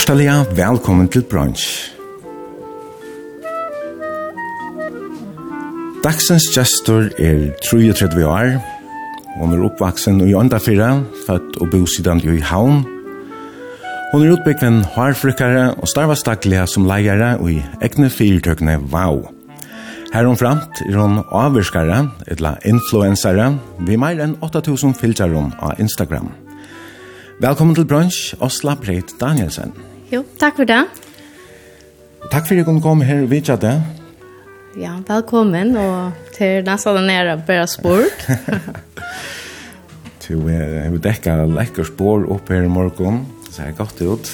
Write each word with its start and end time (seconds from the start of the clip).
Hjertelig 0.00 0.56
velkommen 0.56 1.10
til 1.12 1.20
brunch. 1.28 1.64
Dagsens 6.00 6.46
gestor 6.54 7.10
er 7.20 7.50
33 7.60 8.24
år. 8.24 8.54
Hun 9.36 9.52
er 9.52 9.66
oppvaksen 9.68 10.22
i 10.24 10.32
Åndafyra, 10.32 11.02
født 11.26 11.58
og 11.60 11.68
bosidan 11.74 12.22
i 12.24 12.40
Havn. 12.40 12.80
Hun 14.14 14.24
er 14.24 14.32
utbyggven 14.38 14.80
hårfrykkere 14.96 15.74
og 15.74 15.92
starvastaklige 15.92 16.64
som 16.66 16.88
leiere 16.88 17.36
i 17.44 17.60
egne 17.84 18.08
fyrtøkene 18.08 18.78
VAU. 18.80 19.26
Her 20.14 20.32
om 20.32 20.40
fremt 20.40 20.80
er 20.88 20.96
hun 20.96 21.20
avvirskere, 21.28 22.06
etla 22.24 22.56
influensere, 22.64 23.52
vi 23.84 24.00
mer 24.00 24.24
enn 24.24 24.38
8000 24.40 24.96
fylgjarom 24.96 25.52
av 25.60 25.76
Instagram. 25.76 26.32
Velkommen 27.44 27.76
til 27.76 27.84
brunch, 27.84 28.32
Osla 28.40 28.80
Breit 28.80 29.12
Danielsen. 29.20 29.89
Jo, 30.10 30.24
takk 30.42 30.56
for 30.58 30.66
det. 30.66 30.80
Takk 32.32 32.46
for 32.48 32.56
at 32.56 32.58
du 32.58 32.66
kunne 32.66 32.82
komme 32.82 33.06
her 33.06 33.22
og 33.22 33.30
vidtja 33.30 33.54
det. 33.62 33.76
Ja, 34.78 34.96
velkommen, 35.06 35.76
og 35.78 36.16
til 36.36 36.64
nesten 36.66 36.98
den 36.98 37.06
nere 37.10 37.36
bare 37.46 37.66
spurt. 37.70 38.24
Du 40.24 40.36
har 40.46 40.96
dekka 41.02 41.36
lekker 41.50 41.86
spår 41.86 42.26
opp 42.30 42.50
her 42.50 42.66
i 42.66 42.70
morgen, 42.70 43.22
så 43.50 43.68
er 43.68 43.76
godt 43.78 44.02
ut. 44.02 44.32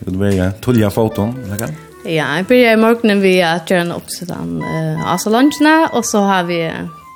Vil 0.00 0.16
du 0.16 0.22
være 0.22 0.50
tullig 0.64 0.86
av 0.88 0.96
foton, 0.96 1.36
eller 1.44 1.66
hva? 1.66 1.70
Ja, 2.08 2.30
jeg 2.38 2.48
begynner 2.48 2.78
i 2.78 2.80
morgenen 2.80 3.20
ved 3.20 3.42
å 3.44 3.52
gjøre 3.68 3.84
en 3.84 3.92
oppsiden 3.92 4.56
uh, 4.64 5.04
av 5.04 5.20
salongene, 5.20 5.74
og 5.92 6.08
så 6.08 6.24
har 6.24 6.48
vi 6.48 6.62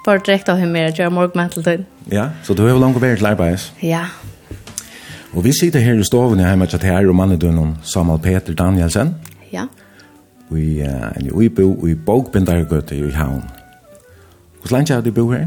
bare 0.04 0.20
direkte 0.20 0.52
av 0.52 0.60
henne 0.60 0.76
med 0.76 0.92
å 0.92 0.96
gjøre 1.00 1.16
morgenmetteltid. 1.16 1.88
Ja, 2.12 2.30
så 2.44 2.52
du 2.52 2.66
har 2.66 2.74
jo 2.74 2.84
langt 2.84 3.00
vært 3.00 3.22
til 3.22 3.32
arbeids. 3.32 3.70
Ja, 3.80 4.04
ja. 4.04 4.23
Og 5.34 5.42
vi 5.44 5.50
sitter 5.52 5.82
her 5.82 5.98
i 5.98 6.04
stoven 6.06 6.38
i 6.38 6.44
hjemme 6.46 6.66
til 6.70 6.82
her 6.86 7.08
og 7.08 7.14
mannen 7.14 7.34
mannedønnen 7.34 7.72
Samuel 7.82 8.20
Peter 8.22 8.54
Danielsen. 8.54 9.16
Ja. 9.52 9.64
Vi 10.50 10.78
er 10.80 11.10
en 11.18 11.32
uibo 11.32 11.86
i 11.86 11.94
Bogbindargøte 11.94 12.94
i 12.94 13.10
Havn. 13.10 13.42
Hvor 14.60 14.76
lenge 14.76 14.94
har 14.94 15.00
du 15.00 15.10
bo 15.10 15.30
her? 15.32 15.46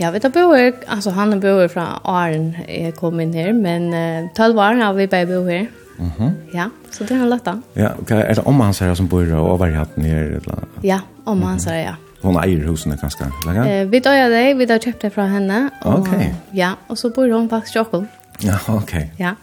Ja, 0.00 0.10
vi 0.10 0.18
tar 0.18 0.32
bo 0.32 0.54
her. 0.54 0.72
Altså, 0.88 1.10
han 1.10 1.40
bor 1.40 1.60
her 1.60 1.68
fra 1.68 2.00
Arn 2.04 2.54
jeg 2.68 2.94
kom 2.96 3.20
inn 3.20 3.34
her, 3.34 3.52
men 3.52 3.92
uh, 3.92 4.30
12 4.36 4.58
år 4.58 4.80
har 4.80 4.92
vi 4.96 5.06
bare 5.06 5.26
bo 5.26 5.44
her. 5.44 5.66
Mhm. 5.98 6.34
Ja, 6.54 6.70
så 6.90 7.04
det 7.04 7.10
er 7.10 7.20
han 7.20 7.28
lagt. 7.28 7.48
Ja, 7.76 7.88
okay. 8.00 8.22
er 8.22 8.34
det 8.34 8.44
om 8.46 8.60
hans 8.60 8.78
her 8.78 8.94
som 8.94 9.08
bor 9.08 9.26
og 9.34 9.50
overhatten 9.58 10.04
her? 10.04 10.38
Eller? 10.38 10.68
Ja, 10.82 11.00
omma 11.26 11.46
hans 11.46 11.64
her, 11.64 11.74
ja. 11.74 11.94
Hon 12.22 12.38
eier 12.40 12.64
husene 12.66 12.96
kanskje? 12.96 13.28
Eh, 13.46 13.90
vi 13.92 14.00
tar 14.00 14.30
det, 14.30 14.56
vi 14.58 14.66
tar 14.66 14.78
kjøpt 14.78 15.02
det 15.02 15.12
fra 15.12 15.26
henne. 15.26 15.70
Og, 15.82 16.00
okay. 16.00 16.32
Ja, 16.54 16.72
og 16.88 16.98
så 16.98 17.10
bor 17.10 17.28
hun 17.28 17.50
faktisk 17.50 17.76
i 17.76 17.78
Åkholm. 17.78 18.08
Ja, 18.44 18.58
ok. 18.68 18.94
Ja. 19.18 19.34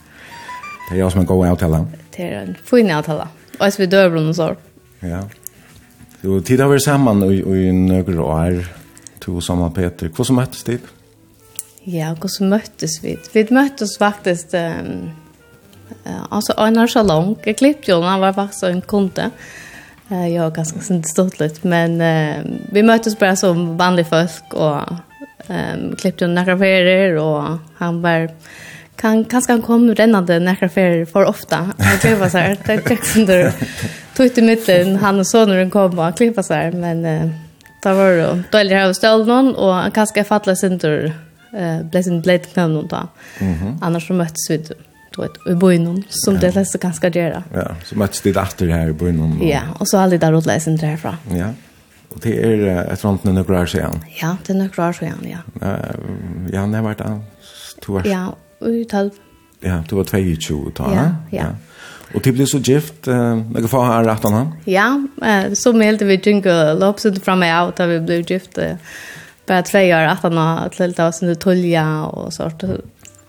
Det 0.89 0.95
er 0.95 1.01
jo 1.01 1.09
som 1.09 1.23
en 1.23 1.29
god 1.29 1.47
avtale. 1.47 1.81
Det 2.15 2.25
er 2.25 2.39
en 2.41 2.55
fin 2.65 2.91
avtale. 2.93 3.27
Og 3.59 3.73
så 3.73 3.81
vi 3.81 3.89
dør 3.89 4.09
døve 4.09 4.21
noen 4.21 4.37
sår. 4.37 4.55
Ja. 5.01 5.23
Du, 6.21 6.39
tid 6.41 6.61
har 6.61 6.71
vært 6.71 6.85
sammen 6.85 7.23
i, 7.27 7.41
i 7.41 7.71
noen 7.75 8.19
år, 8.19 8.61
to 9.21 9.39
sammen 9.41 9.73
Peter. 9.73 10.09
Hvordan 10.09 10.39
møttes 10.39 10.63
dit? 10.67 10.93
Ja, 11.85 12.13
hvordan 12.13 12.49
møttes 12.55 12.99
vi? 13.03 13.17
Vi 13.33 13.45
møttes 13.51 13.97
faktisk... 14.01 14.55
Um, 14.57 15.13
alltså 16.05 16.53
Einar 16.57 16.87
Salong, 16.89 17.35
jag 17.45 17.57
klippte 17.57 17.93
honom, 17.93 18.09
han 18.09 18.21
var 18.21 18.33
faktiskt 18.33 18.63
en 18.63 18.81
kunde. 18.81 19.31
Eh 20.11 20.27
jag 20.27 20.43
har 20.43 20.51
ganska 20.51 20.79
stort 21.03 21.39
lite 21.39 21.67
men 21.67 22.01
eh, 22.01 22.43
vi 22.71 22.83
möttes 22.83 23.19
bara 23.19 23.35
som 23.35 23.77
vanliga 23.77 24.05
folk 24.05 24.53
och 24.53 24.81
ehm 25.47 25.95
klippte 25.95 26.27
några 26.27 26.57
ferier 26.57 27.15
och 27.15 27.57
han 27.77 28.01
var 28.01 28.29
kan 28.95 29.25
kanske 29.25 29.51
han 29.51 29.61
kom 29.61 29.95
rennande 29.95 30.39
när 30.39 30.55
för 30.55 31.05
för 31.05 31.25
ofta. 31.25 31.73
Jag 31.77 32.01
tror 32.01 32.29
så 32.29 32.37
här 32.37 32.57
det 32.65 32.77
täcks 32.77 33.15
under 33.15 33.53
tog 34.15 34.37
i 34.37 34.41
mitten 34.41 34.95
han 34.95 35.19
och 35.19 35.27
sonen 35.27 35.69
kom 35.69 35.99
och 35.99 36.17
klippa 36.17 36.43
så 36.43 36.53
här 36.59 36.71
men 36.71 37.05
eh, 37.05 37.29
då 37.83 37.93
var 37.93 38.09
det 38.11 38.43
då 38.51 38.57
eller 38.57 38.85
har 38.85 38.93
ställt 38.93 39.27
någon 39.27 39.55
och 39.55 39.73
han 39.73 39.91
kanske 39.91 40.23
fattade 40.23 40.55
sin 40.55 40.79
tur 40.79 41.13
eh 41.93 42.01
sin 42.01 42.21
blade 42.21 42.39
knän 42.39 42.73
någon 42.73 42.87
då. 42.87 43.07
Mhm. 43.39 43.77
Annars 43.81 44.07
så 44.07 44.13
möttes 44.13 44.49
vi 44.49 44.63
då 45.15 45.23
ett 45.23 45.47
i 45.49 45.53
byn 45.53 46.03
som 46.09 46.39
det 46.39 46.55
läste 46.55 46.77
ganska 46.77 47.09
göra. 47.09 47.43
Ja, 47.53 47.75
så 47.83 47.97
möttes 47.97 48.21
det 48.21 48.37
efter 48.37 48.67
här 48.67 48.87
i 48.87 48.93
byn. 48.93 49.39
Ja, 49.41 49.61
och 49.79 49.87
så 49.87 49.97
aldrig 49.97 50.21
där 50.21 50.35
åt 50.35 50.45
läsen 50.45 50.75
därifrån. 50.77 51.15
Ja. 51.31 51.53
Og 52.15 52.23
det 52.23 52.35
er 52.39 52.91
et 52.93 53.03
rundt 53.03 53.25
noen 53.25 53.35
nøkker 53.35 53.57
år 53.59 53.65
siden. 53.69 54.03
Ja, 54.21 54.35
det 54.47 54.53
er 54.53 54.59
nøkker 54.61 54.83
år 54.87 54.95
siden, 54.95 55.25
ja. 55.27 55.41
Uh, 55.59 56.47
ja, 56.53 56.63
det 56.63 56.79
har 56.79 56.85
vært 56.85 57.03
to 57.83 57.97
år. 57.99 58.07
Ja, 58.07 58.29
i 58.71 58.83
tolv. 58.89 59.17
Ja, 59.65 59.81
du 59.89 59.95
var 59.97 60.09
22 60.09 60.71
ta, 60.77 60.91
ja, 60.93 61.05
ja. 61.31 61.43
ja. 61.43 61.75
Og 62.15 62.23
til 62.23 62.35
ble 62.37 62.45
så 62.47 62.61
gift, 62.63 63.07
uh, 63.09 63.41
jeg 63.55 63.69
får 63.71 63.85
her 63.89 64.05
rett 64.07 64.27
han? 64.29 64.53
Ja, 64.69 64.87
uh, 65.01 65.53
så 65.57 65.73
meldte 65.75 66.07
vi 66.07 66.19
Jingle 66.21 66.75
Lopsen 66.79 67.17
fra 67.23 67.35
meg 67.39 67.53
av 67.55 67.73
da 67.75 67.89
vi 67.89 67.99
ble 68.05 68.21
gift. 68.23 68.59
Uh, 68.61 68.77
bare 69.49 69.65
tre 69.65 69.83
år 69.93 70.07
rett 70.09 70.23
han, 70.25 70.39
til 70.73 70.93
det 70.93 71.01
var 71.01 71.13
sånn 71.13 71.35
tulja 71.41 71.85
og 72.07 72.31
sånt. 72.33 72.63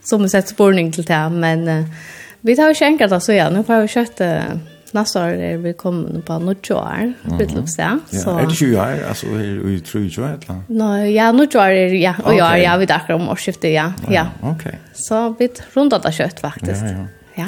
Så 0.07 0.21
vi 0.21 0.31
sett 0.31 0.53
spårning 0.53 0.93
til 0.95 1.09
det, 1.09 1.25
men 1.33 1.67
uh, 1.69 2.07
vi 2.47 2.55
tar 2.55 2.71
jo 2.71 2.77
ikke 2.77 2.93
enkelt 2.93 3.17
av 3.17 3.25
så 3.25 3.37
ja, 3.37 3.51
nå 3.53 3.67
får 3.67 3.85
vi 3.85 3.95
kjøtt... 3.97 4.25
Uh, 4.25 4.73
nästa 4.97 5.25
år 5.25 5.31
är 5.31 5.57
vi 5.57 5.73
kommer 5.73 6.21
på 6.21 6.39
något 6.39 6.71
år, 6.71 7.13
Bitlopsa. 7.39 7.99
Så 8.11 8.39
är 8.39 8.47
det 8.47 8.55
20 8.55 8.77
år 8.77 9.05
alltså 9.09 9.27
är 9.27 9.61
vi 9.65 9.81
tror 9.81 10.05
ju 10.05 10.25
att 10.25 10.49
la. 10.49 10.55
Nej, 10.67 11.15
ja, 11.15 11.33
något 11.33 11.55
år 11.55 11.71
är 11.71 11.95
ja, 11.95 12.15
och 12.25 12.35
jag 12.35 12.63
jag 12.63 12.79
vet 12.79 12.91
akkurat 12.91 13.21
om 13.21 13.29
årsskiftet, 13.29 13.73
ja. 13.73 13.93
Ja. 14.11 14.27
Okej. 14.43 14.79
Så 14.95 15.35
vi 15.39 15.49
rundar 15.75 16.01
det 16.03 16.13
kött 16.13 16.41
faktiskt. 16.41 16.83
Ja, 16.83 16.89
ja. 16.89 17.07
Ja. 17.35 17.47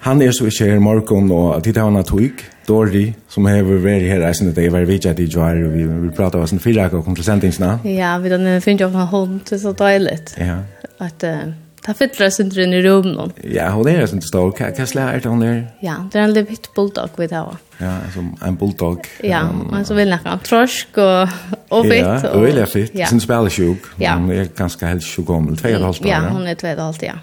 Han 0.00 0.22
er 0.22 0.30
så 0.32 0.46
ikke 0.48 0.64
her 0.64 0.78
i 0.78 0.80
morgen, 0.80 1.28
og 1.30 1.64
tid 1.64 1.76
har 1.76 1.90
han 1.90 1.98
hatt 2.00 2.10
huk, 2.14 2.44
Dori, 2.68 3.10
som 3.28 3.44
har 3.50 3.66
vært 3.68 4.06
her 4.08 4.22
reisen 4.22 4.48
det 4.56 4.64
er 4.64 4.72
var 4.72 4.86
vidtja 4.88 5.12
til 5.16 5.28
Joar, 5.28 5.58
og 5.66 5.74
vi 5.74 5.84
vil 5.84 6.12
prate 6.16 6.38
av 6.38 6.46
oss 6.46 6.54
en 6.56 6.62
fyrrak 6.62 6.94
og 6.96 7.04
kom 7.04 7.16
til 7.18 7.26
sendingsna. 7.26 7.74
Ja, 7.84 8.14
vi 8.22 8.32
finner 8.64 8.86
jo 8.86 8.88
en 8.88 9.10
hund, 9.12 9.40
det 9.44 9.58
er 9.58 9.62
så 9.66 9.74
døyligt. 9.76 10.32
Ja. 10.40 10.62
At, 11.00 11.24
uh, 11.24 11.52
Ta 11.82 11.94
fyller 11.94 12.26
oss 12.26 12.40
inte 12.40 12.60
i 12.60 12.82
rummen. 12.82 13.32
Ja, 13.42 13.70
hon 13.70 13.88
är 13.88 14.14
inte 14.14 14.26
stor. 14.26 14.52
Kan 14.52 14.86
slä 14.86 15.02
är 15.02 15.24
hon 15.24 15.40
där? 15.40 15.68
Ja, 15.80 16.08
det 16.12 16.18
är 16.18 16.22
en 16.22 16.32
liten 16.32 16.50
litet 16.50 16.74
bulldog 16.74 17.10
vi 17.16 17.28
tar. 17.28 17.56
Ja, 17.78 17.98
som 18.14 18.36
en 18.42 18.56
bulldog. 18.56 19.06
Ja, 19.22 19.48
men 19.70 19.84
så 19.84 19.94
vill 19.94 20.10
nästan 20.10 20.38
trosk 20.38 20.88
och 20.98 21.28
och 21.68 21.84
fitt. 21.84 22.02
Ja, 22.02 22.30
och 22.30 22.46
vill 22.46 22.56
jag 22.56 22.68
fitt. 22.68 22.90
Ja. 22.94 23.06
Sen 23.06 23.20
spelar 23.20 23.50
sjuk. 23.50 23.82
Ja. 23.96 24.14
Hon 24.14 24.30
är 24.30 24.48
ganska 24.56 24.86
helt 24.86 25.04
sjuk 25.04 25.30
om. 25.30 25.56
Två 25.56 25.68
och 25.68 25.80
halvt 25.80 26.00
år. 26.00 26.08
Ja, 26.08 26.20
hon 26.32 26.46
är 26.46 26.54
två 26.54 26.66
och 26.66 26.72
ett 26.72 26.78
halvt, 26.78 27.02
ja. 27.02 27.14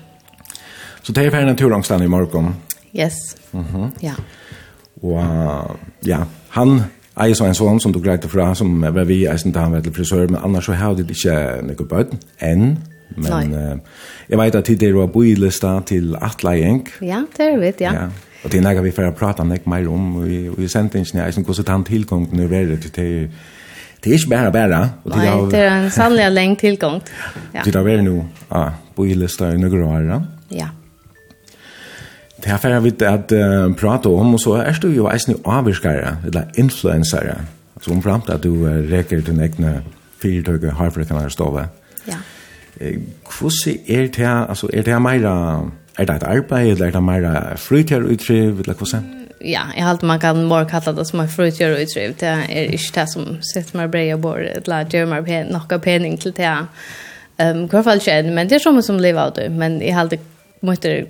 Så 1.02 1.12
det 1.12 1.26
är 1.26 1.30
för 1.30 1.46
naturangstande 1.46 2.06
i 2.06 2.08
morgon. 2.08 2.56
Yes. 2.94 3.14
Mhm. 3.52 3.76
Mm 3.76 3.92
ja. 4.00 4.14
Och 5.02 5.24
ja, 6.00 6.26
han 6.50 6.84
Jeg 7.18 7.36
så 7.36 7.48
en 7.50 7.56
sånn 7.58 7.80
som 7.82 7.94
du 7.94 7.98
greit 8.00 8.26
fra, 8.30 8.52
som 8.56 8.76
var 8.82 9.06
vi, 9.10 9.24
jeg 9.24 9.40
synes 9.40 9.56
han 9.58 9.72
var 9.74 9.82
til 9.82 9.94
frisør, 9.94 10.28
men 10.30 10.42
annars 10.44 10.68
så 10.70 10.76
har 10.78 10.94
det 10.94 11.08
ikke 11.10 11.38
noe 11.66 11.88
bøtt, 11.90 12.14
enn 12.46 12.78
Men 13.16 13.54
uh, 13.54 13.78
jeg 14.30 14.40
vet 14.40 14.56
at 14.56 14.68
det 14.68 14.90
er 14.90 14.96
å 14.98 15.08
bo 15.12 15.24
i 15.24 15.36
lista 15.40 15.80
til 15.88 16.16
atleien. 16.22 16.84
Ja, 17.02 17.24
det 17.38 17.46
är 17.46 17.58
vi, 17.58 17.74
ja. 17.80 17.94
ja. 17.94 18.08
Og 18.44 18.52
det 18.52 18.58
er 18.58 18.64
nægget 18.64 18.84
vi 18.84 18.92
får 18.92 19.12
prate 19.12 19.42
om 19.42 19.54
ikke 19.54 19.70
mer 19.70 19.88
om, 19.90 20.16
og 20.22 20.60
i 20.62 20.68
sendingen 20.68 21.20
er 21.20 21.32
hvordan 21.42 21.72
han 21.72 21.84
tilgången 21.84 22.30
nu 22.38 22.44
er 22.44 22.66
det 22.66 22.92
til 22.94 23.30
Det 24.04 24.12
er 24.12 24.14
ikke 24.14 24.30
bare 24.30 24.52
bare. 24.52 24.92
Nei, 25.06 25.26
det 25.52 25.60
er 25.60 25.84
en 25.84 25.92
sannlig 25.92 26.32
lenge 26.32 26.56
tillgång. 26.56 27.02
Ja. 27.56 27.62
Det 27.66 27.76
er 27.76 28.02
nå, 28.02 28.26
ja, 28.52 28.70
på 28.96 29.06
i 29.06 29.14
lista 29.14 29.50
i 29.52 29.58
noen 29.58 29.84
år. 29.84 30.22
Ja. 30.52 30.68
Det 32.44 32.50
här 32.50 32.58
får 32.58 32.80
vi 32.80 33.06
att 33.06 33.32
uh, 33.32 33.74
prate 33.74 34.10
om, 34.10 34.34
och 34.34 34.42
så 34.42 34.54
är 34.54 34.78
du 34.82 34.94
ju 34.94 35.08
eisen 35.12 35.36
avvirskere, 35.44 36.18
eller 36.26 36.52
influensere, 36.56 37.36
om 37.88 38.02
framt 38.02 38.30
att 38.30 38.42
du 38.42 38.82
räcker 38.88 39.18
din 39.18 39.42
egna 39.42 39.82
fyrtøyge 40.20 40.72
harfrikanar 40.72 41.22
her. 41.22 41.30
Ja. 41.58 41.68
Ja 42.06 42.18
Hvordan 42.78 43.78
er 43.88 44.08
det? 44.08 44.50
Altså, 44.50 44.70
er 44.74 44.82
det 44.82 44.94
her 44.94 45.00
mer... 45.00 45.28
Er 45.98 46.06
det 46.06 46.16
et 46.16 46.24
arbeid, 46.30 46.72
eller 46.76 46.88
er 46.88 46.92
det 46.92 47.04
mer 47.04 47.56
fritjøruttriv, 47.58 48.60
eller 48.60 48.74
hvordan? 48.74 49.06
Ja, 49.42 49.64
jeg 49.76 49.84
har 49.84 50.00
man 50.06 50.20
kan 50.20 50.44
more 50.46 50.66
kalla 50.66 50.92
det 50.92 51.08
som 51.08 51.20
er 51.20 51.26
utriv. 51.26 52.14
Det 52.20 52.28
er 52.28 52.44
ikke 52.50 52.92
det 52.96 53.10
som 53.10 53.38
sitter 53.42 53.78
med 53.78 53.92
brei 53.92 54.14
og 54.14 54.22
bor, 54.22 54.38
eller 54.38 54.86
gjør 54.86 55.06
meg 55.06 55.26
pen, 55.26 55.52
noe 55.52 55.80
pening 55.80 56.20
til 56.22 56.34
det. 56.38 56.68
Um, 57.40 57.64
I 57.64 57.68
hvert 57.68 57.84
fall 57.84 57.98
ikke 57.98 58.32
men 58.32 58.50
det 58.50 58.56
er 58.56 58.60
som 58.60 58.82
som 58.82 59.00
lever 59.00 59.22
av 59.22 59.34
det. 59.36 59.52
Men 59.52 59.82
jeg 59.82 59.94
har 59.94 60.02
alltid 60.02 60.20
måttet 60.62 61.08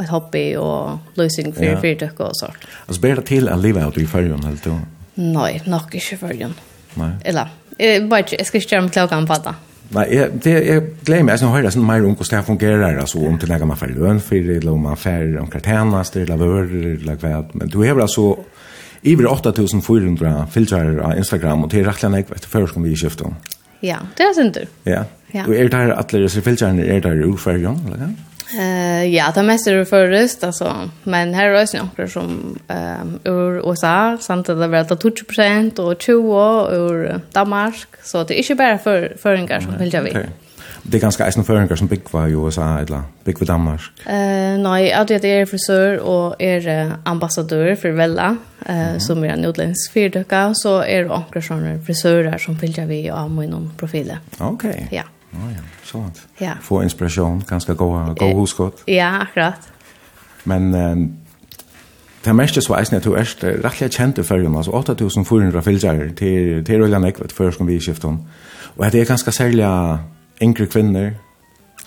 et 0.00 0.08
hobby 0.08 0.56
og 0.58 0.98
løsning 1.16 1.54
for 1.54 1.64
ja. 1.64 1.78
fyrtøk 1.80 2.20
og 2.20 2.32
sånt. 2.34 2.66
Altså, 2.88 3.00
ber 3.00 3.14
det 3.14 3.24
til 3.30 3.48
å 3.48 3.56
leve 3.56 3.82
av 3.82 3.92
det 3.94 4.02
i 4.02 4.06
førjen, 4.06 4.42
eller 4.42 4.58
du? 4.64 4.74
Nei, 5.22 5.60
nok 5.66 5.94
ikke 5.94 6.16
i 6.16 6.18
førjen. 6.18 6.56
Nei. 6.98 7.12
Eller, 7.24 7.54
jeg, 7.78 8.08
bare, 8.10 8.26
jeg 8.38 8.46
skal 8.46 8.60
ikke 8.60 8.74
gjøre 8.74 8.86
meg 8.88 8.96
klokken 8.96 9.30
på 9.30 9.38
det. 9.46 9.54
Nei, 9.92 10.04
jeg, 10.10 10.30
det, 10.42 10.52
jeg 10.64 10.82
gleder 11.04 11.26
meg, 11.26 11.36
jeg 11.38 11.52
hører 11.52 11.74
sånn 11.74 11.86
mer 11.86 12.06
om 12.08 12.14
hvordan 12.16 12.40
det 12.40 12.48
fungerer, 12.48 12.98
altså 13.02 13.20
om 13.28 13.36
til 13.38 13.50
legger 13.52 13.68
man 13.68 13.78
får 13.78 13.92
løn 13.94 14.20
for, 14.24 14.46
det, 14.48 14.56
eller 14.62 14.72
om 14.72 14.86
man 14.88 14.98
får 14.98 15.36
om 15.42 15.50
kartenas, 15.52 16.14
eller 16.16 16.40
vør, 16.40 16.70
eller 16.94 17.18
hva, 17.20 17.34
men 17.52 17.70
du 17.70 17.82
har 17.84 18.00
altså 18.02 18.30
iver 19.04 19.28
8400 19.28 20.46
filtrar 20.54 20.94
av 21.04 21.18
Instagram, 21.20 21.66
og 21.66 21.72
det 21.72 21.82
er 21.82 21.90
rettelig 21.90 22.08
enn 22.08 22.18
jeg 22.22 22.30
vet, 22.32 22.48
før 22.48 22.66
skal 22.70 22.86
vi 22.86 22.94
i 22.94 22.98
skiftet. 22.98 23.52
Ja, 23.84 24.00
det 24.16 24.24
er 24.24 24.36
synd 24.38 24.56
du. 24.56 24.62
Ja, 24.88 25.04
og 25.44 25.52
er 25.52 25.68
det 25.68 25.82
her, 25.82 25.92
alle 26.00 26.22
disse 26.24 26.42
filtrarene, 26.44 26.86
er 26.88 27.04
der 27.04 27.18
her 27.18 27.28
uferdig, 27.28 27.68
eller 27.68 28.00
hva? 28.00 28.12
Eh 28.52 29.04
ja, 29.04 29.32
det 29.34 29.42
mest 29.42 29.66
är 29.66 29.84
förrest 29.84 30.44
alltså, 30.44 30.90
men 31.02 31.34
här 31.34 31.46
är 31.46 31.72
det 31.72 31.82
några 31.96 32.08
som 32.10 32.58
ehm 32.68 33.18
ur 33.24 33.70
USA, 33.70 34.18
samt 34.20 34.46
det 34.46 34.54
var 34.54 34.78
att 34.78 35.02
20 35.02 35.82
och 35.82 36.02
20 36.02 36.68
ur 36.72 37.20
Danmark, 37.32 37.86
så 38.02 38.24
det 38.24 38.34
är 38.34 38.38
inte 38.38 38.54
bara 38.54 38.78
för 38.78 39.16
föringar 39.22 39.60
som 39.60 39.78
vill 39.78 39.94
jag 39.94 40.02
vet. 40.02 40.16
Det 40.82 40.96
är 40.96 41.00
ganska 41.00 41.26
eisen 41.26 41.44
föringar 41.44 41.76
som 41.76 41.86
byggva 41.86 42.28
i 42.28 42.32
USA 42.32 42.78
eller 42.78 43.02
byggva 43.24 43.44
i 43.44 43.46
Danmark. 43.46 43.80
Eh 44.06 44.58
nej, 44.58 44.92
att 44.92 45.10
jag 45.10 45.24
är 45.24 45.46
frisör 45.46 45.98
och 45.98 46.34
är 46.38 46.92
ambassadör 47.04 47.74
för 47.74 47.90
Vella 47.90 48.36
eh 48.66 48.98
som 48.98 49.24
är 49.24 49.28
en 49.28 49.44
utländsk 49.44 49.92
fyrdöka 49.92 50.52
så 50.54 50.80
är 50.80 51.02
det 51.02 51.08
några 51.08 51.42
såna 51.42 51.78
frisörer 51.86 52.38
som 52.38 52.54
vill 52.54 52.78
jag 52.78 52.86
vet 52.86 53.12
av 53.12 53.30
min 53.30 53.70
profil. 53.76 54.16
Okej. 54.38 54.88
Ja. 54.90 55.02
Ja, 55.34 55.60
så 55.84 55.98
att 55.98 56.26
ja. 56.38 56.52
få 56.62 56.82
inspiration, 56.82 57.44
ganska 57.48 57.74
gå 57.74 58.14
gå 58.18 58.40
huskott. 58.40 58.82
Ja, 58.86 59.18
akkurat. 59.20 59.68
Men 60.44 60.74
eh, 60.74 60.96
det 62.24 62.32
meste 62.32 62.62
sveisen 62.62 62.96
att 62.96 63.04
du 63.04 63.14
är 63.14 63.62
rettelig 63.62 63.92
kjent 63.92 64.16
för 64.16 64.22
førjen, 64.22 64.56
Alltså 64.56 64.70
8400 64.70 65.62
fylgjærer 65.62 66.08
till, 66.08 66.64
till 66.64 66.78
Røyland 66.78 67.06
Ekvet, 67.06 67.32
för 67.32 67.50
som 67.50 67.66
vi 67.66 67.80
skiftar 67.80 68.08
om. 68.08 68.28
Och 68.76 68.90
det 68.90 69.00
är 69.00 69.04
ganska 69.04 69.32
sälja 69.32 69.98
enkla 70.40 70.66
kvinnor. 70.66 71.14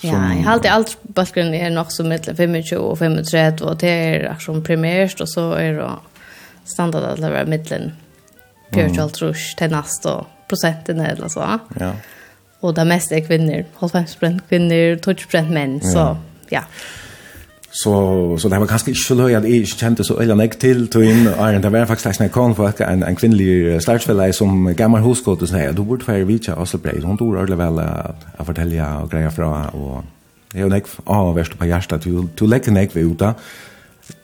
Ja, 0.00 0.10
jag 0.10 0.44
har 0.44 0.52
alltid 0.52 0.70
allt 0.70 0.98
bakgrund 1.02 1.54
är 1.54 1.70
nog 1.70 1.92
som 1.92 2.08
mellan 2.08 2.62
25 2.62 3.12
och 3.18 3.26
35, 3.26 3.68
och 3.68 3.76
det 3.76 3.88
är 3.88 4.36
som 4.38 4.62
primärst 4.62 5.20
och 5.20 5.28
så 5.28 5.52
är 5.52 5.72
det 5.72 5.90
standard 6.64 7.02
att 7.02 7.20
det 7.20 7.40
er 7.40 7.46
mellom 7.46 7.92
40 8.74 9.00
og 9.00 9.12
30 9.14 9.32
til 9.58 9.70
neste 9.70 11.10
eller 11.10 11.28
så. 11.28 11.58
Ja. 11.80 11.92
Och 12.60 12.74
det 12.74 12.84
mesta 12.84 13.14
är 13.14 13.20
kvinnor. 13.20 13.64
95% 13.78 14.40
kvinnor, 14.48 14.96
20% 14.96 15.50
män. 15.50 15.80
Så, 15.80 16.16
ja. 16.48 16.62
Så 17.70 18.38
så 18.38 18.48
det 18.48 18.58
var 18.58 18.66
kanske 18.66 18.90
inte 18.90 19.00
så 19.00 19.14
löjligt 19.14 19.38
att 19.38 19.50
jag 19.50 19.66
kände 19.66 20.04
så 20.04 20.20
öliga 20.20 20.34
nek 20.34 20.58
till 20.58 20.88
till 20.88 21.02
in 21.02 21.26
Iron 21.26 21.60
det 21.60 21.68
var 21.68 21.86
faktiskt 21.86 22.20
en 22.20 22.28
kon 22.28 22.54
för 22.54 22.82
en 22.82 23.02
en 23.02 23.16
kvinnlig 23.16 23.82
startfälla 23.82 24.32
som 24.32 24.74
gammal 24.74 25.00
huskot 25.00 25.42
och 25.42 25.48
säga 25.48 25.72
du 25.72 25.82
borde 25.82 26.04
för 26.04 26.24
vicha 26.24 26.54
och 26.54 26.68
så 26.68 26.78
blir 26.78 27.02
hon 27.02 27.16
då 27.16 27.34
rörde 27.34 27.56
väl 27.56 27.78
att 27.78 28.46
fortälja 28.46 28.98
och 28.98 29.10
grejer 29.10 29.30
från 29.30 29.66
och 29.66 30.04
det 30.52 30.60
är 30.60 30.66
näck 30.66 30.84
ah 31.04 31.32
värst 31.32 31.58
på 31.58 31.66
hjärta 31.66 31.98
till 31.98 32.28
till 32.36 32.50
lägga 32.50 32.72
nek 32.72 32.90
vi 32.96 33.00
uta 33.00 33.34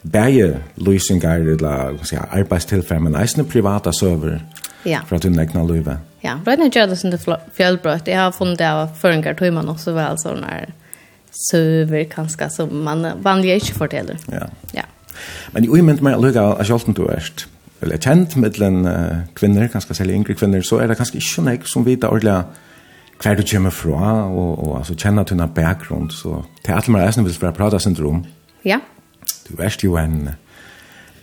bäje 0.02 0.58
lösningar 0.74 1.36
eller 1.36 1.92
vad 1.92 2.06
ska 2.06 2.16
jag 2.16 2.26
arbetstillfällen 2.30 3.02
men 3.02 3.14
eisne 3.14 3.44
privata 3.44 3.92
server 3.92 4.40
ja. 4.82 5.00
för 5.08 5.16
att 5.16 5.22
du 5.22 5.30
nekna 5.30 5.50
knalluva 5.50 5.96
ja, 6.24 6.38
Røyne 6.46 6.96
som 6.96 7.12
det 7.12 7.20
fjellbrøtt, 7.56 8.08
jeg 8.08 8.18
har 8.18 8.32
funnet 8.32 8.58
det 8.58 8.66
av 8.66 8.94
føringer 9.00 9.36
tog 9.36 9.52
man 9.52 9.68
også 9.68 9.92
vel 9.96 10.18
sånne 10.20 10.48
her 10.48 10.72
søver 11.34 12.06
kanskje 12.10 12.48
som 12.52 12.70
man 12.86 13.04
vanlig 13.22 13.58
ikke 13.58 13.78
forteller. 13.82 14.20
Ja. 14.30 14.46
ja. 14.74 14.86
Men 15.52 15.66
i 15.66 15.82
mynt 15.82 16.02
meg 16.04 16.20
lukka 16.22 16.46
av 16.54 16.62
Kjolten 16.66 16.94
du 16.94 17.04
erst, 17.10 17.48
eller 17.82 18.00
kjent 18.00 18.36
mittelen 18.40 18.86
uh, 18.86 19.24
kvinner, 19.36 19.68
kanskje 19.68 19.98
særlig 19.98 20.20
yngre 20.20 20.36
kvinner, 20.38 20.62
så 20.62 20.80
er 20.80 20.90
det 20.90 20.98
kanskje 21.00 21.20
ikke 21.20 21.44
nek 21.48 21.66
som 21.68 21.86
vita 21.86 22.08
ordentlig 22.08 22.44
hver 23.22 23.38
du 23.38 23.44
kommer 23.46 23.74
fra, 23.74 24.14
og, 24.26 24.52
og 24.64 24.78
altså, 24.80 24.96
kjenne 24.98 25.24
tunne 25.26 25.46
bakgrunn, 25.54 26.08
så 26.10 26.40
til 26.64 26.74
alle 26.74 26.94
mer 26.94 27.04
reisende 27.06 27.28
vil 27.28 27.46
jeg 27.48 27.56
prate 27.56 27.80
syndrom. 27.82 28.24
Ja. 28.64 28.80
Du 29.46 29.60
erst 29.62 29.84
jo 29.84 29.98
en 30.00 30.30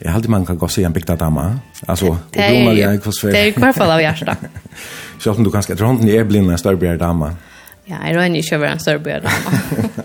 Jeg 0.02 0.12
halte 0.12 0.30
man 0.30 0.46
kan 0.46 0.58
gå 0.58 0.68
se 0.68 0.84
en 0.84 0.94
bygda 0.94 1.16
dama, 1.16 1.42
bikta 1.42 1.56
damma. 1.56 1.60
Alltså 1.88 2.18
romal 2.34 2.78
jag 2.78 3.04
kvar 3.04 3.12
svär. 3.12 3.32
Det 3.32 3.40
er 3.40 3.46
i 3.46 3.52
hvert 3.52 3.76
fall 3.76 3.92
av 3.92 4.02
hjertet. 4.02 4.38
Så 5.20 5.32
att 5.32 5.44
du 5.44 5.52
kanske 5.52 5.76
drar 5.76 5.92
inte 5.92 6.12
er 6.12 6.24
blind 6.24 6.52
en 6.52 6.58
større 6.58 6.98
dama? 6.98 7.36
Ja, 7.86 7.96
jeg 8.08 8.16
røyner 8.18 8.40
ikke 8.40 8.56
over 8.56 8.68
en 8.68 8.80
større 8.80 9.20
damma. 9.20 9.60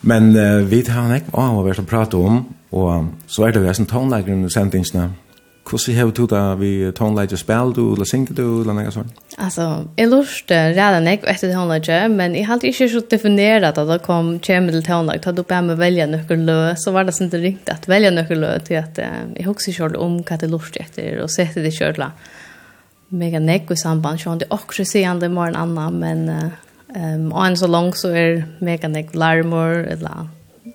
Men 0.00 0.36
uh, 0.36 0.70
vi 0.70 0.82
tar 0.82 1.08
nek, 1.08 1.24
oh, 1.32 1.50
vi 1.50 1.56
har 1.56 1.64
vært 1.66 1.82
å 1.82 1.84
prate 1.84 2.16
om, 2.16 2.46
og 2.72 3.08
så 3.26 3.44
er 3.44 3.52
det 3.52 3.60
jo 3.60 3.66
jeg 3.66 3.76
som 3.76 3.86
tonelager 3.86 4.32
under 4.32 4.48
sendingene, 4.48 5.10
Hvordan 5.68 5.96
har 5.98 6.12
du 6.16 6.22
det 6.30 6.42
vi 6.62 6.70
tonelager 6.96 7.36
spil 7.36 7.74
du, 7.76 7.82
eller 7.92 8.08
synger 8.08 8.36
du, 8.38 8.44
eller 8.62 8.76
noe 8.78 8.92
sånt? 8.94 9.18
Altså, 9.36 9.66
jeg 9.98 10.08
lurte 10.08 10.60
redan 10.72 11.08
jeg 11.10 11.20
etter 11.28 11.52
tonelager, 11.52 12.06
men 12.12 12.36
jeg 12.38 12.48
hadde 12.48 12.70
ikke 12.70 12.88
så 12.88 13.02
definert 13.10 13.66
at 13.68 13.80
det 13.90 13.98
kom 14.06 14.38
kjemme 14.40 14.72
til 14.72 14.86
tonelager, 14.86 15.26
da 15.26 15.34
du 15.36 15.44
bare 15.44 15.66
med 15.68 15.80
velja 15.80 16.08
nøkker 16.08 16.40
lø, 16.40 16.58
så 16.80 16.94
var 16.96 17.04
det 17.04 17.16
sånn 17.18 17.32
det 17.34 17.42
ringte 17.44 17.76
at 17.76 17.88
velja 17.90 18.14
nøkker 18.14 18.40
lø, 18.40 18.54
til 18.64 18.80
at 18.80 19.00
eh, 19.04 19.20
jeg 19.36 19.48
husker 19.50 19.76
selv 19.76 20.00
om 20.00 20.22
hva 20.22 20.40
det 20.40 20.48
lurte 20.52 20.80
etter, 20.80 21.20
og 21.24 21.32
sette 21.32 21.64
det 21.64 21.74
selv 21.76 22.08
mega 23.08 23.40
nekk 23.40 23.70
i 23.72 23.78
samband, 23.80 24.20
så 24.20 24.34
det 24.36 24.50
akkurat 24.52 24.88
sier 24.88 25.20
det 25.20 25.30
morgen 25.32 25.56
annan 25.56 26.00
men 26.00 26.26
eh, 26.32 26.56
um, 26.96 27.30
og 27.32 27.44
en 27.44 27.56
så 27.56 27.68
lång 27.68 27.94
så 27.96 28.12
er 28.12 28.42
mega 28.64 28.88
nekk 28.88 29.14
larmer, 29.16 29.84
eller 29.94 30.28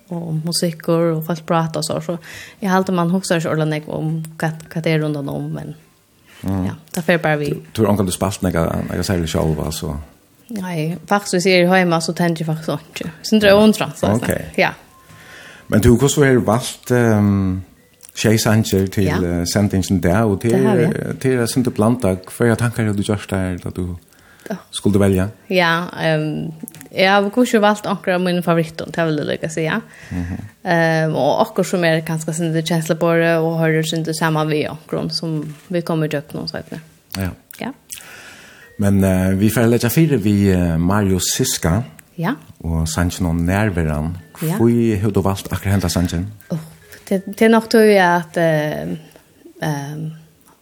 och 0.08 0.34
musiker 0.34 0.92
och 0.92 1.26
fast 1.26 1.46
prata 1.46 1.82
så 1.82 2.00
så 2.00 2.18
jag 2.60 2.70
har 2.70 2.76
alltid 2.76 2.94
man 2.94 3.10
huxar 3.10 3.40
sig 3.40 3.50
ordentligt 3.50 3.88
om 3.88 4.24
kat 4.38 4.68
kater 4.68 4.98
runt 4.98 5.16
om 5.16 5.52
men 5.52 5.74
mm. 6.42 6.64
ja 6.64 6.72
därför 6.94 7.18
bara 7.18 7.36
vi 7.36 7.54
tror 7.72 7.88
onkel 7.88 8.06
du 8.06 8.12
spalt 8.12 8.42
några 8.42 8.76
jag 8.96 9.04
säger 9.04 9.26
själv 9.26 9.60
alltså 9.60 9.96
Nej, 10.48 10.98
faktiskt 11.06 11.42
ser 11.42 11.62
jag 11.62 11.68
hemma 11.68 12.00
så 12.00 12.12
tänker 12.12 12.44
jag 12.44 12.56
faktiskt 12.56 12.68
inte. 12.68 13.10
Sen 13.22 13.40
drar 13.40 13.50
tror 13.50 13.62
ondra. 13.62 13.92
Okej. 14.02 14.52
Ja. 14.56 14.70
Men 15.66 15.80
du, 15.80 15.88
hvordan 15.88 16.20
var 16.20 16.26
det 16.26 16.46
valgt 16.46 16.90
um, 16.90 17.62
tjej 18.14 18.36
Sanger 18.36 18.86
til 18.86 19.04
ja. 19.04 19.18
uh, 19.18 19.44
sendingen 19.54 20.02
der, 20.02 20.22
og 20.22 20.40
til, 20.40 20.50
til, 20.50 20.60
til, 20.60 20.92
til, 21.20 21.36
til, 21.36 21.64
til, 21.64 21.64
til, 21.64 21.72
til, 21.72 22.14
til, 22.14 23.06
til, 23.06 23.18
til, 23.28 23.60
til, 23.62 23.72
du 23.76 23.96
Skulle 24.70 24.92
du 24.92 24.98
välja? 24.98 25.28
Ja, 25.46 25.84
um, 26.04 26.52
jag 26.90 27.22
har 27.22 27.30
kanske 27.30 27.58
valt 27.58 27.84
några 27.84 28.14
av 28.14 28.20
mina 28.20 28.42
favoriter, 28.42 28.86
det 28.94 29.04
vill 29.04 29.18
jag 29.18 29.26
lycka 29.26 29.48
säga. 29.48 29.80
Mm 30.08 30.24
ehm 30.62 31.10
um, 31.10 31.16
och 31.16 31.40
också 31.40 31.64
som 31.64 31.84
är 31.84 32.00
ganska 32.00 32.32
sin 32.32 32.66
känsla 32.66 32.94
på 32.96 33.12
det 33.12 33.36
och 33.36 33.58
hör 33.58 33.70
det 33.70 33.96
inte 33.96 34.14
samma 34.14 34.44
vi 34.44 34.68
och 34.68 35.12
som 35.12 35.54
vi 35.68 35.82
kommer 35.82 36.06
att 36.06 36.14
öppna 36.14 36.48
så 36.48 36.56
efter. 36.56 36.80
Ja. 37.16 37.28
Ja. 37.58 37.72
Men 38.78 39.04
uh, 39.04 39.36
vi 39.36 39.50
får 39.50 39.66
lägga 39.66 39.90
fyra 39.90 40.16
vi 40.16 40.54
uh, 40.54 40.78
Mario 40.78 41.18
Siska. 41.20 41.82
Ja. 42.14 42.34
Och 42.58 42.88
Sanchen 42.88 43.26
och 43.26 43.34
Nerveran. 43.34 44.18
Ja. 44.42 44.64
Vi 44.64 44.98
har 44.98 45.10
du 45.10 45.20
valt 45.20 45.52
akkurat 45.52 45.72
hända 45.72 45.88
Sanchen? 45.88 46.32
Oh, 46.48 46.58
det, 47.08 47.22
det 47.26 47.44
är 47.44 47.48
nog 47.48 47.68
tror 47.68 47.84
jag 47.84 48.16
att... 48.16 48.36
Uh, 48.36 48.94
um, 49.92 50.14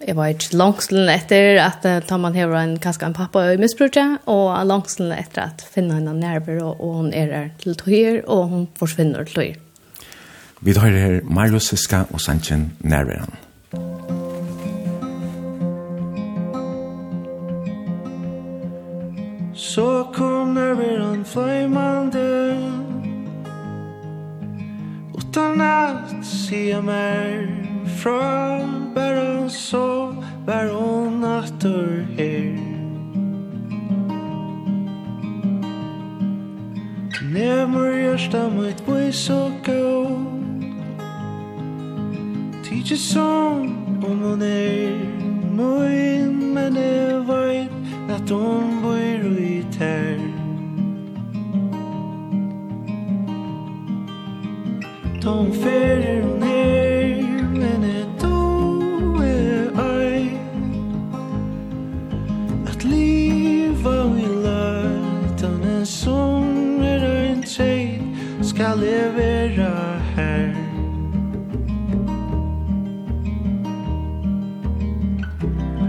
jeg 0.06 0.16
var 0.16 0.32
ikke 0.32 0.56
langslen 0.56 1.10
etter 1.12 1.60
at 1.62 1.84
uh, 1.86 2.14
man 2.20 2.34
hever 2.34 2.56
en 2.58 2.78
kanskje 2.82 3.06
en 3.06 3.16
pappa 3.16 3.44
i 3.52 3.60
misbruket, 3.60 4.18
og 4.26 4.54
langslen 4.66 5.12
etter 5.14 5.50
at 5.50 5.64
finne 5.74 5.98
henne 5.98 6.14
nerver, 6.18 6.62
og, 6.64 6.80
og 6.80 6.94
hun 7.02 7.12
er 7.12 7.32
her 7.32 7.48
til 7.62 7.76
tøyer, 7.78 8.22
og 8.26 8.48
hun 8.48 8.68
forsvinner 8.78 9.24
til 9.24 9.34
tøyer. 9.34 9.60
Vi 10.62 10.74
tar 10.74 10.94
her 10.94 11.20
Mario 11.24 11.58
Siska 11.58 12.04
og 12.12 12.20
Sanchen 12.20 12.72
Nerveran. 12.80 13.34
Så 19.54 20.06
kom 20.14 20.54
nerveran 20.54 21.24
fløymande 21.24 22.58
Utan 25.14 25.60
at 25.60 26.26
sia 26.26 26.80
mer 26.80 27.71
fra 28.02 28.58
Bare 28.94 29.50
så 29.50 30.14
var 30.46 30.68
hon 30.68 31.24
atter 31.24 32.06
her. 32.18 32.58
Nemur 37.32 37.92
hjørsta 37.94 38.48
mitt 38.52 38.82
boi 38.86 39.12
så 39.12 39.50
gå 39.64 40.18
Tidje 42.66 42.96
som 42.96 43.70
om 44.04 44.22
hon 44.26 44.42
er 44.42 44.98
Moin 45.56 46.36
men 46.54 46.76
jeg 46.76 47.22
veit 47.30 47.72
At 48.12 48.30
hon 48.30 48.80
bor 48.82 49.28
ut 49.30 49.80
her 49.80 50.20
Tom 55.22 55.52
ferir 55.62 56.26
hon 56.26 56.42
her 56.42 56.91
ett 62.82 62.90
liv 62.90 63.86
og 63.86 64.18
i 64.18 64.26
løtan 64.26 65.62
en 65.64 65.86
sommer 65.86 67.04
og 67.06 67.26
en 67.26 67.42
tid 67.42 68.02
skal 68.42 68.82
jeg 68.82 69.14
her. 70.16 70.54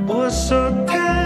Og 0.09 0.31
så 0.31 0.69
tenk 0.87 1.22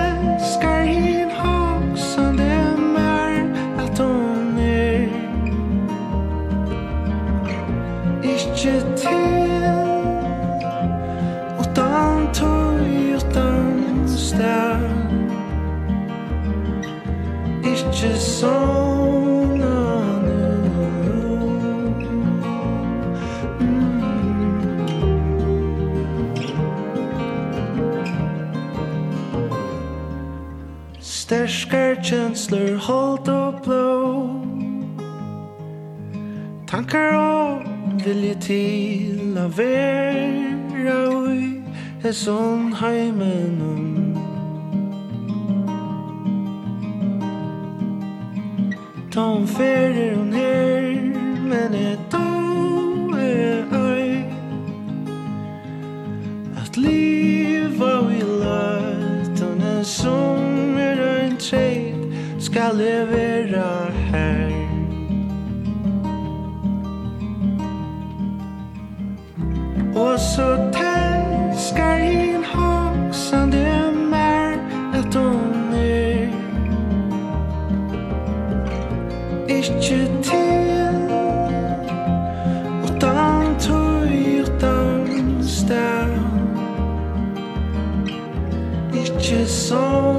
känslor 32.10 32.76
halt 32.76 33.28
och 33.28 33.62
blå. 33.64 34.30
Tankar 36.68 37.14
om 37.14 38.00
vilje 38.06 38.36
til 38.36 39.38
a 39.38 39.48
vera 39.48 40.96
ui 41.12 41.64
er 42.04 42.16
sånn 42.16 42.72
heimen 42.80 43.60
Tom 49.12 49.48
ferir 49.48 50.16
hon 50.16 50.32
her 50.32 50.88
men 51.52 51.76
et 51.76 52.10
to 52.12 52.28
er 53.20 53.78
oi 53.84 54.24
at 56.64 56.78
liva 56.80 57.96
vi 58.10 58.22
ui 58.24 58.36
løtan 58.44 59.66
er 59.76 59.84
sånn 59.84 60.47
skal 62.52 62.78
jeg 62.78 63.08
være 63.10 63.92
her. 63.92 64.52
Og 69.96 70.20
så 70.20 70.72
tälskar 70.74 71.96
hin 71.96 72.44
hoksande 72.44 73.92
mer 74.12 74.54
at 74.94 75.16
hon 75.16 75.74
er 75.74 76.30
Ikke 79.48 80.12
til. 80.24 81.12
Utan 82.84 83.60
tøy 83.60 84.42
utan 84.44 85.44
stær 85.44 86.08
Ikke 88.94 89.46
sånn 89.46 90.17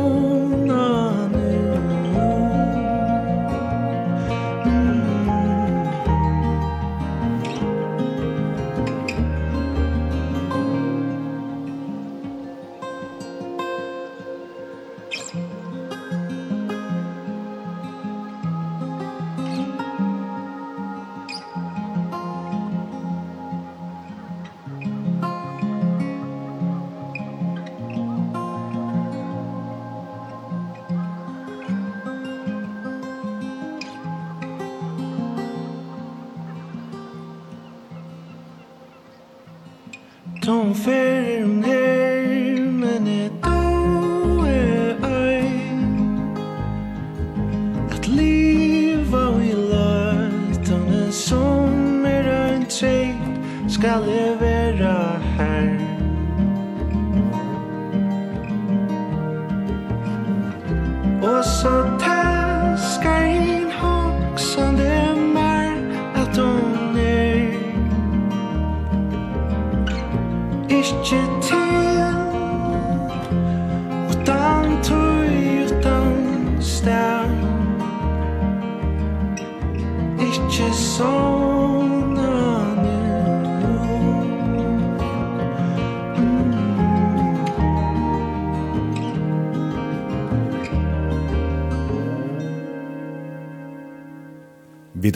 Tom 40.43 40.75
fer 40.75 41.45
mer 41.47 42.08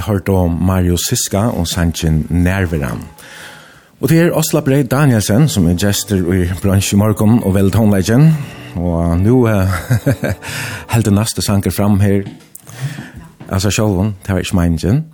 hørt 0.06 0.28
om 0.28 0.58
Mario 0.62 0.96
Siska 0.96 1.48
og 1.52 1.66
Sanchin 1.68 2.26
Nerveran. 2.30 3.02
Og 4.02 4.08
det 4.10 4.18
er 4.18 4.32
Osla 4.34 4.60
Brei 4.60 4.82
Danielsen, 4.82 5.44
som 5.48 5.66
er 5.70 5.76
gester 5.78 6.18
i 6.34 6.48
bransje 6.62 6.96
i 6.96 6.98
morgen 6.98 7.36
og 7.46 7.54
vel 7.54 7.70
tonleggen. 7.70 8.32
Og 8.74 9.20
nå 9.20 9.36
uh, 9.46 9.76
held 10.92 11.06
det 11.06 11.12
neste 11.14 11.44
sanker 11.46 11.70
fram 11.70 12.00
her. 12.02 12.24
Altså 13.46 13.70
sjølven, 13.70 14.16
det 14.26 14.34
var 14.34 14.42
ikke 14.42 14.58
meningen. 14.58 15.04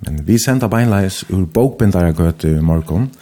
Men 0.00 0.18
vi 0.26 0.40
sender 0.42 0.68
beinleis 0.68 1.22
ur 1.30 1.44
bokbindare 1.46 2.16
gøt 2.18 2.44
i 2.44 2.56
morgen. 2.58 3.12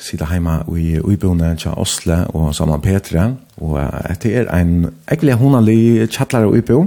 Sida 0.00 0.30
heima 0.32 0.62
i 0.80 0.96
uibone 0.98 1.52
tja 1.60 1.76
Osle 1.76 2.22
og 2.32 2.54
Salman 2.56 2.80
Petra. 2.80 3.28
Og 3.60 3.76
uh, 3.76 4.16
det 4.22 4.32
er 4.32 4.48
en 4.56 4.88
ekkelig 5.12 5.36
honalig 5.44 6.08
tjattlare 6.08 6.48
og 6.48 6.56
uibo 6.56 6.86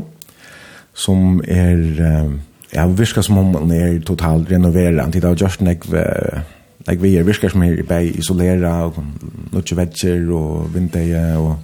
som 0.97 1.41
er... 1.45 1.85
Uh, 2.01 2.33
ja, 2.73 2.87
virka 2.87 3.23
som 3.23 3.37
om 3.37 3.51
man 3.51 3.71
er 3.71 3.99
totalt 4.05 4.51
renoverad. 4.51 5.11
Det 5.11 5.23
har 5.23 5.35
just 5.35 5.61
nek 5.61 5.85
nek 6.87 7.01
vi 7.01 7.15
er 7.17 7.23
virka 7.23 7.49
som 7.49 7.63
er 7.63 7.83
bei 7.83 8.11
isolera 8.17 8.85
og 8.85 8.99
nukje 9.53 9.77
vetsjer 9.77 10.29
og 10.33 10.73
vindeie 10.73 11.37
og 11.37 11.55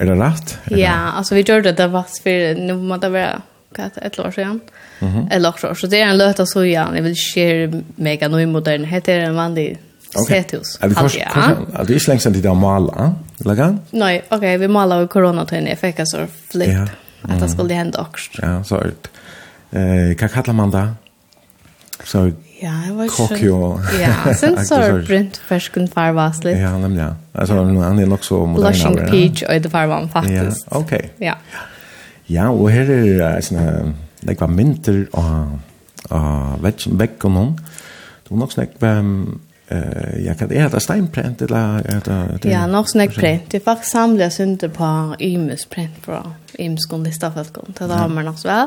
Er 0.00 0.06
det 0.06 0.14
rätt? 0.14 0.58
Ja, 0.70 1.12
alltså 1.16 1.34
vi 1.34 1.42
gjorde 1.42 1.72
det 1.72 1.86
var 1.86 2.04
för 2.22 2.54
nu 2.54 2.74
må 2.74 2.96
det 2.96 3.08
vara 3.08 3.42
kat 3.74 3.96
ett 3.96 4.18
år 4.18 4.30
sedan. 4.30 4.60
Mhm. 5.00 5.28
Ett 5.30 5.64
år 5.64 5.74
så 5.74 5.86
det 5.86 6.00
är 6.00 6.06
en 6.06 6.18
löta 6.18 6.46
så 6.46 6.64
ja, 6.64 6.96
jag 6.96 7.02
vill 7.02 7.14
share 7.14 7.82
mega 7.96 8.28
ny 8.28 8.46
modern 8.46 8.84
heter 8.84 9.18
en 9.18 9.34
vanlig 9.34 9.78
Sethus. 10.28 10.78
Er 10.80 10.88
det 10.88 10.94
kostar. 10.94 11.56
Ja, 11.72 11.84
det 11.84 11.94
är 11.94 11.98
slängs 11.98 12.26
inte 12.26 12.40
där 12.40 12.54
mala. 12.54 13.14
Laga? 13.38 13.78
Nej, 13.90 14.24
okej, 14.28 14.58
vi 14.58 14.68
malar 14.68 15.04
i 15.04 15.08
corona 15.08 15.46
tiden. 15.46 15.66
Jag 15.66 15.78
fick 15.78 15.96
flipp, 15.96 16.30
flip. 16.50 16.78
Att 17.22 17.40
det 17.40 17.48
skulle 17.48 17.74
hända 17.74 18.00
också. 18.00 18.30
Ja, 18.42 18.64
så 18.64 18.76
er 18.76 18.84
det 18.84 19.08
eh, 19.72 20.14
hva 20.16 20.28
kallar 20.28 20.54
man 20.54 20.70
det? 20.70 20.88
Så 22.04 22.32
Ja, 22.62 22.72
jeg 22.86 22.94
var 22.94 23.08
kock 23.10 23.30
ikke 23.30 23.98
Ja, 23.98 24.34
sen 24.38 24.58
så 24.68 24.74
er 24.74 25.00
brent 25.06 25.40
fersken 25.48 25.88
farvas 25.90 26.44
litt. 26.44 26.60
Ja, 26.60 26.76
nemlig, 26.78 27.00
ja. 27.02 27.08
Altså, 27.34 27.58
han 27.64 27.98
er 27.98 28.06
nok 28.06 28.24
så 28.24 28.44
modern. 28.46 28.72
Blushing 28.72 28.98
peach 29.10 29.42
och 29.42 29.62
det 29.62 29.70
farvan, 29.70 30.08
faktisk. 30.08 30.66
Ja, 30.70 30.78
ok. 30.78 30.92
Ja. 31.20 31.34
Ja, 32.30 32.50
og 32.50 32.70
her 32.70 32.90
er 32.90 33.40
sånne, 33.40 33.94
det 34.22 34.38
var 34.40 34.46
mynter 34.46 35.04
og, 35.12 35.58
og 36.10 36.62
vekk 36.62 37.24
og 37.24 37.34
noen. 37.34 37.56
Det 38.22 38.30
var 38.30 38.44
nok 38.44 38.52
snakk 38.52 38.78
med 38.80 39.40
eh 39.72 40.26
jag 40.26 40.38
kan 40.38 40.48
det 40.48 40.58
är 40.58 40.78
steinprint 40.78 41.42
eller 41.42 41.82
det 42.42 42.50
Ja, 42.50 42.66
nog 42.66 42.88
snack 42.88 43.14
print. 43.14 43.42
Det 43.50 43.60
faktiskt 43.60 43.92
samlas 43.92 44.40
inte 44.40 44.68
på 44.68 45.14
imus 45.18 45.64
print 45.64 46.06
bra. 46.06 46.32
Imus 46.58 46.86
kunde 46.90 47.12
staffa 47.12 47.44
kom. 47.44 47.74
Det 47.78 47.94
har 47.94 48.08
man 48.08 48.28
också 48.28 48.48
väl. 48.48 48.66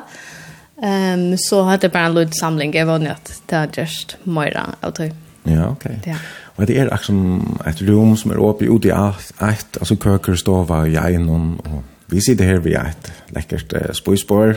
Ehm 0.82 1.38
så 1.38 1.62
hade 1.63 1.88
det 1.88 1.94
bara 1.94 2.05
en 2.05 2.13
lite 2.13 2.32
samling 2.34 2.74
jag 2.74 2.86
var 2.86 3.00
det 3.46 3.55
har 3.55 3.70
just 3.77 4.17
Moira 4.24 4.75
och 4.82 4.96
tog. 4.96 5.12
Ja, 5.44 5.67
okej. 5.70 5.98
Okay. 6.00 6.13
Ja. 6.13 6.17
Och 6.55 6.65
det 6.65 6.77
är 6.77 6.89
liksom 6.91 7.60
ett 7.65 7.82
rum 7.82 8.17
som 8.17 8.32
är 8.32 8.50
uppe 8.50 8.65
ute 8.65 8.88
i 8.88 8.91
ett 8.91 9.77
alltså 9.77 9.96
köker 9.96 10.36
stova 10.36 10.79
och 10.79 10.89
jag 10.89 11.22
någon 11.22 11.60
och 11.60 11.84
vi 12.05 12.22
sitter 12.22 12.46
här 12.46 12.58
vid 12.58 12.75
ett 12.75 13.12
läckert 13.27 13.74
uh, 13.74 13.91
spojspår 13.91 14.55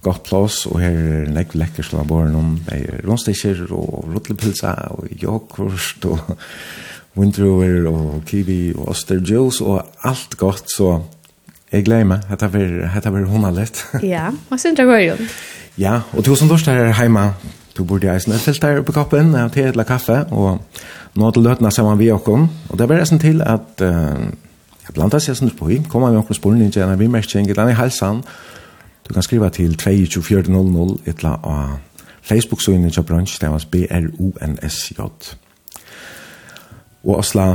gott 0.00 0.24
plats 0.24 0.66
og 0.66 0.80
her 0.80 0.96
er 0.96 1.24
en 1.26 1.34
läcker 1.34 1.58
läcker 1.58 1.82
slabor 1.82 2.30
någon 2.32 2.60
er 2.72 3.02
rundstikker 3.04 3.66
og 3.72 4.08
rutlepilsa 4.14 4.72
og 4.96 5.10
yoghurt 5.22 6.04
og 6.08 6.36
vindruer 7.18 7.88
og 7.90 8.22
kiwi 8.26 8.72
og 8.76 8.94
osterjuice 8.94 9.64
og 9.64 9.82
alt 10.04 10.36
gott 10.40 10.70
så 10.72 11.02
Jeg 11.72 11.84
gleder 11.86 12.04
meg. 12.04 12.26
Hette 12.30 12.48
var, 12.52 12.76
hette 12.94 13.12
var 13.14 13.26
hun 13.30 13.46
litt. 13.54 13.84
ja, 14.14 14.30
hva 14.48 14.58
synes 14.58 14.78
du 14.78 14.84
går 14.88 15.02
igjen? 15.04 15.32
Ja, 15.78 16.00
og 16.12 16.24
tusen 16.26 16.50
torst 16.50 16.66
her 16.66 16.90
hjemme. 16.90 17.30
Du 17.76 17.84
burde 17.86 18.10
jeg 18.10 18.22
sånn 18.24 18.40
fyllt 18.42 18.64
her 18.66 18.80
oppe 18.82 18.90
i 18.90 18.96
koppen, 18.96 19.34
og 19.38 19.52
te 19.54 19.68
eller 19.70 19.86
kaffe, 19.88 20.24
og 20.34 20.58
nå 21.16 21.30
til 21.30 21.46
løtene 21.46 21.70
sammen 21.72 21.98
vi 22.00 22.10
og 22.10 22.24
kom. 22.26 22.48
Og 22.68 22.78
det 22.78 22.88
var 22.90 23.04
sånn 23.06 23.22
til 23.22 23.44
at 23.46 23.84
uh, 23.86 24.26
jeg 24.82 24.96
blandet 24.96 25.22
seg 25.22 25.38
sånn 25.38 25.52
på 25.56 25.70
i, 25.70 25.78
kommer 25.86 26.10
med 26.10 26.26
noen 26.26 26.64
inn 26.64 26.74
til 26.74 26.96
vi 26.98 27.08
merker 27.08 27.40
ikke, 27.40 27.54
den 27.54 27.70
er 27.70 27.78
helsen. 27.78 28.24
Du 29.06 29.14
kan 29.14 29.22
skriva 29.22 29.48
til 29.54 29.76
22400, 29.78 30.98
et 31.06 31.22
eller 31.22 31.38
annet 31.38 31.86
Facebook-søgnet 32.26 32.92
til 32.92 33.06
bransj, 33.06 33.38
det 33.40 33.50
var 33.50 33.64
B-R-O-N-S-J. 33.70 35.00
Og 37.04 37.16
Osla, 37.16 37.46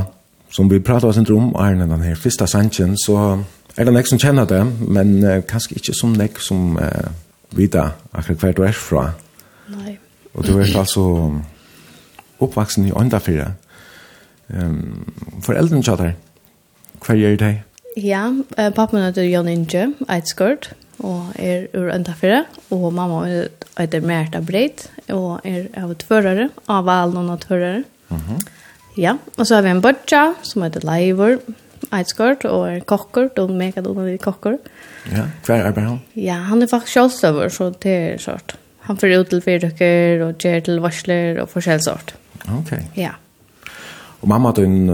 som 0.50 0.70
vi 0.70 0.80
pratet 0.80 1.08
oss 1.08 1.20
en 1.20 1.28
drøm, 1.28 1.52
er 1.54 1.76
den 1.78 2.02
her 2.02 2.16
første 2.18 2.48
sannsjen, 2.50 2.96
så 2.98 3.38
er 3.76 3.84
det 3.84 3.92
nek 3.92 4.08
som 4.08 4.20
kjenner 4.20 4.48
det, 4.48 4.62
men 4.88 5.18
uh, 5.24 5.42
kanskje 5.48 5.76
ikke 5.80 5.94
som 5.96 6.14
nek 6.16 6.40
som 6.40 6.78
uh, 6.80 7.12
vita 7.56 7.90
akkurat 8.12 8.42
hver 8.42 8.56
du 8.56 8.62
er 8.66 8.76
fra. 8.76 9.10
Nei. 9.72 9.98
Og 10.34 10.46
du 10.46 10.56
er 10.58 10.72
altså 10.76 11.04
oppvaksen 12.44 12.88
i 12.88 12.94
åndafyrre. 12.96 13.52
Um, 14.48 15.06
foreldrene 15.44 15.84
kjenner 15.84 16.02
det. 16.02 16.12
Hva 17.04 17.16
gjør 17.18 17.38
det? 17.40 17.52
Ja, 18.00 18.26
uh, 18.32 18.70
pappa 18.76 19.00
heter 19.00 19.28
Jan 19.28 19.48
Inge, 19.48 19.90
Eidsgård, 20.08 20.70
og 21.04 21.32
er 21.36 21.68
ur 21.76 21.92
åndafyrre, 21.92 22.44
og 22.72 22.88
mamma 22.96 23.24
heter 23.76 24.04
Merta 24.04 24.40
Breit, 24.44 24.88
og 25.12 25.44
er 25.44 25.68
av 25.76 25.94
tvørere, 26.00 26.50
av 26.68 26.84
valen 26.88 27.30
og 27.32 27.40
tvørere. 27.44 27.84
Mm 28.08 28.16
-hmm. 28.16 28.44
Ja, 28.96 29.16
og 29.36 29.46
så 29.46 29.54
har 29.54 29.62
vi 29.62 29.68
en 29.68 29.82
bortja 29.82 30.34
som 30.42 30.62
heter 30.62 30.80
Leivor, 30.80 31.38
Eidsgård 31.94 32.46
og 32.48 32.62
er 32.70 32.84
kokker, 32.88 33.30
og 33.42 33.52
mega 33.56 33.82
dårlig 33.84 34.18
kokker. 34.24 34.58
Ja, 35.12 35.26
hver 35.46 35.68
arbeider 35.68 35.92
han? 35.94 36.00
Ja, 36.18 36.40
han 36.48 36.62
er 36.62 36.70
faktisk 36.70 36.96
kjølstøver, 36.96 37.52
så 37.52 37.70
det 37.82 37.96
er 37.96 38.22
sort. 38.22 38.56
Han 38.86 38.98
får 38.98 39.14
ut 39.20 39.30
til 39.30 39.42
fyrtøkker 39.42 40.24
og 40.26 40.42
gjør 40.42 40.60
til 40.66 40.82
varsler 40.82 41.40
og 41.42 41.50
forskjell 41.50 41.82
sort. 41.82 42.14
Ok. 42.54 42.72
Ja. 42.98 43.16
Og 44.22 44.28
mamma 44.30 44.52
din, 44.56 44.88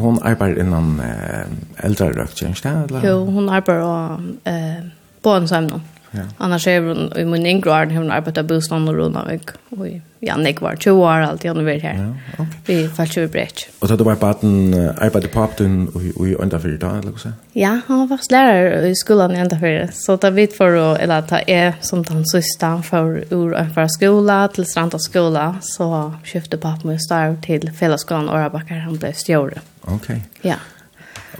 hun 0.00 0.20
arbeider 0.22 0.62
innan 0.62 1.00
eh, 1.02 1.48
eldre 1.84 2.12
røkt, 2.14 2.42
ikke 2.44 2.74
det? 2.92 3.02
Jo, 3.04 3.24
hun 3.24 3.48
arbeider 3.48 3.82
og, 3.82 4.28
eh, 4.48 4.84
på 5.22 5.34
en 5.36 5.48
sammen. 5.48 5.82
Ja. 6.14 6.22
Annars 6.36 6.66
är 6.66 6.80
hon 6.80 7.12
i 7.16 7.24
min 7.24 7.46
yngre 7.46 7.70
år 7.70 7.86
när 7.86 7.96
hon 7.96 8.10
arbetar 8.10 8.42
bostånd 8.42 8.88
och 8.88 8.94
runda 8.94 9.24
väg. 9.24 9.40
Och 9.68 9.86
Janne 10.20 10.54
var 10.60 10.76
20 10.76 10.90
år 10.90 11.08
alltid 11.08 11.50
hon 11.50 11.64
var 11.64 11.72
här. 11.72 12.14
Ja. 12.38 12.46
Vi 12.66 12.88
fallt 12.88 13.16
över 13.16 13.28
brett. 13.28 13.68
Och 13.78 13.88
då 13.88 14.04
var 14.04 14.16
barnen 14.16 14.74
arbetade 14.98 15.28
på 15.28 15.48
den 15.56 15.88
och 15.88 16.26
i 16.26 16.36
ända 16.42 16.58
för 16.58 16.74
idag 16.74 16.98
eller 16.98 17.12
så? 17.18 17.28
Ja, 17.52 17.80
han 17.86 18.08
var 18.08 18.18
lärare 18.30 18.88
i 18.88 18.94
skolan 18.94 19.36
i 19.36 19.38
ända 19.38 19.58
för. 19.58 19.88
Så 19.92 20.16
det 20.16 20.30
vet 20.30 20.56
för 20.56 20.92
att 20.92 21.00
eller 21.00 21.22
ta 21.22 21.38
är 21.38 21.74
som 21.80 22.02
den 22.02 22.26
sista 22.26 22.82
för 22.82 23.24
ur 23.30 23.54
en 23.54 23.90
skola 23.90 24.48
till 24.48 24.66
Stranda 24.66 24.98
skola 24.98 25.56
så 25.60 26.14
skifte 26.24 26.56
pappa 26.56 26.88
med 26.88 27.02
starv 27.02 27.42
till 27.42 27.72
fällskolan 27.72 28.28
och 28.28 28.38
han 28.68 28.96
blev 28.96 29.12
stjorde. 29.12 29.60
Okej. 29.80 29.94
Okay. 29.94 30.20
Ja. 30.40 30.56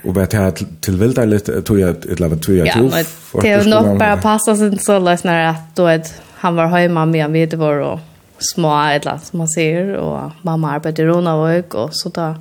Och 0.05 0.15
vad 0.15 0.31
det 0.31 0.53
till 0.81 0.97
vilda 0.97 1.25
lite 1.25 1.63
tror 1.63 1.81
jag 1.81 1.91
ett 1.91 2.21
lava 2.21 2.37
tror 2.37 2.57
jag 2.57 2.73
tror. 2.73 2.91
Ja, 2.93 3.05
det 3.43 3.49
är 3.49 3.65
nog 3.65 3.99
bara 3.99 4.17
passa 4.17 4.57
sig 4.57 4.79
så 4.79 4.99
läs 4.99 5.25
när 5.25 5.47
att 5.47 5.77
då 5.77 5.87
ett 5.87 6.23
han 6.35 6.57
var 6.57 6.67
hemma 6.67 7.07
med 7.07 7.31
mig 7.31 7.47
det 7.47 7.57
var 7.57 7.79
och 7.79 8.01
små 8.39 8.83
eller 8.83 9.19
som 9.23 9.39
man 9.39 9.49
ser 9.49 9.95
och 9.95 10.31
mamma 10.43 10.71
arbetar 10.71 11.07
hon 11.07 11.27
och 11.27 11.75
och 11.75 11.91
så 11.93 12.09
där 12.09 12.35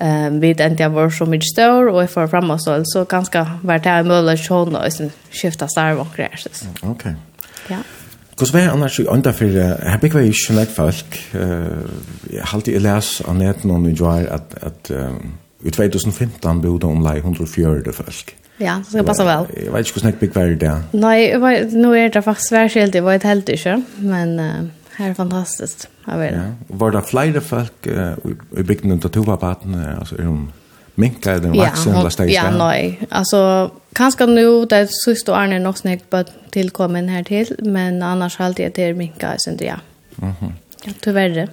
Ehm 0.00 0.40
vid 0.40 0.60
inte 0.60 0.82
jag 0.82 0.90
var 0.90 1.10
så 1.10 1.26
mycket 1.26 1.48
stor 1.52 1.88
och 1.88 2.10
för 2.10 2.26
framåt 2.26 2.62
så 2.62 2.80
så 2.84 3.04
ganska 3.04 3.50
vart 3.62 3.84
här 3.84 4.02
möjligt 4.02 4.48
hon 4.48 4.76
och 4.76 4.92
sen 4.92 5.10
skifta 5.30 5.68
starv 5.68 6.00
och 6.00 6.06
grejer. 6.16 6.40
Okej. 6.82 7.14
Ja. 7.68 7.76
Kus 8.36 8.54
vær 8.54 8.68
annars 8.68 9.00
ju 9.00 9.04
under 9.06 9.32
för 9.32 9.46
har 9.90 9.98
big 9.98 10.14
way 10.14 10.32
schneck 10.32 10.68
folk 10.68 11.34
eh 11.34 12.42
halt 12.42 12.68
i 12.68 12.78
läs 12.78 13.22
an 13.28 13.38
net 13.38 13.64
någon 13.64 13.86
at 13.86 14.28
at 14.28 14.54
att 14.62 14.90
I 15.64 15.70
2015 15.72 16.60
bodde 16.60 16.86
omlai 16.86 17.18
140 17.22 17.92
folk. 17.96 18.34
Ja, 18.60 18.76
det 18.78 18.92
skal 18.92 19.06
passe 19.06 19.24
vel. 19.26 19.46
Jeg 19.56 19.72
vet 19.72 19.86
ikke 19.86 19.98
hvordan 19.98 20.10
jeg 20.12 20.18
bygger 20.20 20.48
det. 20.48 20.58
det. 20.60 21.00
Nei, 21.00 21.18
nå 21.74 21.92
er 21.98 22.12
det 22.14 22.22
faktisk 22.24 22.54
hver 22.54 22.68
skilt, 22.70 22.94
jeg 22.94 23.04
vet 23.06 23.26
helt 23.26 23.48
ikke, 23.50 23.78
men 24.04 24.36
uh, 24.38 24.90
her 24.98 25.10
er 25.10 25.16
fantastisk 25.18 25.88
å 26.06 26.18
være. 26.20 26.36
Ja. 26.36 26.76
Var 26.84 26.94
det 26.94 27.02
flere 27.08 27.42
folk 27.42 27.88
uh, 27.88 28.14
i 28.54 28.66
bygden 28.66 29.00
til 29.02 29.14
Tovabaten, 29.16 29.74
altså 29.96 30.20
er 30.20 30.28
hun 30.28 30.44
minka 31.00 31.38
den 31.42 31.56
vaksen 31.58 31.90
ja, 31.90 31.98
eller 31.98 32.14
steg 32.14 32.30
Ja, 32.30 32.46
nei, 32.54 33.00
altså 33.10 33.40
kanskje 33.98 34.28
nå, 34.30 34.46
det 34.70 34.84
er 34.84 34.92
siste 34.94 35.34
årene 35.34 35.58
er 35.58 35.64
nok 35.64 35.80
snakk 35.80 36.06
på 36.12 36.22
tilkommen 36.54 37.10
her 37.10 37.26
til, 37.26 37.50
men 37.66 37.98
annars 38.06 38.38
alltid 38.38 38.68
er 38.68 38.76
det 38.76 38.90
minka, 39.00 39.34
jeg 39.34 39.46
synes, 39.48 39.62
ja. 39.62 39.80
Mm 40.22 40.32
-hmm. 40.40 40.52
Ja, 40.86 40.92
tyverre. 41.02 41.48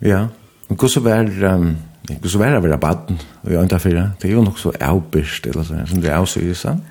Ja, 0.00 0.26
men 0.68 0.78
hvordan 0.78 1.04
var... 1.04 1.54
Um, 1.54 1.76
Ikke 2.10 2.28
så 2.28 2.38
være 2.38 2.58
å 2.58 2.64
være 2.64 2.78
baden 2.82 3.20
i 3.46 3.54
øynefire. 3.54 4.08
Det 4.22 4.30
er 4.30 4.34
jo 4.34 4.42
nok 4.42 4.58
så 4.58 4.72
avbyrst, 4.80 5.46
eller 5.46 5.66
sånn, 5.66 5.86
som 5.86 6.00
det 6.02 6.10
er 6.10 6.18
avsyres, 6.18 6.64
sant? 6.64 6.82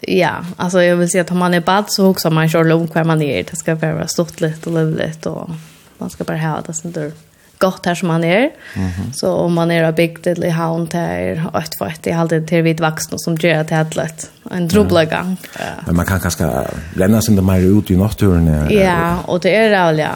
Ja, 0.00 0.44
alltså 0.56 0.82
jag 0.82 0.96
vill 0.96 1.10
säga 1.10 1.22
att 1.22 1.30
om 1.30 1.38
man 1.38 1.54
är 1.54 1.60
bad 1.60 1.84
så 1.88 2.06
också 2.06 2.30
man 2.30 2.48
kör 2.48 2.64
långt 2.64 2.92
kvar 2.92 3.04
man 3.04 3.22
är. 3.22 3.44
Det 3.50 3.56
ska 3.56 3.74
vara 3.74 4.06
stort 4.06 4.40
lite 4.40 4.68
och 4.68 4.74
lövligt 4.74 5.26
och 5.26 5.50
man 5.98 6.10
ska 6.10 6.24
bara 6.24 6.38
ha 6.38 6.60
det 6.66 6.74
sånt 6.74 6.94
där 6.94 7.12
gott 7.58 7.86
här 7.86 7.94
som 7.94 8.08
man 8.08 8.24
är. 8.24 8.50
Mm 8.74 8.88
-hmm. 8.88 9.12
Så 9.12 9.34
om 9.34 9.54
man 9.54 9.70
är 9.70 9.92
byggt 9.92 10.26
eller 10.26 10.46
i 10.46 10.50
havn 10.50 10.86
där 10.86 11.46
och 11.52 11.60
ett 11.60 11.78
för 11.78 11.86
ett 11.86 12.06
i 12.06 12.12
alltid 12.12 12.48
till 12.48 12.62
vid 12.62 12.80
vuxna 12.80 13.18
som 13.18 13.34
gör 13.34 13.64
det 13.64 13.74
helt 13.74 13.96
lätt. 13.96 14.30
En 14.50 14.68
drubbla 14.68 15.04
gång. 15.04 15.36
Ja. 15.58 15.64
Men 15.86 15.96
man 15.96 16.06
kan 16.06 16.20
kanskje 16.20 16.66
lämna 16.94 17.22
sig 17.22 17.32
inte 17.32 17.42
mer 17.42 17.78
ut 17.78 17.90
i 17.90 17.96
naturen. 17.96 18.70
Ja, 18.70 19.18
och 19.26 19.40
det 19.40 19.56
är 19.56 19.92
det 19.92 20.02
ja. 20.02 20.10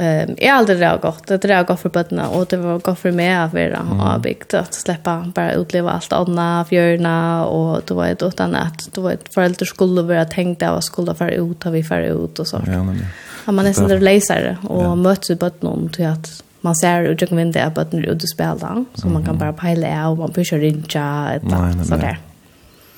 Ehm 0.00 0.34
är 0.38 0.52
alltid 0.52 0.80
det 0.80 0.98
gott. 1.02 1.26
Det 1.26 1.44
är 1.44 1.64
gott 1.64 1.80
för 1.80 1.88
bötterna 1.88 2.28
och 2.28 2.46
det 2.46 2.56
var 2.56 2.78
gott 2.78 2.98
för 2.98 3.12
mig 3.12 3.34
att 3.34 3.52
vara 3.52 3.76
mm. 3.76 4.00
avbyggt 4.00 4.54
att 4.54 4.74
släppa 4.74 5.32
bara 5.34 5.52
utleva 5.52 5.90
allt 5.90 6.12
andra 6.12 6.64
fjörna 6.64 7.46
och 7.46 7.82
då 7.84 7.94
var 7.94 8.06
det 8.06 8.22
utan 8.22 8.54
att 8.54 8.88
då 8.92 9.00
var 9.00 9.10
det 9.10 9.34
föräldrar 9.34 9.66
skulle 9.66 10.02
vara 10.02 10.24
tänkt 10.24 10.62
att 10.62 10.84
skulle 10.84 11.14
fara 11.14 11.30
ut 11.32 11.66
och 11.66 11.74
vi 11.74 11.82
fara 11.82 12.06
ut 12.06 12.38
och 12.38 12.46
så. 12.46 12.62
Ja 12.66 12.82
men. 12.82 13.06
Ja, 13.46 13.52
man 13.52 13.64
nästan 13.64 13.88
där 13.88 14.00
läser 14.00 14.56
och 14.68 14.84
ja. 14.84 14.94
möts 14.94 15.30
ju 15.30 15.34
bötterna 15.34 15.88
till 15.92 16.06
att 16.06 16.42
man 16.60 16.76
ser 16.76 17.02
ut 17.02 17.20
genom 17.20 17.36
vinduet 17.36 17.66
att 17.66 17.74
bötterna 17.74 18.02
är 18.02 18.10
ute 18.10 18.26
spela 18.26 18.84
så 18.94 19.08
man 19.08 19.24
kan 19.24 19.38
bara 19.38 19.52
pejla 19.52 20.08
och 20.08 20.18
man 20.18 20.32
pushar 20.32 20.64
in 20.64 20.84
ja 20.88 21.30
ett 21.30 21.42
sådär. 21.86 22.18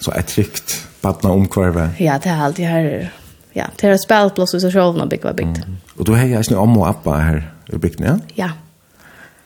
Så 0.01 0.13
ett 0.13 0.39
rikt 0.39 0.87
barna 1.01 1.35
omkvarve. 1.35 1.91
Ja, 1.99 2.19
det 2.23 2.29
är 2.29 2.43
alltid 2.43 2.65
här 2.65 3.13
ja, 3.53 3.67
det 3.81 3.87
är 3.87 3.97
spelplats 3.97 4.55
och 4.55 4.61
så 4.61 4.71
själv 4.71 4.97
när 4.97 5.07
bygga 5.07 5.33
byggt. 5.33 5.61
Og 5.99 6.07
du 6.07 6.13
har 6.13 6.19
hejar 6.19 6.45
jag 6.51 6.59
om 6.59 6.79
og 6.79 6.89
appa 6.89 7.11
her 7.11 7.43
i 7.73 7.77
bygden, 7.77 8.07
ja? 8.07 8.19
Ja. 8.35 8.51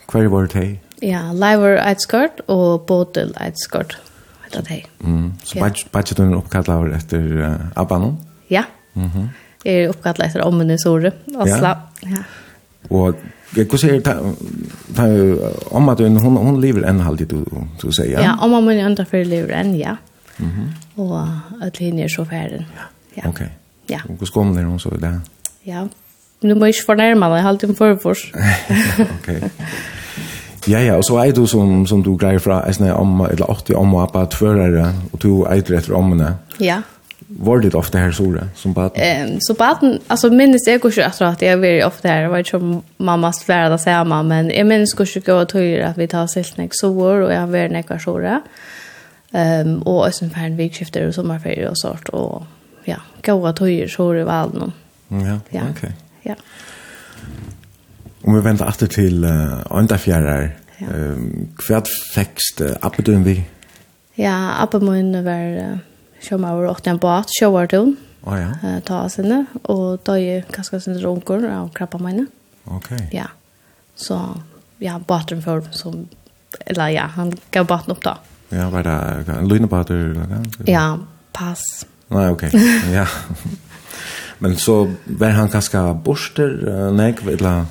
Kvar 0.08 0.28
var 0.30 0.46
det 0.46 0.54
hei? 0.54 0.80
Ja, 1.02 1.32
Liver 1.32 1.76
Eitskort 1.88 2.40
och 2.46 2.86
Botel 2.86 3.34
Eitskort. 3.40 3.96
Det 4.52 4.68
det. 4.68 4.82
Mm. 5.04 5.32
Så 5.44 5.58
ja. 5.58 5.70
budgeten 5.92 6.32
är 6.32 6.36
uppkallad 6.36 6.92
etter 6.92 7.18
uh, 7.18 7.54
appa 7.74 7.98
nå? 7.98 8.16
Ja. 8.48 8.62
Mhm. 8.92 9.28
Jeg 9.64 9.74
er 9.74 9.88
uppkallad 9.88 10.28
etter 10.28 10.44
ommen 10.44 10.70
i 10.70 10.78
Sore, 10.78 11.12
Osla. 11.34 11.78
Ja. 12.02 12.08
ja. 12.08 12.22
Och 12.88 13.14
Jag 13.54 13.70
kan 13.70 13.78
säga 13.78 13.96
att 13.96 14.08
om 15.70 15.88
hun, 15.88 16.16
hun, 16.16 16.36
hun 16.36 16.60
lever 16.60 16.82
en 16.82 17.00
halvtid, 17.00 17.28
du 17.28 17.44
du 17.82 17.92
sier? 17.92 18.12
Ja, 18.12 18.22
ja 18.22 18.38
om 18.44 18.50
man 18.50 18.70
inte 18.70 19.04
för 19.04 19.24
lever 19.24 19.52
en, 19.52 19.78
ja. 19.78 19.96
Mm 20.38 20.50
-hmm. 20.50 21.00
Och 21.00 21.20
att 21.66 21.78
hon 21.78 21.98
är 21.98 22.08
så 22.08 22.24
ferdig. 22.24 22.66
Ja. 23.14 23.22
Okej. 23.24 23.30
Okay. 23.30 23.48
Ja. 23.90 24.00
Og 24.08 24.16
hvordan 24.18 24.32
kom 24.34 24.54
det 24.56 24.64
noen 24.66 24.82
så 24.82 24.92
i 24.96 25.00
det? 25.02 25.14
Ja, 25.66 25.86
Nu 26.42 26.52
du 26.52 26.58
må 26.60 26.68
ikke 26.68 26.84
fornærme 26.86 27.20
meg, 27.20 27.38
jeg 27.38 27.42
har 27.42 27.48
alltid 27.48 27.70
en 27.70 27.76
forfor. 27.76 28.16
ok. 29.16 29.28
Ja, 30.68 30.80
ja, 30.82 30.96
og 30.96 31.04
så 31.06 31.16
er 31.22 31.32
du 31.32 31.46
som, 31.46 31.86
som 31.86 32.02
du 32.02 32.16
greier 32.18 32.42
fra, 32.42 32.60
jeg 32.66 32.74
snakker 32.74 32.98
om, 32.98 33.20
eller 33.20 33.46
80 33.46 33.76
om 33.78 33.94
og 33.94 34.02
appa 34.02 34.24
tvørere, 34.30 34.88
og 35.12 35.22
du 35.22 35.44
eitre 35.46 35.78
etter 35.78 35.94
ommene. 35.94 36.32
Ja. 36.60 36.80
Var 37.28 37.62
det 37.62 37.74
ofte 37.74 37.98
her 37.98 38.10
sore, 38.14 38.48
som 38.54 38.74
baden? 38.74 39.30
Um, 39.32 39.38
så 39.40 39.54
baden, 39.58 40.00
altså 40.10 40.30
minnes 40.30 40.66
jeg 40.66 40.80
ikke 40.80 40.90
etter 40.90 41.26
at 41.26 41.42
jeg 41.42 41.60
var 41.62 41.86
ofte 41.86 42.08
her, 42.08 42.22
det 42.22 42.30
var 42.30 42.42
ikke 42.42 42.50
som 42.58 42.82
mamma 42.98 43.30
svære 43.34 43.70
det 43.72 43.80
samme, 43.80 44.22
men 44.26 44.50
jeg 44.50 44.66
minnes 44.66 44.94
ikke 44.98 45.20
gå 45.30 45.38
og 45.44 45.48
tøyre 45.48 45.88
at 45.90 45.98
vi 45.98 46.06
tar 46.10 46.26
silt 46.30 46.58
nek 46.58 46.74
sår, 46.74 47.24
og 47.26 47.30
jeg 47.30 47.40
har 47.40 47.50
vært 47.50 47.74
nek 47.74 47.94
sore. 48.02 48.40
Um, 49.32 49.82
og 49.86 50.06
også 50.06 50.24
en 50.24 50.34
ferdig 50.34 50.58
vikskifter 50.58 51.06
og 51.06 51.14
sommerferie 51.14 51.70
og 51.70 51.76
sånt, 51.78 52.10
og 52.12 52.46
ja, 52.86 53.00
gåa 53.26 53.52
tøyer 53.56 53.90
så 53.90 54.10
er 54.12 54.20
det 54.20 54.26
valen. 54.28 54.72
Ja, 55.10 55.38
ja, 55.54 55.68
ok. 55.70 55.82
Ja. 56.26 56.36
Om 58.26 58.34
vi 58.34 58.42
venter 58.42 58.66
alltid 58.66 58.94
til 58.96 59.24
uh, 59.24 59.62
åndafjærer, 59.70 60.48
ja. 60.80 60.96
um, 61.14 61.46
hvert 61.66 61.90
fækst 62.14 62.62
uh, 62.64 62.72
appedøen 62.82 63.22
vi? 63.26 63.36
Ja, 64.18 64.34
appedøen 64.62 65.14
var 65.26 65.60
uh, 65.60 65.78
sjåmaver 66.24 66.70
åkte 66.72 66.90
en 66.90 67.00
båt, 67.02 67.30
sjåvartøen, 67.38 67.94
oh, 68.26 68.34
ja. 68.34 68.50
uh, 68.64 68.78
ta 68.86 69.04
sinne, 69.12 69.44
og 69.62 70.00
da 70.02 70.16
døye 70.16 70.42
kanskje 70.50 70.82
sin 70.88 71.00
runker 71.04 71.46
av 71.52 71.70
krabba 71.76 72.02
mine. 72.02 72.26
Ok. 72.66 72.90
Ja, 73.14 73.30
så 73.94 74.18
ja, 74.82 74.98
båten 74.98 75.42
for 75.44 75.62
som, 75.70 76.08
eller 76.66 76.88
ja, 76.96 77.06
han 77.14 77.30
gav 77.54 77.68
båten 77.70 77.94
opp 77.94 78.02
da. 78.04 78.18
Ja, 78.50 78.68
var 78.70 78.82
det 78.86 79.34
en 79.34 79.48
lynebåter? 79.48 80.14
Ja, 80.66 80.98
pass. 81.34 81.86
Nei, 82.08 82.28
okej. 82.30 82.50
Ja. 82.94 83.06
Men 84.38 84.56
så 84.56 84.92
var 85.04 85.28
han 85.28 85.48
kanske 85.48 85.94
borster, 86.04 86.90
nej, 86.92 87.14
eller... 87.28 87.64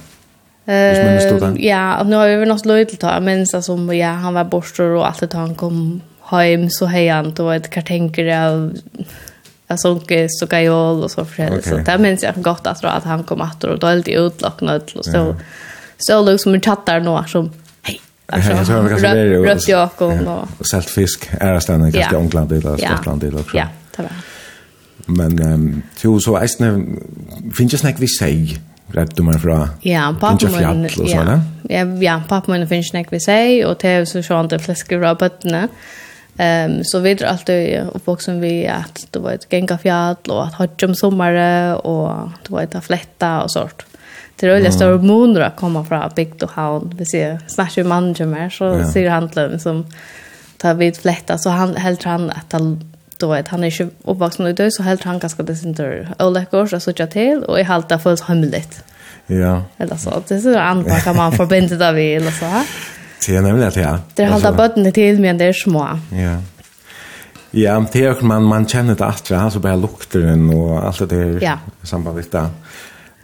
Uh, 0.70 1.66
ja, 1.66 2.04
nu 2.04 2.16
har 2.16 2.28
vi 2.28 2.36
väl 2.36 2.48
något 2.48 2.66
löjt 2.66 3.00
ta, 3.00 3.20
men 3.20 3.48
så 3.48 3.62
som 3.62 3.96
ja, 3.96 4.12
han 4.12 4.34
var 4.34 4.44
borster 4.44 4.84
och 4.84 5.08
allt 5.08 5.20
det 5.20 5.34
han 5.38 5.56
kom 5.56 6.02
hem 6.22 6.70
så 6.70 6.86
hej 6.86 7.08
han 7.08 7.34
då 7.34 7.50
ett 7.50 7.70
kartänker 7.70 8.48
av 8.48 8.74
alltså 9.68 10.02
så 10.30 10.46
gajol 10.46 11.04
och 11.04 11.12
så 11.12 11.26
för 11.26 11.44
det 11.44 11.50
okay. 11.50 11.62
så 11.62 11.78
där 11.78 11.98
minns 11.98 12.24
jag 12.24 12.34
gott 12.36 12.68
att 12.68 12.84
att 12.84 13.04
han 13.04 13.24
kom 13.24 13.42
åter 13.42 13.70
och 13.70 13.80
då 13.80 13.88
är 13.88 13.96
det 13.96 14.12
utlocknad 14.12 14.92
och 14.96 15.06
så 15.06 15.36
så 15.98 16.22
låg 16.22 16.40
som 16.40 16.54
en 16.54 16.62
chattar 16.62 17.00
nu 17.00 17.28
som 17.28 17.52
hej 17.82 18.02
alltså 18.26 18.74
rött 18.74 19.68
jakob 19.68 20.28
och 20.58 20.68
salt 20.68 20.90
fisk 20.90 21.30
är 21.40 21.60
stannar 21.60 21.90
ganska 21.90 22.18
onkland 22.18 22.52
eller 22.52 22.78
skottland 22.78 23.24
eller 23.24 23.40
så. 23.40 23.58
Ja 23.58 23.68
det 23.98 24.04
var 24.04 24.24
Men 25.08 25.42
um, 25.54 25.84
jo, 26.04 26.20
så 26.20 26.38
eisne, 26.40 26.72
finns 27.54 27.74
jeg 27.74 27.80
snack 27.80 28.00
vi 28.02 28.08
säg 28.08 28.58
rätt 28.96 29.16
du 29.18 29.24
meg 29.24 29.42
fra? 29.42 29.70
Ja, 29.82 30.08
pappa 30.20 30.50
min, 30.50 30.88
ja, 31.08 31.42
ja, 31.70 31.86
ja, 32.02 32.16
pappa 32.28 32.52
min 32.52 32.68
finns 32.68 32.90
snakk 32.90 33.12
vi 33.12 33.20
säg 33.20 33.66
och 33.66 33.78
det 33.82 33.90
är 33.90 34.06
så 34.06 34.24
sånn 34.24 34.48
det 34.48 34.60
flesker 34.60 35.04
av 35.04 35.18
bøttene. 35.18 35.68
Ehm 36.38 36.84
så 36.84 37.00
vi 37.00 37.14
drar 37.14 37.28
alltid 37.28 37.90
oppvoksen 37.94 38.42
vi 38.42 38.68
att 38.68 39.08
det 39.12 39.20
var 39.20 39.32
ett 39.32 39.48
gänga 39.54 39.78
fjall, 39.78 40.16
och 40.28 40.44
att 40.44 40.54
hodge 40.54 40.86
om 40.86 40.96
sommere, 40.96 41.76
och 41.76 42.30
det 42.44 42.50
var 42.50 42.62
et 42.62 42.84
fletta 42.84 43.44
och 43.44 43.52
sånt. 43.52 43.86
Det 44.36 44.48
er 44.48 44.52
veldig 44.52 44.74
store 44.74 44.98
månader 44.98 45.42
att 45.42 45.56
komma 45.56 45.84
från 45.84 46.12
bygd 46.16 46.44
og 46.44 46.50
havn. 46.50 46.94
Vi 46.98 47.06
ser 47.06 47.38
snakker 47.48 47.84
med 47.84 47.90
mannen 47.90 48.16
som 48.16 48.34
er, 48.36 48.50
så 48.50 48.66
ja. 48.66 48.92
ser 48.92 49.10
han 49.10 49.30
til 49.30 49.60
som 49.60 49.86
tar 50.60 50.74
vid 50.74 50.98
fletta, 50.98 51.38
så 51.38 51.50
han, 51.50 51.76
helt 51.76 52.04
han 52.04 52.30
att 52.30 52.52
han 52.52 52.84
då 53.18 53.34
att 53.34 53.48
han 53.48 53.64
är 53.64 53.82
ju 53.82 53.90
uppvuxen 54.04 54.48
i 54.48 54.54
det 54.54 54.72
så 54.72 54.84
helt 54.84 55.04
han 55.04 55.20
ganska 55.20 55.44
det 55.44 55.64
inte 55.64 56.08
oläckor 56.20 56.68
så 56.68 56.80
såg 56.80 57.00
jag 57.00 57.12
till 57.12 57.44
och 57.44 57.60
i 57.60 57.64
halta 57.64 58.00
fullt 58.00 58.22
hemligt. 58.22 58.84
Ja. 59.28 59.64
Eller 59.78 59.96
så 59.96 60.24
det 60.28 60.36
är 60.36 60.40
så 60.40 60.60
andra 60.60 61.00
kan 61.00 61.16
man 61.16 61.32
förbinda 61.32 61.76
det 61.76 61.92
vid 61.92 62.18
eller 62.18 62.32
så. 62.32 62.64
Det 63.28 63.36
är 63.36 63.42
nämligen 63.42 63.68
att 63.68 63.76
ja. 63.76 64.00
Det 64.14 64.24
halta 64.24 64.52
botten 64.52 64.92
till 64.92 65.20
men 65.20 65.38
det 65.38 65.46
är 65.46 65.54
små. 65.54 66.00
Ja. 66.12 66.42
Ja, 67.52 67.86
det 67.92 68.04
är 68.04 68.22
man 68.22 68.44
man 68.44 68.68
känner 68.68 68.96
det 68.96 69.06
att 69.06 69.32
alltså 69.32 69.60
bara 69.60 69.76
lukten 69.76 70.50
och 70.50 70.84
allt 70.84 71.00
det 71.00 71.06
där 71.06 71.40
ja. 71.42 71.60
sambandet 71.84 72.32
det. 72.32 72.50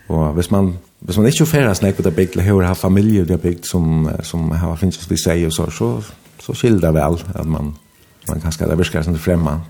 Och 0.07 0.35
hvis 0.35 0.49
man 0.49 0.77
hvis 0.99 1.17
man 1.17 1.25
inte 1.25 1.45
färdas 1.45 1.77
snack 1.77 1.97
på 1.97 2.01
det 2.01 2.11
bygd 2.11 2.37
eller 2.37 2.63
har 2.63 2.75
familjer 2.75 3.25
det 3.25 3.37
bygd 3.37 3.65
som 3.65 4.11
som 4.23 4.51
har 4.51 4.75
finns 4.75 5.11
vi 5.11 5.17
säger 5.17 5.49
så 5.49 5.71
så 5.71 6.03
så 6.39 6.53
skilda 6.53 6.91
väl 6.91 7.17
att 7.33 7.47
man 7.47 7.75
man 8.27 8.41
kanske 8.41 8.65
där 8.65 8.75
viskar 8.75 9.03
sen 9.03 9.19
främma 9.19 9.61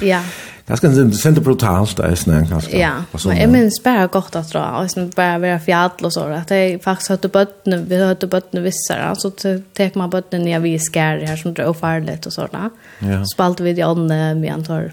ja. 0.00 0.22
Ganska 0.66 0.92
sen 0.92 1.12
sen 1.12 1.34
det 1.34 1.40
brutalt 1.40 1.96
där 1.96 2.04
är 2.04 2.14
snän 2.14 2.48
kanske. 2.48 2.78
Ja 2.78 3.04
men 3.24 3.36
jag 3.36 3.50
minns 3.50 3.82
bara 3.84 4.06
gott 4.06 4.36
att 4.36 4.50
dra 4.50 4.78
och 4.78 4.90
sen 4.90 5.12
bara 5.16 5.38
vara 5.38 5.58
fjäll 5.58 5.90
och 6.02 6.12
så 6.12 6.20
att 6.20 6.48
det 6.48 6.56
är 6.56 6.78
faktiskt 6.78 7.08
hade 7.08 7.28
botten 7.28 7.84
vi 7.88 8.04
hade 8.04 8.26
botten 8.26 8.62
vissa 8.62 9.14
så 9.14 9.30
tek 9.72 9.94
man 9.94 10.10
botten 10.10 10.42
när 10.42 10.60
vi 10.60 10.78
skär 10.78 11.18
här 11.18 11.36
som 11.36 11.54
drar 11.54 11.72
farligt 11.72 12.26
och 12.26 12.32
sådana. 12.32 12.70
Ja. 12.98 13.24
Spalt 13.26 13.60
vi 13.60 13.72
det 13.72 13.82
an 13.82 14.42
vi 14.42 14.48
antar 14.48 14.92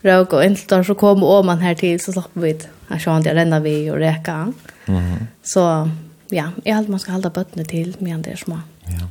rök 0.00 0.32
och 0.32 0.44
inte 0.44 0.84
så 0.84 0.94
kom 0.94 1.24
om 1.24 1.46
man 1.46 1.58
här 1.58 1.74
till 1.74 2.00
så 2.00 2.12
slapp 2.12 2.30
vi 2.32 2.58
här 2.88 2.98
så 2.98 3.10
han 3.10 3.22
det 3.22 3.60
vi 3.60 3.90
och 3.90 3.96
räka. 3.96 4.52
Mhm. 4.86 5.26
Så 5.42 5.90
ja 6.28 6.50
jag 6.64 6.74
hade 6.74 6.90
man 6.90 7.00
ska 7.00 7.12
hålla 7.12 7.30
botten 7.30 7.64
till 7.64 7.96
men 7.98 8.22
det 8.22 8.30
är 8.30 8.36
små. 8.36 8.60
Ja. 8.84 9.08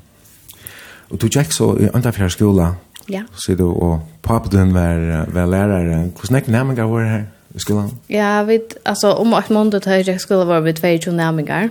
Och 1.09 1.17
du 1.17 1.27
gick 1.27 1.53
så 1.53 1.79
i 1.79 1.89
andra 1.93 2.11
fjärskola 2.11 2.75
Ja. 3.09 3.21
Så 3.37 3.55
du, 3.55 3.67
og 3.69 4.01
pappa 4.23 4.49
den 4.49 4.73
var, 4.73 5.25
var 5.33 5.45
lærere. 5.45 6.03
Hvordan 6.15 6.35
er 6.35 6.51
nærmengar 6.51 6.89
var 6.89 7.09
her 7.09 7.23
i 7.55 7.59
skolan? 7.59 7.91
Ja, 8.09 8.43
vi, 8.43 8.59
altså, 8.85 9.13
om 9.13 9.33
et 9.33 9.49
måned 9.49 9.79
til 9.79 9.91
høyre 9.91 10.19
skola 10.19 10.45
var 10.45 10.59
vi 10.65 10.73
22 10.73 11.13
nærmengar. 11.15 11.69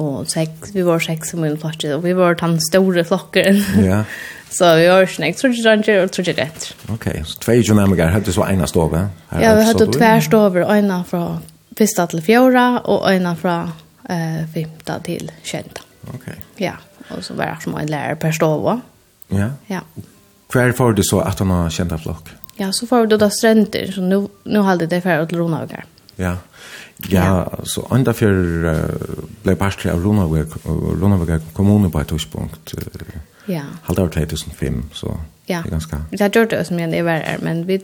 Og 0.00 0.24
sex, 0.28 0.48
vi 0.72 0.84
var 0.84 0.98
sex 1.04 1.30
som 1.30 1.44
en 1.44 1.58
flott, 1.60 1.84
og 1.84 2.04
vi 2.04 2.14
var 2.16 2.34
den 2.40 2.56
store 2.60 3.04
flokken. 3.04 3.60
Ja. 3.84 4.02
så 4.58 4.76
vi 4.78 4.86
var 4.88 5.06
snakk, 5.10 5.36
tror 5.36 5.52
ikke 5.52 5.68
ranger 5.68 6.02
og 6.02 6.12
tror 6.14 6.28
ikke 6.28 6.42
rett. 6.42 6.68
Ok, 6.92 7.08
så 7.24 7.38
22 7.44 7.76
nærmengar, 7.76 8.14
hadde 8.14 8.32
så 8.32 8.46
ena 8.48 8.66
stove? 8.66 9.02
Ja, 9.32 9.54
vi 9.58 9.66
hadde 9.68 9.90
tver 9.92 10.24
stover, 10.24 10.64
ena 10.72 11.02
fra 11.06 11.24
fyrsta 11.78 12.06
til 12.06 12.22
fjorda, 12.24 12.64
og 12.88 13.04
ena 13.12 13.34
fra 13.36 13.58
eh, 14.08 14.40
femta 14.54 14.98
til 15.04 15.30
kjenta. 15.44 15.84
Ok. 16.14 16.30
Ja, 16.60 16.78
og 17.10 17.24
så 17.24 17.36
var 17.36 17.54
det 17.54 17.66
som 17.66 17.76
en 17.76 17.88
lærer 17.88 18.16
per 18.20 18.32
stove. 18.32 18.78
Ja. 19.32 19.50
Ja. 19.68 19.84
Kvar 20.48 20.72
får 20.72 20.92
du 20.92 21.02
så 21.02 21.20
att 21.20 21.38
han 21.38 21.50
har 21.50 21.92
av 21.92 21.98
flock? 21.98 22.28
Ja, 22.56 22.72
så 22.72 22.86
får 22.86 23.06
du 23.06 23.16
då 23.16 23.30
stränder. 23.30 23.92
Så 23.92 24.00
nu, 24.00 24.28
nu 24.44 24.60
hade 24.60 24.86
det 24.86 25.00
färdigt 25.00 25.28
till 25.28 25.38
Ronavgar. 25.38 25.84
Ja. 26.16 26.36
Ja, 26.96 27.52
så 27.64 27.94
ända 27.94 28.12
för 28.12 28.64
uh, 28.64 28.84
blev 29.42 29.54
parstre 29.54 29.92
av 29.92 30.02
Ronavgar, 30.02 30.46
Ronavgar 31.00 31.40
kommunen 31.52 31.90
på 31.90 32.00
ett 32.00 32.08
tidspunkt. 32.08 32.74
Uh, 32.74 32.82
ja. 33.46 33.62
Halvt 33.82 33.98
år 33.98 34.08
2005, 34.08 34.82
så 34.92 35.16
ja. 35.46 35.60
det 35.62 35.68
är 35.68 35.70
ganska... 35.70 36.02
Det 36.10 36.36
gör 36.36 36.46
det 36.46 36.64
som 36.64 36.80
jag 36.80 36.94
är 36.94 37.02
värre, 37.02 37.38
men 37.42 37.66
vi 37.66 37.80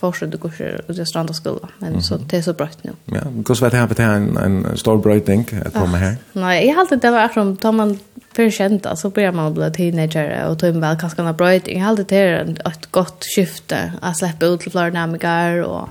fortsätter 0.00 0.38
kurser 0.38 0.84
och 0.88 0.94
det 0.94 1.06
stranda 1.06 1.32
skola. 1.32 1.68
Men 1.78 1.88
mm 1.88 2.00
-hmm. 2.00 2.04
så 2.04 2.16
det 2.16 2.36
är 2.36 2.42
så 2.42 2.52
bra 2.52 2.68
nu. 2.82 2.92
Ja, 3.04 3.20
hur 3.48 3.54
ska 3.54 3.68
det 3.68 3.76
här 3.76 4.16
en, 4.16 4.36
en 4.36 4.76
stor 4.76 4.98
brötning 4.98 5.46
att 5.66 5.72
komma 5.72 5.96
här? 5.96 6.16
Nej, 6.32 6.66
jag 6.66 6.74
har 6.74 6.80
alltid 6.80 6.98
det 6.98 7.10
var 7.10 7.28
som 7.28 7.56
tar 7.56 7.72
man 7.72 7.98
för 8.40 8.50
känt 8.50 8.86
alltså 8.86 9.10
börjar 9.10 9.32
man 9.32 9.54
bli 9.54 9.70
teenager 9.70 10.46
och 10.48 10.58
ta 10.58 10.68
in 10.68 10.80
väl 10.80 10.96
kanske 10.96 11.22
några 11.22 11.32
bra 11.32 11.60
ting 11.60 11.82
helt 11.82 12.08
det 12.08 12.16
är 12.16 12.68
ett 12.68 12.90
gott 12.90 13.24
skifte. 13.34 13.92
Att 14.00 14.18
släppa 14.18 14.46
ut 14.46 14.60
till 14.60 14.72
flera 14.72 14.90
namgar 14.90 15.62
och 15.62 15.88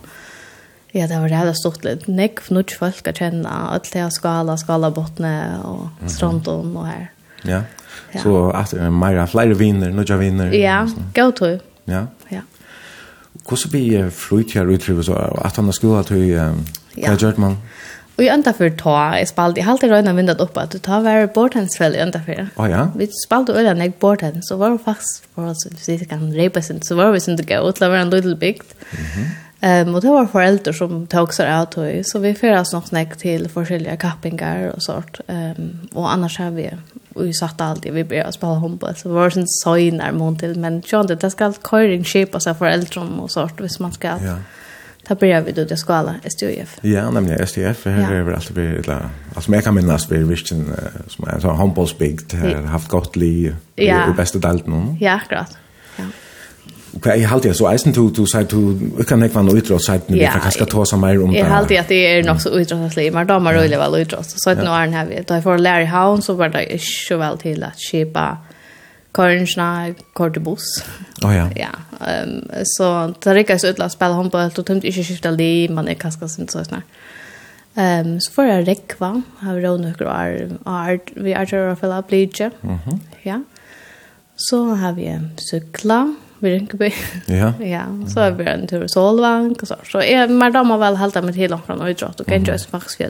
ja 0.91 1.07
det 1.07 1.19
var 1.19 1.29
det 1.29 1.55
stort 1.55 1.83
lite 1.83 2.05
for 2.05 2.41
fnutch 2.41 2.77
folk 2.77 3.07
å 3.07 3.13
känna 3.13 3.49
att 3.49 3.91
det 3.93 4.11
skala 4.11 4.57
skala 4.57 4.91
bottne 4.91 5.57
och 5.63 6.11
stranden 6.11 6.77
och 6.77 6.87
här 6.87 7.11
ja. 7.41 7.61
Så 8.23 8.51
att 8.51 8.73
Maja 8.91 9.27
flyr 9.27 9.53
vinner 9.53 9.89
nu 9.89 10.03
jag 10.07 10.17
vinner 10.17 10.53
ja 10.53 10.87
gå 11.15 11.31
to. 11.31 11.59
Ja. 11.85 12.07
Ja. 12.29 12.41
Hvordan 13.47 13.71
blir 13.71 14.09
flyt 14.09 14.53
her 14.53 15.01
så? 15.01 15.13
At 15.45 15.55
han 15.55 15.65
har 15.65 15.71
skolet 15.71 16.07
til 16.07 16.17
hva 16.95 17.15
gjør 17.15 17.37
man? 17.37 17.57
Ja. 17.57 17.78
Og 18.19 18.25
jeg 18.25 18.33
antar 18.33 18.55
for 18.57 18.73
ta 18.75 18.93
jeg 19.15 19.29
spalte, 19.29 19.61
jeg 19.61 19.65
halte 19.69 19.87
røyna 19.87 20.11
vindet 20.17 20.41
opp 20.43 20.57
at 20.59 20.73
du 20.75 20.81
tar 20.83 21.05
var 21.05 21.29
borthandsfäll 21.31 21.95
i 21.95 22.01
antar 22.03 22.19
för. 22.25 22.49
Ja 22.57 22.65
ja. 22.67 22.87
Vi 22.95 23.07
spalte 23.25 23.53
øyla 23.55 23.73
nek 23.73 23.99
borthands 23.99 24.49
så 24.49 24.57
var 24.57 24.69
det 24.75 24.81
faktisk 24.83 25.29
for 25.35 25.47
oss 25.47 25.63
hvis 25.63 26.01
vi 26.01 26.05
kan 26.05 26.33
reipa 26.35 26.61
sin, 26.61 26.81
så 26.81 26.95
var 26.95 27.11
vi 27.11 27.19
sin 27.19 27.37
det 27.37 27.47
gå 27.47 27.69
ut 27.69 27.79
var 27.79 27.95
en 27.95 28.09
little 28.09 28.35
bit. 28.35 28.75
Mhm. 28.91 29.25
Ehm 29.61 29.95
och 29.95 30.01
det 30.01 30.09
var 30.09 30.25
foreldre 30.25 30.73
som 30.73 31.07
tog 31.07 31.33
seg 31.33 31.47
av 31.47 31.65
tog 31.65 32.05
så 32.05 32.19
vi 32.19 32.33
fyrir 32.33 32.59
oss 32.59 32.73
nok 32.73 32.91
nek 32.91 33.17
til 33.17 33.49
forskjellige 33.49 33.97
kappingar 33.97 34.73
og 34.73 34.81
sort. 34.81 35.19
Um, 35.27 35.89
og 35.95 36.13
annars 36.13 36.37
har 36.37 36.51
vi 36.51 36.69
vi 37.15 37.33
satt 37.33 37.61
alltid 37.61 37.93
vi 37.93 38.03
började 38.03 38.31
spela 38.31 38.59
handboll 38.59 38.95
så 38.95 39.09
var 39.09 39.23
det 39.23 39.33
sen 39.33 39.47
så 39.47 40.11
mån 40.13 40.35
til, 40.35 40.59
men 40.59 40.83
jag 40.91 41.01
inte 41.01 41.15
det 41.15 41.31
skal 41.31 41.53
køyring 41.53 42.03
shape 42.03 42.33
alltså 42.33 42.53
föräldrar 42.53 43.21
och 43.21 43.31
sånt 43.31 43.59
hvis 43.59 43.79
man 43.79 43.91
ska. 43.91 44.07
Ja 44.07 44.35
Da 45.09 45.15
blir 45.15 45.41
vi 45.41 45.51
då 45.51 45.63
det 45.63 45.77
skala 45.77 46.15
STUF. 46.29 46.77
Ja, 46.81 47.11
nämligen 47.11 47.47
STF 47.47 47.85
här 47.85 48.13
är 48.13 48.23
väl 48.23 48.35
alltid 48.35 48.53
blir 48.53 48.73
eller, 48.79 49.09
alltså 49.35 49.51
mer 49.51 49.61
kan 49.61 49.75
minnas 49.75 50.11
vi 50.11 50.17
vissten 50.17 50.73
som 51.07 51.29
en 51.29 51.41
sån 51.41 51.55
handbollsbygd 51.55 52.33
har 52.33 52.61
haft 52.61 52.89
gott 52.89 53.15
li 53.15 53.53
i 53.75 53.91
bästa 54.17 54.39
delt 54.39 54.67
nu. 54.67 54.97
Ja, 54.99 55.13
akkurat. 55.13 55.57
Ja. 55.97 56.03
Okej, 56.93 57.21
jag 57.21 57.29
håller 57.29 57.53
så 57.53 57.67
eisen 57.67 57.91
du 57.91 58.09
du 58.09 58.25
säger 58.25 58.47
du 58.97 59.03
kan 59.03 59.23
inte 59.23 59.35
vara 59.35 59.45
något 59.45 59.55
utråd 59.55 59.81
så 59.81 59.93
att 59.93 60.09
ni 60.09 60.19
kan 60.19 60.41
kanske 60.41 60.65
ta 60.65 60.79
oss 60.79 60.93
mer 60.93 61.23
om 61.23 61.31
det. 61.31 61.39
Jag 61.39 61.45
håller 61.45 61.79
at 61.79 61.87
det 61.87 61.95
er 61.95 62.23
nok 62.23 62.41
så 62.41 62.49
utrådsligt, 62.49 63.13
men 63.13 63.27
da 63.27 63.39
må 63.39 63.51
jeg 63.51 63.79
vel 63.79 64.01
utråd. 64.01 64.25
Så 64.25 64.49
att 64.49 64.57
nu 64.57 64.69
är 64.69 64.85
den 64.85 64.93
her, 64.93 65.05
vi 65.05 65.15
jeg 65.29 65.43
får 65.43 65.57
lære 65.57 65.81
i 65.81 65.85
havn, 65.85 66.21
så 66.21 66.33
var 66.33 66.47
det 66.47 66.65
ikke 66.65 66.85
så 67.07 67.17
väl 67.17 67.37
till 67.37 67.63
att 67.63 67.79
köpa 67.79 68.37
Kornsna 69.11 69.93
Kortebus. 70.13 70.83
Oh 71.23 71.35
ja. 71.35 71.49
Ja. 71.55 72.05
Ehm 72.07 72.29
um, 72.29 72.49
så 72.63 73.13
det 73.19 73.49
jag 73.49 73.61
så 73.61 73.67
utla 73.67 73.89
spela 73.89 74.13
handboll 74.13 74.51
och 74.57 74.65
tömt 74.65 74.83
inte 74.83 75.03
skifta 75.03 75.31
li 75.31 75.69
man 75.69 75.87
är 75.87 75.93
kaska 75.93 76.27
sin 76.27 76.47
så 76.47 76.65
snart. 76.65 76.83
Ehm 77.75 78.07
um, 78.07 78.21
så 78.21 78.31
får 78.31 78.45
jag 78.45 78.67
rekva 78.67 79.21
har 79.39 79.53
vi 79.53 79.61
då 79.61 79.77
några 79.77 80.05
år 80.05 80.49
art 80.63 81.11
vi 81.15 81.33
är 81.33 81.45
där 81.45 81.75
för 81.75 81.91
att 81.91 82.07
bli 82.07 82.31
Mhm. 82.61 82.79
Mm 82.85 82.99
ja. 83.23 83.43
Så 84.35 84.75
har 84.75 84.93
vi 84.93 85.19
cykla 85.37 86.15
vi 86.39 86.59
rycker. 86.59 86.93
Ja. 87.25 87.53
ja, 87.65 87.83
så 88.13 88.19
har 88.19 88.31
vi 88.31 88.45
en 88.45 88.67
tur 88.67 88.83
i 88.83 88.89
Solvang 88.89 89.55
och 89.61 89.67
så. 89.67 89.75
Så 89.83 90.01
är 90.01 90.27
mer 90.27 90.51
damer 90.51 90.77
väl 90.77 90.95
halta 90.95 91.21
med 91.21 91.33
till 91.33 91.51
långt 91.51 91.65
från 91.65 91.81
och 91.81 91.89
idrott 91.89 92.19
och 92.19 92.27
kan 92.27 92.43
ju 92.43 92.57
faktiskt 92.57 93.01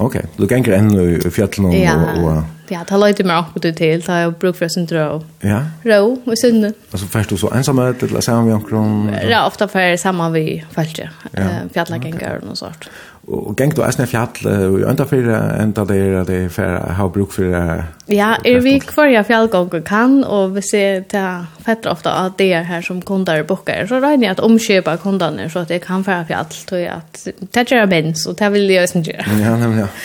Okej, 0.00 0.24
du 0.36 0.46
gänger 0.46 0.72
ännu 0.72 1.18
i 1.26 1.30
fjällen 1.30 1.64
och... 1.64 1.74
Ja, 1.74 1.94
och, 2.22 2.42
ja 2.68 2.84
det 2.88 2.90
har 2.90 2.98
lojt 2.98 3.24
mig 3.24 3.38
upp 3.38 3.62
det 3.62 3.72
till. 3.72 4.00
Det 4.00 4.12
har 4.12 4.18
jag 4.18 4.32
brukt 4.32 4.58
för 4.58 4.68
sin 4.68 4.86
drå. 4.86 5.24
Ja. 5.40 5.62
Rå 5.82 6.18
och 6.24 6.38
synne. 6.38 6.72
Alltså 6.90 7.06
först 7.06 7.30
du 7.30 7.36
så 7.36 7.50
ensam 7.50 7.78
eller 7.78 8.20
samman 8.20 8.46
med 8.46 8.54
omkring? 8.54 9.14
Ja, 9.30 9.46
ofta 9.46 9.68
för 9.68 9.96
samman 9.96 10.32
vid 10.32 10.64
fältet. 10.70 11.08
Ja. 11.32 11.42
Fjällagängare 11.72 12.38
och 12.38 12.46
något 12.46 12.58
sånt 12.58 12.88
og 13.28 13.56
gengt 13.56 13.76
du 13.76 13.82
æsne 13.84 14.06
fjall 14.08 14.46
og 14.48 14.78
enda 14.88 15.04
fyrir 15.08 15.34
enda 15.62 15.84
der 15.84 16.20
at 16.22 16.30
det 16.30 16.52
fer 16.52 16.78
ha 16.96 17.08
bruk 17.12 17.34
fyrir 17.36 17.82
Ja, 18.08 18.34
er 18.44 18.62
vi 18.64 18.78
kvar 18.80 18.92
kvarja 18.92 19.22
fjallgång 19.28 19.84
kan 19.84 20.22
og 20.24 20.54
vi 20.54 20.62
ser 20.64 21.02
ta 21.10 21.24
fettra 21.64 21.92
ofta 21.92 22.14
at 22.24 22.38
det 22.38 22.52
er 22.56 22.64
her 22.64 22.80
som 22.80 23.02
kundar 23.02 23.42
bokar, 23.42 23.84
så 23.86 24.00
regner 24.00 24.28
jeg 24.28 24.36
at 24.38 24.40
omkjøpa 24.40 24.96
kundarna 25.02 25.48
så 25.48 25.66
at 25.66 25.68
det 25.68 25.82
kan 25.84 26.04
færa 26.04 26.24
fjall 26.28 26.48
tror 26.68 26.78
jeg 26.78 26.96
at 26.96 27.26
det 27.54 27.72
er 27.72 27.86
bens 27.86 28.26
og 28.26 28.38
det 28.38 28.52
vil 28.52 28.72
jeg 28.72 28.88
ikke 28.96 29.24
Ja, 29.44 29.56
nemlig 29.56 29.84
ja 29.84 29.92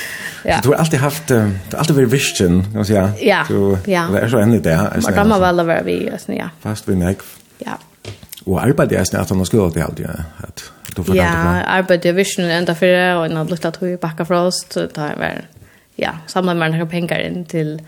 Ja. 0.46 0.60
Du 0.64 0.70
har 0.70 0.76
alltid 0.76 1.00
haft, 1.00 1.28
du 1.28 1.36
har 1.72 1.80
alltid 1.80 1.96
vært 1.96 2.12
vision, 2.12 2.64
kan 2.64 2.74
man 2.74 2.86
säga. 2.86 3.12
Ja, 3.22 3.46
ja. 3.88 4.08
Det 4.12 4.20
är 4.20 4.28
så 4.28 4.38
ännu 4.38 4.60
det. 4.60 4.76
Man 5.04 5.14
kan 5.14 5.30
man 5.30 5.42
väl 5.42 5.66
vara 5.66 5.82
vid, 5.82 6.12
ja. 6.28 6.50
Fast 6.60 6.88
vid 6.88 6.98
nekv. 6.98 7.24
Ja. 7.60 7.78
Och 8.45 8.62
arbete 8.62 8.97
är 8.97 9.03
snart 9.03 9.32
man 9.32 9.45
skulle 9.45 9.63
alltid 9.63 9.84
alltid 9.84 10.06
att 10.38 10.71
du 10.95 11.03
får 11.03 11.15
Ja, 11.15 11.63
arbete 11.63 12.10
är 12.10 12.13
vision 12.13 12.45
ända 12.45 12.75
för 12.75 12.86
det 12.86 13.15
och 13.15 13.25
en 13.25 13.47
lukta 13.47 13.71
tog 13.71 13.89
i 13.89 13.97
bakka 13.97 14.25
fra 14.25 14.41
oss, 14.41 14.65
så 14.69 14.86
da 14.86 15.10
jag 15.10 15.17
väl 15.17 15.41
ja, 15.95 16.12
samla 16.27 16.53
med 16.53 16.71
noen 16.73 16.89
penger 16.89 17.21
inn 17.21 17.45
til 17.45 17.79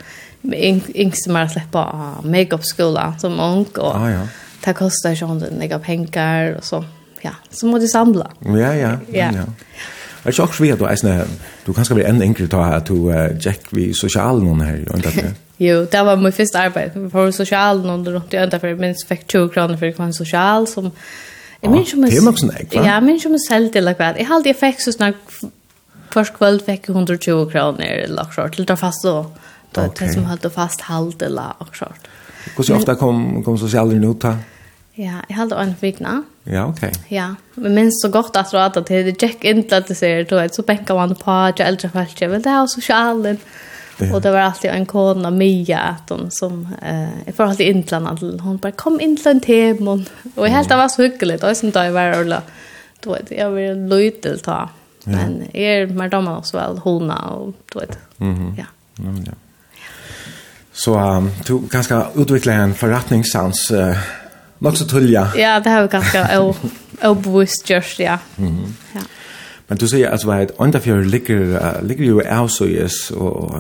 yngste 0.46 1.32
man 1.32 1.50
släppa 1.50 1.86
makeup 2.24 2.66
skola 2.66 3.16
som 3.20 3.40
ung 3.40 3.66
och 3.78 3.96
ah, 3.96 4.10
ja. 4.10 4.28
det 4.66 4.74
kostar 4.74 5.12
ju 5.12 5.32
inte 5.32 5.50
några 5.52 5.80
pengar 5.80 6.56
och 6.58 6.64
så 6.64 6.86
ja, 7.22 7.32
så 7.50 7.66
måste 7.66 7.86
du 7.86 7.88
samla. 7.88 8.32
Ja, 8.40 8.76
ja. 8.76 8.98
Ja. 9.08 9.32
ja. 9.34 9.46
Er 10.26 10.32
det 10.32 10.40
ikke 10.40 10.44
også 10.44 10.64
vi 10.64 10.70
at 10.74 10.80
du 10.80 10.88
eisne, 10.90 11.28
du 11.68 11.74
kan 11.74 11.86
skal 11.86 12.00
være 12.00 12.10
enn 12.10 12.22
enkelt 12.26 12.50
ta 12.50 12.64
at 12.80 12.88
du 12.90 13.12
uh, 13.12 13.28
Jack 13.38 13.68
vi 13.78 13.92
sosialen 13.94 14.48
noen 14.48 14.64
her, 14.66 14.80
Jo, 15.60 15.86
det 15.92 16.02
var 16.06 16.18
mitt 16.20 16.34
første 16.36 16.58
arbeid, 16.58 16.96
for 17.12 17.30
sosialen 17.32 17.86
hon 17.90 18.08
rundt 18.08 18.34
i 18.34 18.40
enda 18.42 18.58
for 18.60 18.74
minst 18.80 19.06
fikk 19.08 19.28
20 19.28 19.52
kroner 19.54 19.78
for 19.78 19.94
hver 19.94 20.12
sosial 20.12 20.66
som 20.68 20.90
Jeg 21.62 21.72
minns 21.72 21.94
om 21.94 22.04
jeg... 22.04 22.12
Det 22.12 22.80
er 22.80 22.84
Ja, 22.84 22.94
jeg 22.94 23.04
minns 23.04 23.26
om 23.26 23.32
jeg 23.32 23.46
selv 23.48 23.72
til 23.74 23.88
akkurat. 23.88 24.18
Jeg 24.18 24.28
halte 24.28 24.50
jeg 24.50 24.58
fikk 24.60 24.82
så 24.82 24.92
snakk, 24.92 25.22
først 26.14 26.34
kveld 26.34 26.60
fikk 26.66 26.90
120 26.90 27.46
kroner 27.54 27.86
eller 27.86 28.26
akkurat, 28.26 28.52
til 28.52 28.68
det 28.68 28.80
fast 28.80 29.06
så, 29.06 29.24
det 29.76 30.12
som 30.14 30.26
holdt 30.26 30.50
fast 30.54 30.82
halde 30.90 31.26
eller 31.26 31.56
akkurat. 31.62 32.12
Hvordan 32.56 32.76
ofte 32.76 32.96
kom, 33.00 33.44
kom 33.46 33.58
sosialen 33.58 34.04
ut 34.04 34.22
da? 34.26 34.36
Ja, 34.96 35.20
jeg 35.28 35.36
hadde 35.36 35.60
en 35.60 35.76
vikna. 35.82 36.22
Ja, 36.48 36.68
ok. 36.70 36.84
Ja, 37.12 37.34
men 37.60 37.76
minst 37.76 38.02
så 38.02 38.10
godt 38.14 38.38
at 38.40 38.54
råd 38.56 38.78
at 38.80 38.88
det 38.88 39.00
er 39.02 39.30
ikke 39.30 39.52
inntil 39.52 39.82
at 39.82 39.90
det 39.92 39.98
ser, 40.00 40.24
du 40.24 40.38
vet, 40.38 40.56
så 40.56 40.64
benker 40.64 40.96
man 40.96 41.16
på 41.20 41.38
til 41.58 41.68
eldre 41.68 41.90
folk, 41.92 42.22
jeg 42.22 42.32
vil 42.32 42.44
det 42.44 42.54
ha 42.54 42.64
sosialen. 42.72 43.42
Og 44.12 44.18
det 44.24 44.32
var 44.32 44.50
alltid 44.50 44.70
en 44.72 44.86
kona, 44.86 45.30
Mia, 45.32 45.82
at 45.96 46.12
hun 46.12 46.32
som, 46.32 46.66
eh, 46.82 47.28
jeg 47.28 47.36
får 47.36 47.44
alltid 47.46 47.70
inntil 47.72 47.98
henne, 47.98 48.40
hun 48.44 48.58
bare, 48.60 48.76
kom 48.76 49.00
inntil 49.00 49.32
en 49.32 49.44
temon. 49.44 50.08
Og 50.36 50.46
jeg 50.46 50.56
helt 50.56 50.72
det 50.72 50.80
var 50.80 50.92
så 50.92 51.06
hyggelig, 51.06 51.44
og 51.44 51.56
som 51.56 51.72
da 51.72 51.86
jeg 51.88 51.94
var, 51.96 52.18
og 52.20 52.26
du 53.04 53.10
vet, 53.14 53.32
jeg 53.32 53.52
var 53.52 53.80
løy 53.92 54.10
til 54.22 54.40
ta. 54.44 54.66
Men 55.06 55.48
jeg 55.54 55.82
er 55.82 55.94
mer 55.96 56.12
damer 56.12 56.42
også 56.42 56.58
vel, 56.58 56.80
hona, 56.84 57.20
og 57.36 57.54
du 57.72 57.80
vet, 57.80 57.98
ja. 58.58 58.68
Ja, 59.00 59.16
ja. 59.26 59.40
Så 60.76 60.92
um, 60.92 61.32
du 61.48 61.60
ganske 61.72 61.96
utvikler 62.20 62.64
en 62.64 62.74
forretningssans, 62.76 63.72
uh, 63.72 63.96
Något 64.60 64.78
så 64.78 64.86
tullja. 64.86 65.32
Ja, 65.36 65.60
det 65.60 65.70
har 65.70 65.82
vi 65.82 65.88
ganska 65.88 66.54
obvist 67.02 67.70
gjort, 67.70 68.00
ja. 68.00 68.20
Mm 68.38 68.74
ja. 68.94 69.02
Men 69.68 69.78
du 69.78 69.88
säger 69.88 70.12
alltså 70.12 70.32
att 70.32 70.52
underfjör 70.58 71.04
ligger 71.04 71.42
uh, 71.42 71.84
ligger 71.84 72.04
ju 72.04 72.28
alltså 72.28 72.68
yes 72.68 73.12
och 73.12 73.60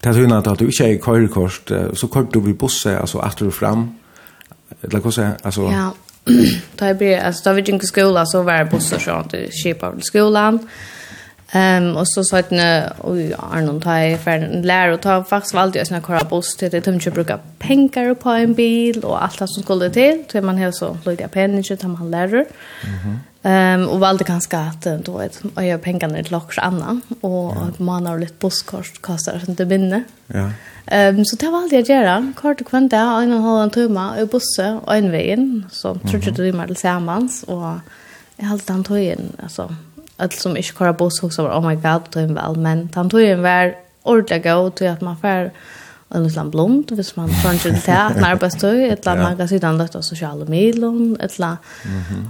Det 0.00 0.08
hur 0.08 0.34
att 0.36 0.58
du 0.58 0.64
inte 0.64 0.84
är 0.84 0.98
körkort 0.98 1.70
så 1.94 2.08
kort 2.08 2.32
du 2.32 2.40
bil 2.40 2.54
busse 2.54 2.98
alltså 2.98 3.18
åter 3.18 3.46
och 3.46 3.54
fram. 3.54 3.98
Eller 4.82 5.00
hur 5.00 5.10
säger 5.10 5.36
alltså 5.42 5.62
Ja. 5.62 5.94
Då 6.76 6.94
blir 6.94 7.18
alltså 7.18 7.50
då 7.50 7.54
vi 7.54 7.62
gick 7.62 7.84
i 7.84 7.86
skolan 7.86 8.26
så 8.26 8.42
var 8.42 8.64
bussar 8.64 8.98
så 8.98 9.10
att 9.10 9.34
skipa 9.62 9.92
skolan. 10.00 10.68
Ehm 11.54 11.96
och 11.96 12.08
så 12.08 12.24
sa 12.24 12.38
att 12.38 12.50
när 12.50 12.92
oj 12.98 13.34
Arnon 13.52 13.80
tar 13.80 14.16
för 14.16 14.30
en 14.30 14.62
lär 14.62 14.88
och 14.88 15.00
tar 15.00 15.22
faktiskt 15.22 15.54
valde 15.54 15.78
jag 15.78 15.86
såna 15.86 16.00
kora 16.00 16.24
buss 16.24 16.56
till 16.56 16.70
det 16.70 16.80
tömmer 16.80 17.10
bruka 17.10 17.38
pengar 17.58 18.14
på 18.14 18.30
en 18.30 18.54
bil 18.54 19.04
och 19.04 19.24
allt 19.24 19.36
som 19.36 19.62
skulle 19.62 19.90
till 19.90 20.24
till 20.28 20.42
man 20.42 20.58
har 20.58 20.72
så 20.72 20.98
lite 21.06 21.28
pengar 21.28 21.62
till 21.62 21.88
man 21.88 22.10
lärare. 22.10 22.44
Mhm. 22.84 23.18
Ehm 23.42 23.88
och 23.88 24.00
valde 24.00 24.24
ganska 24.24 24.58
att 24.58 24.86
då 25.04 25.18
vet 25.18 25.42
jag 25.54 25.66
gör 25.66 25.78
pengarna 25.78 26.22
till 26.22 26.34
också 26.34 26.60
annan 26.60 27.02
och 27.20 27.54
ja. 27.56 27.70
man 27.76 28.06
har 28.06 28.18
lite 28.18 28.34
busskort 28.40 29.00
kostar 29.00 29.40
så 29.46 29.52
det 29.52 29.66
binne. 29.66 30.02
Ja. 30.26 30.50
Ehm 30.86 31.24
så 31.24 31.36
det 31.36 31.50
valde 31.50 31.76
jag 31.76 31.88
göra 31.88 32.32
kort 32.36 32.60
och 32.60 32.66
kvant 32.66 32.90
där 32.90 33.22
en 33.22 33.30
och 33.32 33.36
en 33.36 33.42
halv 33.42 33.70
timme 33.70 34.20
i 34.20 34.24
bussen 34.26 34.78
och 34.78 34.96
en 34.96 35.10
vägen 35.10 35.66
så 35.70 35.94
tror 35.94 36.24
jag 36.24 36.34
det 36.34 36.48
är 36.48 36.52
mer 36.52 36.66
tillsammans 36.66 37.42
och 37.42 37.72
jag 38.36 38.46
höll 38.46 38.58
den 38.58 38.84
tojen 38.84 39.32
alltså 39.42 39.74
att 40.24 40.32
som 40.32 40.56
inte 40.56 40.68
kör 40.68 40.92
buss 40.92 41.34
så 41.36 41.42
var 41.42 41.58
oh 41.58 41.68
my 41.68 41.74
god 41.74 42.02
då 42.12 42.20
en 42.20 42.34
väl 42.34 42.56
men 42.56 42.88
den 42.94 43.10
tog 43.10 43.22
en 43.22 43.42
vär 43.42 43.74
ordla 44.02 44.38
gå 44.38 44.70
till 44.70 44.88
att 44.88 45.00
man 45.00 45.16
får 45.16 45.50
en 46.14 46.24
liten 46.24 46.50
blond 46.50 46.92
hvis 46.92 47.16
man 47.16 47.28
får 47.28 47.52
inte 47.52 47.70
det 47.86 47.98
att 47.98 48.16
när 48.16 48.36
på 48.36 48.50
stå 48.50 48.68
ett 48.68 49.04
land 49.04 49.20
man 49.20 49.36
kan 49.36 49.48
sitta 49.48 49.68
andra 49.68 49.86
på 49.86 50.02
sociala 50.02 50.44
medier 50.44 51.24
ett 51.24 51.38
land 51.38 51.58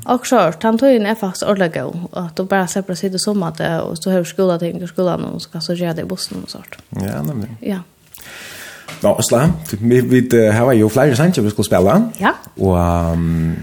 och 0.04 0.26
så 0.26 0.52
han 0.62 0.78
tog 0.78 0.88
en 0.88 1.16
fast 1.16 1.42
ordla 1.42 1.68
gå 1.68 1.94
att 2.12 2.36
då 2.36 2.44
bara 2.44 2.66
separera 2.66 2.96
sig 2.96 3.10
det 3.10 3.18
som 3.18 3.42
att 3.42 3.60
och 3.60 3.98
så 3.98 4.10
hör 4.10 4.24
skolan 4.24 4.58
tänker 4.58 4.86
skolan 4.86 5.24
och 5.24 5.42
så 5.42 5.50
kan 5.50 5.62
så 5.62 5.74
göra 5.74 5.94
det 5.94 6.02
i 6.02 6.04
bussen 6.04 6.42
och 6.42 6.50
sånt. 6.50 6.76
Ja, 6.88 7.22
nämligen. 7.22 7.56
Ja. 7.60 7.78
Nå, 9.02 9.14
Osla, 9.18 9.52
vi, 9.80 10.00
vi 10.00 10.50
har 10.50 10.72
jo 10.72 10.88
flere 10.88 11.16
sanger 11.16 11.42
vi 11.42 11.50
skulle 11.50 11.66
spille. 11.66 12.10
Ja. 12.20 12.30
Og 12.56 13.12
um, 13.12 13.56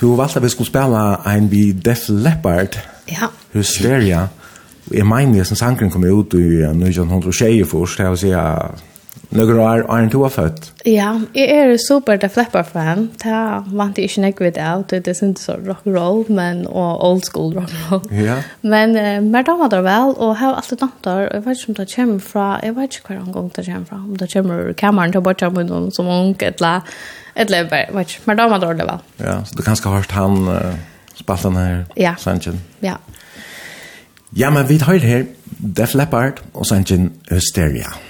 du 0.00 0.16
valgte 0.16 0.38
at 0.40 0.42
vi 0.42 0.48
skulle 0.48 0.66
spille 0.66 1.02
en 1.34 1.50
vi 1.50 1.72
Def 1.72 2.08
Leppard. 2.08 2.78
Ja. 3.10 3.30
Hysteria. 3.54 4.28
Jeg 4.90 5.06
mener 5.06 5.40
jeg 5.40 5.46
som 5.50 5.58
sangren 5.58 5.90
kom 5.92 6.04
ut 6.04 6.34
i 6.34 6.62
1920 6.66 7.66
først, 7.70 8.00
jeg 8.00 8.14
vil 8.14 8.22
si 8.24 8.32
at 8.34 8.86
noen 9.30 9.60
år 9.62 9.84
er 9.84 10.02
en 10.02 10.08
to 10.10 10.24
har 10.24 10.32
født? 10.34 10.64
Ja, 10.90 11.10
jeg 11.36 11.54
er 11.54 11.76
super 11.78 12.16
The 12.18 12.26
Flapper-fan. 12.32 13.04
Det 13.22 13.42
vant 13.78 13.98
jeg 13.98 14.10
ikke 14.10 14.24
nekk 14.24 14.42
vidt 14.42 14.58
av, 14.58 14.82
det 14.90 14.98
er 15.04 15.12
ikke 15.12 15.28
så 15.38 15.54
rock'n'roll, 15.68 16.24
men 16.34 16.64
og 16.66 17.04
old 17.06 17.22
school 17.28 17.54
rock'n'roll. 17.54 18.02
Ja. 18.26 18.40
Men 18.66 18.96
uh, 18.98 19.22
mer 19.22 19.46
damer 19.46 19.70
det 19.70 19.84
vel, 19.86 20.16
og 20.16 20.34
jeg 20.34 20.40
har 20.42 20.58
alltid 20.58 20.82
damt 20.82 20.98
der, 21.06 21.28
og 21.28 21.38
jeg 21.38 21.46
vet 21.46 21.62
ikke 21.62 21.70
om 21.70 21.78
det 21.78 21.88
kommer 21.94 22.26
fra, 22.32 22.48
jeg 22.64 22.76
vet 22.76 22.98
ikke 22.98 23.14
hver 23.14 23.32
gang 23.32 23.54
det 23.54 23.66
kommer 23.68 23.88
fra, 23.92 24.02
om 24.02 24.20
det 24.24 24.32
kommer 24.34 24.66
ur 24.66 24.76
kameran 24.82 25.14
til 25.14 25.22
å 25.22 25.26
bortja 25.30 25.54
med 25.54 25.70
noen 25.70 25.90
som 25.94 26.10
ung, 26.10 26.34
eller, 26.34 26.50
eller 26.50 26.70
annet, 26.74 26.94
et 27.36 27.54
eller 27.54 28.26
mer 28.26 28.42
damer 28.42 28.66
det 28.66 28.86
vel. 28.90 29.04
Ja, 29.22 29.42
så 29.46 29.54
du 29.54 29.62
kanskje 29.62 29.92
har 29.92 30.02
hørt 30.02 30.18
han... 30.18 30.48
Uh 30.48 30.89
spalten 31.20 31.56
her, 31.56 31.84
ja. 31.96 32.14
Sanchen. 32.18 32.60
Ja. 32.82 32.98
Ja, 34.36 34.50
men 34.50 34.68
vi 34.68 34.78
tar 34.78 35.02
her 35.02 35.24
Def 35.58 35.94
Leppard 35.94 36.42
og 36.54 36.66
Sanchen 36.66 37.12
Hysteria. 37.30 37.90
Ja. 37.90 38.09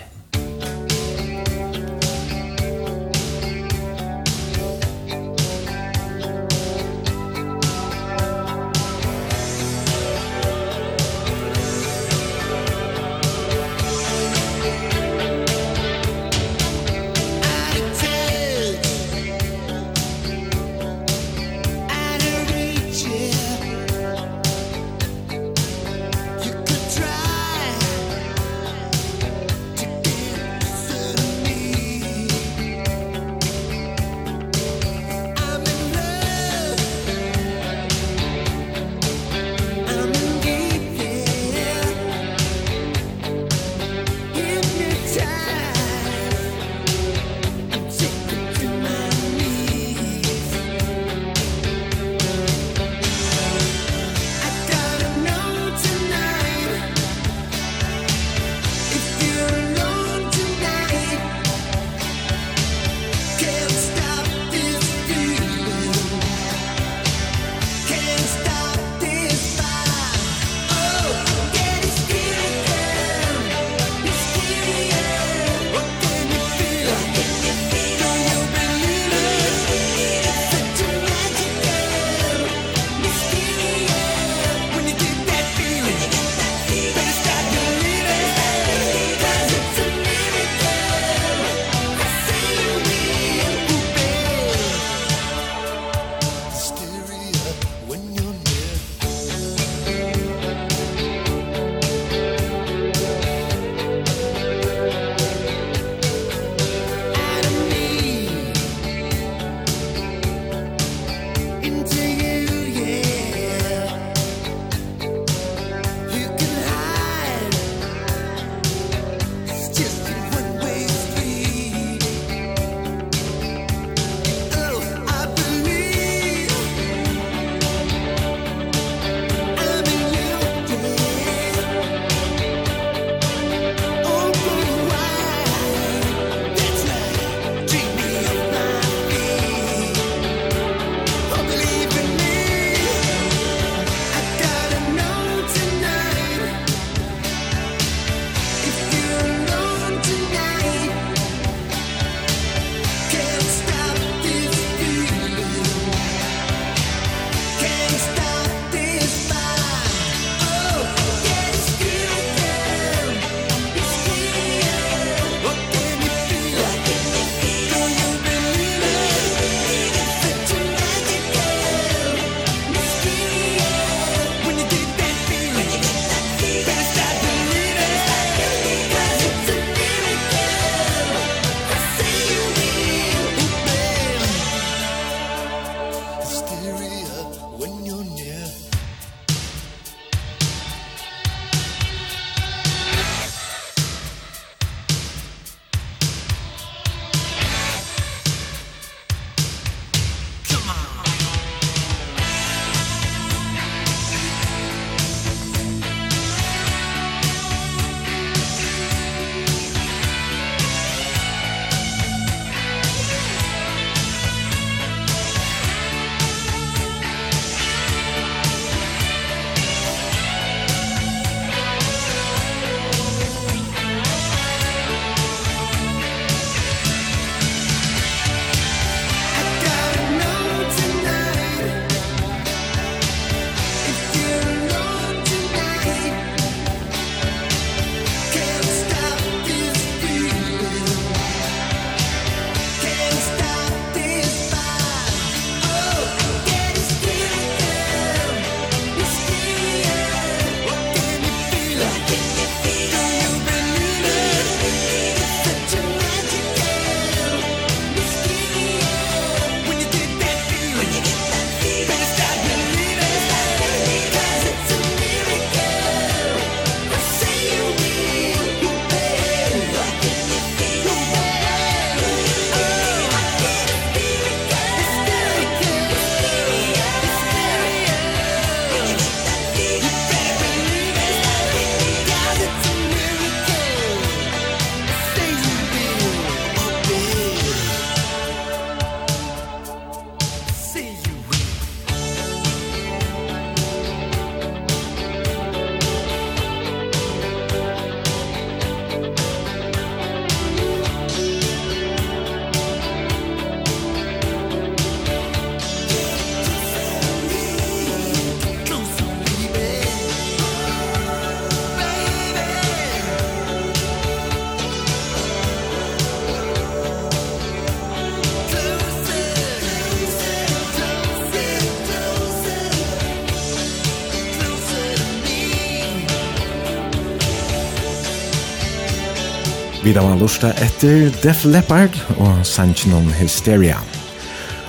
Vi 329.91 329.95
da 329.97 330.05
var 330.07 330.21
lusta 330.21 330.53
etter 330.63 331.09
Def 331.19 331.41
Leppard 331.51 331.97
og 332.23 332.45
Sanchinon 332.47 333.09
Hysteria. 333.19 333.81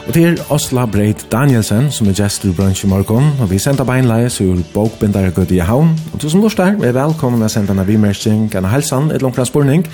Og 0.07 0.15
det 0.15 0.23
er 0.25 0.39
Osla 0.49 0.87
Breit 0.89 1.27
Danielsen 1.29 1.91
som 1.93 2.07
er 2.09 2.15
gestur 2.17 2.49
i 2.49 2.55
brunch 2.57 2.81
i 2.81 2.89
morgon, 2.89 3.27
og 3.37 3.51
vi 3.51 3.59
sender 3.61 3.85
beinleis 3.85 4.39
ur 4.41 4.63
bokbindare 4.73 5.29
gud 5.35 5.53
i 5.53 5.59
havn. 5.61 5.91
Og 6.09 6.23
du 6.23 6.25
som 6.25 6.41
lusta 6.41 6.71
er 6.73 6.97
velkommen 6.97 7.45
å 7.45 7.51
sende 7.53 7.75
en 7.75 7.85
vimersing, 7.85 8.47
en 8.57 8.69
halsan, 8.71 9.11
et 9.13 9.21
langt 9.21 9.37
spurning, 9.45 9.85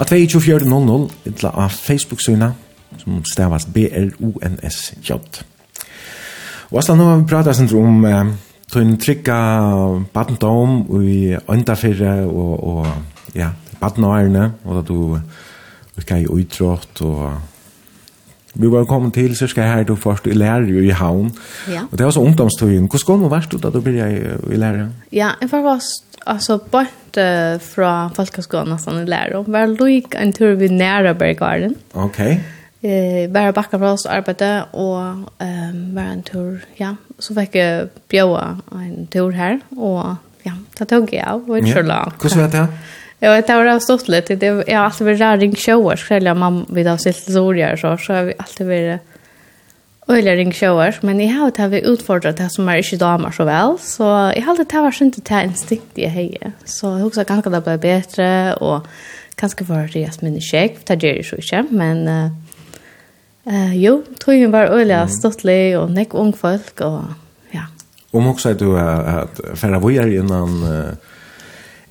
at 0.00 0.08
22400, 0.08 0.16
i 0.24 0.64
24.00 0.64 1.34
etla 1.34 1.52
av 1.52 1.76
Facebook-syna, 1.76 2.54
som 3.02 3.20
stavas 3.28 3.68
B-R-O-N-S-J. 3.74 5.18
Og 6.70 6.78
Osla, 6.80 6.96
nå 6.96 7.10
har 7.10 7.20
vi 7.20 7.28
pratet 7.28 7.60
sin 7.60 7.68
om 7.76 8.06
eh, 8.08 8.22
tøyn 8.72 8.96
trygga 8.96 9.36
badendom 10.16 10.86
i 11.04 11.36
øndafyrre 11.36 12.22
og, 12.24 12.56
og 12.72 13.36
ja, 13.36 13.52
badnårene, 13.82 14.50
og 14.64 14.78
da 14.78 14.84
du 14.86 15.16
virka 15.96 16.18
i 16.20 16.28
utrått, 16.30 17.02
og 17.04 17.32
vi 18.54 18.68
var 18.68 18.84
kommet 18.88 19.14
til, 19.16 19.34
så 19.36 19.48
skal 19.48 19.64
jeg 19.64 19.74
her, 19.74 19.84
du 19.88 19.96
først, 19.96 20.26
i 20.28 20.36
lærer 20.36 20.68
jo 20.68 20.80
i 20.84 20.92
havn, 20.92 21.30
ja. 21.72 21.86
og 21.90 21.98
det 21.98 22.06
var 22.06 22.16
så 22.16 22.24
ungdomstøyen. 22.24 22.88
Hvordan 22.88 23.06
kom 23.06 23.22
du 23.24 23.28
verst 23.32 23.52
du 23.52 23.60
da 23.60 23.70
du 23.72 23.80
begynte 23.80 24.38
i 24.52 24.60
lærer? 24.60 24.90
Ja, 25.12 25.32
jeg 25.40 25.52
var 25.52 25.80
altså 26.26 26.58
bort 26.58 27.20
uh, 27.20 27.60
fra 27.60 27.92
folkeskolen 28.16 28.74
nesten 28.74 29.02
i 29.02 29.06
lærer, 29.08 29.38
og 29.40 29.52
var 29.52 29.72
lyk 29.72 30.16
en 30.20 30.34
tur 30.36 30.54
ved 30.60 30.74
nære 30.76 31.14
Berggarden. 31.18 31.76
Ok. 31.94 32.20
Eh, 32.82 33.28
bara 33.30 33.52
backa 33.54 33.78
fra 33.78 33.92
oss 33.94 34.08
arbete 34.10 34.64
og 34.74 35.28
ehm 35.38 35.92
var 35.94 36.08
en 36.16 36.22
tur, 36.26 36.64
ja, 36.80 36.96
så 37.22 37.34
fikk 37.36 37.54
jeg 37.54 37.84
bjøa 38.10 38.56
en 38.74 39.06
tur 39.06 39.30
her 39.36 39.60
og 39.76 40.16
ja, 40.42 40.56
det 40.78 40.88
tog 40.90 41.12
jeg 41.14 41.22
av, 41.22 41.44
og 41.46 41.60
ikke 41.60 41.76
så 41.76 41.84
langt. 41.86 42.18
Hvordan 42.18 42.40
var 42.40 42.50
det? 42.50 42.64
Ja, 43.24 43.42
det 43.42 43.52
har 43.52 43.64
varit 43.64 43.82
stort 43.82 44.08
lite. 44.08 44.36
Det 44.36 44.46
jag 44.46 44.78
har 44.78 44.84
alltid 44.84 45.06
varit 45.06 45.40
ring 45.40 45.54
shower 45.56 45.96
själva 45.96 46.34
man 46.34 46.66
vid 46.68 46.88
av 46.88 46.96
sitt 46.96 47.32
zorgar 47.32 47.76
så 47.76 47.96
så 47.96 48.12
har 48.12 48.22
vi 48.22 48.34
alltid 48.38 48.66
varit 48.66 49.00
öliga 50.08 50.34
ring 50.34 50.52
shower, 50.52 50.98
men 51.00 51.20
jag 51.20 51.34
har 51.34 51.50
det 51.50 51.68
vi 51.68 51.86
utfordrat 51.86 52.36
det 52.36 52.50
som 52.50 52.68
är 52.68 52.82
inte 52.82 52.96
damer 52.96 53.30
så 53.30 53.44
väl 53.44 53.78
så 53.78 54.02
jag 54.02 54.42
har 54.42 54.50
alltid 54.50 54.68
det 54.68 54.80
var 54.80 55.02
inte 55.02 55.20
det 55.20 55.44
instinkt 55.44 55.86
jag 55.94 56.10
hejer. 56.10 56.52
Så 56.64 56.86
jag 56.86 56.98
husar 56.98 57.24
kanske 57.24 57.50
det 57.50 57.60
blir 57.60 57.78
bättre 57.78 58.54
och 58.54 58.86
kanske 59.34 59.64
var 59.64 59.90
det 59.92 60.00
jag 60.00 60.22
minns 60.22 60.50
check 60.50 60.86
för 60.86 60.96
det 60.96 61.18
är 61.18 61.22
så 61.22 61.40
inte 61.40 61.66
men 61.70 62.08
eh 63.46 63.74
jo, 63.74 64.02
tror 64.24 64.36
jag 64.36 64.48
var 64.48 64.64
öliga 64.64 65.08
stortlig 65.08 65.78
och 65.78 65.90
näck 65.90 66.14
ung 66.14 66.32
folk 66.32 66.80
och 66.80 67.00
ja. 67.50 67.66
Om 68.10 68.26
också 68.26 68.48
att 68.48 68.58
du 68.58 68.78
att 68.78 69.40
förra 69.54 69.78
våren 69.78 70.12
innan 70.12 70.62
uh, 70.62 70.94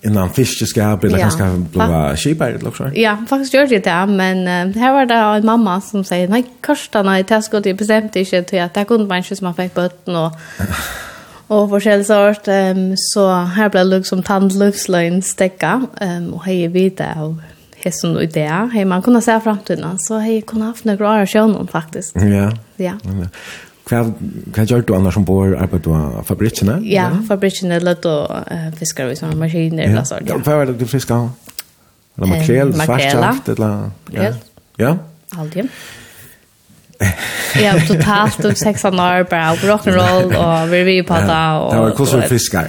innan 0.02 0.30
fiskeskap 0.30 1.04
eller 1.04 1.20
ja, 1.20 1.30
kanske 1.30 1.70
blåa 1.72 2.16
skipar 2.16 2.49
eller 2.49 2.68
också. 2.68 2.91
Ja, 2.95 3.18
faktiskt 3.30 3.54
gjorde 3.54 3.68
det 3.68 3.84
där, 3.84 4.06
men 4.06 4.38
uh, 4.38 4.78
här 4.78 4.93
var 4.93 5.06
det 5.06 5.38
en 5.38 5.45
mamma 5.45 5.82
som 5.82 6.04
säger 6.04 6.28
nej, 6.28 6.45
kostarna 6.62 7.20
i 7.20 7.24
Tesco 7.24 7.60
det 7.60 7.74
bestämte 7.74 8.20
inte 8.20 8.43
till 8.43 8.62
att 8.62 8.74
det 8.74 8.86
kunde 8.86 9.08
man 9.08 9.18
inte 9.18 9.36
som 9.36 9.45
man 9.45 9.56
fick 9.56 9.74
bötten 9.74 10.16
och 10.16 10.32
och 11.47 11.70
forskjellig 11.70 12.06
sort 12.06 12.47
um, 12.47 12.93
så 12.97 13.32
här 13.32 13.70
blev 13.70 13.89
det 13.89 13.97
liksom 13.97 14.24
tandluxlön 14.24 15.22
stäcka 15.22 15.86
um, 16.02 16.34
och 16.34 16.45
hej 16.45 16.68
vid 16.68 17.02
av 17.02 17.41
hessen 17.76 18.16
och 18.16 18.24
idé. 18.24 18.70
Hej 18.74 18.86
man 18.86 19.02
kunde 19.02 19.22
se 19.22 19.39
framtiden 19.39 19.99
så 19.99 20.18
hej 20.18 20.41
kunde 20.41 20.66
haft 20.66 20.86
några 20.86 21.22
år 21.22 21.26
sjön 21.26 21.68
faktiskt. 21.68 22.16
Ja. 22.16 22.52
ja. 22.76 22.93
Hva, 23.92 24.06
hva 24.56 24.64
gjør 24.64 24.86
du 24.88 24.94
annars 24.96 25.18
som 25.18 25.26
bor 25.28 25.52
arbeid 25.60 25.88
av 25.92 26.22
fabrikkene? 26.28 26.78
Ja, 26.88 27.10
fabrikkene 27.28 27.82
løtt 27.84 28.06
og 28.08 28.30
uh, 28.32 28.70
fiskar 28.80 29.10
vi 29.10 29.18
sånne 29.20 29.36
maskiner. 29.39 29.89
Ja. 29.92 30.04
Så, 30.08 30.22
ja. 30.24 30.38
Hva 30.39 30.62
var 30.62 30.70
det 30.70 30.78
du 30.80 30.86
fiskar? 30.88 31.28
Eller 32.16 32.32
makrel, 32.32 32.72
eh, 32.72 32.86
svartsaft? 32.86 33.50
Eller, 33.52 33.89
makrel. 34.08 34.38
Ja. 34.80 34.86
ja. 34.86 34.94
Aldrig. 35.42 35.68
ja, 37.62 37.74
totalt 37.88 38.46
om 38.46 38.56
sex 38.56 38.86
år 38.86 39.24
bara 39.30 39.56
på 39.56 39.68
rock'n'roll 39.68 40.36
och 40.36 40.74
vi 40.74 40.84
vi 40.84 41.04
på 41.04 41.14
det 41.14 41.60
och 41.60 41.74
Det 41.74 41.80
var 41.80 41.92
kusar 41.92 42.22
fiskar. 42.22 42.68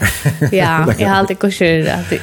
ja, 0.52 0.86
jag 0.98 1.08
har 1.08 1.16
alltid 1.16 1.38
kusar 1.38 1.66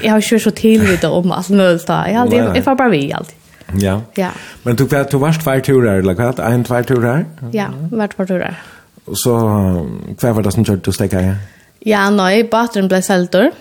jag 0.01 0.11
har 0.11 0.21
kört 0.21 0.41
så 0.41 0.51
till 0.51 0.83
lite 0.83 1.07
om 1.07 1.31
allt 1.31 1.49
möjligt. 1.49 1.85
Jag 1.87 1.95
har 1.95 2.21
alltid 2.21 2.39
jag 2.39 2.63
får 2.63 2.75
bara 2.75 2.89
vi 2.89 3.13
alltid. 3.13 3.35
Ja. 3.73 4.01
Ja. 4.13 4.29
Men 4.63 4.75
du 4.75 4.85
vet 4.85 5.11
du 5.11 5.17
varst 5.17 5.43
två 5.43 5.59
turer 5.59 5.99
eller 5.99 6.13
vad? 6.13 6.39
En 6.39 6.63
två 6.63 6.83
turer? 6.83 7.25
Ja, 7.51 7.67
vart 7.91 8.15
två 8.15 8.25
turer. 8.25 8.55
Och 9.09 9.17
så, 9.17 9.33
hva 10.21 10.33
var 10.33 10.45
det 10.45 10.53
som 10.53 10.63
gjør 10.63 10.83
du 10.85 10.91
stäcka 10.93 11.19
her? 11.19 11.35
Ja, 11.85 12.09
nej, 12.09 12.43
batteren 12.43 12.87
blev 12.87 13.01
selter. 13.01 13.51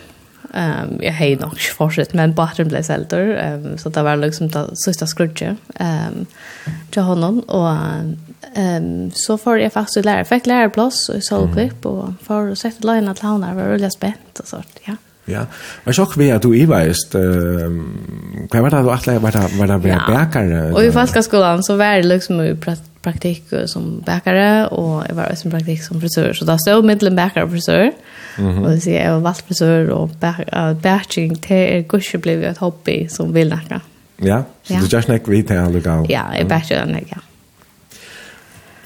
Um, 0.49 0.99
jag 1.03 1.13
har 1.13 1.37
nok 1.41 1.53
ikke 1.53 1.77
fortsatt, 1.77 2.15
men 2.15 2.35
batteren 2.35 2.69
blev 2.69 2.83
selter. 2.83 3.55
Um, 3.55 3.79
så 3.79 3.89
det 3.89 4.05
var 4.05 4.17
liksom 4.17 4.49
det 4.49 4.65
sista 4.85 5.07
skrudje 5.07 5.57
um, 5.81 6.27
till 6.91 7.03
honom. 7.03 7.41
Och 7.41 7.77
um, 8.57 9.11
så 9.15 9.39
får 9.39 9.59
jeg 9.59 9.73
faktisk 9.73 9.97
ut 9.97 10.29
fick 10.29 10.47
lära 10.47 10.69
plats 10.69 11.09
og 11.09 11.23
solklipp, 11.23 11.85
mm. 11.85 11.93
og 11.93 12.15
får 12.23 12.55
sätta 12.55 12.87
løgnet 12.87 13.17
till 13.17 13.29
honom. 13.29 13.49
Jeg 13.49 13.57
var 13.57 13.69
väldigt 13.69 13.93
spänt 13.93 14.41
och 14.41 14.49
sånt, 14.49 14.81
ja. 14.85 14.97
Ja. 15.25 15.47
men 15.85 15.95
så 15.95 16.05
kvar 16.07 16.35
at 16.35 16.43
du 16.43 16.55
i 16.57 16.65
veist 16.65 17.15
eh 17.15 17.69
kvar 18.51 18.61
var 18.61 18.71
det 18.71 18.83
du 18.83 18.91
atla 18.91 19.19
var 19.19 19.31
det 19.31 19.59
var 19.59 19.67
det 19.67 19.83
bergar. 19.83 20.73
Og 20.73 20.85
i 20.85 20.93
falska 20.93 21.23
skolan 21.23 21.63
så 21.63 21.77
var 21.77 21.97
det 21.97 22.07
liksom 22.07 22.41
i 22.41 22.55
praktik 23.13 23.45
som 23.67 24.01
bäkare 24.07 24.67
och 24.67 25.05
jag 25.09 25.15
var 25.15 25.33
också 25.33 25.49
i 25.49 25.51
praktik 25.51 25.83
som 25.83 26.01
frisör. 26.01 26.33
Så 26.33 26.45
då 26.45 26.59
stod 26.59 26.85
mittlen 26.85 27.17
bäkare 27.17 27.45
och 27.45 27.51
frisör. 27.51 27.93
Mm 28.39 28.53
-hmm. 28.53 28.65
Och 28.65 28.71
det 28.71 28.81
säger 28.81 29.05
jag 29.05 29.13
var 29.13 29.21
valt 29.21 29.45
frisör 29.47 29.91
och 29.91 30.11
batching 30.83 31.37
till 31.37 31.57
er 31.57 31.81
gusche 31.89 32.19
blev 32.19 32.45
ett 32.45 32.59
hobby 32.59 33.09
som 33.09 33.33
vill 33.33 33.49
näka. 33.49 33.81
Ja, 34.17 34.45
så 34.63 34.75
du 34.75 34.97
just 34.97 35.09
näck 35.09 35.29
vid 35.29 35.51
här 35.51 35.71
lukar. 35.71 36.07
Ja, 36.09 36.23
jag 36.39 36.49
batchar 36.49 36.77
den 36.77 37.05
ja. 37.11 37.17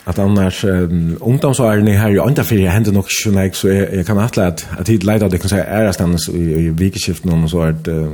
Att 0.04 0.18
annars 0.18 0.64
um, 0.64 1.18
ungdomsåren 1.20 1.88
är 1.88 1.96
här 1.96 2.10
ju 2.10 2.28
inte 2.28 2.44
för 2.44 2.56
jag 2.56 2.72
händer 2.72 2.92
nog 2.92 3.04
så 3.08 3.30
näck 3.30 3.54
så 3.54 3.68
jag, 3.68 3.94
jag 3.94 4.06
kan 4.06 4.18
attla 4.18 4.46
att, 4.46 4.66
att 4.78 4.88
hit 4.88 5.02
lejda 5.02 5.28
det 5.28 5.38
kan 5.38 5.48
säga 5.48 5.64
är 5.64 5.92
stannas 5.92 6.28
i, 6.28 6.38
i 6.38 6.68
vikeskiften 6.68 7.44
och 7.44 7.50
så 7.50 7.62
att 7.62 7.88
uh, 7.88 8.12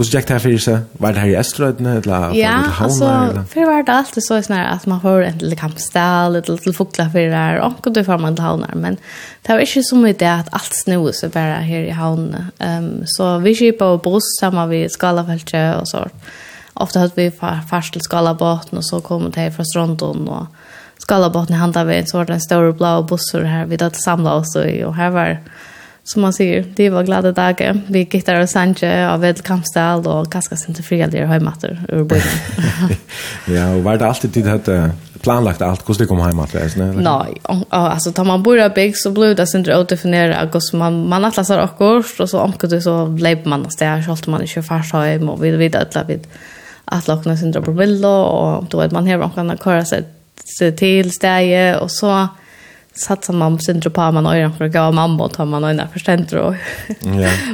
Hur 0.00 0.04
gick 0.04 0.26
det 0.26 0.32
här 0.32 0.40
för 0.40 0.58
sig? 0.58 0.78
Var 0.92 1.12
det 1.12 1.20
här 1.20 1.28
i 1.28 1.34
Estrøydene? 1.34 2.00
Ja, 2.34 2.62
alltså, 2.80 3.04
för 3.48 3.66
var 3.66 3.82
det 3.82 3.92
alltid 3.92 4.24
så 4.26 4.42
snar 4.42 4.64
att 4.64 4.86
man 4.86 5.00
får 5.00 5.22
en 5.22 5.38
liten 5.38 5.56
kampstel, 5.56 6.36
en 6.36 6.42
liten 6.42 6.72
fukla 6.72 7.10
för 7.10 7.18
det 7.18 7.60
og 7.60 7.86
och 7.86 7.92
då 7.92 8.04
får 8.04 8.18
man 8.18 8.34
till 8.34 8.44
havnar, 8.44 8.74
men 8.74 8.96
det 9.42 9.52
var 9.52 9.60
inte 9.60 9.82
så 9.82 9.96
mycket 9.96 10.18
det 10.18 10.32
att 10.32 10.48
allt 10.52 10.74
snod 10.74 11.14
så 11.14 11.28
bara 11.28 11.54
här 11.54 11.84
i 11.84 11.90
havnene. 11.90 12.46
Um, 12.58 13.02
så 13.06 13.38
vi 13.38 13.54
kör 13.54 13.72
på 13.72 14.10
buss 14.10 14.38
sammen 14.40 14.68
vi 14.68 14.88
skalafeltje 14.88 15.74
och 15.74 15.88
så. 15.88 16.08
Ofta 16.74 17.00
hade 17.00 17.12
vi 17.14 17.30
fars 17.70 17.90
till 17.90 18.00
skalabåten, 18.00 18.78
och 18.78 18.86
så 18.86 19.00
kom 19.00 19.30
det 19.30 19.52
från 19.52 19.66
Strondon, 19.66 20.28
och 20.28 20.46
skalabåten 20.98 21.56
handlade 21.56 21.90
vi, 21.90 21.98
en 21.98 22.06
sån 22.06 22.30
en 22.30 22.40
stor 22.40 22.72
blå 22.72 23.02
bussur 23.02 23.44
här 23.44 23.66
vi 23.66 23.76
hadde 23.80 23.96
samla 23.96 24.34
oss, 24.34 24.56
och 24.56 24.94
här 24.94 25.10
var 25.10 25.24
det 25.24 25.38
som 26.04 26.22
man 26.22 26.32
säger, 26.32 26.64
det 26.76 26.90
var 26.90 27.02
glada 27.02 27.32
dagar. 27.32 27.80
Vi 27.88 28.08
gittar 28.10 28.40
och 28.40 28.48
sanje 28.48 29.08
av 29.08 29.24
ett 29.24 29.42
kampstall 29.42 30.06
och 30.06 30.26
ganska 30.26 30.56
sent 30.56 30.84
fria 30.84 31.06
där 31.06 31.26
hemmater 31.26 31.84
ur 31.88 32.04
början. 32.04 32.26
ja, 33.46 33.74
och 33.74 33.82
var 33.82 33.96
det 33.96 34.06
alltid 34.06 34.30
det 34.30 34.50
hade 34.50 34.90
planlagt 35.20 35.62
allt 35.62 35.88
hur 35.88 35.94
det 35.94 36.06
kom 36.06 36.20
hem 36.20 36.38
att 36.38 36.54
läsa? 36.54 36.84
Nej, 36.84 37.40
alltså 37.68 38.12
tar 38.12 38.24
man 38.24 38.42
bor 38.42 38.74
big 38.74 38.96
så 38.96 39.10
blir 39.10 39.34
det 39.34 39.46
sent 39.46 39.68
att 39.68 39.88
definiera 39.88 40.48
och 40.52 40.62
så 40.62 40.76
man 40.76 41.08
man 41.08 41.24
atlasar 41.24 41.58
akkurst 41.58 42.20
och 42.20 42.30
så 42.30 42.40
omkut 42.40 42.82
så 42.82 43.06
blev 43.06 43.46
man 43.46 43.66
där 43.78 44.02
så 44.02 44.08
halt 44.08 44.26
man 44.26 44.42
inte 44.42 44.62
fast 44.62 44.92
hem 44.92 45.28
och 45.28 45.44
vi 45.44 45.50
vet 45.50 45.74
att 45.74 46.08
vi 46.08 46.18
att 46.84 47.08
lockna 47.08 47.36
sent 47.36 47.64
på 47.64 47.72
bilder 47.72 48.24
och 48.24 48.64
då 48.64 48.78
vet 48.78 48.92
man 48.92 49.06
här 49.06 49.18
man 49.18 49.30
kan 49.30 49.58
köra 49.58 49.84
sig 49.84 50.04
till 50.76 51.12
stäje 51.12 51.78
och 51.78 51.90
så 51.90 52.28
satsa 53.00 53.32
mamma 53.32 53.58
syndro 53.58 53.90
på 53.90 54.12
man 54.12 54.26
öron 54.26 54.52
för 54.52 54.64
att 54.64 54.72
gå 54.72 54.92
mamma 54.92 55.24
och 55.24 55.32
ta 55.32 55.44
man 55.44 55.64
öron 55.64 55.88
för 55.92 56.00
ständer 56.00 56.36
och 56.38 56.54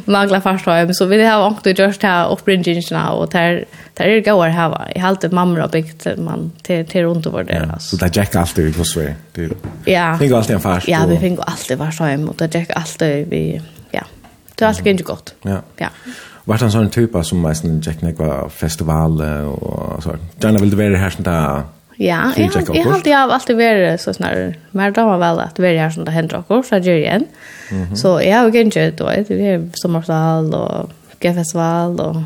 magla 0.04 0.40
fast 0.40 0.66
hem 0.66 0.94
så 0.94 1.06
vi 1.06 1.24
har 1.24 1.50
också 1.50 1.70
just 1.70 2.02
här 2.02 2.32
uppbringingarna 2.32 3.12
och 3.12 3.28
där 3.30 3.64
där 3.94 4.04
är 4.04 4.20
går 4.20 4.46
här 4.46 4.68
va? 4.68 4.86
I 4.94 4.98
halt 4.98 5.32
mamma 5.32 5.64
och 5.64 5.70
bigt 5.70 6.06
man 6.18 6.52
till 6.62 6.86
till 6.86 7.02
runt 7.02 7.26
över 7.26 7.44
där 7.44 7.76
så 7.78 7.96
där 7.96 8.10
jack 8.12 8.36
alltid 8.36 8.64
vi 8.64 8.70
går 8.70 8.84
så 8.84 9.00
det 9.32 9.50
ja. 9.84 10.18
fick 10.18 10.32
alltid 10.32 10.54
en 10.54 10.60
fast 10.60 10.88
ja 10.88 11.06
vi 11.08 11.18
fick 11.18 11.38
alltid 11.40 11.78
fast 11.78 12.00
hem 12.00 12.28
och 12.28 12.36
där 12.36 12.50
jack 12.52 12.70
alltid 12.70 13.28
vi 13.28 13.62
ja. 13.90 14.02
Det 14.54 14.64
har 14.64 14.72
alltid 14.72 15.04
gått 15.04 15.34
ja. 15.42 15.62
Ja. 15.76 15.88
Vart 16.48 16.62
en 16.62 16.72
sån 16.72 16.90
typ 16.90 17.10
som 17.22 17.40
meistens 17.40 17.86
Jack 17.86 18.02
Nick 18.02 18.18
var 18.18 18.48
festival 18.48 19.20
och 19.20 20.02
så. 20.02 20.16
Gärna 20.40 20.58
vill 20.58 20.70
det 20.70 20.76
vara 20.76 20.96
här 20.96 21.10
sånt 21.10 21.24
där 21.24 21.62
Ja, 21.98 22.32
jag 22.36 22.50
jag 22.74 22.84
har 22.84 23.02
jag 23.04 23.18
har 23.18 23.28
alltid 23.28 23.56
varit 23.56 24.00
så 24.00 24.14
snar. 24.14 24.54
Men 24.70 24.92
då 24.92 25.04
var 25.06 25.18
väl 25.18 25.38
att 25.38 25.58
vi 25.58 25.76
är 25.76 25.90
sånt 25.90 26.06
där 26.06 26.12
händer 26.12 26.42
och 26.46 26.64
så 26.64 26.76
gör 26.76 26.94
igen. 26.94 27.24
Så 27.96 28.20
jag 28.22 28.38
har 28.38 28.56
inte 28.56 28.90
då 28.90 29.04
det 29.28 29.30
är 29.30 29.70
sommarsal 29.74 30.54
och 30.54 30.90
gefestival 31.20 32.00
och 32.00 32.16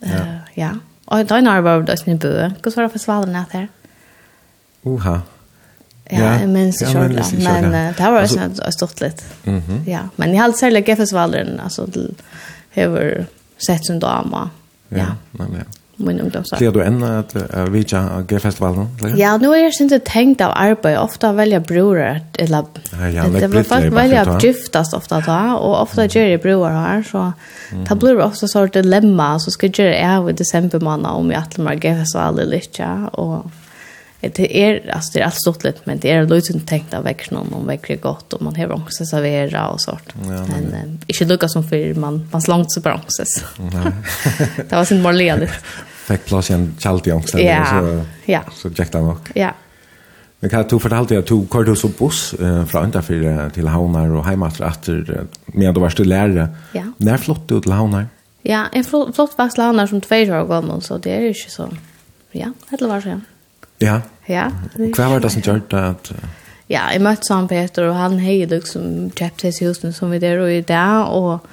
eh 0.00 0.36
ja. 0.54 0.70
Och 1.04 1.24
då 1.26 1.34
när 1.36 1.60
var 1.60 1.82
det 1.82 1.96
sen 1.96 2.18
bö. 2.18 2.50
Kus 2.62 2.76
var 2.76 2.88
festivalen 2.88 3.32
där 3.32 3.44
där. 3.52 3.68
Uha. 4.82 5.22
Ja, 6.10 6.46
men 6.46 6.72
så 6.72 6.86
kör 6.86 7.08
det. 7.08 7.24
Men 7.38 7.92
det 7.92 8.10
var 8.10 8.22
ju 8.22 8.28
sånt 8.28 8.74
stort 8.74 9.00
lite. 9.00 9.24
Mhm. 9.44 9.84
Ja, 9.86 10.00
men 10.16 10.34
jag 10.34 10.42
har 10.42 10.52
sälja 10.52 10.80
gefestivalen 10.80 11.60
alltså 11.60 11.86
till 11.86 12.14
över 12.74 13.26
sett 13.66 13.84
som 13.86 13.98
dama. 13.98 14.50
Ja, 14.88 15.06
men 15.30 15.48
ja 15.58 15.77
min 15.98 16.20
ungdomsår. 16.22 16.60
Blir 16.60 16.74
du 16.74 16.80
enn 16.82 17.02
at 17.04 17.34
uh, 17.34 17.64
vi 17.72 17.82
ikke 17.82 18.00
G-festivalen? 18.30 18.88
Ja, 19.18 19.34
nå 19.40 19.50
er 19.54 19.64
jeg 19.66 19.74
ikke 19.74 20.00
tenkt 20.06 20.42
av 20.44 20.54
arbeid. 20.54 20.98
Ofte 21.00 21.32
velger 21.36 21.62
bror, 21.66 22.00
eller 22.38 22.68
ja, 22.92 23.10
ja, 23.16 23.26
det 23.34 23.50
blir 23.52 23.66
folk 23.66 23.90
velger 23.94 24.34
giftast 24.42 24.94
ofte 24.96 25.20
da, 25.26 25.40
og 25.58 25.76
ofte 25.82 26.06
gjør 26.06 26.30
jeg 26.32 26.42
bror 26.44 26.68
her, 26.74 27.02
så 27.06 27.30
det 27.74 27.98
blir 28.00 28.22
ofte 28.24 28.48
sånn 28.50 28.70
dilemma, 28.74 29.34
så 29.42 29.52
skal 29.54 29.70
jeg 29.70 29.82
gjøre 29.82 29.96
jeg 29.98 30.34
i 30.34 30.36
desember 30.38 30.82
måned 30.84 31.10
om 31.10 31.32
jeg 31.32 31.42
atler 31.42 31.66
meg 31.66 31.82
G-festival 31.82 32.44
eller 32.44 32.68
ikke, 32.68 32.92
og 33.18 33.48
det 34.20 34.62
är 34.62 34.90
alltså 34.94 35.12
det 35.12 35.20
är 35.20 35.24
allt 35.24 35.34
stort 35.34 35.64
lite 35.64 35.80
men 35.84 35.98
det 35.98 36.10
är 36.10 36.26
lösen 36.26 36.60
tänkt 36.60 36.94
av 36.94 37.04
väck 37.04 37.30
någon 37.30 37.52
om 37.52 37.66
väck 37.66 37.90
är 37.90 37.96
gott 37.96 38.32
och 38.32 38.42
man 38.42 38.56
har 38.56 38.72
också 38.72 39.06
servera 39.06 39.68
och 39.68 39.80
sånt. 39.80 40.14
Ja, 40.14 40.28
men 40.28 40.74
eh, 40.74 40.82
inte 41.06 41.24
lucka 41.24 41.48
som 41.48 41.64
för 41.64 41.94
man 41.94 42.28
man 42.32 42.42
långt 42.48 42.72
så 42.72 42.80
bra 42.80 43.00
så. 43.06 43.24
det 44.56 44.72
var 44.72 44.84
sin 44.84 45.02
morleligt. 45.02 45.52
Fick 46.06 46.24
plats 46.24 46.50
en 46.50 46.76
kjalt 46.78 47.06
i 47.06 47.10
angst 47.10 47.34
ja, 47.38 47.66
så. 47.70 48.04
Ja. 48.24 48.40
Så 48.52 48.68
gikk 48.68 48.92
det 48.92 49.00
nok. 49.00 49.30
Ja. 49.34 49.52
Men 50.40 50.50
kan 50.50 50.64
du 50.68 50.78
fortalt 50.78 51.12
at 51.12 51.26
du 51.26 51.46
körde 51.52 51.76
så 51.76 51.88
buss 51.88 52.34
eh, 52.34 52.64
från 52.64 52.84
Antarfjärd 52.84 53.52
till 53.54 53.68
Havnar 53.68 54.10
och 54.10 54.24
hemåt 54.24 54.60
efter 54.60 55.26
medan 55.46 55.74
du 55.74 55.80
var 55.80 55.90
stille 55.90 56.14
lærere. 56.14 56.48
Ja. 56.72 56.92
När 56.98 57.16
flott 57.16 57.48
du 57.48 57.60
til 57.60 57.72
Havnar? 57.72 58.06
Ja, 58.42 58.66
en 58.72 58.84
flott 58.84 59.14
flott 59.14 59.38
vars 59.38 59.56
Havnar 59.56 59.86
som 59.86 60.00
två 60.00 60.16
år 60.16 60.46
gammel, 60.48 60.82
så 60.82 60.98
det 60.98 61.16
är 61.16 61.20
ju 61.20 61.34
så. 61.34 61.68
Ja, 62.32 62.52
det 62.70 62.86
var 62.86 63.00
så. 63.00 63.08
Ja. 63.08 63.20
Ja. 63.80 64.00
Ja. 64.28 64.50
Hva 64.76 65.08
var 65.08 65.20
det 65.20 65.30
som 65.32 65.42
gjør 65.42 65.60
gjorde 65.60 65.86
att 65.88 66.12
Ja, 66.68 66.90
jeg 66.92 67.00
møtte 67.00 67.24
Sam 67.24 67.46
Peter 67.48 67.86
og 67.88 67.96
han 67.96 68.18
hei 68.20 68.42
liksom 68.44 69.08
kjøpt 69.16 69.40
sig 69.40 69.64
husen 69.64 69.92
som 69.96 70.10
vi 70.12 70.18
der 70.20 70.42
og 70.42 70.52
i 70.52 70.60
där 70.60 71.08
og, 71.08 71.46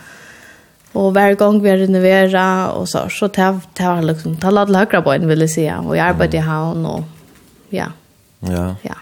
og 0.94 1.12
hver 1.12 1.36
gang 1.40 1.62
vi 1.64 1.72
renovera 1.72 2.72
og 2.76 2.88
så 2.88 3.08
så 3.10 3.28
tar 3.28 3.62
tar 3.76 4.02
liksom 4.02 4.36
tar 4.36 4.48
alla 4.48 4.66
lagra 4.66 5.02
på 5.02 5.12
en 5.12 5.28
vil 5.28 5.40
jeg 5.40 5.50
si, 5.50 5.66
og 5.68 5.96
jeg 5.96 6.06
arbetade 6.06 6.38
i 6.38 6.42
havn, 6.42 6.86
og 6.86 7.04
ja. 7.72 7.88
Ja. 8.42 8.76
Ja. 8.84 9.00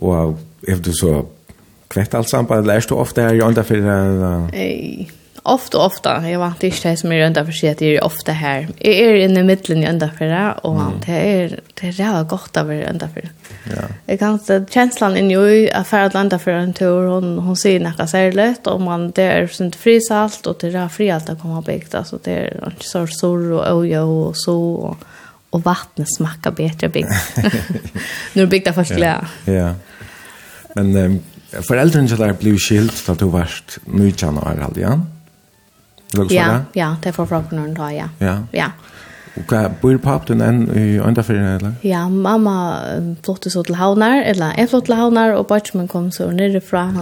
Og 0.00 0.38
er 0.68 0.76
du 0.76 0.92
så 0.92 1.24
kvett 1.88 2.14
alt 2.14 2.30
sammen, 2.30 2.58
eller 2.58 2.74
er 2.74 2.80
du 2.80 2.94
ofte 2.94 3.22
her 3.22 3.34
i 3.34 3.40
andra 3.40 3.62
för 3.62 3.76
Eh, 4.52 5.06
ofta 5.42 5.78
ofta 5.78 6.30
jag 6.30 6.38
var 6.38 6.46
inte 6.46 6.72
det 6.82 6.96
som 6.96 7.12
är 7.12 7.20
ända 7.20 7.44
för 7.44 7.52
sig 7.52 7.70
att 7.70 7.78
det 7.78 7.96
är 7.96 8.04
ofta 8.04 8.32
här 8.32 8.68
jag 8.78 8.94
är 8.94 9.14
inne 9.14 9.40
i 9.40 9.42
mitten 9.42 9.82
i 9.82 9.86
ända 9.86 10.10
för 10.18 10.24
det 10.24 10.54
och 10.62 10.80
mm. 10.80 10.92
det 11.06 11.12
är 11.12 11.60
det 11.74 11.86
är 11.86 11.92
jävla 11.92 12.22
gott 12.22 12.56
att 12.56 12.66
vara 12.66 12.82
ända 12.82 13.08
för 13.08 13.28
ja 13.64 13.82
jag 14.06 14.18
kan 14.18 14.32
inte 14.32 14.66
känslan 14.70 15.16
in 15.16 15.30
ju 15.30 15.70
att 15.70 15.86
färd 15.86 16.14
landa 16.14 16.38
för 16.38 16.50
en 16.50 16.72
tur 16.72 17.06
hon 17.06 17.38
hon 17.38 17.56
säger 17.56 17.80
något 17.80 18.10
särskilt. 18.10 18.66
och 18.66 18.80
man 18.80 19.10
det 19.10 19.22
är 19.22 19.46
sånt 19.46 19.76
frisalt 19.76 20.46
och 20.46 20.56
det 20.60 20.66
är 20.66 20.88
fri 20.88 21.10
allt 21.10 21.28
att 21.28 21.40
komma 21.42 21.62
bäkt 21.62 21.94
alltså 21.94 22.18
det 22.24 22.32
är 22.32 22.64
inte 22.66 22.84
så 22.84 23.06
sorg 23.06 23.52
och 23.52 23.76
ojo 23.76 24.00
och 24.00 24.36
så 24.36 24.72
och, 24.72 24.96
och 25.50 25.62
vattnet 25.62 26.14
smakar 26.16 26.50
bättre 26.50 26.88
byggt. 26.88 27.12
nu 28.32 28.46
byggt 28.46 28.66
det 28.66 28.72
först 28.72 28.98
ja 28.98 29.24
ja 29.44 29.74
men 30.74 30.96
um, 30.96 31.20
Föräldrene 31.50 32.06
til 32.06 32.20
deg 32.20 32.36
ble 32.38 32.52
skilt 32.62 33.00
da 33.06 33.16
du 33.18 33.26
var 33.30 33.50
19 33.86 34.38
år, 34.38 34.60
aldri, 34.68 34.84
ja? 34.84 34.94
Ja, 36.30 36.60
ja, 36.72 36.96
det 37.02 37.12
får 37.12 37.26
från 37.26 37.44
någon 37.50 37.74
dag, 37.74 37.94
ja. 37.94 38.08
Ja. 38.18 38.38
Ja. 38.52 38.70
Og 39.38 39.46
hva, 39.46 39.68
bor 39.80 39.96
pappa 40.02 40.32
den 40.32 40.40
en 40.42 40.78
i 40.78 40.98
andra 40.98 41.22
för 41.22 41.34
eller? 41.34 41.72
Ja, 41.82 42.08
mamma 42.08 42.78
flyttade 43.22 43.50
så 43.50 43.62
till 43.64 43.74
Havnar 43.74 44.22
eller 44.22 44.52
en 44.56 44.68
flott 44.68 44.84
till 44.84 44.94
Havnar 44.94 45.32
och 45.32 45.46
Bachman 45.46 45.88
kom 45.88 46.12
så 46.12 46.30
ner 46.30 46.60
från 46.60 46.96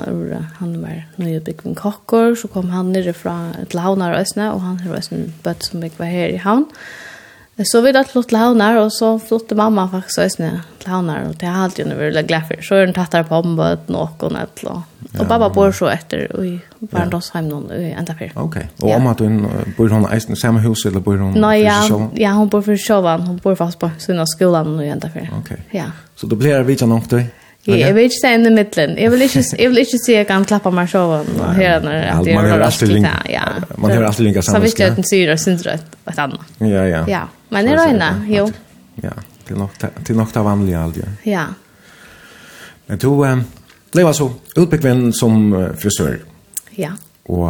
han 0.59 0.83
var 0.83 1.03
nu 1.17 1.41
bygg 1.41 1.67
med 1.67 1.77
kockor 1.77 2.35
så 2.35 2.49
kom 2.49 2.71
han 2.71 2.93
ner 2.93 3.13
från 3.13 3.55
till 3.69 3.79
Havnar 3.79 4.13
och 4.13 4.19
Ösne 4.19 4.53
och 4.53 4.61
han 4.61 4.81
har 4.81 4.95
en 5.11 5.35
bött 5.43 5.63
som 5.63 5.83
jag 5.83 5.91
var 5.97 6.07
här 6.07 6.29
i 6.29 6.37
Havn. 6.37 6.65
Mm 6.65 7.08
Så 7.65 7.81
vi 7.83 7.91
da 7.93 8.05
flott 8.07 8.29
til 8.31 8.39
havnar, 8.39 8.77
og 8.79 8.93
så 8.95 9.17
flotte 9.19 9.57
mamma 9.59 9.89
faktisk 9.91 10.21
også 10.23 10.51
til 10.79 10.93
havnar, 10.93 11.25
og 11.27 11.39
det 11.41 11.49
har 11.51 11.65
alltid 11.67 11.89
hun 11.89 11.99
vært 11.99 12.29
glad 12.29 12.47
for. 12.47 12.63
Så 12.63 12.77
er 12.77 12.87
hun 12.87 12.95
tattar 12.95 13.27
på 13.27 13.41
ombøt, 13.43 13.89
noen 13.91 14.39
et 14.39 14.63
eller 14.63 14.85
Og 15.19 15.27
pappa 15.27 15.49
bor 15.51 15.73
så 15.75 15.89
etter, 15.91 16.27
og 16.37 16.87
bare 16.93 17.09
en 17.09 17.17
oss 17.19 17.33
hjemme 17.33 17.51
noen 17.51 17.97
enda 17.99 18.15
fyr. 18.19 18.31
Ok, 18.39 18.61
og 18.83 18.93
om 18.95 19.11
at 19.11 19.25
hun 19.25 19.41
bor 19.77 19.91
hun 19.91 20.07
eisen 20.13 20.37
i 20.37 20.39
samme 20.39 20.63
hus, 20.63 20.85
eller 20.87 21.03
bor 21.03 21.19
hun 21.19 21.35
Nei, 21.35 21.65
ja, 21.65 21.81
ja, 22.15 22.37
hun 22.39 22.51
bor 22.53 22.63
for 22.63 22.79
sjåvan, 22.79 23.27
hun 23.27 23.43
bor 23.43 23.59
fast 23.59 23.81
på 23.81 23.91
sin 23.99 24.23
av 24.23 24.31
skolan 24.31 24.77
og 24.77 24.87
enda 24.87 25.11
fyr. 25.11 25.27
Ok, 25.41 25.55
ja. 25.75 25.91
så 26.15 26.31
du 26.31 26.37
blir 26.39 26.63
vidt 26.69 26.87
nok 26.87 27.11
du? 27.11 27.19
Ja. 27.19 27.48
Okay. 27.67 27.81
Jag 27.81 27.95
vill 27.95 28.05
inte 28.05 28.17
säga 28.23 28.35
i 28.35 28.51
mitten. 28.51 28.97
Jag 28.99 29.11
vill 29.11 29.23
inte 29.23 29.43
jag 29.63 29.69
vill 29.71 29.79
inte 29.79 29.99
se 29.99 30.13
jag 30.13 30.29
kan 30.29 30.45
klappa 30.45 30.71
mig 30.71 30.89
så 30.89 31.05
och 31.05 31.45
höra 31.45 31.81
när 31.81 32.25
det 32.25 32.31
är 32.31 32.35
man 32.35 32.51
har 32.51 32.61
alltid 32.61 32.89
link. 32.89 33.07
Ja. 33.29 33.43
Man 33.77 33.91
har 33.91 34.03
alltid 34.03 34.27
lika 34.27 34.43
samma. 34.43 34.57
Så 34.59 34.63
visst 34.63 34.77
den 34.77 35.05
syr 35.05 35.33
och 35.33 35.41
syns 35.41 35.63
rätt 35.63 35.97
ett 36.11 36.19
annat. 36.19 36.41
Ja, 36.59 36.67
ja. 36.67 37.05
Ja, 37.09 37.29
men 37.49 37.65
det 37.65 37.71
är 37.71 37.89
ena, 37.89 38.27
jo. 38.29 38.53
Ja, 38.95 39.11
det 39.49 39.55
är 39.55 39.59
nog 39.59 39.69
det 39.79 40.11
är 40.11 40.15
nog 40.15 40.29
det 40.35 40.41
vanliga 40.41 40.81
alltid. 40.81 41.05
Ja. 41.23 41.45
Men 42.87 42.99
du 42.99 43.25
eh 43.25 43.39
det 43.93 44.05
var 44.05 44.13
så 44.13 44.33
utbekväm 44.57 45.13
som 45.13 45.69
frisör. 45.79 46.21
Ja. 46.71 46.91
Och 47.23 47.49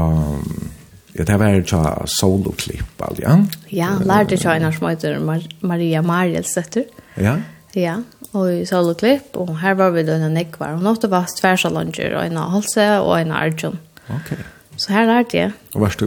Ja, 1.18 1.24
det 1.24 1.36
var 1.36 1.64
jo 1.66 2.02
soloklipp, 2.06 3.02
aldri, 3.02 3.24
ja? 3.24 3.38
Ja, 3.68 3.88
lærte 4.04 4.36
jo 4.38 4.50
en 4.50 4.64
av 4.68 4.72
som 4.72 4.88
heter 4.88 5.18
Maria 5.60 6.02
Marielsøtter. 6.02 6.84
Ja? 7.14 7.32
Ja, 7.78 7.98
og 8.34 8.50
i 8.50 8.62
soloklipp, 8.66 9.36
og 9.38 9.54
her 9.62 9.76
var 9.78 9.92
vi 9.94 10.02
denne 10.06 10.30
nekvar. 10.32 10.76
Hun 10.78 10.88
åtte 10.90 11.10
var 11.12 11.28
tversalanger, 11.38 12.16
og 12.18 12.26
en 12.26 12.40
av 12.40 12.54
Holse 12.56 12.86
og 13.04 13.12
en 13.20 13.34
av 13.34 13.44
arjun. 13.46 13.78
Ok. 14.14 14.32
Så 14.78 14.92
her 14.94 15.10
er 15.10 15.24
det. 15.26 15.46
Og 15.74 15.82
varst 15.82 16.02
du 16.02 16.06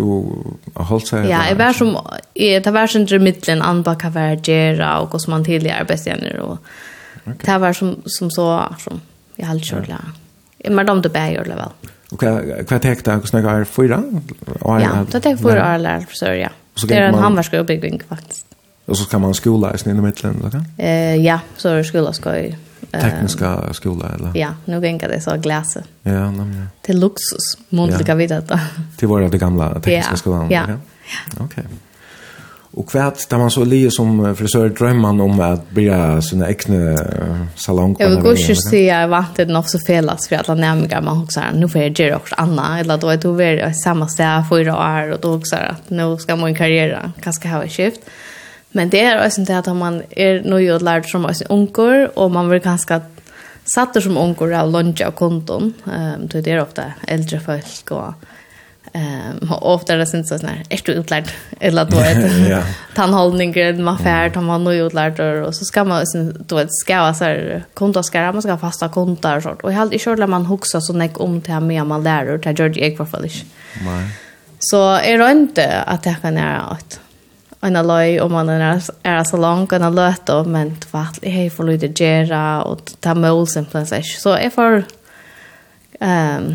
av 0.78 0.86
halse? 0.88 1.20
Ja, 1.28 1.44
jeg 1.50 1.58
var 1.60 1.76
som, 1.76 1.92
jeg 2.40 2.64
tar 2.64 2.76
vært 2.76 2.96
under 2.96 3.20
middelen, 3.20 3.64
anbaka 3.68 4.12
hver 4.16 4.38
gjerra, 4.40 4.94
og 5.04 5.18
hos 5.18 5.28
man 5.32 5.44
tidligere 5.44 5.84
arbeidsgjener, 5.84 6.40
og 6.40 6.54
okay. 7.26 7.42
det 7.44 7.58
var 7.66 7.76
som, 7.76 7.98
som 8.08 8.32
så, 8.32 8.48
som 8.80 9.02
jeg 9.38 9.50
halvt 9.50 9.72
kjørt, 9.74 9.92
Ja. 9.92 10.02
Men 10.70 10.86
de 10.86 10.94
det 11.02 11.10
bæger, 11.12 11.44
det 11.50 11.56
vel. 11.58 11.92
Og 12.14 12.22
hva 12.22 12.78
tek 12.78 13.00
det, 13.02 13.16
hvordan 13.24 13.46
er 13.50 13.64
det 13.64 13.68
fyra? 13.68 13.98
Ja, 14.80 14.92
det 15.10 15.24
tek 15.26 15.40
fyra, 15.42 15.74
eller 15.74 16.06
fyra, 16.06 16.36
ja. 16.38 16.52
Det 16.78 16.96
er 16.96 17.08
en 17.10 17.18
hamvarsk 17.18 17.56
oppbygging, 17.58 17.98
faktisk. 18.08 18.46
Och 18.92 18.98
så 18.98 19.06
kan 19.06 19.22
man 19.22 19.34
skola 19.34 19.74
i 19.74 19.78
snille 19.78 20.02
mittlen, 20.02 20.44
eller? 20.46 20.64
Eh, 20.78 21.16
ja, 21.16 21.40
så 21.58 21.70
är 21.70 21.76
det 21.76 21.84
skola 21.84 22.14
ska 22.14 22.40
ju. 22.40 22.54
Tekniska 22.92 23.74
skola, 23.74 24.12
eller? 24.16 24.32
Ja, 24.36 24.50
nu 24.66 24.82
gänger 24.82 25.10
det 25.10 25.22
så 25.22 25.38
gläse. 25.38 25.84
Ja, 26.04 26.32
nämligen. 26.32 26.70
Till 26.82 27.00
luxus, 27.00 27.58
måndliga 27.70 28.08
ja. 28.08 28.16
vid 28.16 28.30
detta. 28.30 28.60
Till 28.98 29.08
var 29.08 29.22
det 29.22 29.38
gamla 29.38 29.74
tekniska 29.74 30.12
ja. 30.12 30.18
skolan, 30.18 30.52
ja. 30.52 30.64
Okej. 30.64 30.76
Okay. 31.34 31.46
okay. 31.46 31.64
Och 32.74 32.90
kvärt, 32.90 33.30
där 33.30 33.38
man 33.38 33.52
så 33.52 33.64
lige 33.64 33.92
som 33.92 34.36
frisör 34.36 34.70
drömman 34.70 35.22
om 35.22 35.40
att 35.40 35.70
bli 35.70 35.92
sina 36.30 36.48
äckna 36.48 36.98
salong. 37.56 37.96
Jag 38.00 38.10
vill 38.10 38.20
gå 38.20 38.30
och 38.30 38.38
se 38.40 38.86
jag 38.86 39.08
vant 39.08 39.36
det 39.36 39.46
nog 39.46 39.70
så 39.70 39.80
felas 39.80 40.28
för 40.28 40.36
att 40.36 40.58
nämligen 40.58 41.06
man 41.06 41.24
också 41.24 41.40
här 41.40 41.54
nu 41.54 41.70
får 41.70 41.82
jag 41.82 42.00
göra 42.00 42.16
också 42.16 42.36
Anna 42.38 42.80
eller 42.80 42.98
då 42.98 43.10
är 43.10 43.18
det 43.18 43.28
över 43.28 43.74
samma 43.74 44.08
ställe 44.08 44.46
för 44.50 44.70
år 44.70 45.12
och 45.12 45.20
då 45.20 45.36
också 45.36 45.56
att 45.56 45.90
nu 45.90 46.18
ska 46.18 46.36
man 46.36 46.56
karriera 46.56 47.12
kanske 47.22 47.48
ha 47.48 47.64
ett 47.64 47.72
skift. 47.72 48.02
Men 48.72 48.90
det 48.90 49.02
är 49.02 49.26
också 49.26 49.42
det 49.42 49.58
att 49.58 49.76
man 49.78 50.04
är 50.10 50.44
nöjd 50.44 50.72
och 50.72 50.82
lärd 50.82 51.12
som 51.12 51.34
unkor 51.50 52.12
och 52.14 52.32
man 52.32 52.50
vill 52.50 52.62
ganska 52.62 53.02
satt 53.66 54.04
som 54.04 54.18
unkor 54.18 54.54
av 54.54 54.72
lunch 54.72 55.02
og 55.08 55.16
konton. 55.16 55.74
Ehm 55.86 56.22
um, 56.22 56.28
det 56.28 56.62
ofta 56.62 56.84
äldre 57.08 57.40
folk 57.40 57.92
och 57.92 58.14
ehm 58.94 59.38
um, 59.42 59.52
ofta 59.52 59.94
är 59.94 59.98
det 59.98 60.06
syns 60.06 60.30
så 60.30 60.48
här 60.48 60.64
är 60.70 60.82
du 60.86 60.92
utlärd 60.92 61.28
eller 61.60 61.86
då 61.86 61.98
är 61.98 62.50
ja. 62.50 62.64
tandhållningen 62.96 63.84
man 63.84 63.98
fär 63.98 64.30
tar 64.30 64.42
man 64.42 64.64
nöjd 64.64 64.84
och 64.84 64.94
lärd 64.94 65.20
och 65.20 65.56
så 65.56 65.66
ska 65.66 65.84
man 65.84 66.08
sen 66.08 66.46
då 66.48 66.58
ett 66.58 66.74
ska 66.74 67.14
så 67.14 67.24
här 67.24 67.64
kontoskara 67.74 68.32
man 68.32 68.42
ska 68.42 68.58
fasta 68.58 68.90
kontor 68.90 69.38
och 69.38 69.44
sånt. 69.44 69.62
Och 69.62 69.74
helt 69.74 69.94
i 69.94 70.00
kör 70.00 70.28
man 70.28 70.46
huxa 70.46 70.82
så 70.82 70.94
näck 70.94 71.20
om 71.20 71.42
till 71.42 71.60
med 71.60 71.86
man 71.86 72.04
lärare 72.04 72.40
till 72.40 72.58
George 72.58 72.86
Ekvafalish. 72.86 73.44
Nei. 73.86 74.10
Så 74.60 74.94
är 74.96 75.18
det 75.18 75.32
inte 75.32 75.82
att 75.82 76.04
det 76.04 76.16
kan 76.22 76.36
göra 76.36 76.60
att 76.60 77.00
en 77.64 77.78
løy, 77.86 78.18
og 78.20 78.32
man 78.32 78.50
er, 78.50 78.82
er 79.04 79.24
så 79.24 79.38
langt, 79.38 79.74
en 79.74 79.88
løt, 79.96 80.30
og 80.30 80.48
men 80.50 80.76
tvart, 80.82 81.20
jeg 81.24 81.52
får 81.52 81.70
lyd 81.70 81.86
til 81.86 81.94
gjøre, 82.02 82.42
og 82.70 82.82
ta 83.02 83.14
mål 83.14 83.48
simpelthen, 83.48 84.04
så 84.04 84.36
jeg 84.38 84.54
får 84.56 84.84
um, 86.02 86.54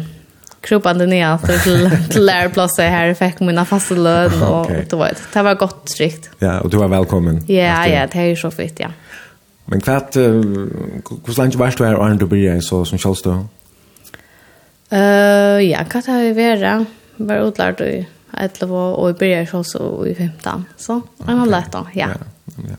kroppande 0.67 1.07
ner 1.07 1.39
till 1.63 1.91
till 2.11 2.25
lärplatser 2.27 2.89
här 2.89 3.15
fick 3.15 3.41
mina 3.41 3.65
fasta 3.65 3.95
lön 3.95 4.43
och 4.43 4.61
okay. 4.61 4.85
det 4.91 4.97
var 4.97 5.13
det 5.33 5.43
var 5.43 5.55
gott 5.55 5.89
strikt. 5.89 6.31
Ja, 6.39 6.61
og 6.61 6.71
du 6.71 6.77
var 6.77 6.89
velkommen 6.89 7.45
Ja, 7.47 7.87
ja, 7.87 8.07
det 8.07 8.19
är 8.19 8.25
ju 8.25 8.37
så 8.37 8.51
fint, 8.51 8.81
ja. 8.81 8.89
Men 9.65 9.81
hva 9.81 10.01
kvart 10.01 10.15
hur 10.17 11.39
länge 11.39 11.57
varst 11.57 11.79
du 11.79 11.85
här 11.85 11.95
och 11.95 12.17
du 12.17 12.27
blir 12.27 12.61
så 12.61 12.85
som 12.85 12.99
kjølstå 12.99 13.31
då? 13.31 13.47
Eh, 14.97 15.61
ja, 15.71 15.85
kvart 15.85 16.07
har 16.07 16.21
vi 16.21 16.33
varit 16.33 16.87
var 17.17 17.49
utlärd 17.49 17.81
i 17.81 18.07
11 18.33 18.77
och 18.77 19.11
i 19.11 19.13
början 19.13 19.47
så 19.47 19.65
så 19.65 20.07
i 20.07 20.15
15 20.15 20.65
så 20.77 21.03
jag 21.27 21.35
har 21.35 21.47
lätt 21.47 21.73
då 21.73 21.87
ja. 21.93 22.09
Ja. 22.47 22.77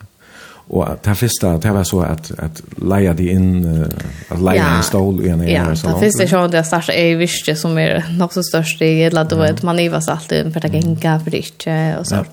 Och 0.69 0.87
det 1.03 1.15
första 1.15 1.57
det 1.57 1.71
var 1.71 1.83
så 1.83 2.01
att 2.01 2.31
att 2.39 2.61
leja 2.77 3.13
det 3.13 3.23
in 3.23 3.85
att 4.29 4.41
leja 4.41 4.67
en 4.67 4.83
stol 4.83 5.25
i 5.25 5.29
en 5.29 5.41
eller 5.41 5.75
så. 5.75 5.87
Ja, 5.87 5.97
det 5.99 6.11
första 6.11 6.37
jag 6.37 6.51
det 6.51 6.63
starta 6.63 6.93
är 6.93 7.15
visst 7.15 7.57
som 7.57 7.77
är 7.77 8.05
nog 8.19 8.33
så 8.33 8.43
störst 8.43 8.81
i 8.81 8.85
hela 8.85 9.23
då 9.23 9.35
vet 9.35 9.63
man 9.63 9.79
ju 9.83 9.89
vad 9.89 10.09
allt 10.09 10.27
för 10.27 10.65
att 10.65 10.73
gänga 10.73 11.19
för 11.19 11.31
det 11.31 11.97
och 11.97 12.07
så. 12.07 12.25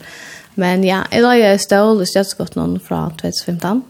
Men 0.54 0.84
ja, 0.84 1.02
jag 1.10 1.22
leja 1.22 1.52
en 1.52 1.58
stol 1.58 2.02
i 2.02 2.06
stadsgott 2.06 2.54
någon 2.54 2.80
från 2.80 3.10
2015. 3.10 3.82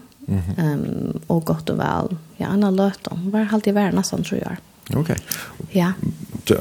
Ehm 0.57 1.19
och 1.27 1.45
gott 1.45 1.69
och 1.69 1.79
väl. 1.79 2.15
Ja, 2.37 2.47
en 2.47 2.75
löt 2.75 2.99
då. 3.01 3.11
Var 3.15 3.47
alltid 3.51 3.73
värna 3.73 4.03
sånt 4.03 4.27
tror 4.27 4.41
jag. 4.41 4.55
Okej. 4.89 5.01
Okay. 5.01 5.15
Ja. 5.71 5.93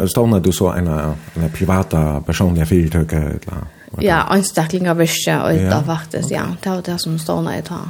Stående 0.07 0.41
du 0.41 0.53
så 0.53 0.72
en, 0.72 0.89
en 0.89 1.51
privata 1.53 2.20
personliga 2.27 2.66
fyrtøk? 2.66 3.12
Eller? 3.12 3.64
Ja, 4.01 4.14
anstakling 4.14 4.37
anstaklingar 4.39 4.95
värsta 4.95 5.45
och 5.45 5.55
ja. 5.55 5.77
av 5.77 5.83
faktiskt, 5.83 6.31
ja. 6.31 6.43
Det 6.62 6.70
var 6.70 6.83
det 6.83 6.99
som 6.99 7.18
stående 7.18 7.55
jag 7.55 7.64
tar. 7.64 7.89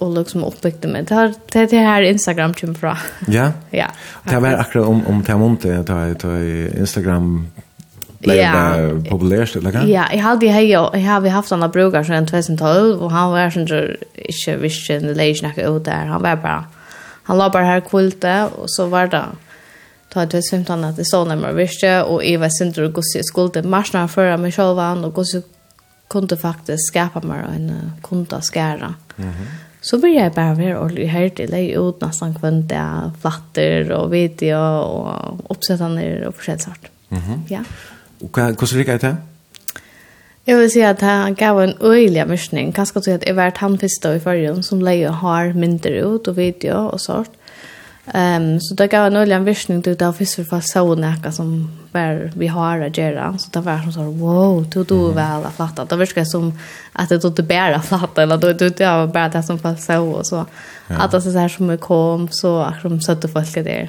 Og 0.00 0.16
liksom 0.18 0.44
oppbygde 0.44 0.88
meg. 0.88 1.06
Det 1.08 1.16
er 1.16 1.32
det, 1.52 1.70
det 1.70 1.78
her 1.78 2.02
Instagram 2.02 2.54
kommer 2.54 2.74
fra. 2.74 2.96
Ja? 3.28 3.52
Ja. 3.70 3.86
Det 4.30 4.40
var 4.40 4.52
akkurat 4.52 4.86
om, 4.86 5.06
om 5.06 5.22
det 5.22 5.32
här 5.32 5.38
måndet, 5.38 5.86
det 5.86 6.70
Instagram 6.78 7.46
blev 8.18 8.36
ja. 8.36 8.76
det 8.76 9.10
populärt 9.10 9.56
eller 9.56 9.72
kan? 9.72 9.88
Ja, 9.88 10.04
jag 10.12 10.18
hade 10.18 10.48
hej 10.48 10.70
jag 10.70 10.90
har 10.90 11.20
vi 11.20 11.28
haft 11.28 11.52
andra 11.52 11.68
brukar 11.68 12.04
sedan 12.04 12.26
2012 12.26 13.02
och 13.02 13.10
han 13.10 13.30
var 13.30 13.50
sen 13.50 13.62
inte 13.62 14.56
visste 14.56 14.94
en 14.94 15.14
det 15.16 15.26
gick 15.26 15.58
ut 15.58 15.84
där. 15.84 16.06
Han 16.06 16.22
var 16.22 16.36
bara 16.36 16.64
han 17.24 17.38
la 17.38 17.48
bare 17.48 17.66
her 17.66 17.80
kvulte, 17.80 18.34
og 18.58 18.68
så 18.68 18.88
var 18.92 19.06
det 19.12 19.24
ta 20.14 20.22
ett 20.22 20.44
symt 20.44 20.68
han 20.68 20.84
att 20.84 20.96
det 20.96 21.04
så 21.04 21.24
när 21.24 21.36
man 21.36 21.56
visste 21.56 22.02
och 22.02 22.24
Eva 22.24 22.50
Sindro 22.50 22.88
gosse 22.88 23.22
skulle 23.22 23.62
marsna 23.62 24.08
förra 24.08 24.36
med 24.36 24.54
själva 24.54 24.92
och 24.92 25.14
gosse 25.14 25.42
kunde 26.08 26.36
faktisk 26.36 26.88
skapa 26.88 27.20
mer 27.26 27.44
en 27.56 27.92
kunde 28.02 28.40
skära. 28.40 28.94
Mm 29.16 29.32
så 29.84 29.98
blir 29.98 30.14
jeg 30.16 30.32
bare 30.32 30.54
mer 30.54 30.76
och 30.76 30.90
här 30.90 31.28
till 31.28 31.50
dig 31.50 31.72
ut 31.72 32.00
nesten 32.00 32.34
kvendt 32.34 32.68
där 32.68 33.10
flatter 33.20 33.92
og 33.92 34.10
video 34.10 34.58
og 34.58 35.50
oppsettende 35.50 36.26
og 36.26 36.34
forskjellig 36.34 36.62
sort. 36.62 36.88
Mhm. 37.08 37.32
Mm 37.32 37.42
ja. 37.48 37.64
Och 38.20 38.36
hur 38.36 38.76
hur 38.76 38.84
ska 38.84 38.98
det? 38.98 39.16
Jeg 40.46 40.56
vil 40.56 40.70
si 40.70 40.80
at 40.84 41.00
han 41.00 41.34
gav 41.34 41.58
en 41.62 41.72
øyelig 41.80 42.26
mysning. 42.28 42.74
Kanske 42.74 43.00
til 43.00 43.10
at 43.10 43.24
jeg 43.26 43.36
var 43.36 43.50
tandfista 43.50 44.12
i 44.12 44.18
förrjun 44.18 44.62
som 44.62 44.80
leier 44.80 45.10
har 45.10 45.52
mindre 45.54 46.04
ut 46.04 46.28
og 46.28 46.36
video 46.36 46.88
og 46.92 47.00
sånt. 47.00 47.30
Um, 48.14 48.60
så 48.60 48.74
det 48.76 48.90
gav 48.90 49.06
en 49.06 49.16
öjlig 49.16 49.40
mysning 49.42 49.82
till 49.82 49.96
det 49.96 50.12
finns 50.12 50.34
för 50.34 50.44
så 50.44 50.60
sådana 50.60 51.32
som 51.32 51.70
var 51.92 52.30
vi 52.36 52.46
har 52.46 52.78
å 52.78 52.90
gjøre. 52.92 53.38
Så 53.38 53.48
det 53.52 53.64
var 53.64 53.80
som 53.82 53.92
sånn, 53.92 54.18
wow, 54.20 54.64
du 54.68 54.84
du 54.84 55.12
väl 55.12 55.44
att 55.44 55.56
flatta. 55.56 55.84
Det 55.84 55.96
verkar 55.96 56.24
som 56.24 56.52
att 56.92 57.08
det 57.08 57.24
inte 57.24 57.42
bara 57.42 57.82
flatta, 57.82 58.22
eller 58.22 58.36
du 58.36 58.52
du 58.52 58.66
inte 58.66 59.10
bare 59.12 59.28
det 59.28 59.42
som 59.42 59.58
fast 59.58 59.86
så 59.86 60.02
og 60.02 60.26
så. 60.26 60.46
At 60.88 61.10
det 61.10 61.16
er 61.16 61.20
så 61.20 61.38
här 61.38 61.48
som 61.48 61.78
kom 61.78 62.28
så 62.28 62.60
akkurat 62.60 62.92
som 62.92 63.00
søtte 63.00 63.28
folk 63.28 63.54
der. 63.54 63.88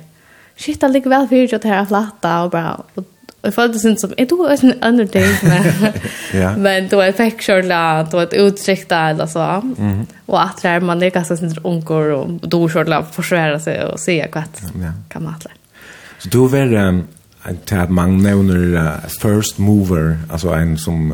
Shit, 0.57 0.81
det 0.81 0.87
ligger 0.87 1.09
vel 1.09 1.27
fyrt 1.27 1.53
at 1.53 1.61
det 1.61 1.69
här 1.69 1.85
flatta 1.85 2.43
og 2.43 2.51
bare, 2.51 2.83
Og 3.45 3.51
jeg 3.51 3.53
følte 3.59 3.77
sånn 3.77 3.97
som, 4.01 4.13
er 4.17 4.25
du 4.25 4.39
en 4.41 4.71
annen 4.81 5.09
ting? 5.13 5.27
Men, 6.33 6.55
men 6.65 6.87
då 6.89 6.97
jeg 7.03 7.13
fikk 7.15 7.43
kjørla, 7.45 7.79
då 8.09 8.23
jeg 8.23 8.41
uttrykta, 8.41 9.03
eller 9.13 9.29
så. 9.29 9.43
Mm. 9.61 10.01
Og 10.25 10.39
at 10.41 10.63
det 10.63 10.71
er 10.71 10.81
man 10.83 11.03
er 11.05 11.13
ganske 11.13 11.37
sånn 11.37 11.53
unger, 11.61 12.09
og 12.17 12.41
då 12.41 12.63
kjørla 12.73 13.03
forsværa 13.13 13.59
seg 13.61 13.83
og 13.85 14.01
sier 14.01 14.31
hva 14.33 14.47
ja. 14.81 14.95
kan 15.11 15.23
man 15.27 15.37
atle. 15.37 15.53
Så 16.17 16.31
du 16.33 16.41
var 16.49 16.73
um, 16.73 17.03
til 17.69 17.83
at 17.85 17.93
man 17.93 18.17
nevner 18.25 18.65
uh, 18.73 19.07
first 19.21 19.61
mover, 19.61 20.15
altså 20.25 20.57
en 20.57 20.73
som 20.81 21.13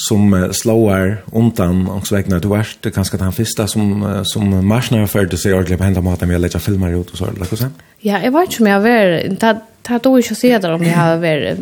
som 0.00 0.32
uh, 0.32 0.46
slår 0.54 1.16
undan 1.34 1.88
och 1.88 2.06
så 2.06 2.14
vägnar 2.14 2.40
du 2.40 2.48
vart 2.48 2.76
det 2.80 2.90
kanske 2.90 3.16
den 3.16 3.32
första 3.32 3.66
som 3.66 4.02
uh, 4.02 4.22
som 4.22 4.66
marsnar 4.66 5.06
för 5.06 5.26
det 5.26 5.38
sig 5.38 5.54
ordentligt 5.54 5.78
på 5.78 5.84
hända 5.84 6.00
maten 6.00 6.28
med 6.28 6.34
att 6.34 6.40
lägga 6.40 6.58
filmer 6.58 7.00
ut 7.00 7.10
och 7.10 7.18
så 7.18 7.26
eller 7.26 7.44
så. 7.44 7.66
Ja, 7.98 8.20
jag 8.22 8.32
vet 8.32 8.50
inte 8.50 8.62
om 8.62 8.66
jag 8.66 8.80
var 8.80 9.06
det 9.40 9.60
det 9.82 9.88
här 9.88 10.00
då 10.02 10.18
inte 10.18 10.34
se 10.34 10.58
där 10.58 10.72
om 10.72 10.82
jag 10.82 10.96
har 10.96 11.16
varit 11.16 11.58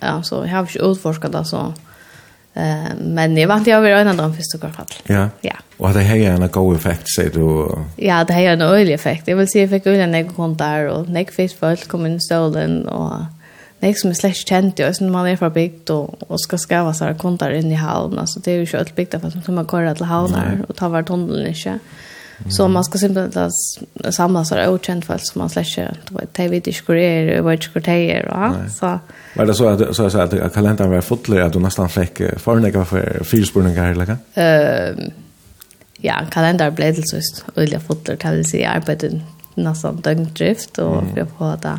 alltså 0.00 0.46
jag 0.46 0.52
har 0.52 0.60
inte 0.60 0.78
utforskat 0.78 1.32
det 1.32 1.44
så. 1.44 1.74
eh 2.54 2.94
men 3.00 3.36
jag 3.36 3.48
vant 3.48 3.66
jag 3.66 3.76
har 3.76 3.82
varit 3.82 3.96
en 3.96 4.08
av 4.08 4.18
annan 4.18 4.34
första 4.34 4.58
kvartal. 4.58 4.86
Ja. 5.06 5.28
Ja. 5.40 5.54
Och 5.76 5.92
det 5.92 6.00
här 6.00 6.16
är 6.16 6.30
en 6.30 6.48
god 6.48 6.76
effekt 6.76 7.14
säger 7.16 7.30
du 7.30 7.68
Ja, 7.96 8.24
det 8.24 8.32
här 8.32 8.42
är 8.42 8.52
en 8.52 8.62
ölig 8.62 8.94
effekt. 8.94 9.28
Jag 9.28 9.36
vill 9.36 9.48
se 9.48 9.68
fick 9.68 9.86
öl 9.86 10.10
när 10.10 10.18
jag 10.18 10.36
kom 10.36 10.56
där 10.56 10.88
och 10.88 11.08
när 11.08 11.20
jag 11.20 11.30
fick 11.30 11.58
folk 11.58 11.88
kom 11.88 12.06
in 12.06 12.20
stålen, 12.20 12.88
och 12.88 13.12
Nej, 13.82 13.94
som 13.94 14.10
är 14.10 14.14
slash 14.14 14.32
känt 14.32 14.78
ju, 14.78 14.94
sen 14.94 15.10
man 15.10 15.26
är 15.26 15.36
för 15.36 15.50
byggt 15.50 15.90
och, 15.90 16.30
och 16.30 16.40
ska 16.40 16.58
skriva 16.58 16.94
så 16.94 17.14
kontar 17.14 17.50
in 17.50 17.72
i 17.72 17.74
hallen. 17.74 18.18
Alltså 18.18 18.40
det 18.40 18.50
är 18.50 18.54
ju 18.54 18.60
inte 18.60 18.78
allt 18.78 18.96
byggt, 18.96 19.14
fast 19.22 19.34
man 19.34 19.42
kommer 19.42 19.64
köra 19.64 19.94
till 19.94 20.04
hallen 20.04 20.64
och 20.68 20.76
ta 20.76 20.88
vart 20.88 21.06
tunneln 21.06 21.46
inte. 21.46 21.78
Så 22.48 22.68
man 22.68 22.84
ska 22.84 22.98
simpelthen 22.98 23.50
samla 24.10 24.44
sig 24.44 24.66
av 24.66 24.74
okänt 24.74 25.04
fall 25.04 25.20
som 25.22 25.38
man 25.38 25.50
släcker. 25.50 25.96
Det 26.32 26.48
vet 26.48 26.66
inte 26.66 26.80
hur 26.86 26.94
det 26.94 27.02
är, 27.02 27.26
det 27.26 27.42
vet 27.42 27.52
inte 27.52 27.70
hur 27.74 27.80
det 27.80 28.12
är. 28.12 28.68
Så. 28.68 28.98
Var 29.36 29.46
det 29.46 29.54
så 29.54 29.68
att, 29.68 29.96
så 29.96 30.04
att, 30.04 30.32
att 30.34 30.54
kalendern 30.54 30.90
var 30.90 31.00
fotlig 31.00 31.40
att 31.40 31.52
du 31.52 31.58
nästan 31.58 31.88
fick 31.88 32.22
förnäka 32.36 32.84
för 32.84 33.24
fyrspurningar 33.24 33.90
eller 33.90 34.06
kan? 34.06 34.18
Ehm 34.34 35.10
ja, 36.00 36.14
kalendern 36.30 36.74
blev 36.74 36.94
så 36.94 37.02
sist. 37.02 37.44
Ulja 37.54 37.80
fotlig 37.80 38.18
kan 38.18 38.36
vi 38.36 38.44
säga 38.44 38.70
arbetet 38.70 39.12
nästan 39.54 39.96
dögndrift 39.96 40.78
och 40.78 41.02
mm. 41.02 41.14
vi 41.14 41.24
får 41.38 41.56
det 41.62 41.78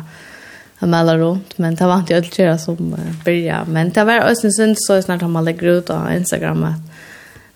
mälar 0.86 1.18
runt 1.18 1.58
men 1.58 1.74
det 1.74 1.86
var 1.86 1.98
inte 1.98 2.16
allt 2.50 2.60
som 2.60 2.96
började 3.24 3.70
men 3.70 3.90
det 3.90 4.04
var 4.04 4.20
ösnsen 4.20 4.74
så 4.78 5.02
snart 5.02 5.22
man 5.22 5.44
lägger 5.44 5.66
ut 5.66 5.86
på 5.86 6.08
Instagram 6.16 6.64
att 6.64 6.91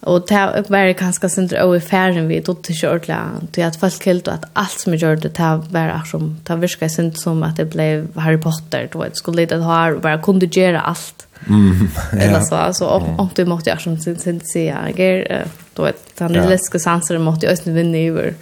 Og 0.07 0.23
det 0.29 0.71
var 0.71 0.93
kanske 0.93 1.29
sen 1.29 1.49
då 1.51 1.77
i 1.77 1.81
ferien 1.81 2.29
vi 2.29 2.41
tog 2.41 2.63
til 2.63 2.77
kjortla. 2.79 3.19
Det 3.55 3.65
at 3.67 3.77
folk 3.81 4.05
helt 4.07 4.29
at 4.29 4.45
alt 4.55 4.81
som 4.81 4.93
jag 4.93 5.03
gjør 5.03 5.17
det 5.17 5.33
det 5.35 5.73
var 5.73 6.05
som 6.07 6.37
det 6.47 6.61
virkade 6.61 6.91
sen 6.91 7.13
som 7.15 7.43
at 7.43 7.57
det 7.57 7.71
ble 7.71 8.07
Harry 8.17 8.39
Potter 8.39 8.89
Du 8.93 8.99
vet, 8.99 9.17
skulle 9.17 9.43
lite 9.43 9.57
ha 9.57 9.91
och 9.91 10.01
bara 10.01 10.23
kunde 10.23 10.47
göra 10.47 10.81
allt. 10.81 11.27
Mm. 11.49 11.89
Eller 12.13 12.41
så 12.41 12.73
så 12.73 12.87
om 12.87 13.21
om 13.21 13.31
du 13.37 13.45
måtte 13.45 13.71
gjøre 13.71 13.81
som 13.81 13.99
sen 13.99 14.19
sen 14.19 14.41
se 14.41 14.65
jag 14.65 15.57
då 15.77 15.83
vet 15.83 16.13
han 16.19 16.35
är 16.35 16.49
läskiga 16.49 16.79
sanser 16.79 17.19
mot 17.19 17.43
jag 17.43 17.53
ösn 17.53 17.75
vinner 17.75 18.11
över. 18.11 18.35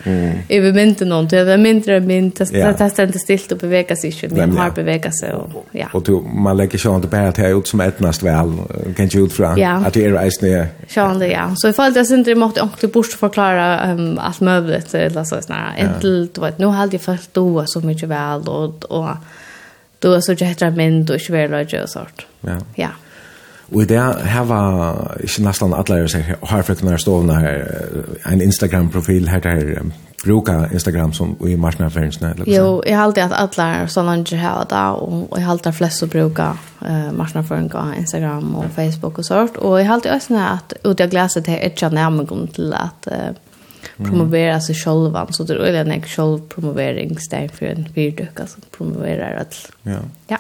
Över 0.49 0.73
mynten 0.73 1.09
någon 1.09 1.29
till 1.29 1.39
över 1.39 1.57
mindre 1.57 2.01
mynt 2.01 2.37
det 2.37 2.75
testar 2.79 3.07
inte 3.07 3.19
stilt 3.19 3.53
och 3.53 3.59
bevega 3.59 3.97
sig 3.97 4.11
inte 4.23 4.35
men 4.37 4.57
har 4.57 4.71
bevega 4.71 5.11
sig 5.13 5.33
och 5.33 5.67
ja. 5.73 5.87
Och 5.93 6.03
du 6.03 6.13
man 6.35 6.57
lägger 6.57 6.79
sig 6.79 6.95
inte 6.95 7.09
bara 7.09 7.33
till 7.33 7.45
ut 7.45 7.69
som 7.69 7.81
ett 7.81 8.01
näst 8.01 8.23
väl 8.23 8.53
kan 8.97 9.07
ju 9.07 9.25
ut 9.25 9.33
från 9.33 9.63
att 9.63 9.95
det 9.95 10.05
är 10.05 10.15
ösn 10.15 10.47
ja 10.95 11.15
det 11.15 11.27
ja. 11.27 11.53
Så 11.57 11.69
ifall 11.69 11.93
det 11.93 12.11
inte 12.11 12.35
mot 12.35 12.59
onkel 12.59 12.91
bort 12.91 13.07
förklara 13.07 13.81
allt 14.19 14.41
möjligt 14.41 14.95
eller 14.95 15.25
så 15.25 15.43
såna 15.43 15.75
entel 15.77 16.29
du 16.35 16.41
vet 16.41 16.59
nu 16.59 16.67
har 16.67 16.87
det 16.87 16.99
fått 16.99 17.29
då 17.33 17.65
så 17.67 17.81
mycket 17.81 18.09
väl 18.09 18.49
och 18.49 18.85
och 18.85 19.09
då 19.99 20.21
så 20.21 20.33
jättrar 20.33 20.71
men 20.71 21.05
då 21.05 21.15
är 21.15 21.49
det 21.49 21.49
väl 21.49 21.89
sort 21.89 22.27
ja. 22.41 22.59
Ja. 22.75 22.89
Og 23.73 23.83
i 23.83 23.85
det 23.85 24.01
her 24.29 24.45
var 24.45 25.17
ikke 25.21 25.43
nesten 25.45 25.75
alle 25.75 25.95
jeg 25.95 26.37
har 26.43 26.63
för 26.63 26.75
kunne 26.75 26.99
stående 26.99 27.35
her, 27.35 27.65
en 28.33 28.41
Instagram-profil 28.41 29.29
her 29.29 29.41
der 29.41 29.85
bruka 30.25 30.69
Instagram 30.73 31.13
som 31.13 31.37
i 31.47 31.57
marsnærføringsene. 31.57 32.35
Jo, 32.47 32.83
jeg 32.87 32.99
halte 32.99 33.23
at 33.23 33.33
alle 33.37 33.89
sånne 33.93 34.19
ikke 34.23 34.41
har 34.41 34.65
det, 34.71 34.85
og 35.05 35.37
jeg 35.37 35.47
halte 35.47 35.69
at 35.69 35.79
flest 35.79 36.03
som 36.03 36.09
bruker 36.09 36.61
uh, 36.81 37.11
marsnærføring 37.17 37.71
på 37.71 37.83
Instagram 37.99 38.55
og 38.55 38.71
Facebook 38.77 39.19
og 39.19 39.25
sånt. 39.25 39.57
Og 39.57 39.79
jeg 39.79 39.89
halte 39.89 40.13
også 40.13 40.39
at 40.41 40.77
ut 40.85 41.01
av 41.01 41.11
glaset 41.13 41.45
til 41.45 41.59
ikke 41.61 41.93
nærmere 41.93 42.47
til 42.55 42.73
at 42.73 43.11
uh, 43.13 43.35
promovera 44.03 44.61
sig 44.61 44.75
själva 44.75 45.27
så 45.31 45.45
det 45.45 45.55
är 45.55 45.75
en 45.75 46.03
självpromoveringssteg 46.03 47.51
för 47.51 47.67
en 47.67 47.89
fyrdöka 47.95 48.47
som 48.47 48.63
promoverar 48.77 49.37
att. 49.37 49.73
Ja. 49.83 49.99
Ja. 50.29 50.39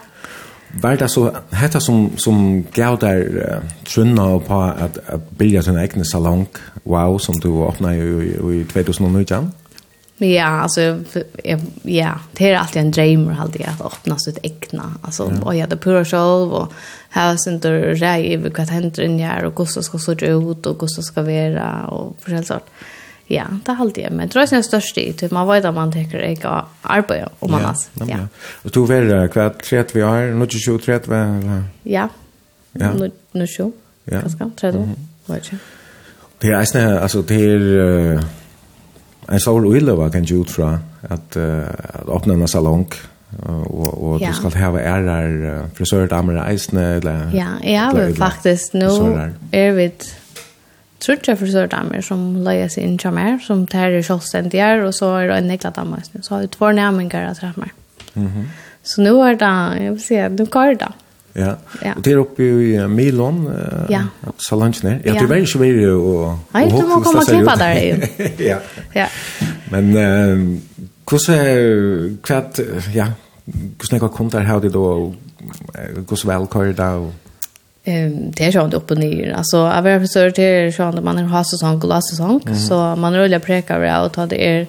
Var 0.80 0.96
det 0.96 1.08
så 1.08 1.36
hetta 1.50 1.80
som 1.80 2.10
som 2.16 2.64
gav 2.72 2.98
där 2.98 3.20
uh, 3.20 3.70
trunna 3.84 4.38
på 4.38 4.60
att 4.60 4.98
att 5.08 5.30
bygga 5.30 5.62
sin 5.62 5.78
egen 5.78 6.04
salong 6.04 6.46
wow 6.82 7.18
som 7.18 7.34
du 7.34 7.62
öppnade 7.62 7.96
i, 7.96 8.60
i 8.60 8.64
2009 8.64 9.50
Ja, 10.16 10.46
alltså 10.46 10.80
ja, 11.82 12.18
det 12.32 12.50
är 12.50 12.56
alltid 12.56 12.82
en 12.82 12.90
dröm 12.90 13.36
alltid 13.40 13.66
att 13.66 13.80
öppna 13.80 14.18
sitt 14.18 14.38
egna. 14.42 14.94
Alltså 15.02 15.32
ja. 15.34 15.46
och 15.46 15.54
jag 15.54 15.60
hade 15.60 15.76
pura 15.76 16.04
själv 16.04 16.52
och 16.52 16.72
här 17.08 17.36
sen 17.36 17.60
då 17.60 17.68
rej 17.70 18.34
över 18.34 18.52
vad 18.58 18.68
händer 18.68 19.02
i 19.02 19.08
när 19.08 19.44
och 19.44 19.58
hur 19.58 19.82
ska 19.82 19.98
så 19.98 20.12
ut 20.12 20.66
och 20.66 20.80
hur 20.80 21.02
ska 21.02 21.22
vara 21.22 21.86
och 21.86 22.16
för 22.20 22.42
sånt. 22.42 22.64
Ja, 23.26 23.44
det 23.64 23.72
har 23.72 23.84
alltid 23.84 24.12
men 24.12 24.28
tror 24.28 24.40
det 24.40 24.46
sen 24.46 24.64
störst 24.64 24.98
i 24.98 25.12
typ 25.12 25.30
man 25.30 25.48
vet 25.48 25.64
att 25.64 25.74
man 25.74 25.92
tänker 25.92 26.18
jag 26.18 26.50
har 26.50 26.64
arbete 26.82 27.28
om 27.38 27.50
man 27.50 27.64
alltså. 27.64 27.90
Ja. 27.94 28.06
ja. 28.08 28.18
Och 28.62 28.70
du 28.70 28.86
väl 28.86 29.28
kvart 29.28 29.62
tret 29.62 29.96
vi 29.96 30.00
har 30.00 30.20
nu 30.20 30.46
till 30.46 30.58
20 30.58 30.78
tret 30.78 31.08
väl. 31.08 31.62
Ja. 31.82 32.08
Ja. 32.72 32.92
Nu 32.92 33.10
nu 33.32 33.46
så. 33.46 33.72
Ja. 34.04 34.20
Ganska 34.20 34.50
tret. 34.56 34.74
Vet 35.26 35.52
jag. 35.52 35.58
Det 36.38 36.46
är 36.46 36.58
nästan 36.58 36.98
alltså 36.98 37.22
det 37.22 37.34
är 37.34 38.24
en 39.28 39.40
sol 39.40 39.66
och 39.66 39.76
illa 39.76 40.10
kan 40.10 40.24
ju 40.24 40.40
ut 40.40 40.50
från 40.50 40.78
att 41.08 41.36
att 41.36 42.08
öppna 42.08 42.34
en 42.34 42.48
salong 42.48 42.88
och 43.46 44.12
och 44.12 44.20
du 44.20 44.32
ska 44.32 44.48
ha 44.48 44.80
ärar 44.80 45.68
frisörer 45.74 46.06
damer 46.06 46.52
isne 46.52 46.82
eller 46.82 47.30
Ja, 47.34 47.70
jag 47.70 47.94
vill 47.94 48.16
faktiskt 48.16 48.72
nu 48.72 48.86
är 49.50 49.72
vid 49.72 50.04
trutja 51.04 51.36
frisør 51.36 51.66
damer 51.66 52.00
som 52.00 52.36
lägger 52.44 52.68
sig 52.68 52.82
in 52.82 52.98
til 52.98 53.12
mer, 53.12 53.38
som 53.44 53.66
tar 53.66 53.94
i 53.94 54.02
kjølsendier, 54.02 54.84
och 54.84 54.94
så 54.94 55.14
är 55.16 55.28
det 55.28 55.34
en 55.34 55.48
nekla 55.48 55.70
damer. 55.70 56.02
Så 56.22 56.34
har 56.34 56.40
vi 56.40 56.48
två 56.48 56.72
närmingar 56.72 57.24
att 57.30 57.38
träffa. 57.38 57.68
Mm 58.14 58.28
-hmm. 58.28 58.44
Så 58.82 59.00
nu 59.00 59.10
är 59.10 59.34
det, 59.34 59.84
jag 59.84 59.92
vill 59.92 60.04
säga 60.04 60.28
nu 60.28 60.44
går 60.44 60.74
det. 60.74 60.92
Ja. 61.34 61.54
ja. 61.82 61.92
Og 61.96 62.04
det 62.04 62.12
er 62.12 62.18
oppe 62.18 62.44
i 62.46 62.86
Milon, 62.86 63.46
uh, 63.46 63.90
ja. 63.90 64.02
salongen 64.38 64.74
her. 64.82 64.98
Ja, 65.04 65.12
det 65.20 65.28
var 65.28 65.34
ikke 65.42 65.58
mer 65.58 65.80
å... 65.90 66.38
Nei, 66.54 66.68
du 66.70 66.86
må 66.86 67.00
komme 67.02 67.24
og 67.24 67.26
klippa 67.26 67.56
der, 67.58 67.80
jo. 67.82 67.96
ja. 68.50 68.58
ja. 68.94 69.08
Men 69.72 69.90
uh, 69.96 70.60
hvordan, 71.10 72.18
hva, 72.22 72.38
ja, 72.94 73.08
hvordan 73.44 73.98
jeg 73.98 74.00
har 74.00 74.08
kommet 74.14 74.32
der 74.32 74.46
her, 74.46 74.54
og 74.54 75.14
hvordan 76.06 76.30
velkår 76.30 76.72
det, 76.78 76.80
og... 76.80 77.12
Ehm 77.84 78.30
det 78.36 78.44
är 78.44 78.52
sånt 78.52 78.74
upp 78.74 78.90
och 78.90 78.98
ner. 78.98 79.32
Alltså 79.32 79.56
jag 79.56 79.82
vill 79.82 80.00
försöka 80.00 80.34
till 80.34 80.74
så 80.74 80.82
att 80.82 81.04
man 81.04 81.18
har 81.18 81.44
säsong 81.44 81.82
och 81.82 81.88
last 81.88 82.10
säsong 82.10 82.40
så 82.68 82.96
man 82.96 83.16
rullar 83.16 83.38
prekar 83.38 84.04
och 84.04 84.18
att 84.18 84.30
det 84.30 84.48
är 84.48 84.66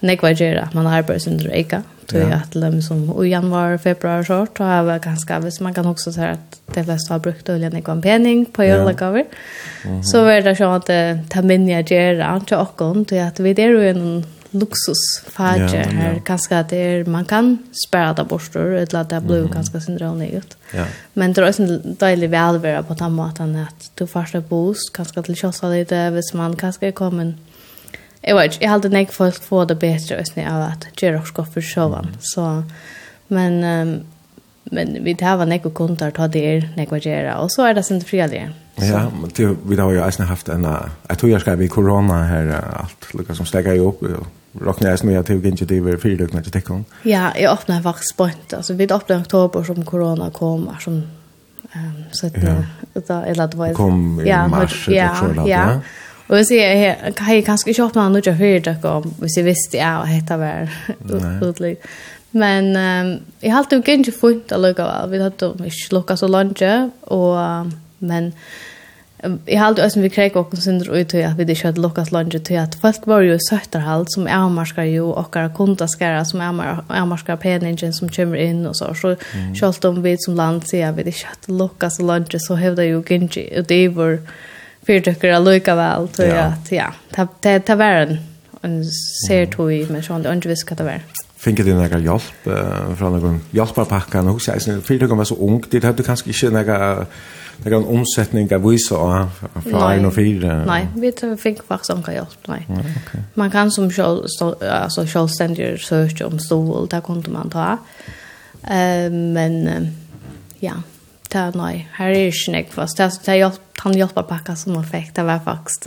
nekvajera 0.00 0.68
man 0.72 0.86
har 0.86 1.02
bara 1.02 1.18
sin 1.18 1.50
eka. 1.52 1.82
Så 2.10 2.16
jag 2.16 2.32
att 2.32 2.54
lämna 2.54 2.82
som 2.82 3.24
i 3.24 3.28
januari, 3.28 3.78
februari 3.78 4.24
så 4.24 4.46
då 4.56 4.64
har 4.64 4.84
jag 4.84 5.02
ganska 5.02 5.38
vis 5.38 5.60
man 5.60 5.74
kan 5.74 5.86
också 5.86 6.12
säga 6.12 6.30
att 6.30 6.60
det 6.74 6.84
flesta 6.84 7.14
har 7.14 7.18
brukt 7.18 7.48
olja 7.48 7.78
i 7.78 7.82
kampanjen 7.82 8.46
på 8.46 8.62
alla 8.62 8.94
cover. 8.94 9.24
Så 10.04 10.24
är 10.24 10.42
det 10.42 10.56
så 10.56 10.64
att 10.64 10.90
ta 11.30 11.42
minja 11.42 11.82
gera 11.82 12.40
till 12.40 12.56
och 12.56 12.76
kon 12.76 13.04
till 13.04 13.20
att 13.20 13.40
vi 13.40 13.54
det 13.54 13.62
är 13.62 13.68
ju 13.68 13.90
en 13.90 14.24
luxusfärger 14.50 15.86
ja, 15.86 15.90
här 15.90 16.14
ja. 16.14 16.20
kanske 16.24 16.58
att 16.58 16.68
det 16.68 16.76
är, 16.76 17.04
man 17.04 17.24
kan 17.24 17.58
spara 17.86 18.12
det 18.12 18.24
bort, 18.24 18.56
eller 18.56 18.96
att 18.96 19.08
det 19.10 19.20
blir 19.20 19.38
mm. 19.38 19.50
ganska 19.50 19.80
syndromigt. 19.80 20.56
Ja. 20.74 20.84
Men 21.12 21.32
det 21.32 21.42
er 21.42 21.46
også 21.46 21.62
en 21.62 21.96
deilig 22.00 22.30
velvære 22.30 22.82
på 22.82 22.94
den 22.94 23.12
måten 23.12 23.56
at 23.56 23.90
du 23.98 24.06
først 24.06 24.34
er 24.34 24.40
boost, 24.40 24.92
kanskje 24.94 25.22
til 25.22 25.36
kjossa 25.36 25.70
litt, 25.70 25.92
hvis 25.92 26.34
man 26.34 26.56
kanskje 26.56 26.88
er 26.88 26.96
kommet. 26.96 27.34
Jeg 28.22 28.36
vet 28.36 28.52
inte, 28.52 28.64
jag 28.64 28.70
hade 28.70 28.98
inte 28.98 29.14
folk 29.14 29.42
få 29.42 29.64
det 29.64 29.74
bedre 29.74 30.18
just 30.18 30.36
när 30.36 30.44
jag 30.44 30.62
att 30.62 31.02
göra 31.02 31.20
och 31.20 31.26
skaffa 31.26 31.60
showen. 31.60 32.04
Mm. 32.04 32.14
Så, 32.20 32.62
men, 33.28 33.64
um, 33.64 34.00
men 34.64 35.04
vi 35.04 35.14
tar 35.14 35.36
var 35.36 35.46
några 35.46 35.70
kunder, 35.70 36.10
ta 36.10 36.28
det, 36.28 36.56
er 36.56 36.68
några 36.76 36.98
göra 36.98 37.38
og 37.38 37.50
så 37.50 37.68
er 37.68 37.74
det 37.74 37.82
sen 37.82 38.00
frivilligt. 38.00 38.50
Ja, 38.82 39.10
men 39.20 39.30
det, 39.36 39.56
vi 39.66 39.76
har 39.76 39.92
ju 39.92 40.04
eisen 40.04 40.26
haft 40.26 40.48
en, 40.48 40.68
jag 41.08 41.18
tror 41.18 41.32
jag 41.32 41.40
ska 41.40 41.56
vi 41.56 41.68
corona 41.68 42.24
här, 42.24 42.64
allt 42.72 43.14
lukar 43.14 43.34
som 43.34 43.46
stägar 43.46 43.74
ju 43.74 43.80
upp, 43.80 44.02
Rockna 44.52 44.90
är 44.90 44.96
snöja 44.96 45.22
till 45.22 45.44
Ginge 45.44 45.64
Diver 45.64 45.96
fyrlökna 45.96 46.42
till 46.42 46.52
Tekon. 46.52 46.84
Ja, 47.02 47.32
jag 47.36 47.52
öppnade 47.52 47.82
faktiskt 47.82 48.10
spönt. 48.10 48.52
Alltså 48.52 48.74
vi 48.74 48.84
öppnade 48.84 49.20
i 49.20 49.24
oktober 49.24 49.62
som 49.62 49.84
corona 49.84 50.30
kom. 50.30 50.70
Som, 50.80 50.94
um, 50.94 52.04
så 52.12 52.26
att, 52.26 52.32
ja. 53.08 53.24
eller 53.24 53.46
det 53.46 53.56
var... 53.56 53.72
Kom 53.74 54.20
i 54.20 54.28
ja, 54.28 54.48
mars. 54.48 54.88
Ja, 54.88 55.16
ja, 55.36 55.48
ja. 55.48 55.80
Och 56.26 56.38
jag 56.38 56.46
säger, 56.46 56.96
jag 57.28 57.44
kanske 57.46 57.70
inte 57.70 57.82
öppnade 57.82 58.08
något 58.08 58.26
jag 58.26 58.34
hörde 58.34 58.78
om. 58.82 59.14
Hvis 59.20 59.36
jag 59.36 59.44
visste, 59.44 59.76
ja, 59.76 59.98
vad 59.98 60.08
heter 60.08 60.38
det 60.38 60.44
här. 60.44 61.76
Men 62.30 62.76
um, 62.76 63.20
jag 63.40 63.50
har 63.50 63.58
alltid 63.58 63.88
inte 63.88 64.12
funnit 64.12 64.52
att 64.52 64.60
lukka. 64.60 65.06
Vi 65.06 65.22
hade 65.22 65.46
inte 65.46 65.70
lukka 65.90 66.16
så 66.16 66.28
långt. 66.28 66.62
Och, 67.00 67.36
men... 67.98 68.32
Jeg 69.20 69.58
har 69.58 69.66
alltid 69.66 69.84
øyne 69.84 70.02
vi 70.02 70.08
kreik 70.08 70.36
og 70.36 70.52
synder 70.56 70.88
ut 71.00 71.08
til 71.12 71.18
at 71.18 71.36
vi 71.36 71.44
ikke 71.44 71.66
hadde 71.68 71.80
lukket 71.80 72.12
lunge 72.12 72.38
til 72.38 72.54
at 72.56 72.76
folk 72.80 73.06
var 73.06 73.20
jo 73.20 73.34
i 73.34 73.42
søtterhalt 73.50 74.08
som 74.14 74.26
avmarskar 74.26 74.88
jo 74.88 75.10
okkar 75.12 75.50
kundaskara 75.56 76.24
som 76.24 76.40
avmarskar 76.40 77.36
peningen 77.36 77.92
som 77.92 78.08
kommer 78.08 78.40
inn 78.40 78.66
og 78.66 78.76
så. 78.76 78.94
Så 78.94 79.14
mm. 79.34 79.54
selv 79.54 79.84
om 79.84 80.02
vi 80.04 80.16
som 80.24 80.34
land 80.34 80.62
sier 80.64 80.88
at 80.88 80.96
vi 80.96 81.04
ikke 81.12 81.34
hadde 81.34 81.58
lukket 81.58 82.00
lunge 82.00 82.40
så 82.40 82.56
hevde 82.56 82.88
jo 82.88 83.02
Genji 83.06 83.44
og 83.58 83.68
det 83.68 83.96
var 83.96 84.16
fyrtøkker 84.88 85.34
allukka 85.36 85.74
vel 85.76 86.08
til 86.16 86.32
at 86.40 86.72
ja, 86.72 86.88
det 87.42 87.78
var 87.78 88.06
en, 88.06 88.20
en 88.64 88.84
ser 89.26 89.50
tog 89.52 89.72
i 89.72 89.84
men 89.90 90.02
sånn 90.02 90.24
det 90.24 90.32
er 90.32 90.40
ikke 90.40 90.54
visst 90.54 90.70
hva 90.70 90.78
det 90.80 90.86
var. 90.86 91.04
Finket 91.40 91.66
du 91.66 91.74
några 91.74 91.98
hjälp 91.98 92.48
från 92.98 93.12
någon 93.12 93.40
hjälparpackan 93.50 94.28
och 94.28 94.42
så 94.42 94.52
här? 94.52 94.80
Fyrtøkken 94.80 95.16
var 95.16 95.24
så 95.24 95.34
ung, 95.34 95.64
det 95.70 95.84
hadde 95.84 95.96
du 95.96 96.02
kanskje 96.02 96.30
ikke 96.30 96.50
nega 96.50 97.06
det 97.62 97.70
kan 97.70 97.84
omsetning 97.84 98.54
av 98.54 98.62
vissa 98.70 98.96
av 98.96 99.28
en 99.64 100.06
og 100.08 100.14
fire? 100.14 100.64
Nei, 100.66 100.86
vi 100.96 101.12
tror 101.12 101.36
fick 101.36 101.62
faktiskt 101.62 101.90
om 101.92 102.04
hjälp. 102.08 102.48
nei 102.48 102.64
Ja, 102.68 102.80
okay. 102.80 103.20
Man 103.34 103.50
kan 103.50 103.70
som 103.70 103.90
själv 103.90 104.24
alltså 104.60 105.06
självständig 105.06 105.80
search 105.80 106.22
om 106.22 106.38
stol 106.38 106.88
där 106.88 107.00
kunde 107.00 107.30
man 107.30 107.50
ta. 107.50 107.78
Eh 108.64 109.10
men 109.10 109.94
ja, 110.60 110.82
det 111.28 111.28
ta 111.28 111.50
nej. 111.54 111.88
Här 111.92 112.10
är 112.10 112.32
snäck 112.32 112.72
fast 112.72 112.96
det 112.96 113.10
så 113.10 113.30
jag 113.30 113.52
han 113.76 113.92
hjälpa 113.92 114.22
packa 114.22 114.56
som 114.56 114.72
man 114.72 114.84
fick 114.84 115.14
det 115.14 115.22
var 115.22 115.38
faktiskt 115.38 115.86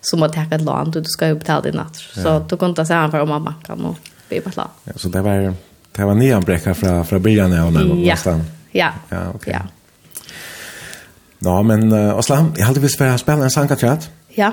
som 0.00 0.22
att 0.22 0.32
ta 0.32 0.42
ett 0.42 0.60
lån 0.60 0.90
du 0.90 1.04
ska 1.04 1.28
ju 1.28 1.34
betala 1.34 1.60
din 1.60 1.76
natt. 1.76 1.96
Så 1.96 2.38
då 2.48 2.56
kunde 2.56 2.86
säga 2.86 3.10
för 3.10 3.20
om 3.20 3.28
man 3.28 3.54
kan 3.66 3.84
och 3.84 3.96
vi 4.28 4.40
på 4.40 4.50
Ja, 4.56 4.92
så 4.96 5.08
det 5.08 5.22
var 5.22 5.54
det 5.92 6.04
var 6.04 6.14
nyanbrekka 6.14 6.74
fra, 6.74 6.88
fra 6.88 7.04
från 7.04 7.22
början 7.22 7.52
av 7.60 7.72
någonstans. 7.72 8.46
Ja. 8.72 8.90
Ja, 9.08 9.18
okej. 9.34 9.52
Ja. 9.52 9.60
Ja, 11.38 11.62
men 11.62 11.92
uh, 11.92 12.18
Aslan, 12.18 12.52
jag 12.56 12.66
hade 12.66 12.80
visst 12.80 13.00
att 13.00 13.20
spille 13.20 13.42
en 13.44 13.50
sang, 13.50 13.68
sangkatrat. 13.68 14.10
Ja. 14.34 14.52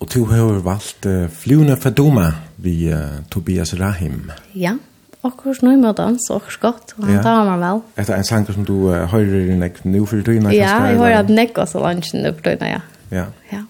Og 0.00 0.08
du 0.14 0.24
har 0.24 0.60
valgt 0.64 1.06
uh, 1.06 1.28
Fluna 1.28 1.76
Fadoma 1.76 2.32
vi 2.56 2.92
uh, 2.92 2.98
Tobias 3.30 3.74
Rahim. 3.74 4.32
Ja, 4.52 4.76
och 5.20 5.40
hur 5.44 5.54
snöj 5.54 5.76
med 5.76 5.94
dans 5.94 6.30
och 6.30 6.52
skott. 6.52 6.94
Och 6.96 7.04
han 7.04 7.14
ja. 7.14 7.22
tar 7.22 7.44
man 7.44 7.60
väl. 7.60 7.80
Ett 7.96 8.08
en 8.08 8.24
sang 8.24 8.46
som 8.46 8.64
du 8.64 8.72
uh, 8.72 9.04
hører 9.06 9.50
i 9.50 9.56
näck 9.56 9.84
nu 9.84 10.06
for 10.06 10.16
du. 10.16 10.34
Ja, 10.34 10.52
jag 10.90 10.98
hör 10.98 11.10
att 11.10 11.28
näck 11.28 11.58
och 11.58 11.68
så 11.68 11.78
lunchen 11.78 12.26
upp 12.26 12.44
då 12.44 12.50
ja. 12.50 12.80
Ja. 13.10 13.24
Ja. 13.50 13.64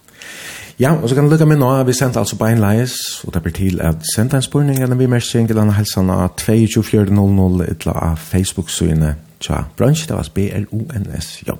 Ja, 0.80 0.92
og 1.02 1.08
så 1.08 1.14
kan 1.14 1.24
du 1.24 1.30
lukke 1.30 1.46
med 1.46 1.58
nå, 1.58 1.82
vi 1.84 1.92
sendte 1.92 2.18
altså 2.18 2.36
på 2.36 2.46
en 2.46 2.58
leis, 2.58 2.94
og 3.26 3.34
det 3.34 3.42
blir 3.42 3.52
til 3.52 3.80
at 3.80 3.96
sendte 4.14 4.36
en 4.36 4.42
spørning, 4.42 4.82
eller 4.82 4.96
vi 4.96 5.06
mer 5.06 5.20
sier 5.20 5.42
en 5.42 5.48
eller 5.50 5.76
helsene 5.76 6.12
av 6.12 6.30
22.4.00 6.40 7.66
eller 7.68 7.92
av 7.92 8.16
Facebook-synet 8.16 9.14
tja 9.40 9.64
brunch, 9.76 10.08
det 10.08 10.16
var 10.16 10.28
B-L-O-N-S-J. 10.34 11.50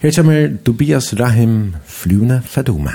Her 0.00 0.12
kommer 0.16 0.56
Tobias 0.64 1.20
Rahim 1.20 1.76
Flyvne 1.86 2.42
Fadoma. 2.44 2.90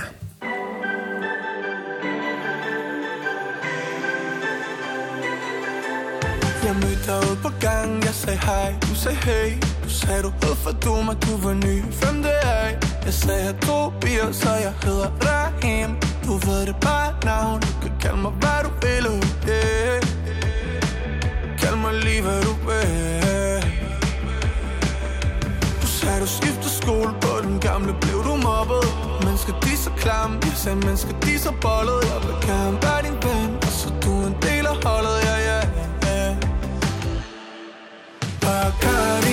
Jeg 6.64 6.76
mødte 6.76 7.06
dig 7.08 7.38
på 7.44 7.50
gang, 7.60 8.04
jeg 8.04 8.14
sagde 8.14 8.40
hej, 8.40 8.74
du 8.82 8.96
sagde 8.96 9.18
hey. 9.18 9.52
Du 9.84 9.90
sagde 9.90 10.22
du 10.22 10.30
hed 10.42 10.56
Fadoma, 10.56 11.14
du 11.14 11.38
var 11.44 11.54
ny, 11.54 11.82
hvem 11.82 12.24
det 12.24 12.32
er 12.44 12.68
Jeg 13.06 13.14
sagde 13.14 13.44
jeg 13.46 13.56
Tobias, 13.62 14.36
så 14.36 14.50
jeg 14.50 14.74
hedder 14.84 15.10
Rahim. 15.22 15.90
Du 16.26 16.34
ved 16.34 16.66
det 16.66 16.76
bare 16.82 17.14
navn, 17.26 17.62
du 17.62 17.68
kan 17.82 17.92
kalde 18.02 18.18
mig 18.18 18.32
hvad 18.32 18.60
du 18.64 18.70
vil, 18.82 19.06
yeah 19.48 20.20
Kald 21.60 21.76
mig 21.76 21.94
lige 22.04 22.22
hvad 22.22 22.42
du 22.42 22.54
vil 22.68 23.19
skiftet 26.38 26.72
skole 26.82 27.12
på 27.22 27.34
den 27.46 27.60
gamle 27.68 27.94
blev 28.02 28.20
du 28.28 28.34
mobbet. 28.48 28.86
Mennesker 29.26 29.54
de 29.64 29.74
så 29.84 29.92
klam, 30.02 30.32
jeg 30.46 30.56
sagde 30.64 30.80
mennesker 30.88 31.14
de 31.26 31.40
så 31.40 31.52
bollet 31.66 32.00
Jeg 32.12 32.20
vil 32.26 32.38
gerne 32.50 32.78
være 32.84 33.02
din 33.06 33.18
ven, 33.26 33.52
og 33.68 33.72
så 33.80 33.88
du 34.04 34.12
en 34.30 34.36
del 34.46 34.66
af 34.74 34.78
holdet, 34.86 35.18
ja 35.28 35.36
ja 35.50 35.60
ja 36.06 36.36
Bare 38.44 38.72
gør 38.84 39.06
det 39.26 39.29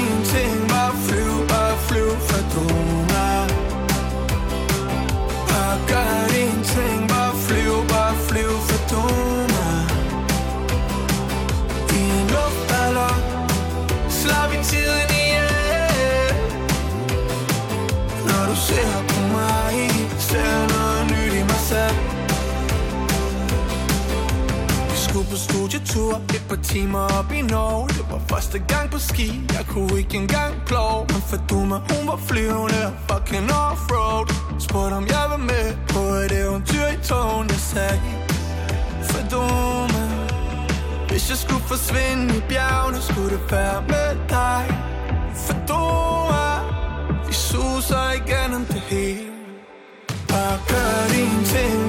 tur 25.97 26.21
Et 26.35 26.43
par 26.49 26.57
timer 26.57 26.99
op 27.19 27.33
i 27.33 27.43
Norge. 27.43 27.89
Det 27.89 28.05
var 28.11 28.21
første 28.31 28.59
gang 28.59 28.91
på 28.91 28.99
ski 28.99 29.29
Jeg 29.57 29.65
kunne 29.69 29.99
ikke 29.99 30.17
engang 30.17 30.53
klog 30.67 31.07
Men 31.13 31.23
for 31.29 31.39
du 31.51 31.59
med 31.71 31.81
hun 31.91 32.03
var 32.11 32.21
flyvende 32.29 32.83
Fucking 33.09 33.51
offroad. 33.67 34.27
Spurgte 34.61 34.95
om 34.95 35.07
jeg 35.15 35.25
var 35.33 35.43
med 35.51 35.67
På 35.93 36.01
et 36.25 36.33
eventyr 36.43 36.87
i 36.97 36.99
togen 37.09 37.47
Jeg 37.55 37.63
sagde 37.73 38.01
For 39.09 39.23
du 39.33 39.43
med 39.95 40.11
Hvis 41.09 41.25
jeg 41.31 41.39
skulle 41.45 41.65
forsvinde 41.73 42.37
i 42.39 42.41
bjergene 42.49 43.01
Skulle 43.09 43.31
det 43.31 43.45
være 43.51 43.81
med 43.93 44.11
dig. 44.37 44.65
For 45.45 45.57
du 45.69 45.83
er 46.45 46.59
Vi 47.27 47.33
suser 47.33 48.07
igennem 48.21 48.65
det 48.65 48.83
hele. 48.91 49.31
Bare 50.29 50.59
gør 50.69 51.15
dine 51.15 51.45
ting 51.45 51.86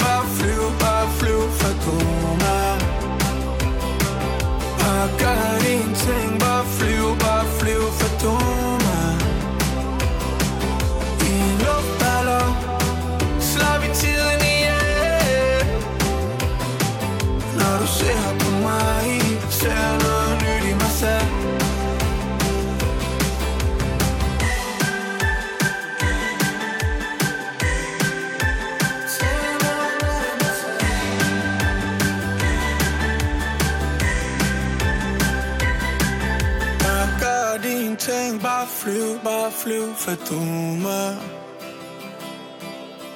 ting 38.08 38.42
Bare 38.42 38.68
flyv, 38.68 39.20
bare 39.24 39.52
flyv, 39.52 39.96
for 39.96 40.16
dumme 40.30 41.20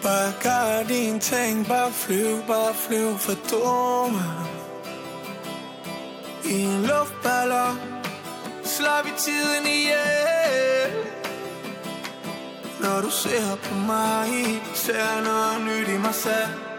Bare 0.03 0.33
gør 0.43 0.83
din 0.87 1.19
ting 1.19 1.67
Bare 1.67 1.91
flyv, 1.91 2.37
bare 2.47 2.73
flyv, 2.73 3.17
for 3.17 3.33
dumme 3.51 4.23
I 6.45 6.61
en 6.61 6.81
luftballon 6.81 7.79
Slår 8.63 9.03
vi 9.03 9.09
tiden 9.17 9.65
ihjel. 9.67 10.91
Når 12.79 13.01
du 13.01 13.09
ser 13.09 13.55
på 13.63 13.75
mig 13.75 14.29
Ser 14.73 15.21
noget 15.23 15.61
nyt 15.61 15.87
i 15.87 15.97
mig 15.97 16.15
selv. 16.15 16.70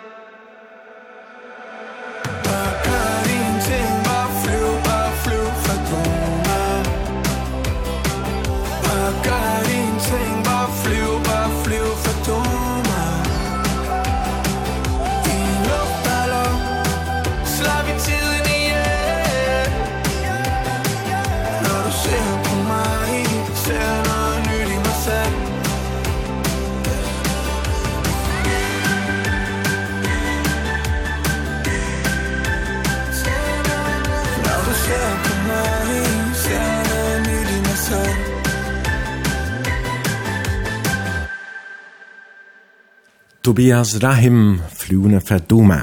Tobias 43.42 43.96
Rahim, 44.02 44.60
flyvende 44.70 45.18
fra 45.20 45.38
Duma. 45.38 45.80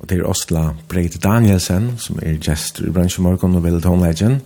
Og 0.00 0.08
det 0.08 0.16
er 0.16 0.24
Osla 0.24 0.70
Breit 0.88 1.18
Danielsen, 1.20 1.90
som 2.00 2.16
er 2.24 2.38
gestor 2.40 2.86
i 2.88 2.92
Bransje 2.94 3.20
morgen 3.20 3.58
og 3.58 3.66
veldig 3.66 3.82
tonleggen. 3.84 4.38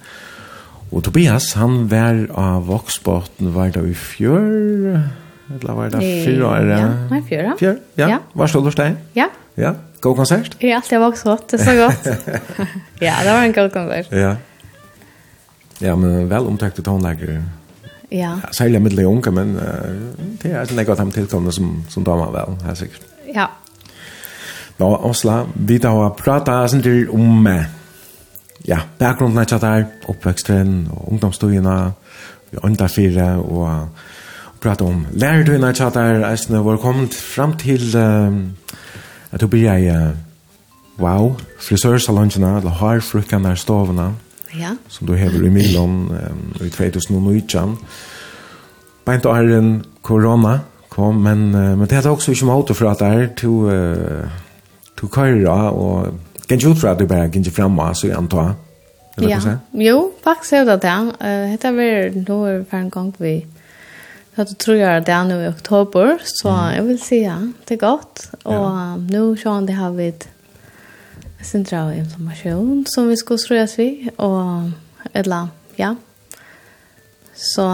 Og 0.90 1.04
Tobias, 1.06 1.52
han 1.54 1.84
var 1.92 2.24
av 2.34 2.66
Voxbotten, 2.66 3.52
var 3.54 3.70
det 3.76 3.84
i 3.86 3.94
fjør? 3.94 4.98
Eller 5.54 5.78
var 5.78 5.94
det 5.94 6.02
fyrre 6.24 6.50
år? 6.50 6.68
Ja, 6.74 6.90
nei, 7.12 7.22
fjør. 7.28 7.54
Fjør, 7.62 7.80
ja. 8.02 8.12
ja. 8.16 8.20
Var 8.34 8.50
stål 8.50 8.66
hos 8.66 8.82
deg? 8.82 8.98
Ja. 9.14 9.30
Ja, 9.54 9.76
god 10.02 10.18
konsert? 10.24 10.58
Ja, 10.58 10.80
alt 10.82 10.90
jeg 10.90 11.04
var 11.04 11.14
også 11.14 11.36
det 11.52 11.60
er 11.60 11.68
så 11.68 11.76
godt. 11.78 12.08
ja, 13.06 13.14
det 13.22 13.30
var 13.30 13.44
en 13.46 13.54
god 13.60 13.70
konsert. 13.76 14.10
Ja. 14.10 14.34
Ja, 15.78 15.94
men 15.94 16.26
vel 16.26 16.50
omtøkte 16.50 16.82
tonlegger. 16.82 17.38
Ja. 17.38 17.63
Ja. 18.12 18.34
Særlig 18.52 18.82
med 18.82 18.96
de 18.96 19.06
unge, 19.08 19.30
men 19.30 19.56
uh, 19.56 19.62
det 20.42 20.52
er 20.52 20.80
ikke 20.80 20.92
at 20.92 20.98
de 20.98 21.10
tilkommende 21.10 21.52
som, 21.52 21.84
som 21.88 22.04
damer 22.04 22.32
vel, 22.34 22.56
helt 22.66 22.78
sikkert. 22.78 23.06
Ja. 23.34 23.46
Nå, 24.78 24.96
Osla, 25.06 25.44
vi 25.54 25.78
da 25.78 25.94
har 25.94 26.16
pratet 26.18 26.70
sånn 26.70 26.82
til 26.82 27.08
om 27.14 27.46
ja, 28.66 28.80
bakgrunnen 28.98 29.38
er 29.38 29.60
der, 29.60 29.86
oppveksten 30.08 30.74
og 30.90 31.12
ungdomsstøyene, 31.12 31.78
vi 32.50 32.60
åndar 32.62 32.90
fire 32.92 33.34
og, 33.42 33.64
og 34.54 34.60
pratet 34.62 34.86
om 34.86 35.04
lærertøyene 35.12 35.72
er 35.72 35.94
der, 35.94 36.26
eisene 36.30 36.64
var 36.64 36.80
kommet 36.82 37.14
frem 37.14 37.56
til 37.60 37.86
uh, 37.98 38.32
at 39.32 39.40
du 39.40 39.48
blir 39.50 39.68
jeg 39.68 39.90
uh, 39.92 40.14
wow, 40.98 41.34
frisørsalongene, 41.60 42.56
eller 42.60 42.70
har 42.80 43.00
frukkene 43.00 43.48
der 43.48 43.60
stovene, 43.60 44.12
ja. 44.58 44.74
som 44.88 45.06
du 45.06 45.14
hever 45.18 45.46
i 45.46 45.52
Milon 45.52 45.96
um, 46.10 46.44
i 46.60 46.70
2019. 46.70 47.76
Beint 49.04 49.26
og 49.26 49.36
herren 49.36 49.72
korona 50.02 50.58
kom, 50.92 51.22
men, 51.24 51.48
uh, 51.54 51.72
men 51.78 51.88
det 51.88 52.00
er 52.00 52.10
også 52.10 52.34
ikke 52.34 52.50
måte 52.50 52.76
for 52.76 52.90
at 52.90 53.02
det 53.02 53.08
er 53.08 53.32
to, 53.38 53.54
uh, 53.68 54.28
to 54.96 55.10
køyre, 55.12 55.70
og 55.70 56.14
kan 56.48 56.58
ikke 56.58 56.74
utfra 56.74 56.94
at 56.94 57.00
du 57.00 57.06
bare 57.06 57.30
kan 57.30 57.42
ikke 57.42 57.56
fremme, 57.62 57.90
så 57.94 58.08
jeg 58.08 58.16
antar. 58.18 58.54
Ja, 59.22 59.38
jo, 59.78 60.10
faktisk 60.24 60.52
er 60.52 60.64
det 60.64 60.80
det. 60.82 60.94
Uh, 61.20 61.50
Hette 61.52 61.68
er 61.70 61.76
vel 61.78 62.16
nå 62.24 62.38
for 62.70 62.78
en 62.80 62.90
gang 62.90 63.12
vi 63.18 63.44
Så 64.36 64.44
du 64.44 64.54
tror 64.54 64.76
jag 64.76 65.04
det 65.04 65.12
är 65.12 65.24
nu 65.24 65.44
i 65.44 65.48
oktober, 65.48 66.18
så 66.24 66.48
mm. 66.48 66.76
jag 66.76 66.82
vill 66.82 67.00
säga, 67.00 67.52
det 67.64 67.74
är 67.74 67.78
gott. 67.78 68.30
Och 68.42 68.54
ja. 68.54 68.96
nu 68.96 69.36
så 69.36 69.50
har 69.50 69.90
vi 69.90 70.08
ett 70.08 70.28
syndra 71.44 71.84
av 71.86 71.94
informasjon 71.96 72.84
som 72.90 73.08
vi 73.08 73.16
skulle 73.20 73.42
strøyes 73.42 73.78
vi, 73.78 73.88
og 74.18 74.72
eller, 75.14 75.48
ja. 75.78 75.94
Så, 77.34 77.64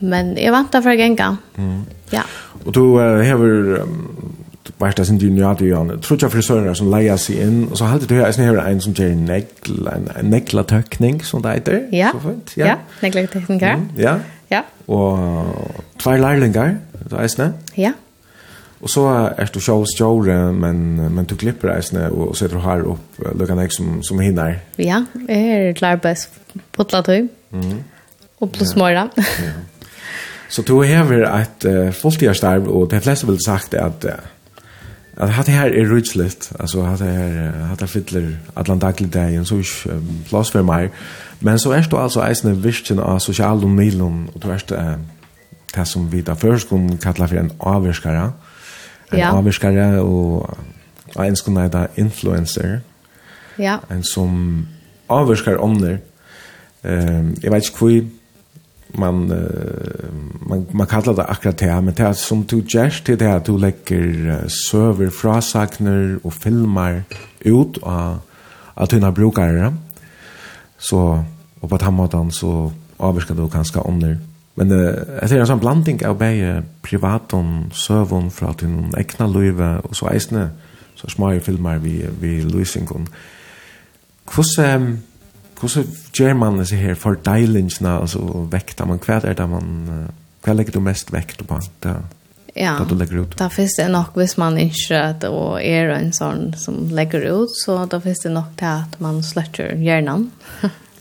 men 0.00 0.36
jeg 0.38 0.52
vant 0.54 0.72
derfor 0.72 0.94
jeg 0.94 1.10
en 1.10 1.38
Mm. 1.56 1.84
Ja. 2.12 2.22
Og 2.64 2.74
du 2.74 2.98
uh, 3.00 3.20
hever, 3.20 3.82
um, 3.82 4.34
vært 4.80 4.96
det 4.96 5.06
sin 5.06 5.18
dyr 5.20 5.30
nye 5.30 5.54
til 5.58 5.66
Jan, 5.66 5.90
tror 6.02 6.16
ikke 6.16 6.30
frisører 6.30 6.74
som 6.74 6.90
leier 6.92 7.16
seg 7.16 7.40
inn, 7.42 7.58
og 7.70 7.76
så 7.78 7.88
halte 7.90 8.06
du 8.06 8.14
her, 8.14 8.26
jeg 8.26 8.46
hever 8.46 8.62
en 8.66 8.80
som 8.80 8.94
gjør 8.94 9.14
negla, 9.14 9.96
en 9.96 10.30
neglatøkning, 10.30 11.24
som 11.24 11.42
det 11.42 11.56
heter. 11.58 11.80
Ja, 11.92 12.12
så 12.12 12.22
fint, 12.28 12.56
ja. 12.56 12.66
ja 12.66 12.76
neglatøkninger. 13.02 13.76
Mm, 13.76 13.88
ja. 13.98 14.16
ja. 14.50 14.62
Og 14.88 15.82
tvær 15.98 16.22
lærlinger, 16.22 16.76
du 17.10 17.16
eisne. 17.18 17.52
Ja. 17.76 17.92
Och 18.82 18.90
så 18.90 19.04
er 19.38 19.50
du 19.54 19.60
show 19.60 19.84
men 20.52 21.14
men 21.14 21.24
du 21.24 21.36
klipper 21.36 21.68
reisne 21.68 22.08
och 22.10 22.36
sätter 22.36 22.56
har 22.56 22.80
upp 22.80 23.38
luckan 23.38 23.58
jag 23.58 23.72
som 23.72 24.02
som 24.02 24.20
hinner. 24.20 24.60
Ja, 24.76 25.04
är 25.28 25.68
er 25.68 25.72
klar 25.72 25.96
best 25.96 26.30
på 26.72 26.84
platå. 26.84 27.28
Mm. 27.52 27.84
Och 28.38 28.52
plus 28.52 28.76
mera. 28.76 29.08
Ja. 29.16 29.52
Så 30.48 30.62
du 30.62 30.84
hever 30.84 31.40
et 31.40 31.64
uh, 31.64 31.92
fulltidsarbeid 31.92 32.68
och 32.68 32.90
det 32.90 33.00
fleste 33.00 33.26
vil 33.26 33.38
sagt 33.46 33.74
att 33.74 34.04
uh, 34.04 34.10
att 35.16 35.30
hade 35.30 35.52
här 35.52 35.70
är 35.70 35.84
rutligt 35.84 36.52
alltså 36.58 36.82
hade 36.82 37.04
här 37.04 37.50
hade 37.50 37.86
fyller 37.86 38.38
daglig 38.80 39.08
dagen 39.08 39.44
så 39.44 39.58
is 39.58 39.86
plass 40.28 40.50
för 40.50 40.62
mig 40.62 40.90
men 41.38 41.58
så 41.58 41.72
er 41.72 41.86
du 41.90 41.96
alltså 41.96 42.20
en 42.20 42.62
virkjen 42.62 42.98
av 42.98 43.18
sociala 43.18 43.66
medel 43.66 44.02
och 44.34 44.40
du 44.40 44.50
är 44.50 44.98
det 45.74 45.86
som 45.86 46.10
vi 46.10 46.20
da 46.22 46.34
først 46.34 46.68
kunne 46.68 46.98
kalla 46.98 47.28
för 47.28 47.36
en 47.36 47.52
avskara 47.58 48.32
en 49.12 49.18
ja. 49.18 49.36
avvirskare 49.36 50.00
og 50.00 50.48
en 51.20 51.36
skulle 51.36 51.60
nære 51.60 51.86
influencer. 51.96 52.80
Ja. 53.58 53.78
En 53.90 54.02
som 54.04 54.66
avvirskar 55.08 55.60
ånder. 55.60 55.98
Um, 56.84 57.36
jeg 57.42 57.52
vet 57.52 57.68
ikke 57.68 57.78
hvor 57.78 58.00
man, 58.98 59.30
uh, 59.30 60.48
man, 60.48 60.66
man 60.72 60.86
kallar 60.86 61.14
det 61.14 61.26
akkurat 61.28 61.60
det, 61.60 61.84
men 61.84 61.94
det 61.94 62.06
er 62.06 62.12
som 62.12 62.42
du 62.42 62.60
gjør 62.60 62.88
til 63.04 63.20
det 63.20 63.28
at 63.28 63.46
du 63.46 63.56
legger 63.56 64.42
uh, 64.42 64.48
søver, 64.48 65.10
frasakner 65.10 66.18
og 66.24 66.32
filmer 66.32 67.02
ut 67.46 67.78
av, 67.82 68.20
av 68.76 68.90
dine 68.90 69.12
brukere. 69.14 69.72
Så, 70.78 71.22
og 71.60 71.68
på 71.68 71.76
den 71.76 71.94
måten 71.94 72.30
så 72.30 72.72
avvirskar 72.98 73.34
du 73.34 73.48
kanskje 73.48 73.86
ånder. 73.86 74.16
Ja 74.16 74.31
Men 74.54 74.72
uh, 74.72 74.78
det 75.24 75.32
er 75.32 75.42
en 75.42 75.48
sånn 75.48 75.62
blanding 75.62 76.02
av 76.04 76.18
bare 76.20 76.60
privaton, 76.84 77.70
søvn 77.72 78.28
fra 78.34 78.52
til 78.58 78.72
noen 78.74 78.96
ekna 79.00 79.28
løyve, 79.30 79.74
og 79.86 79.96
så 79.96 80.10
eisne, 80.12 80.50
så 80.98 81.08
små 81.10 81.32
filmer 81.44 81.80
vi, 81.82 82.02
vi 82.20 82.40
løsingen. 82.44 83.08
Hvordan, 84.32 84.90
hvordan 85.58 85.94
gjør 86.14 86.34
man 86.38 86.60
disse 86.60 86.78
her 86.78 86.98
for 87.00 87.16
deilingsene, 87.16 87.96
altså 88.04 88.44
vekta 88.52 88.86
man, 88.88 89.00
hva 89.02 89.22
er 89.24 89.38
det 89.38 89.46
man, 89.48 89.70
hva 90.44 90.56
legger 90.56 90.76
du 90.76 90.84
mest 90.84 91.14
vekt 91.14 91.42
på? 91.48 91.58
Det, 91.82 91.96
ja, 92.52 92.76
det 92.76 92.92
du 92.92 92.94
legger 93.00 93.24
ut? 93.24 93.38
Da 93.40 93.48
finnes 93.50 93.78
det 93.80 93.88
nok, 93.90 94.12
hvis 94.20 94.36
man 94.38 94.60
ikke 94.60 95.00
at, 95.00 95.24
og 95.32 95.56
er 95.64 95.94
en 95.96 96.12
sånn 96.12 96.52
som 96.60 96.84
legger 96.92 97.24
ut, 97.32 97.56
så 97.64 97.80
da 97.88 98.02
finnes 98.04 98.20
det 98.26 98.34
nok 98.36 98.52
til 98.60 98.68
at 98.84 99.00
man 99.02 99.24
sletter 99.24 99.72
hjernen. 99.80 100.28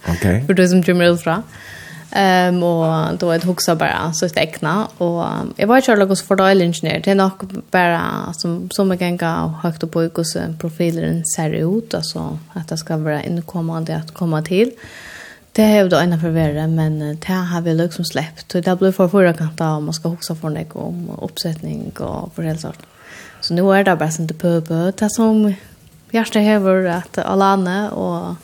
ok. 0.08 0.26
For 0.48 0.56
du 0.56 0.66
som 0.72 0.88
drømmer 0.88 1.12
ut 1.12 1.24
fra. 1.28 1.42
Ja 1.44 1.78
Ehm 2.14 2.56
um, 2.56 2.64
och 2.64 3.18
då 3.18 3.32
ett 3.32 3.44
huxa 3.44 3.76
bara 3.76 4.14
så 4.14 4.30
stäckna 4.30 4.88
och 4.98 5.26
jag 5.56 5.68
var 5.68 5.82
ju 5.88 5.96
lagos 5.96 6.22
för 6.22 6.36
dålig 6.36 6.66
ingenjör 6.66 7.00
det 7.00 7.12
är 7.12 7.16
nog 7.16 7.64
bara 7.72 8.34
som 8.34 8.70
som 8.72 8.92
jag 8.92 9.00
kan 9.00 9.18
gå 9.18 9.54
högt 9.64 9.84
upp 9.84 9.96
och 9.96 10.28
så 10.28 10.40
profilen 10.60 11.26
ser 11.26 11.50
ut 11.50 11.94
alltså 11.94 12.40
att 12.54 12.68
det 12.68 12.78
ska 12.78 12.98
vara 12.98 13.24
inkommande 13.24 13.96
att 13.96 14.14
komma 14.14 14.42
till. 14.42 14.72
Det 15.52 15.64
är 15.64 15.84
ju 15.84 15.90
då 15.90 15.98
ena 15.98 16.20
för 16.20 16.30
värre 16.30 16.68
men 16.68 17.00
det 17.00 17.34
har 17.34 17.62
vi 17.62 17.74
liksom 17.74 18.06
släppt 18.06 18.56
och 18.56 18.62
det 18.62 18.76
blir 18.76 18.92
för 18.92 19.08
förra 19.08 19.34
kanta 19.34 19.72
om 19.72 19.86
man 19.86 19.94
ska 19.94 20.10
huxa 20.10 20.36
för 20.36 20.50
det 20.50 20.66
om 20.74 21.10
uppsättning 21.22 21.92
och 22.00 22.36
för 22.36 22.44
helt 22.44 22.62
sorten. 22.62 22.86
Så 23.42 23.54
nu 23.54 23.74
är 23.74 23.84
det 23.84 23.96
bara 23.96 24.12
sånt 24.12 24.40
på 24.40 24.62
på 24.62 24.92
det 24.98 25.10
som 25.10 25.54
hjärtat 26.12 26.44
häver 26.44 26.86
att 26.86 27.18
alla 27.18 27.92
och 27.92 28.36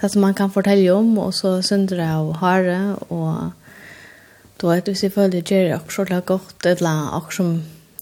det 0.00 0.10
som 0.12 0.22
man 0.24 0.34
kan 0.34 0.50
fortelle 0.50 0.92
om, 0.92 1.18
og 1.18 1.34
så 1.34 1.58
synder 1.62 2.02
jeg 2.02 2.16
av 2.16 2.32
hare, 2.40 2.78
og 3.10 3.50
du 4.60 4.68
vet, 4.68 4.88
hvis 4.88 5.04
jeg 5.04 5.12
føler 5.12 5.40
det 5.40 5.44
gjør 5.44 5.76
akkurat 5.76 6.08
det 6.08 6.24
godt, 6.26 6.66
eller 6.66 7.14
akkurat 7.16 7.36
som 7.36 7.54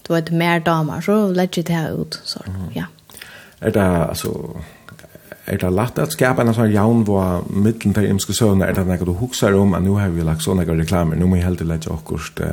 du 0.07 0.13
vet, 0.13 0.31
mer 0.31 0.59
damer, 0.59 1.01
så 1.01 1.27
legger 1.27 1.61
jeg 1.61 1.67
det 1.67 1.75
her 1.75 1.93
ut, 1.93 2.21
så, 2.25 2.43
ja. 2.75 2.87
Er 3.61 3.75
det, 3.75 3.85
altså, 4.09 4.31
er 5.45 5.57
det 5.57 5.71
lagt 5.73 5.99
at 5.99 6.13
skapa 6.15 6.45
en 6.45 6.53
sånn 6.55 6.71
jaun 6.71 7.03
hvor 7.03 7.43
middelen 7.49 7.93
til 7.93 8.07
imske 8.07 8.33
søvn, 8.33 8.63
er 8.63 8.73
det 8.77 8.85
noe 8.87 9.05
du 9.05 9.13
hukser 9.19 9.55
om, 9.59 9.75
at 9.75 9.83
nå 9.83 9.97
har 9.99 10.13
vi 10.15 10.23
lagt 10.23 10.45
sånne 10.45 10.67
reklamer, 10.67 11.19
nå 11.19 11.27
må 11.27 11.39
jeg 11.39 11.49
helt 11.49 11.65
legge 11.67 11.91
akkurat 11.93 12.35
det, 12.39 12.51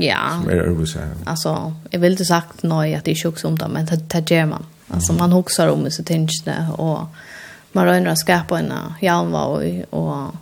Ja. 0.00 0.40
Som 0.40 0.50
är 0.50 0.56
översa. 0.56 0.98
Alltså, 1.24 1.74
jag 1.90 2.00
vill 2.00 2.12
inte 2.12 2.24
sagt 2.24 2.62
nej 2.62 2.94
att 2.94 3.04
det 3.04 3.10
är 3.10 3.14
tjockt 3.14 3.44
om 3.44 3.58
det, 3.58 3.68
men 3.68 3.86
det, 3.86 3.96
det 3.96 4.30
gör 4.30 4.46
man. 4.46 4.66
Alltså, 4.88 5.12
man 5.12 5.32
huxar 5.32 5.68
om 5.68 5.90
sig 5.90 6.04
tänkerna 6.04 6.72
och 6.72 7.06
man 7.72 7.86
røyner 7.86 8.10
att 8.10 8.18
skapa 8.18 8.58
en 8.58 8.72
jalva 9.00 9.44
och, 9.44 9.62
och 9.90 10.34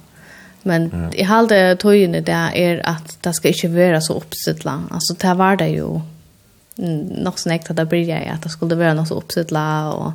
men 0.62 0.90
ja. 0.92 1.18
i 1.18 1.22
halde 1.22 1.76
tøyene 1.76 2.20
det 2.20 2.50
er 2.54 2.80
att 2.84 3.18
det 3.22 3.34
ska 3.34 3.48
inte 3.48 3.68
vara 3.68 4.00
så 4.00 4.14
uppsittla 4.14 4.82
alltså 4.90 5.14
det 5.14 5.34
var 5.34 5.56
det 5.56 5.68
jo 5.68 6.02
nok 6.76 7.38
sånn 7.38 7.52
ekte 7.52 7.74
det 7.74 7.86
blir 7.88 8.08
jag 8.08 8.28
att 8.28 8.42
det 8.42 8.50
skulle 8.50 8.74
vara 8.74 8.94
något 8.94 9.08
så 9.08 9.14
uppsittla 9.14 9.92
och 9.92 10.12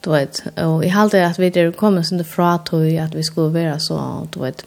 du 0.00 0.10
vet 0.10 0.42
och 0.56 0.84
i 0.84 0.88
halde 0.88 1.26
att 1.26 1.38
vi 1.38 1.52
er 1.54 1.72
kommet 1.72 2.06
sånn 2.06 2.24
fra 2.24 2.58
tøy 2.58 2.98
att 2.98 3.14
vi 3.14 3.22
skulle 3.22 3.50
vara 3.50 3.78
så 3.78 4.28
du 4.32 4.40
vet 4.40 4.64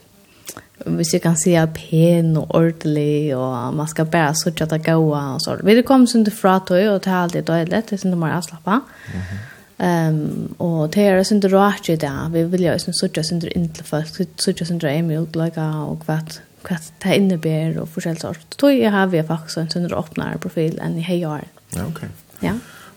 hvis 0.86 1.14
jeg 1.14 1.22
kan 1.22 1.36
si 1.40 1.54
at 1.56 1.70
pen 1.74 2.38
og 2.38 2.48
ordentlig, 2.50 3.36
og 3.36 3.74
man 3.74 3.88
skal 3.88 4.06
bare 4.06 4.34
sørge 4.36 4.66
at 4.66 4.70
det 4.70 4.84
går, 4.84 5.16
og 5.16 5.40
så. 5.42 5.56
Vi 5.64 5.82
kom 5.82 6.08
sånn 6.08 6.26
til 6.26 6.36
fra 6.36 6.58
tog, 6.60 6.78
og 6.78 7.00
det 7.04 7.12
er 7.12 7.22
alltid 7.22 7.48
dødelig, 7.48 7.84
det 7.88 7.96
er 7.96 8.02
sånn 8.02 8.12
det 8.12 8.20
må 8.20 8.28
jeg 8.28 8.36
avslappe. 8.36 8.72
Mm 8.72 9.22
-hmm. 9.22 9.53
Ehm 9.84 10.54
och 10.58 10.90
det 10.90 11.02
är 11.02 11.24
sånt 11.24 11.46
rart 11.46 11.90
ju 11.90 11.96
där. 11.96 12.30
Vi 12.30 12.44
vill 12.44 12.64
ju 12.64 12.80
sån 12.80 12.94
sorts 12.94 13.30
sånt 13.30 13.44
inte 13.44 13.84
fast 13.84 14.16
sorts 14.36 14.68
sånt 14.68 14.84
är 14.84 15.12
ju 15.12 15.26
lika 15.34 15.70
och 15.70 16.06
kvart 16.06 16.40
kvart 16.64 16.82
det 17.04 17.16
innebär 17.16 17.78
och 17.78 17.90
forskjellig 17.90 18.22
sort. 18.22 18.58
Tror 18.58 18.72
jag 18.72 18.92
har 18.92 19.08
vi 19.08 19.24
faktiskt 19.24 19.58
en 19.58 19.70
sån 19.70 19.94
öppnare 19.94 20.38
profil 20.38 20.80
än 20.80 20.98
i 20.98 21.02
hejar. 21.02 21.44
Ja 21.76 21.82
okej. 21.82 21.92
Okay. 21.92 22.10
Ja. 22.40 22.54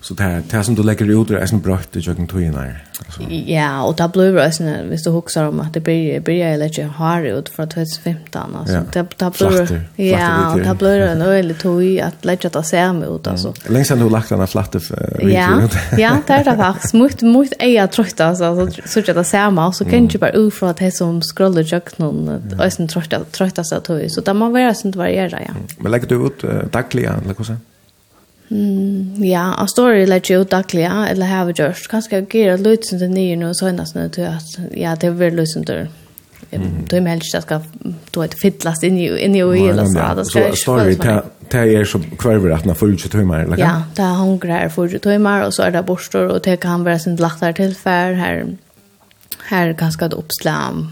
Så 0.06 0.14
det 0.14 0.24
er 0.24 0.42
det 0.50 0.52
här 0.52 0.62
som 0.62 0.74
du 0.74 0.82
legger 0.82 1.08
ut 1.10 1.28
det 1.28 1.40
er 1.42 1.48
som 1.50 1.60
brøtt 1.60 1.96
i 1.96 2.00
kjøkken 2.00 2.28
köken 2.30 2.52
tog 2.54 3.30
Ja, 3.48 3.82
og 3.82 3.96
det 3.98 4.06
blir 4.14 4.36
det 4.36 4.44
sånn, 4.54 4.68
hvis 4.86 5.02
du 5.02 5.10
husker 5.10 5.48
om 5.50 5.60
at 5.64 5.74
det 5.74 5.82
blir, 5.82 6.20
blir 6.22 6.38
jeg 6.38 6.60
litt 6.60 6.78
har 6.98 7.26
ut 7.26 7.50
fra 7.50 7.66
2015. 7.66 8.54
altså. 8.60 8.76
Ja. 8.76 8.82
Det, 8.94 9.02
det 9.18 9.30
blir, 9.34 9.82
ja, 9.98 10.52
och 10.52 10.60
det 10.60 10.76
blir 10.78 11.02
en 11.08 11.22
öjlig 11.22 11.58
tog 11.58 12.00
att 12.00 12.24
lägga 12.24 12.48
det 12.54 12.64
ser 12.64 12.92
meg 12.92 13.08
ut. 13.08 13.26
altså. 13.26 13.52
Ja. 13.64 13.72
Längst 13.72 13.88
sedan 13.88 13.98
du 13.98 14.08
lagt 14.10 14.28
den 14.28 14.38
här 14.38 14.46
flatte 14.46 14.80
Ja, 15.22 15.68
ja, 15.98 16.16
det 16.26 16.34
er 16.34 16.44
det 16.44 16.56
faktisk. 16.56 16.94
Mot, 16.94 17.22
mot 17.22 17.52
är 17.58 17.68
jag 17.68 17.90
trött 17.92 18.20
alltså. 18.20 18.70
Så, 18.70 18.82
så 18.86 19.00
att 19.00 19.06
det 19.06 19.24
ser 19.24 19.50
meg, 19.50 19.74
Så 19.74 19.84
kan 19.84 20.04
ikke 20.04 20.18
bare 20.18 20.36
ut 20.36 20.54
fra 20.54 20.70
att 20.70 20.76
det 20.76 20.92
som 20.94 21.22
scrollar 21.22 21.60
i 21.60 21.64
köken 21.64 22.06
och 22.06 22.88
trøtt, 22.88 23.32
trøtt, 23.32 23.58
att 23.58 23.84
tog. 23.84 24.10
Så 24.10 24.20
det 24.20 24.34
må 24.34 24.50
vara 24.50 24.74
sånt 24.74 24.96
variera, 24.96 25.42
ja. 25.42 25.54
Men 25.78 25.92
lägger 25.92 26.06
du 26.06 26.26
ut 26.26 26.72
dagliga, 26.72 27.12
eller 27.12 27.34
hur 27.38 27.44
sen? 27.44 27.60
Mm, 28.48 29.24
ja, 29.24 29.54
a 29.58 29.66
story 29.66 30.06
let 30.06 30.30
you 30.30 30.44
daglig, 30.44 30.82
ja, 30.82 31.06
eller 31.06 31.26
har 31.26 31.44
vi 31.44 31.52
gjort. 31.52 31.88
Kanskje 31.90 32.20
jeg 32.20 32.28
gjør 32.30 32.62
litt 32.62 32.86
som 32.86 32.98
det 32.98 33.10
nye 33.10 33.36
nå, 33.36 33.52
så 33.54 33.70
er 33.70 33.78
nesten 33.78 34.10
til 34.10 34.28
at, 34.30 34.58
ja, 34.76 34.94
det 34.94 35.08
er. 35.08 35.16
Veldig 35.18 35.40
litt 35.42 35.52
som 35.52 35.64
det 35.64 35.88
Du 36.90 36.96
er 36.96 37.06
helst 37.06 37.34
att 37.34 37.42
ska 37.42 37.60
då 38.10 38.22
ett 38.22 38.40
fiddlast 38.40 38.82
in 38.82 38.98
i 38.98 39.24
in 39.24 39.34
i 39.34 39.42
og 39.42 39.56
hele 39.56 39.86
så 39.86 40.14
da 40.14 40.24
ska 40.24 40.40
jeg 40.40 40.56
story 40.56 40.94
ta 40.94 41.22
ta 41.50 41.58
är 41.58 41.84
så 41.84 41.98
kvarver 42.18 42.54
at 42.54 42.64
na 42.64 42.74
fullt 42.74 43.00
så 43.00 43.08
tømmer 43.08 43.44
eller 43.44 43.58
Ja, 43.58 43.82
ta 43.94 44.02
hungrar 44.02 44.68
för 44.68 44.88
så 44.88 44.98
tømmer 44.98 45.46
och 45.46 45.54
så 45.54 45.62
är 45.62 45.70
det 45.70 45.82
borstor 45.82 46.26
och 46.28 46.40
det 46.44 46.60
kan 46.60 46.84
vara 46.84 46.98
sin 46.98 47.16
lagt 47.16 47.40
her 47.40 47.52
til 47.52 47.76
här 47.84 48.14
her 48.14 48.46
her 49.50 49.72
ganske 49.72 50.04
at 50.04 50.14
oppslag 50.14 50.86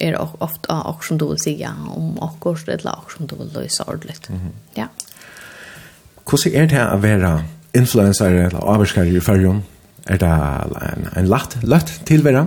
er 0.00 0.16
ofte 0.40 0.68
och 0.68 1.04
som 1.04 1.18
du 1.18 1.28
vill 1.28 1.38
säga 1.38 1.74
om 1.96 2.18
och 2.18 2.40
kurs 2.40 2.68
eller 2.68 2.98
och 2.98 3.12
som 3.12 3.26
du 3.26 3.36
vill 3.36 3.52
lösa 3.54 3.84
ordentligt. 3.84 4.28
Ja. 4.74 4.86
Hvordan 6.24 6.56
er 6.56 6.70
det 6.72 6.82
å 6.88 6.98
være 7.02 7.32
influencer 7.76 8.32
eller 8.46 8.60
avvarskere 8.62 9.12
i 9.12 9.22
fyrrjon? 9.22 9.62
Er 10.08 10.20
det 10.20 10.30
en, 10.30 11.08
en 11.16 11.28
lagt, 11.30 11.56
lagt 11.64 11.92
tilvære? 12.08 12.46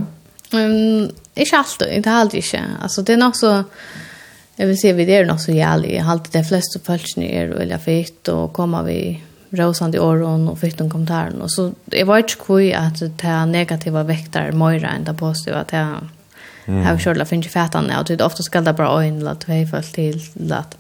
Um, 0.54 1.08
ikke 1.36 1.60
alltid, 1.60 1.88
det 2.04 2.12
er 2.12 2.20
alltid 2.22 2.44
ikke. 2.44 2.66
Altså, 2.82 3.04
det 3.06 3.16
er 3.16 3.24
nok 3.24 3.40
så... 3.40 3.56
Jeg 4.58 4.72
vil 4.72 4.78
si, 4.80 4.92
vi 4.98 5.06
er 5.14 5.28
nok 5.30 5.42
så 5.44 5.54
jævlig. 5.54 5.92
Jeg 5.94 6.04
har 6.06 6.16
alltid 6.16 6.34
de 6.34 6.48
fleste 6.48 6.80
følgene 6.82 7.28
er 7.30 7.52
veldig 7.54 7.78
fitt, 7.84 8.30
og 8.34 8.56
kommer 8.58 8.88
vi 8.88 9.00
råsand 9.58 9.96
i 9.96 10.02
åren 10.02 10.48
og 10.50 10.58
fitt 10.58 10.80
noen 10.80 10.90
kommentarer. 10.90 11.36
Og 11.46 11.52
så, 11.54 11.68
jeg 11.94 12.08
var 12.10 12.24
ikke 12.24 12.48
hvor 12.48 12.64
at 12.80 13.04
det 13.04 13.30
er 13.30 13.52
negativa 13.52 14.02
vekter 14.08 14.56
mer 14.58 14.88
enn 14.90 15.06
det 15.06 15.18
positive, 15.20 15.62
at 15.62 15.74
det 15.74 15.84
er... 15.84 16.08
Mm. 16.68 16.82
Jeg 16.82 16.88
har 16.88 16.98
kjørt 17.00 17.22
det 17.22 17.30
finnes 17.30 17.52
fætene, 17.54 18.00
og 18.00 18.10
det 18.10 18.18
er 18.18 18.26
ofte 18.26 18.44
skal 18.44 18.66
det 18.66 18.74
bare 18.76 19.06
øyne, 19.06 19.30
at 19.30 19.46
vi 19.48 19.62
har 19.62 19.70
følt 19.70 19.94
til 19.96 20.52
at 20.58 20.74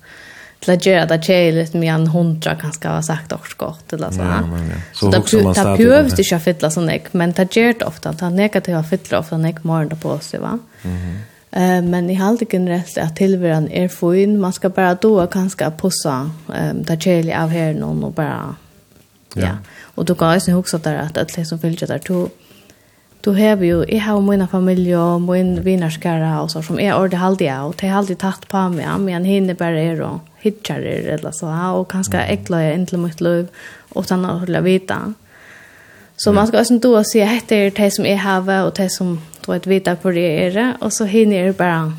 til 0.62 0.72
at 0.72 0.82
gjøre 0.82 1.06
det 1.08 1.22
tjejligt 1.24 1.76
med 1.76 1.88
en 1.94 2.08
hundra 2.08 2.56
kanske 2.56 2.90
ha 2.90 3.02
sagt 3.02 3.34
også 3.34 3.56
godt. 3.58 3.94
eller 3.94 4.12
så. 4.12 4.24
Ja, 4.24 4.42
men, 4.42 4.70
ja. 4.70 4.82
Så, 4.94 5.00
så 5.00 5.12
det 5.12 5.44
man 5.44 5.54
startar. 5.54 5.78
Det 5.78 5.86
behövs 5.86 6.20
inte 6.20 6.36
att 6.36 6.44
fylla 6.44 6.70
sån 6.70 6.90
ek, 6.90 7.14
men 7.14 7.32
det 7.32 7.56
gör 7.56 7.74
det 7.74 7.86
ofta. 7.86 8.12
Det 8.12 8.30
negativa 8.30 8.84
fyller 8.84 9.20
ofta 9.20 9.36
en 9.36 9.46
ek 9.46 9.64
morgon 9.64 9.98
på 9.98 10.20
sig, 10.20 10.40
va? 10.40 10.60
Mm 10.84 10.98
-hmm. 10.98 11.18
Eh 11.52 11.82
men 11.82 12.10
i 12.10 12.14
halde 12.14 12.46
generellt 12.50 12.98
att 12.98 13.16
tillvaran 13.16 13.72
är 13.72 13.88
fin. 13.88 14.40
Man 14.40 14.54
ska 14.54 14.70
bara 14.70 14.96
då 14.96 15.28
kanske 15.28 15.72
pussa 15.72 16.32
ehm 16.54 16.84
det 16.84 17.02
chili 17.02 17.34
av 17.34 17.50
här 17.50 17.74
någon 17.74 18.04
och 18.04 18.12
bara 18.12 18.56
ja. 19.34 19.42
Ja. 19.42 19.58
Och 19.96 20.06
då 20.06 20.14
går 20.14 20.46
det 20.46 20.54
också 20.54 20.78
där 20.78 20.96
att 20.96 21.18
att 21.18 21.48
som 21.48 21.58
vill 21.58 21.78
jag 21.80 21.90
där 21.90 22.02
då 22.08 22.30
du 23.28 23.32
har 23.32 23.64
ju 23.64 23.86
jag 23.88 24.02
har 24.02 24.22
mina 24.22 24.48
familj 24.48 24.98
och 24.98 25.22
min 25.22 25.64
vinnarskara 25.64 26.42
och 26.42 26.52
så 26.52 26.62
som 26.62 26.80
är 26.80 27.04
ordet 27.04 27.22
alltid 27.22 27.48
jag 27.48 27.68
och 27.68 27.76
det 27.80 27.88
har 27.88 27.98
alltid 27.98 28.18
tatt 28.18 28.48
på 28.48 28.70
mig 28.70 28.88
men 29.00 29.26
hinner 29.26 29.54
bara 29.54 29.82
är 29.82 29.98
då 29.98 30.20
hitchar 30.38 30.80
det 30.80 31.12
eller 31.12 31.32
så 31.32 31.48
och 31.74 31.90
ganska 31.90 32.26
äcklar 32.26 32.62
jag 32.62 32.74
inte 32.74 32.98
mitt 32.98 33.22
liv 33.22 33.48
utan 33.96 34.26
att 34.26 34.40
hålla 34.40 34.62
vita. 34.62 35.14
Så 36.18 36.34
man 36.34 36.48
ska 36.48 36.60
också 36.60 36.80
då 36.80 37.04
se 37.04 37.24
att 37.24 37.48
det 37.48 37.56
är 37.56 37.72
det 37.72 37.92
som 37.92 38.06
är 38.06 38.16
här 38.16 38.66
och 38.66 38.74
det 38.76 38.90
som 38.90 39.22
då 39.46 39.54
ett 39.54 39.68
vita 39.68 39.96
på 39.96 40.12
det 40.12 40.46
är 40.46 40.52
det 40.52 40.74
och 40.80 40.94
så 40.94 41.06
hinner 41.06 41.46
det 41.46 41.58
bara 41.58 41.94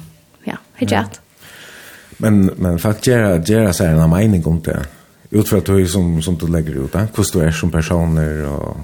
ja, 0.45 0.57
hitchat. 0.75 1.21
Men 2.17 2.51
men 2.57 2.79
faktiskt 2.79 3.07
gera 3.07 3.37
gera 3.39 3.73
så 3.73 3.85
här 3.85 3.95
en 3.95 4.11
mening 4.11 4.47
om 4.47 4.61
det. 4.63 4.87
Utifrån 5.31 5.59
att 5.59 5.67
du 5.67 5.87
som 5.87 6.23
som 6.23 6.39
du 6.39 6.47
lägger 6.47 6.85
ut, 6.85 6.93
hvordan 6.93 7.27
du 7.33 7.41
är 7.41 7.51
som 7.51 7.71
personer 7.71 8.47
och 8.47 8.77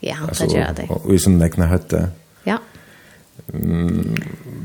Ja, 0.00 0.16
alltså, 0.28 0.46
det 0.46 0.58
gör 0.58 0.72
det. 0.76 0.86
Och 0.88 1.06
och 1.06 1.14
i 1.14 1.18
som 1.18 1.38
läckna 1.38 1.66
hötte. 1.66 2.08
Ja. 2.44 2.58
Mm, 3.54 4.16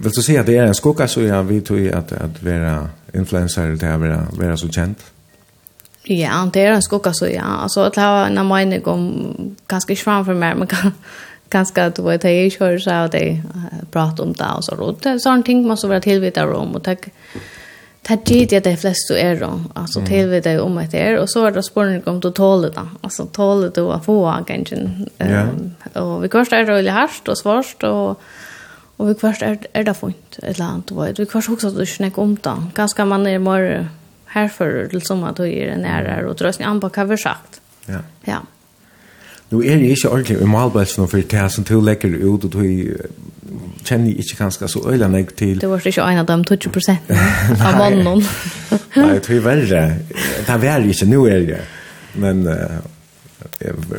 vill 0.02 0.12
du 0.12 0.22
säga 0.22 0.40
att 0.40 0.46
det 0.46 0.58
är 0.58 0.66
en 0.66 0.76
skugga 0.76 1.08
så 1.08 1.22
jag 1.22 1.44
vet 1.44 1.70
ju 1.70 1.94
att, 1.94 2.12
att 2.12 2.44
vara 2.44 2.90
influencer 3.14 3.78
till 3.78 3.88
att 3.88 4.00
vara, 4.00 4.28
vara 4.32 4.58
så 4.58 4.70
känt? 4.70 5.04
Ja, 6.04 6.50
det 6.54 6.62
är 6.62 6.72
en 6.72 6.82
skugga 6.82 7.14
så 7.14 7.28
ja. 7.28 7.44
Alltså 7.44 7.82
att 7.82 7.96
ha 7.96 8.28
en 8.28 8.48
mening 8.48 8.86
om 8.86 9.56
ganska 9.68 9.94
inte 9.94 10.04
framför 10.04 10.34
mig 10.34 10.56
men 10.56 10.68
kan 10.68 10.92
ganska 11.50 11.86
att 11.86 12.00
vad 12.00 12.20
det 12.20 12.30
är 12.30 12.50
kör 12.50 12.78
så 12.78 12.90
att 12.90 13.12
det 13.12 13.42
pratar 13.92 14.24
om 14.24 14.34
det 14.34 14.46
och 14.58 14.64
så 14.64 14.76
Och 14.76 15.00
det 15.02 15.10
är 15.10 15.20
sådana 15.20 15.44
ting 15.44 15.62
man 15.62 15.68
måste 15.68 15.88
vara 15.88 16.02
tillvitare 16.02 16.54
om 16.54 16.76
och 16.76 16.84
tack 16.84 17.00
tar 18.08 18.18
tid 18.18 18.54
att 18.54 18.64
det 18.64 18.78
flest 18.78 19.08
du 19.08 19.18
är 19.18 19.40
då. 19.40 19.62
Alltså 19.74 20.00
mm. 20.00 20.10
till 20.10 20.28
vid 20.28 20.44
dig 20.44 20.60
om 20.60 20.78
att 20.78 20.92
det 20.92 21.00
är. 21.00 21.18
Och 21.18 21.30
så 21.30 21.46
är 21.46 21.52
det 21.52 21.64
spårning 21.64 22.02
om 22.06 22.20
du 22.20 22.32
tåler 22.32 22.70
det. 22.70 22.88
Alltså 23.02 23.26
tåler 23.26 23.72
du 23.76 23.82
att 23.82 24.06
få 24.06 24.44
kanske. 24.48 24.76
Yeah. 25.20 25.50
Um, 25.50 25.74
och 25.94 26.24
vi 26.24 26.30
kvarst 26.30 26.54
är 26.54 26.66
det 26.66 26.74
väldigt 26.74 26.94
hardt 26.94 27.28
och 27.28 27.38
svårt. 27.38 27.84
Och, 27.84 28.22
och 28.98 29.10
vi 29.10 29.16
kvarst 29.16 29.42
är, 29.42 29.58
är 29.74 29.84
det 29.84 29.94
fint. 29.94 30.40
Ett 30.44 30.60
land. 30.60 30.92
Vi 31.18 31.26
kvarst 31.26 31.50
också 31.50 31.68
att 31.68 31.78
du 31.78 31.86
snackar 31.86 32.22
om 32.22 32.38
det. 32.42 32.64
Ganska 32.76 33.06
man 33.06 33.28
är 33.28 33.40
mer 33.40 33.88
härför 34.26 34.88
till 34.90 35.02
som 35.02 35.24
att 35.24 35.38
du 35.38 35.54
är 35.54 35.78
nära. 35.78 36.30
Och 36.30 36.36
drösning 36.36 36.68
an 36.68 36.80
på 36.80 36.90
vad 36.96 37.08
vi 37.08 37.18
sagt. 37.18 37.62
Ja. 37.86 37.94
Yeah. 37.94 38.04
Ja. 38.24 38.40
Nu 39.50 39.62
er 39.62 39.78
det 39.78 39.90
ikke 39.90 40.10
ordentlig 40.10 40.42
i 40.42 40.46
malbelsen 40.46 41.08
for 41.08 41.18
det 41.18 41.52
som 41.52 41.64
du 41.64 41.82
legger 41.82 42.10
ut 42.10 42.44
og 42.44 42.54
du 42.54 42.98
kjenner 43.86 44.10
jeg 44.10 44.26
ikke 44.26 44.40
ganske 44.40 44.68
så 44.72 44.82
øyla 44.90 45.08
meg 45.12 45.30
til. 45.38 45.60
Det 45.62 45.70
var 45.70 45.86
ikke 45.86 46.02
en 46.02 46.22
av 46.22 46.28
dem 46.30 46.44
20 46.48 46.74
prosent 46.74 47.12
av 47.68 47.78
mannen. 47.78 48.24
Nei, 48.96 49.14
det 49.20 49.38
er 49.38 49.46
verre. 49.46 49.86
Det 50.10 50.50
er 50.50 50.62
verre 50.64 50.90
ikke, 50.90 51.10
nå 51.12 51.22
er 51.30 51.46
det. 51.52 51.62
Men 52.22 52.46
uh, 52.48 52.80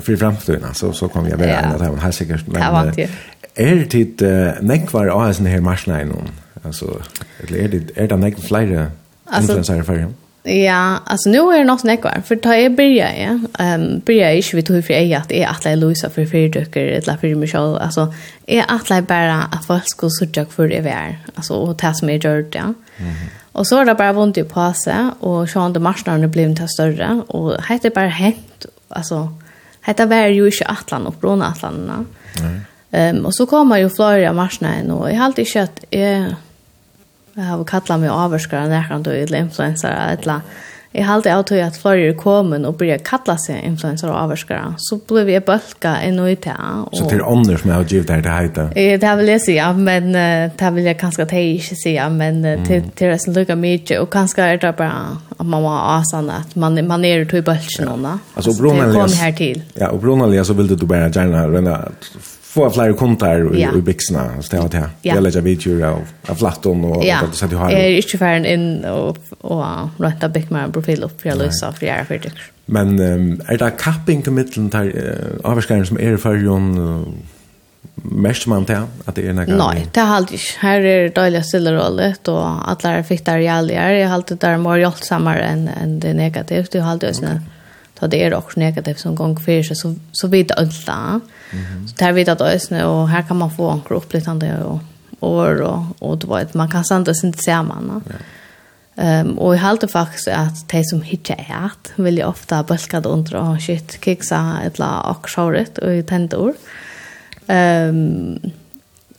for 0.00 0.16
fremtiden, 0.16 0.66
så, 0.74 0.92
så 0.92 1.08
kommer 1.12 1.30
jeg 1.30 1.40
være 1.40 1.58
en 1.62 1.72
av 1.76 1.84
dem, 1.84 1.98
helt 2.02 2.18
sikkert. 2.18 2.48
Men, 2.48 2.60
det 2.62 2.72
vant 2.74 3.00
jeg. 3.00 3.10
Er 3.56 3.80
det 3.80 3.88
tid 3.94 4.26
uh, 4.26 4.60
nekvar 4.66 5.12
av 5.14 5.30
sånne 5.38 5.54
her 5.54 5.64
marsjene 5.64 6.02
noen? 6.10 6.30
Altså, 6.66 6.98
er 7.46 7.68
det, 7.70 7.82
er 7.94 8.10
det 8.10 8.18
nekvar 8.20 8.48
flere 8.48 8.86
influencer 9.30 9.82
i 9.82 9.86
ferien? 9.86 10.14
Ja, 10.46 10.98
alltså 11.06 11.30
nu 11.30 11.38
är 11.38 11.58
det 11.58 11.64
något 11.64 11.80
snäck 11.80 12.00
kvar. 12.00 12.22
För 12.24 12.36
ta 12.36 12.56
jag 12.56 12.76
börjar, 12.76 13.12
ja. 13.12 13.64
Ehm 13.64 14.00
börjar 14.06 14.26
jag 14.26 14.36
inte 14.36 14.56
vid 14.56 14.68
hur 14.68 14.82
för 14.82 14.94
jag 14.94 15.12
att 15.12 15.32
är 15.32 15.46
att 15.46 15.64
lära 15.64 15.74
Luisa 15.74 16.10
för 16.10 16.26
för 16.26 16.48
dyker 16.48 16.86
eller 16.86 17.16
för 17.16 17.34
mig 17.34 17.48
själv. 17.48 17.76
Alltså 17.76 18.14
är 18.46 18.64
att 18.68 18.90
jag 18.90 19.04
bara 19.04 19.42
att 19.42 19.66
folk 19.66 19.82
ska 19.86 20.08
söka 20.10 20.46
för 20.46 20.68
det 20.68 20.80
vär. 20.80 21.18
Alltså 21.34 21.54
och 21.54 21.78
ta 21.78 21.94
som 21.94 22.08
jag 22.08 22.24
gör 22.24 22.42
det, 22.42 22.58
ja. 22.58 22.74
Mm. 22.98 23.14
Och 23.52 23.66
så 23.66 23.76
var 23.76 23.84
det 23.84 23.94
bara 23.94 24.12
vunt 24.12 24.38
i 24.38 24.44
påse 24.44 25.10
och 25.20 25.48
så 25.48 25.60
hade 25.60 25.80
marsnarna 25.80 26.28
blivit 26.28 26.56
till 26.56 26.68
större 26.68 27.22
och 27.26 27.62
hette 27.62 27.90
bara 27.90 28.08
hänt 28.08 28.66
alltså 28.88 29.28
hette 29.80 30.06
var 30.06 30.26
ju 30.26 30.46
inte 30.46 30.66
atlan 30.66 31.06
och 31.06 31.14
Brunatlanterna. 31.20 32.04
Mm. 32.40 32.60
Ehm 32.90 33.16
um, 33.16 33.26
och 33.26 33.34
så 33.34 33.46
kommer 33.46 33.78
ju 33.78 33.90
Florida 33.90 34.32
marsnarna 34.32 34.94
och 34.94 35.10
jag 35.10 35.16
har 35.16 35.24
alltid 35.24 35.46
kött 35.46 35.84
eh 35.90 36.26
Jeg 37.36 37.44
har 37.44 37.64
kallat 37.64 38.00
mig 38.00 38.08
avskara 38.08 38.68
näkan 38.68 39.02
då 39.02 39.10
eller 39.10 39.38
influensare 39.38 40.16
eller 40.16 40.40
halte 41.04 41.32
av 41.34 41.42
til 41.48 41.60
at 41.60 41.76
flere 41.76 42.08
er 42.08 42.14
kommet 42.16 42.64
og 42.64 42.78
börjar 42.80 43.02
kalla 43.04 43.36
seg 43.40 43.64
influencer 43.64 44.08
og 44.08 44.16
avvarskere. 44.22 44.76
Så 44.80 44.98
ble 45.08 45.24
vi 45.28 45.38
bölka 45.44 45.96
en 46.06 46.18
og 46.22 46.30
i 46.30 46.34
det. 46.34 46.56
Så 46.92 47.04
det 47.04 47.16
är 47.16 47.22
omnur 47.22 47.56
som 47.56 47.70
jag 47.70 47.76
har 47.76 47.84
givit 47.84 48.10
här 48.10 48.22
till 48.22 48.30
hejta? 48.30 48.68
Det 48.74 49.16
vil 49.16 49.28
jeg 49.28 49.40
si, 49.40 49.56
ja. 49.56 49.72
men 49.72 50.12
det 50.58 50.70
vil 50.74 50.84
jeg 50.84 50.98
kanskje 50.98 51.26
til 51.26 51.56
ikke 51.58 51.76
si, 51.76 51.94
ja. 51.94 52.08
men 52.08 52.42
det 52.42 52.64
til 52.96 53.10
det 53.10 53.20
som 53.20 53.34
lukker 53.34 53.54
mye. 53.54 54.00
Og 54.00 54.10
kanskje 54.10 54.42
er 54.42 54.56
det 54.56 54.76
bare 54.76 55.18
at 55.38 55.46
man 55.46 55.62
må 55.62 55.68
ha 55.68 56.00
sånn 56.04 56.30
at 56.30 56.56
man, 56.56 56.78
man 56.86 57.04
är 57.04 57.18
ute 57.18 57.36
i 57.36 57.40
bölken. 57.42 57.88
Alltså, 58.34 58.52
det 58.52 58.92
kommer 58.92 59.16
her 59.16 59.32
til. 59.32 59.62
Ja, 59.74 59.88
og 59.88 60.00
bronaliga 60.00 60.44
så 60.44 60.54
vill 60.54 60.68
du 60.68 60.76
bare 60.76 61.10
bara 61.10 61.24
gärna 61.24 61.92
få 62.56 62.70
flere 62.72 62.96
kontar 62.96 63.44
i, 63.54 63.60
ja. 63.60 63.70
i 63.76 63.82
byxorna. 63.84 64.24
Så 64.40 64.54
det 64.54 64.62
var 64.62 64.72
det. 64.72 64.82
Ja. 65.02 65.14
Jeg 65.14 65.24
legger 65.26 65.44
videoer 65.46 65.86
av, 65.90 66.10
av 66.30 66.40
flatton 66.40 66.84
og 66.88 67.04
ja. 67.04 67.20
allt 67.22 67.36
sånt 67.38 67.52
du 67.52 67.58
har. 67.60 67.70
jeg 67.70 67.98
er 67.98 68.16
Jag 68.16 68.22
är 68.22 68.54
inte 68.54 68.90
og, 68.90 69.16
og 69.40 69.90
och, 69.98 70.30
bygge 70.30 70.50
meg 70.50 70.64
en 70.64 70.72
profil 70.72 71.04
opp 71.04 71.20
for 71.20 71.28
jag 71.28 71.38
lösa 71.38 71.72
for 71.72 71.86
jeg 71.86 72.00
er 72.00 72.04
ferdig. 72.04 72.32
Men 72.66 73.00
um, 73.00 73.40
er 73.48 73.56
det 73.56 73.76
kapping 73.78 74.22
til 74.22 74.32
mittlen 74.32 74.68
där 74.68 74.84
uh, 74.84 75.40
avskärden 75.44 75.86
som 75.86 75.98
er 76.00 76.16
i 76.16 76.44
John 76.44 76.78
uh, 76.78 77.06
mest 78.02 78.46
man 78.46 78.64
til 78.64 78.86
at 79.06 79.16
det 79.16 79.28
är 79.28 79.32
några 79.32 79.56
Nei, 79.56 79.86
det 79.94 80.00
har 80.00 80.16
alltid. 80.16 80.38
Här 80.60 80.80
är 80.80 81.08
døylig 81.08 81.44
stille 81.44 81.70
rollet 81.70 82.28
og 82.28 82.70
alle 82.70 82.98
er 82.98 83.02
fikk 83.02 83.26
der 83.26 83.50
allier. 83.50 83.90
Jeg 83.90 84.08
har 84.08 84.14
alltid 84.14 84.38
där 84.38 84.58
mår 84.58 84.78
hjälpsammare 84.78 85.44
enn 85.44 85.68
än 85.68 86.00
det 86.00 86.14
negativt. 86.14 86.74
Jag 86.74 86.82
har 86.82 86.92
alltid 86.92 87.16
okay 87.16 87.38
ta 87.98 88.06
det 88.06 88.24
är 88.24 88.34
också 88.34 88.60
negativt 88.60 89.00
som 89.00 89.14
gång 89.14 89.40
för 89.40 89.62
sig 89.62 89.76
så 89.76 89.94
så 90.12 90.28
vet 90.28 90.50
alla. 90.50 91.20
Mm. 91.52 91.88
Så 91.88 91.94
där 91.96 92.12
vet 92.12 92.28
att 92.28 92.40
ösne 92.40 92.84
och 92.84 93.08
här 93.08 93.22
kan 93.22 93.36
man 93.36 93.50
få 93.50 93.70
en 93.70 93.82
upplevelse 93.88 94.64
och 94.64 94.80
år 95.20 95.62
och 95.62 95.82
och 95.98 96.18
det 96.18 96.26
var 96.26 96.40
ett 96.40 96.54
man 96.54 96.70
kan 96.70 96.84
sända 96.84 97.14
sin 97.14 97.32
samman. 97.32 97.84
ser. 97.84 98.02
Ja. 98.08 98.14
Ehm 98.98 99.26
um, 99.26 99.38
och 99.38 99.54
i 99.54 99.58
halter 99.58 99.88
faktiskt 99.88 100.28
att 100.28 100.68
de 100.68 100.84
som 100.84 101.02
hitcha 101.02 101.34
ät 101.34 101.92
vill 101.96 102.18
ju 102.18 102.24
ofta 102.24 102.62
bulka 102.62 103.00
det 103.00 103.08
under 103.08 103.36
och 103.36 103.62
shit 103.62 104.04
kiksa 104.04 104.58
la 104.78 105.00
och 105.00 105.30
showret 105.30 105.78
och 105.78 105.94
i 105.94 106.02
tentor. 106.02 106.54
Ehm 107.46 108.38
um, 108.44 108.52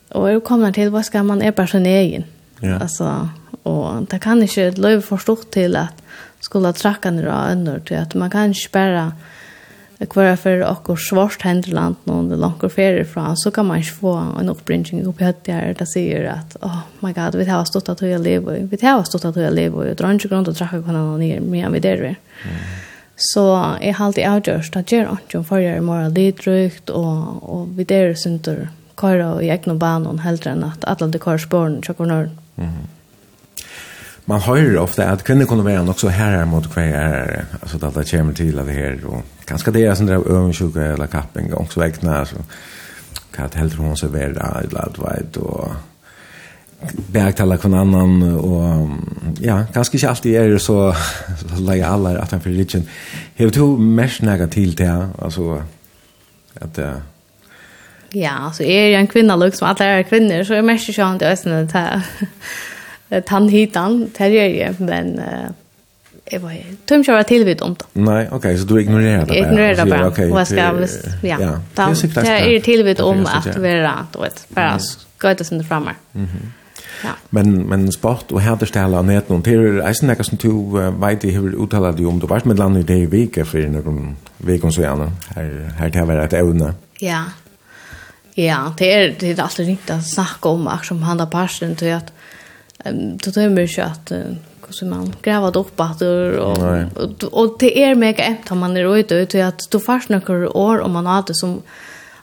och 0.09 0.31
jag 0.31 0.43
kommer 0.43 0.71
till 0.71 0.89
vad 0.89 1.05
ska 1.05 1.23
man 1.23 1.41
är 1.41 1.51
personen 1.51 1.85
egen. 1.85 2.23
Ja. 2.59 2.79
Alltså 2.79 3.29
och 3.63 4.03
det 4.09 4.19
kan 4.19 4.41
inte 4.41 4.71
löv 4.71 5.01
förstått 5.01 5.51
till 5.51 5.75
att 5.75 6.01
skulle 6.39 6.73
trakka 6.73 7.11
ner 7.11 7.25
av 7.25 7.49
önnor 7.49 7.79
till 7.79 7.97
att 7.97 8.15
man 8.15 8.29
kan 8.29 8.45
inte 8.45 8.69
bara 8.71 9.11
kvar 10.05 10.35
för 10.35 10.89
och 10.89 10.99
svart 10.99 11.41
händerland 11.41 11.95
någon 12.03 12.39
långt 12.39 12.73
färre 12.73 13.05
från 13.05 13.37
så 13.37 13.51
kan 13.51 13.65
man 13.65 13.77
inte 13.77 13.89
få 13.89 14.13
en 14.39 14.49
uppbringning 14.49 15.05
upp 15.05 15.21
i 15.21 15.23
hötter 15.23 15.75
där 15.79 15.85
säger 15.85 16.25
att 16.25 16.57
oh 16.61 16.79
my 16.99 17.13
god 17.13 17.35
vi 17.35 17.45
har 17.45 17.65
stått 17.65 17.89
att 17.89 18.01
jag 18.01 18.21
lever 18.21 18.67
vi 18.71 18.87
har 18.87 19.03
stått 19.03 19.25
att 19.25 19.35
jag 19.35 19.53
lever 19.53 19.89
och 19.89 19.95
drar 19.95 20.11
inte 20.11 20.27
grund 20.27 20.47
och 20.47 20.55
trakka 20.55 20.81
kan 20.81 20.95
han 20.95 21.19
ner 21.19 21.39
mer 21.39 21.69
vid 21.69 21.81
det 21.81 22.15
så 23.15 23.75
är 23.81 23.93
halt 23.93 24.17
i 24.17 24.27
outdoors 24.27 24.75
att 24.75 24.91
göra 24.91 25.17
inte 25.21 25.43
för 25.43 25.59
jag 25.59 25.83
mer 25.83 26.09
det 26.09 26.89
och 26.89 27.43
och 27.53 27.79
vid 27.79 27.87
det 27.87 28.19
synter 28.19 28.69
köra 29.01 29.41
i 29.41 29.49
egna 29.49 29.75
banan 29.75 30.19
hellre 30.19 30.51
än 30.51 30.63
att 30.63 30.85
alla 30.85 31.07
de 31.07 31.19
kör 31.19 31.37
spåren 31.37 31.83
så 31.83 31.93
mm 32.55 32.73
man 34.27 34.41
hører 34.43 34.79
ofte 34.81 35.05
at 35.07 35.23
kvinner 35.23 35.47
kunne 35.47 35.65
være 35.65 35.85
nok 35.85 35.99
så 35.99 36.09
herrer 36.11 36.45
mot 36.45 36.65
hver 36.73 36.83
herrer. 36.83 37.45
Altså 37.61 37.77
at 37.77 37.95
det 37.95 38.11
kommer 38.11 38.33
til 38.33 38.59
at 38.59 38.65
det 38.65 38.75
her, 38.75 38.97
og 39.07 39.23
kanskje 39.47 39.73
det 39.73 39.85
er 39.87 39.95
sånn 39.95 40.09
drev 40.09 40.27
øvensjukke 40.27 40.89
eller 40.93 41.11
kapping, 41.11 41.53
og 41.55 41.71
så 41.71 41.79
vekna, 41.85 42.23
så 42.27 42.41
hva 43.37 43.47
helt 43.55 43.77
hun 43.79 43.95
serverer, 43.95 44.63
eller 44.63 44.81
alt 44.81 44.99
veit, 44.99 45.37
og 45.37 45.75
bergtala 47.13 47.57
kun 47.57 47.73
annan, 47.73 48.21
og 48.35 48.89
ja, 49.41 49.61
kanskje 49.73 49.97
ikke 49.97 50.09
alltid 50.11 50.35
er 50.35 50.57
så 50.61 50.77
leie 51.57 51.87
alle 51.87 52.17
at 52.19 52.31
han 52.35 52.41
for 52.41 52.49
religion. 52.49 52.87
Hever 53.37 53.53
to 53.55 53.67
mest 53.77 54.25
nega 54.27 54.45
til 54.51 54.75
til, 54.75 55.07
altså, 55.19 55.61
at 56.55 56.79
Ja, 58.15 58.51
så 58.53 58.63
är 58.63 58.89
jeg 58.91 58.99
en 58.99 59.07
kvinna, 59.07 59.35
liksom, 59.35 59.67
at 59.67 59.77
det 59.77 59.87
er 59.87 60.01
kvinner, 60.01 60.43
så 60.43 60.53
är 60.53 60.57
jeg 60.57 60.65
mest 60.65 60.89
ikke 60.89 61.03
han 61.03 61.19
til 61.19 61.27
østene 61.27 61.67
tann 63.25 63.49
hitan, 63.49 64.09
tar 64.17 64.25
jag 64.25 64.49
ju 64.49 64.73
men 64.77 65.19
eh 65.19 65.49
jag 66.31 66.39
var 66.39 66.53
tum 66.85 67.03
köra 67.03 67.23
till 67.23 67.45
vid 67.45 67.61
om 67.61 67.73
det. 67.73 67.85
Nej, 67.93 68.27
okej, 68.27 68.37
okay, 68.37 68.57
så 68.57 68.65
du 68.65 68.81
ignorerar 68.81 69.25
det. 69.25 69.37
Jag 69.37 69.47
ignorerar 69.47 69.85
det 69.85 69.91
bara. 69.91 70.07
Okay, 70.07 70.29
vad 70.29 70.47
ska 70.47 70.55
jag 70.55 70.89
ja. 71.21 71.37
ja. 71.41 71.59
Tam, 71.73 71.93
det 71.93 72.17
är 72.17 72.47
er 72.47 72.59
till 72.59 72.83
vid 72.83 73.01
om 73.01 73.25
att 73.25 73.57
vara 73.57 74.07
då 74.11 74.21
vet 74.21 74.45
bara 74.49 74.79
göta 75.23 75.43
sen 75.43 75.63
framme. 75.63 75.91
Mhm. 76.11 76.51
Ja. 77.03 77.09
Men 77.29 77.67
men 77.67 77.91
sport 77.91 78.31
och 78.31 78.41
härde 78.41 78.65
ställa 78.65 79.01
nät 79.01 79.29
och 79.29 79.43
till 79.43 79.81
Eisen 79.81 80.07
där 80.07 80.23
som 80.23 80.37
du 80.37 80.51
vet 80.91 81.21
det 81.21 81.31
hur 81.31 81.63
uttalar 81.63 81.93
du 81.93 82.05
om 82.05 82.19
du 82.19 82.27
vart 82.27 82.45
med 82.45 82.57
landet 82.57 82.89
i 82.89 83.05
vecka 83.05 83.45
för 83.45 83.67
någon 83.67 84.15
veckan 84.37 84.71
så 84.71 84.81
gärna. 84.81 85.11
Här 85.35 85.75
här 85.77 85.89
det 85.89 86.05
var 86.05 86.17
ett 86.17 86.33
ävne. 86.33 86.73
Ja. 86.99 87.23
Ja, 88.33 88.73
det 88.77 88.93
är 88.93 89.15
det 89.19 89.31
är 89.31 89.41
alltid 89.41 89.69
inte 89.69 89.95
att 89.95 90.07
snacka 90.07 90.49
om 90.49 90.67
att 90.67 90.85
som 90.85 91.03
handlar 91.03 91.25
parsen 91.25 91.75
till 91.75 91.93
att 91.93 92.13
um, 92.85 93.17
då 93.17 93.31
tömmer 93.31 93.61
ju 93.61 93.81
att 93.81 94.11
hur 94.67 94.73
ska 94.73 94.85
man 94.85 95.13
grävat 95.21 95.55
upp 95.55 95.79
att 95.79 96.01
och 96.01 97.23
och 97.31 97.55
det 97.59 97.83
är 97.83 97.95
mega 97.95 98.23
ämt 98.23 98.51
om 98.51 98.59
man 98.59 98.77
är 98.77 98.97
ute 98.97 99.15
ute 99.15 99.47
att 99.47 99.71
då 99.71 99.79
fastnar 99.79 100.21
några 100.27 100.57
år 100.57 100.79
om 100.79 100.91
man 100.91 101.05
har 101.05 101.23
det 101.27 101.35
som 101.35 101.61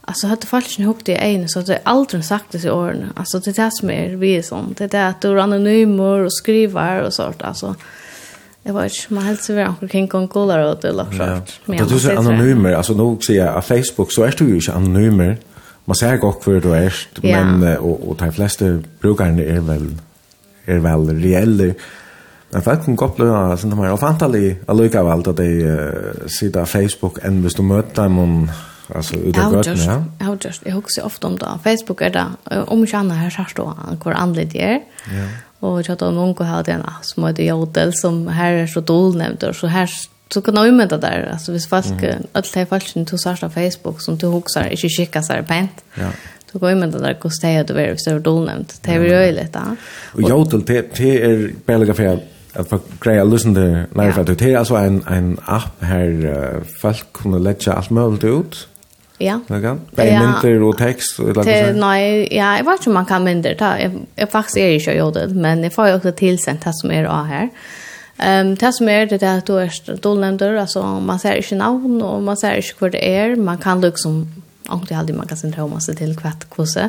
alltså 0.00 0.26
hade 0.26 0.46
fallet 0.46 0.78
ihop 0.78 0.98
det 1.04 1.16
en 1.16 1.48
så 1.48 1.58
att 1.58 1.66
det 1.66 1.80
aldrig 1.82 2.24
sagt 2.24 2.44
det 2.50 2.64
i 2.64 2.70
åren 2.70 3.12
alltså 3.16 3.38
det 3.38 3.58
är 3.58 3.64
det 3.64 3.70
som 3.72 3.90
är 3.90 4.16
vi 4.16 4.36
är 4.36 4.42
sånt 4.42 4.78
det 4.78 4.94
är 4.94 5.08
att 5.08 5.20
du 5.20 5.28
är 5.28 5.36
anonym 5.36 6.00
och 6.00 6.32
skriver 6.32 7.02
och 7.02 7.14
sånt 7.14 7.42
alltså. 7.42 7.74
Jag 8.66 8.74
vet 8.74 8.84
inte, 8.84 9.14
man 9.14 9.24
hälsar 9.24 9.54
väl 9.54 9.68
omkring 9.68 9.88
kring 9.88 10.08
konkolar 10.08 10.58
och 10.58 10.78
det 10.82 10.92
lagt 10.92 11.16
sagt. 11.16 11.60
Men 11.64 11.88
du 11.88 12.10
är 12.10 12.16
anonymer, 12.16 12.72
alltså 12.72 12.92
nu 12.92 13.20
säger 13.20 13.46
jag, 13.46 13.54
på 13.54 13.62
Facebook 13.62 14.12
så 14.12 14.22
är 14.22 14.34
du 14.38 14.48
ju 14.48 14.54
inte 14.54 14.72
anonymer. 14.72 15.36
Man 15.84 15.96
säger 15.96 16.16
gott 16.16 16.44
för 16.44 16.60
du 16.60 16.74
är, 16.74 16.94
men 17.22 17.78
och, 17.78 18.08
och 18.08 18.16
de 18.16 18.32
flesta 18.32 18.64
brukarna 19.00 19.42
är 19.42 19.60
väl 19.60 19.94
är 20.66 20.78
väl 20.78 21.22
reella. 21.22 21.74
Men 22.50 22.62
folk 22.62 22.84
kan 22.84 22.96
koppla 22.96 23.56
sånt 23.56 23.74
här 23.74 23.92
och 23.92 24.00
fantali 24.00 24.56
alluka 24.66 25.02
väl 25.02 25.28
at 25.28 25.36
de 25.36 25.64
uh, 25.64 26.26
sitter 26.26 26.60
av 26.60 26.66
Facebook 26.66 27.18
enn 27.22 27.40
hvis 27.42 27.56
du 27.58 27.62
møter 27.62 28.02
dem 28.02 28.18
om 28.18 28.50
alltså 28.94 29.16
ut 29.16 29.38
av 29.38 29.52
gatan 29.52 29.80
ja. 29.86 29.96
Ja, 30.20 30.36
just 30.44 30.66
jag 30.66 30.74
husar 30.74 31.02
ofta 31.02 31.26
om 31.26 31.36
det. 31.38 31.58
Facebook 31.64 32.00
är 32.00 32.10
där 32.10 32.30
om 32.70 32.86
jag 32.86 32.94
annar 32.94 33.16
här 33.16 33.30
så 33.30 33.44
står 33.50 33.74
hur 34.04 34.12
andligt 34.12 34.52
det 34.52 34.62
är. 34.62 34.80
Ja. 35.10 35.26
Och 35.58 35.78
jag 35.78 35.84
tror 35.84 36.08
att 36.08 36.14
många 36.14 36.44
har 36.44 36.62
den 36.62 36.82
som 37.02 37.24
heter 37.24 37.42
Jodel 37.42 37.92
som 37.94 38.28
här 38.28 38.52
är 38.52 38.66
så 38.66 38.80
dåligt 38.80 39.18
nämnt 39.18 39.56
så 39.56 39.66
här 39.66 39.90
så 40.28 40.42
kan 40.42 40.54
jag 40.54 40.74
med 40.74 40.88
där 40.88 41.28
alltså 41.32 41.52
hvis 41.52 41.66
folk 41.68 41.86
mm. 41.86 42.22
alla 42.32 42.44
de 42.54 42.66
folk 42.66 42.88
som 42.88 43.04
du 43.04 43.18
på 43.40 43.50
Facebook 43.50 44.00
som 44.00 44.16
du 44.18 44.26
husar 44.26 44.68
inte 44.70 44.88
skickar 44.88 45.22
så 45.22 45.32
här 45.32 45.42
pent. 45.42 45.84
Ja. 45.94 46.10
Du 46.54 46.60
går 46.60 46.70
ju 46.70 46.76
med 46.76 46.88
det 46.88 46.98
där 46.98 47.14
kostar 47.14 47.60
att 47.60 47.66
det 47.66 47.82
är 47.82 47.96
så 47.96 48.18
dolnämnt. 48.18 48.78
Det 48.82 48.90
är 48.90 49.00
ju 49.00 49.14
öjligt 49.14 49.52
där. 49.52 49.76
Och 50.12 50.22
jodel 50.22 50.64
det 50.64 50.76
är 50.96 51.50
bättre 51.66 51.94
för 51.94 52.18
att 52.52 52.68
få 52.68 52.80
greja 53.00 53.24
lyssna 53.24 53.54
till 53.54 53.84
live 53.94 54.20
att 54.20 54.38
det 54.38 54.52
är 54.52 54.56
alltså 54.56 54.74
en 54.74 55.04
en 55.10 55.38
app 55.44 55.82
här 55.82 56.62
folk 56.80 57.12
kunde 57.12 57.38
lägga 57.38 57.72
allt 57.72 57.90
möjligt 57.90 58.24
ut. 58.24 58.68
Ja. 59.18 59.40
Någon? 59.46 59.80
Bara 59.90 60.20
mynter 60.20 60.62
och 60.62 60.78
text 60.78 61.18
eller 61.18 61.42
så. 61.42 61.78
Nej, 61.78 62.28
ja, 62.36 62.56
jag 62.56 62.64
vet 62.64 62.78
inte 62.78 62.90
om 62.90 62.94
man 62.94 63.06
kan 63.06 63.24
mynter 63.24 63.54
ta. 63.54 63.74
Jag 64.14 64.30
faktiskt 64.30 64.56
är 64.56 64.66
ju 64.66 64.74
inte 64.74 64.92
jodel, 64.92 65.34
men 65.34 65.62
jag 65.62 65.72
får 65.72 65.88
ju 65.88 65.94
också 65.94 66.12
tillsänt 66.12 66.64
det 66.64 66.74
som 66.74 66.90
är 66.90 67.04
av 67.04 67.24
här. 67.24 67.48
Ehm 68.18 68.46
um, 68.46 68.54
det 68.54 68.72
som 68.72 68.88
är 68.88 69.06
det 69.06 69.18
där 69.18 69.38
att 69.38 69.46
du 69.46 69.58
är 69.58 69.96
dolnämnder, 70.02 70.54
alltså 70.54 70.82
man 70.82 71.18
ser 71.18 71.36
inte 71.36 71.54
namn 71.54 72.02
och 72.02 72.22
man 72.22 72.36
ser 72.36 72.56
inte 72.56 72.68
vad 72.78 72.92
det 72.92 73.16
är. 73.16 73.36
Man 73.36 73.58
kan 73.58 73.80
liksom 73.80 74.43
Anker 74.68 74.96
aldri 74.96 75.16
man 75.16 75.26
kan 75.28 75.36
sentra 75.36 75.64
om 75.64 75.80
sig 75.80 75.96
till 75.96 76.16
kvart 76.16 76.48
kose. 76.48 76.88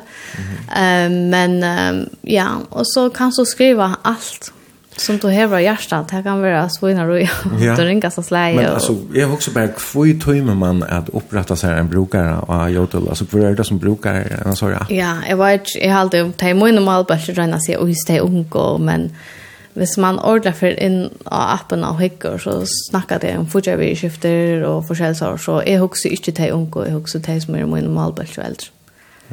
Mm 0.71 1.29
men 1.29 1.63
um, 1.63 2.09
ja, 2.21 2.47
och 2.69 2.87
så 2.87 3.09
kan 3.09 3.31
du 3.37 3.45
skriva 3.45 3.97
allt 4.01 4.51
som 4.97 5.17
du 5.17 5.27
har 5.27 5.59
i 5.59 5.63
hjärtat. 5.63 6.07
det 6.07 6.23
kan 6.23 6.41
vara 6.41 6.69
svinar 6.69 7.09
og 7.09 7.21
ja. 7.59 7.75
du 7.77 7.83
ringer 7.83 8.09
så 8.09 8.23
sleie. 8.23 8.55
Men 8.55 8.65
alltså, 8.65 8.95
jag 9.13 9.27
har 9.27 9.35
også 9.35 9.51
bare 9.51 9.67
hvor 9.93 10.19
tøyme 10.19 10.55
man 10.55 10.83
at 10.83 11.09
opprette 11.13 11.55
seg 11.55 11.79
en 11.79 11.89
brukare 11.89 12.39
av 12.47 12.69
Jodel, 12.69 13.09
altså 13.09 13.25
hvor 13.25 13.45
er 13.45 13.55
det 13.55 13.65
som 13.65 13.79
brukar 13.79 14.23
en 14.45 14.55
sånn? 14.55 14.77
Ja, 14.89 15.17
jeg 15.27 15.37
vet, 15.37 15.75
jeg 15.81 15.91
har 15.91 16.05
alltid, 16.05 16.31
det 16.39 16.49
er 16.49 16.59
mye 16.59 16.75
normalt 16.75 17.07
bare 17.07 17.19
ikke 17.19 17.41
røyne 17.41 17.59
seg, 17.65 17.77
og 17.79 17.89
hvis 17.91 18.05
det 18.07 18.15
er 18.17 18.23
unge, 18.23 18.65
men 18.79 19.11
hvis 19.75 19.97
man 19.99 20.19
ordner 20.23 20.55
for 20.55 20.71
inn 20.81 21.09
av 21.25 21.49
appen 21.57 21.83
og 21.83 21.99
hikker, 21.99 22.37
så 22.39 22.61
snakker 22.69 23.19
det 23.19 23.33
om 23.37 23.47
fortsatt 23.51 23.79
vi 23.79 23.91
skifter 23.99 24.63
og 24.63 24.85
forskjellsår, 24.87 25.37
så 25.43 25.59
jeg 25.67 25.81
husker 25.83 26.15
ikke 26.15 26.31
til 26.37 26.53
unge, 26.55 26.85
jeg 26.87 26.95
husker 26.95 27.23
til 27.25 27.41
som 27.43 27.57
er 27.59 27.65
min 27.67 27.91
malbølt 27.91 28.37
og 28.39 28.45
eldre. 28.45 28.71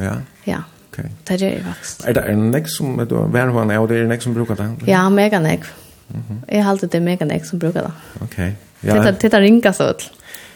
Ja? 0.02 0.14
Ja. 0.46 0.62
Okay. 0.92 1.08
Det 1.28 1.38
gjør 1.40 1.54
jeg 1.54 1.62
faktisk. 1.64 2.02
Er 2.08 2.12
det 2.18 2.24
en 2.28 2.50
nek 2.52 2.66
som, 2.68 2.98
er 3.00 3.06
du, 3.08 3.16
hver 3.32 3.52
hva 3.54 3.64
er, 3.64 3.78
og 3.78 3.88
det 3.88 4.00
er 4.00 4.02
en 4.04 4.12
nek 4.12 4.24
som 4.24 4.34
bruker 4.36 4.58
det? 4.58 4.66
Ja, 4.86 5.06
mega 5.08 5.38
nek. 5.40 5.64
Mm 6.08 6.20
-hmm. 6.28 6.54
Jeg 6.54 6.64
halte 6.64 6.86
det 6.86 6.94
er 6.94 7.04
mega 7.04 7.24
nek 7.24 7.44
som 7.44 7.58
bruker 7.58 7.80
det. 7.80 7.92
Ok. 8.20 8.38
Ja. 8.38 8.92
Titta, 8.92 9.12
titta 9.12 9.40
ringa 9.40 9.72
så 9.72 9.88
ut. 9.90 10.12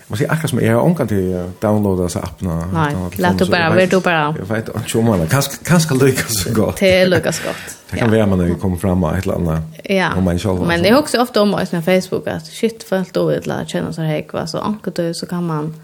Man 0.09 0.19
ser 0.19 0.33
akkurat 0.33 0.51
som 0.51 0.61
jag 0.61 0.74
har 0.74 0.83
ångat 0.83 1.09
till 1.09 1.37
att 1.37 1.61
downloada 1.61 2.09
så 2.09 2.19
appna. 2.19 2.66
Nej, 2.73 2.95
lät 3.16 3.39
du 3.39 3.47
bara, 3.47 3.74
vet 3.74 3.91
du 3.91 4.01
bara. 4.01 4.35
Jag 4.39 4.47
vet 4.57 4.69
inte 4.69 4.99
om 4.99 5.09
alla, 5.09 5.27
kanske 5.65 5.95
lyckas 5.95 6.43
så 6.43 6.53
gott. 6.55 6.77
Det 6.77 7.01
är 7.01 7.07
lyckas 7.07 7.41
gott. 7.41 7.57
Det 7.91 7.97
kan 7.97 8.11
vara 8.11 8.27
när 8.27 8.45
vi 8.45 8.55
kommer 8.55 8.77
fram 8.77 9.05
och 9.05 9.16
ett 9.16 9.24
eller 9.24 9.35
annat. 9.35 9.62
Ja, 9.85 10.20
men 10.66 10.83
det 10.83 10.89
är 10.89 10.99
också 10.99 11.20
ofta 11.20 11.43
om 11.43 11.55
oss 11.55 11.73
med 11.73 11.85
Facebook 11.85 12.27
att 12.27 12.47
shit, 12.47 12.83
följt 12.83 13.12
då 13.12 13.31
ett 13.31 13.47
lär 13.47 13.65
känna 13.65 13.93
så 13.93 14.03
här 14.03 14.23
kvar. 14.23 14.47
Så 14.47 14.61
ångat 14.61 14.95
du 14.95 15.15
så 15.15 15.27
kan 15.27 15.47
man 15.47 15.74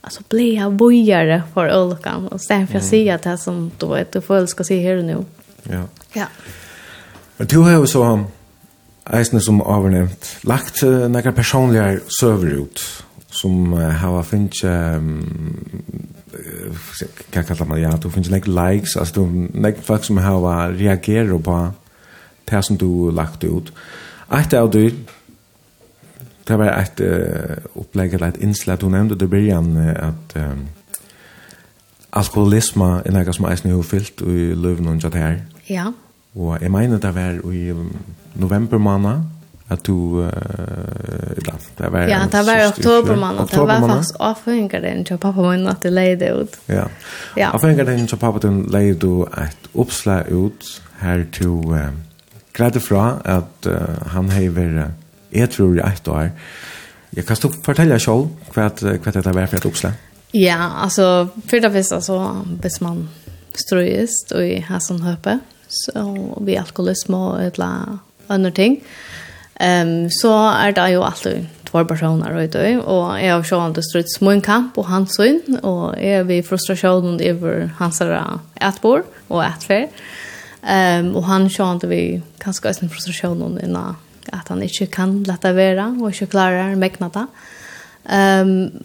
alltså 0.00 0.22
bli 0.28 0.62
av 0.62 0.72
bojare 0.72 1.42
för 1.54 1.82
olkan. 1.82 2.28
Och 2.28 2.40
sen 2.40 2.66
för 2.66 2.74
jag 2.74 2.84
säga 2.84 3.18
det 3.22 3.38
som 3.38 3.70
du 3.78 3.86
vet, 3.86 4.12
du 4.12 4.20
får 4.20 4.46
ska 4.46 4.64
se 4.64 4.80
här 4.80 5.02
nu. 5.02 5.24
Ja. 5.62 5.82
Ja. 6.12 6.26
Men 7.36 7.46
du 7.46 7.58
har 7.58 7.70
ju 7.70 7.86
så, 7.86 8.24
Eisne 9.12 9.40
som 9.40 9.62
avnämt, 9.62 10.36
lagt 10.40 10.82
några 10.82 11.32
personliga 11.32 11.98
server 12.20 12.50
ut 12.50 13.03
som 13.44 13.72
uh, 13.72 13.90
har 14.00 14.24
um, 14.64 15.08
hva 17.30 17.42
kallar 17.42 17.68
man 17.68 17.80
ja, 17.80 17.90
du 18.00 18.08
finnst 18.10 18.32
nek 18.32 18.46
likes, 18.48 18.96
altså 18.96 19.20
du 19.20 19.48
nek 19.52 19.82
folk 19.84 20.04
som 20.04 20.16
har 20.16 20.72
reagerer 20.72 21.38
på 21.38 21.58
det 22.50 22.64
som 22.64 22.78
du 22.80 23.10
lagt 23.12 23.44
ut. 23.44 23.72
Eit 24.32 24.54
av 24.54 24.70
du, 24.72 24.88
det 26.48 26.58
var 26.58 26.72
ett 26.72 27.00
uh, 27.00 27.60
opplegg 27.74 28.14
eller 28.14 28.32
ett 28.32 28.42
innslag 28.42 28.80
du 28.80 28.88
nevnte 28.88 29.24
i 29.24 29.28
byrjan 29.28 29.76
at 29.92 30.36
um, 30.40 30.64
alkoholism 32.12 32.80
er 32.80 33.12
något 33.12 33.34
som 33.34 33.44
eisne 33.50 33.78
är 33.78 33.82
fyllt 33.82 34.22
i 34.22 34.54
löven 34.54 34.88
och 34.88 35.14
her. 35.14 35.42
Ja. 35.66 35.92
Og 36.34 36.58
jeg 36.62 36.70
mener 36.70 36.98
det 36.98 37.14
var 37.14 37.52
i 37.52 37.72
november 38.34 38.78
måned, 38.78 39.22
at 39.70 39.86
du 39.86 40.20
eh 40.20 40.26
äh, 40.26 41.54
det 41.78 41.92
var 41.92 42.08
Ja, 42.08 42.26
det 42.32 42.46
var 42.46 42.68
oktober 42.68 43.16
man. 43.16 43.36
Det 43.36 43.58
var 43.58 43.88
faktisk 43.88 44.14
avhengig 44.20 44.82
den 44.82 45.04
til 45.04 45.18
pappa 45.18 45.42
men 45.42 45.68
att 45.68 45.82
det 45.82 46.30
ut. 46.40 46.58
Ja. 46.66 46.84
Ja. 47.36 47.50
Avhengig 47.50 47.86
den 47.86 48.06
til 48.06 48.16
pappa 48.16 48.38
din 48.38 48.62
lejde 48.62 48.98
du 48.98 49.22
et 49.22 49.68
oppslag 49.74 50.32
ut 50.32 50.82
her 51.00 51.24
til 51.32 51.46
uh, 51.48 51.88
äh, 52.60 52.80
fra 52.80 53.20
at 53.24 53.66
uh, 53.66 54.06
han 54.06 54.30
hever 54.30 54.90
jeg 55.32 55.50
tror 55.50 55.74
jag 55.74 55.92
et 55.92 56.08
år. 56.08 56.30
Jag 57.10 57.26
kan 57.26 57.36
stå 57.36 57.48
fortälja 57.48 57.98
selv 57.98 58.28
hva, 58.54 58.68
hva 58.68 59.10
det 59.10 59.34
var 59.34 59.46
for 59.46 59.56
et 59.56 59.66
oppslag. 59.66 59.92
Ja, 60.34 60.82
altså, 60.82 61.28
for 61.46 61.56
det 61.56 61.72
første 61.72 62.00
så 62.00 62.44
hvis 62.60 62.80
man 62.80 63.08
strøyest 63.54 64.32
og 64.32 64.46
i 64.46 64.60
hasen 64.60 65.02
høpe, 65.02 65.38
så 65.68 66.04
vi 66.40 66.54
alkoholisme 66.54 67.16
og 67.16 67.44
et 67.46 67.58
la 67.58 67.70
annet 68.28 68.54
ting. 68.54 68.80
Ehm 69.60 69.88
um, 69.88 70.10
så 70.10 70.32
er 70.66 70.72
det 70.74 70.88
jo 70.94 71.02
alltid 71.02 71.46
två 71.64 71.84
personer 71.84 72.34
och 72.36 72.48
det 72.48 72.78
och 72.78 73.20
jag 73.20 73.34
har 73.34 73.42
sjön 73.42 73.72
det 73.72 73.82
struts 73.82 74.20
min 74.20 74.40
kamp 74.40 74.78
och 74.78 74.86
hans 74.86 75.16
syn 75.16 75.58
och 75.62 75.98
är 75.98 76.24
vi 76.24 76.42
frustrationen 76.42 77.20
över 77.20 77.70
hans 77.78 78.00
ära 78.00 78.40
att 78.60 78.80
bor 78.80 79.02
och 79.28 79.44
att 79.44 79.64
för. 79.64 79.88
Ehm 80.62 81.06
um, 81.06 81.16
och 81.16 81.24
han 81.24 81.50
sjön 81.50 81.78
det 81.78 81.86
vi 81.86 82.22
kanske 82.38 82.68
är 82.68 82.82
en 82.82 82.90
frustration 82.90 83.60
innan 83.64 83.96
att 84.32 84.48
han 84.48 84.62
inte 84.62 84.86
kan 84.86 85.22
låta 85.22 85.52
vara 85.52 85.98
och 86.02 86.10
inte 86.10 86.26
klarar 86.26 86.74
mäknata. 86.74 87.26
Ehm 88.08 88.48
um, 88.48 88.84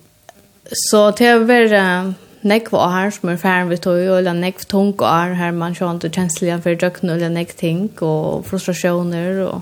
så 0.72 1.12
det 1.12 1.26
är 1.26 1.40
väl 1.40 2.14
nek 2.41 2.72
var 2.72 2.91
her 2.91 3.10
som 3.12 3.30
er 3.30 3.38
færen 3.38 3.70
vi 3.70 3.78
tog, 3.78 3.98
og 4.10 4.18
eller 4.18 4.34
nek 4.34 4.62
tung 4.68 4.94
og 5.02 5.36
her 5.36 5.52
man 5.52 5.76
sjønt 5.76 6.06
og 6.06 6.12
kjenslige 6.12 6.62
for 6.62 6.76
døkken, 6.80 7.10
eller 7.10 7.30
nek 7.30 7.56
ting 7.58 7.90
og 8.02 8.46
frustrasjoner 8.46 9.41
og 9.48 9.62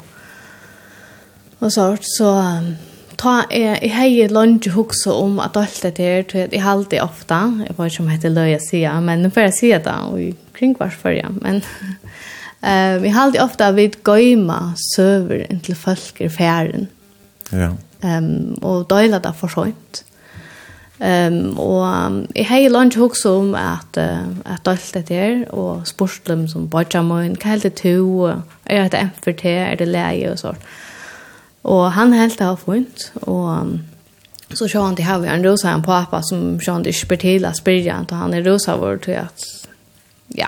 og 1.59 1.71
sånt, 1.73 2.05
så 2.05 2.31
ta 3.17 3.39
jeg, 3.49 3.79
jeg 3.81 3.93
har 3.95 4.09
jo 4.11 4.27
lunge 4.33 4.71
hukse 4.75 5.13
om 5.13 5.39
at 5.41 5.57
alt 5.57 5.79
det 5.83 5.97
her, 5.97 6.25
til 6.29 6.45
jeg 6.51 6.61
har 6.63 6.77
alltid 6.77 7.01
ofte, 7.01 7.39
jeg 7.65 7.77
vet 7.77 7.91
ikke 7.91 8.03
om 8.03 8.09
det 8.09 8.17
heter 8.17 8.35
løy 8.35 8.55
å 8.55 8.61
si, 8.61 8.83
men 9.07 9.25
nå 9.25 9.31
får 9.33 9.47
jeg 9.47 9.57
si 9.57 9.71
det, 9.73 9.95
og 10.11 10.21
i 10.21 10.29
kringvars 10.57 10.97
før, 11.01 11.17
ja, 11.17 11.31
men 11.41 11.63
uh, 12.61 12.97
jeg 13.01 13.13
har 13.13 13.23
alltid 13.23 13.41
ofte 13.41 13.69
at 13.71 13.77
vi 13.77 13.89
gøyma 14.05 14.59
søver 14.93 15.47
inntil 15.47 15.77
folk 15.77 16.21
i 16.21 16.29
færen. 16.29 16.89
Ja. 17.51 17.73
Um, 18.03 18.57
og 18.61 18.85
døyla 18.91 19.17
det 19.23 19.33
for 19.39 19.49
sånt. 19.49 20.03
Um, 20.97 21.57
og 21.61 21.83
um, 21.85 22.23
jeg 22.35 22.47
har 22.49 22.61
jo 22.61 22.73
lunge 22.73 22.97
hukse 22.97 23.29
om 23.29 23.53
at, 23.57 23.97
uh, 23.97 24.29
at 24.45 24.69
alt 24.69 24.93
det 24.93 25.09
her, 25.09 25.45
og 25.53 25.87
spørsmål 25.89 26.45
som 26.49 26.69
bodja 26.69 27.01
møyen, 27.05 27.37
hva 27.37 27.55
er 27.55 27.65
det 27.65 27.77
to, 27.81 28.29
er 28.65 28.89
det 28.93 29.01
en 29.01 29.15
for 29.23 29.37
te, 29.37 29.57
er 29.61 29.77
det 29.77 29.89
leie 29.89 30.31
og 30.33 30.41
sånt. 30.41 30.69
Och 31.67 31.91
han 31.91 32.13
helt 32.13 32.39
har 32.39 32.55
funnet, 32.55 33.11
och 33.21 33.61
um, 33.61 33.83
så 34.53 34.67
så 34.67 34.81
han 34.81 34.95
det 34.95 35.03
har 35.03 35.19
vi 35.19 35.27
en 35.27 35.43
rosa 35.43 35.69
en 35.69 35.83
pappa 35.83 36.21
som 36.21 36.59
så 36.59 36.71
han 36.71 36.83
det 36.83 36.95
spyr 36.95 37.15
til 37.15 37.45
att 37.45 37.57
spyrja 37.57 37.93
han 37.93 38.05
han 38.11 38.33
er 38.33 38.43
rosa 38.43 38.75
vår 38.77 38.97
til 38.97 39.11
att 39.11 39.67
ja 40.27 40.47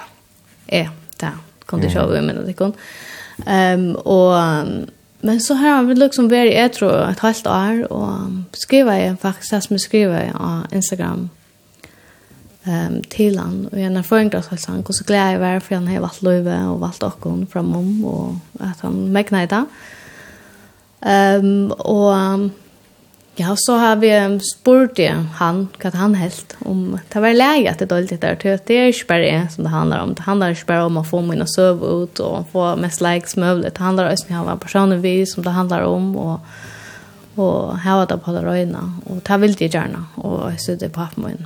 är 0.67 0.89
där 1.19 1.37
det 1.71 1.93
jag 1.93 2.07
vi 2.07 2.21
men 2.21 2.45
det 2.45 2.53
kon. 2.53 2.73
Ehm 3.47 3.95
och 3.95 4.65
men 5.21 5.39
så 5.39 5.53
har 5.53 5.69
han 5.69 5.93
liksom 5.93 6.29
vært 6.29 6.53
jag 6.53 6.71
tror 6.71 7.09
et 7.09 7.19
halvt 7.19 7.47
år 7.47 7.91
och 7.91 8.19
skriva 8.53 8.91
faktisk, 8.91 9.21
faktiskt 9.21 9.67
som 9.67 9.73
jeg 9.73 9.79
skriver 9.79 10.31
på 10.31 10.75
Instagram 10.75 11.29
ehm 12.65 13.03
til 13.09 13.37
han 13.37 13.67
och 13.71 13.79
jag 13.79 13.91
när 13.91 14.03
förringtas 14.03 14.45
så 14.45 14.71
han 14.71 14.83
så 14.93 15.03
glädje 15.03 15.39
være, 15.39 15.61
för 15.61 15.75
han 15.75 15.87
har 15.87 15.99
varit 15.99 16.23
og 16.23 16.73
och 16.73 16.79
valt 16.79 17.03
och 17.03 17.49
framom 17.51 18.05
och 18.05 18.35
att 18.59 18.81
han 18.81 19.11
mäknar 19.11 19.47
det. 19.47 19.65
Um, 21.01 21.71
og 21.71 22.49
ja, 23.39 23.53
så 23.55 23.77
har 23.77 23.95
vi 23.95 24.11
spurt 24.43 24.99
han, 25.39 25.67
hva 25.79 25.91
han 25.95 26.15
helt, 26.15 26.55
om 26.65 26.99
det 27.13 27.19
var 27.19 27.33
läge 27.33 27.71
att 27.71 27.79
det 27.79 27.85
dåligt 27.85 28.21
där 28.21 28.35
till 28.35 28.57
det 28.65 28.73
är 28.73 28.85
ju 28.85 29.05
bara 29.07 29.49
som 29.49 29.63
det 29.63 29.69
handlar 29.69 29.99
om, 29.99 30.13
det 30.13 30.21
handlar 30.21 30.51
ikke 30.51 30.65
bara 30.65 30.85
om 30.85 30.97
att 30.97 31.09
få 31.09 31.21
mina 31.21 31.45
søv 31.47 31.83
ut, 31.83 32.19
och 32.19 32.45
få 32.51 32.75
mest 32.75 33.01
likes 33.01 33.37
möjligt 33.37 33.75
det 33.75 33.83
handlar 33.83 34.11
også 34.11 34.25
om 34.29 34.35
att 34.39 34.47
ha 34.47 34.55
personer 34.55 34.97
vi 34.97 35.25
som 35.25 35.43
det 35.43 35.49
handlar 35.49 35.81
om, 35.81 36.17
och 36.17 36.39
och 37.35 37.79
ha 37.79 38.05
det 38.05 38.17
på 38.17 38.31
det 38.31 38.43
øyne, 38.43 38.93
och 39.05 39.21
det 39.27 39.37
vill 39.37 39.55
de 39.55 39.67
gärna 39.67 40.05
och 40.15 40.51
så 40.57 40.75
det 40.75 40.89
på 40.89 41.07
min. 41.15 41.45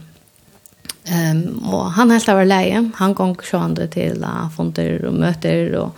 Um, 1.31 1.73
och 1.73 1.91
han 1.91 2.11
helt 2.11 2.27
var 2.27 2.45
läge 2.45 2.91
han 2.95 3.13
gong 3.13 3.35
sjående 3.35 3.88
till 3.88 4.23
uh, 4.23 4.49
fonder 4.49 5.05
och 5.05 5.13
möter 5.13 5.75
och 5.75 5.97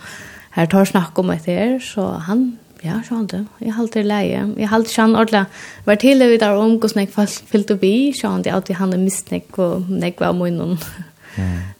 här 0.50 0.66
tar 0.66 0.84
snack 0.84 1.18
om 1.18 1.30
etter, 1.30 1.78
så 1.78 2.06
han 2.06 2.58
Ja, 2.86 3.00
sånt 3.08 3.30
det. 3.30 3.44
Jag 3.58 3.72
har 3.72 3.82
alltid 3.82 4.06
läge. 4.06 4.52
Jag 4.56 4.68
har 4.68 4.76
alltid 4.76 4.92
känt 4.92 5.16
ordla. 5.18 5.46
Var 5.84 5.94
til 5.94 6.18
det 6.18 6.28
vi 6.28 6.36
där 6.38 6.56
om 6.56 6.78
hvordan 6.78 7.00
jeg 7.02 7.28
fyllte 7.50 7.74
opp 7.74 7.84
i. 7.84 8.12
Sånt 8.12 8.46
jag 8.46 8.54
alltid 8.54 8.76
han 8.76 8.92
er 8.92 8.98
misstänk 8.98 9.58
og 9.58 9.90
näck 9.90 10.20
var 10.20 10.32
munnen. 10.32 10.78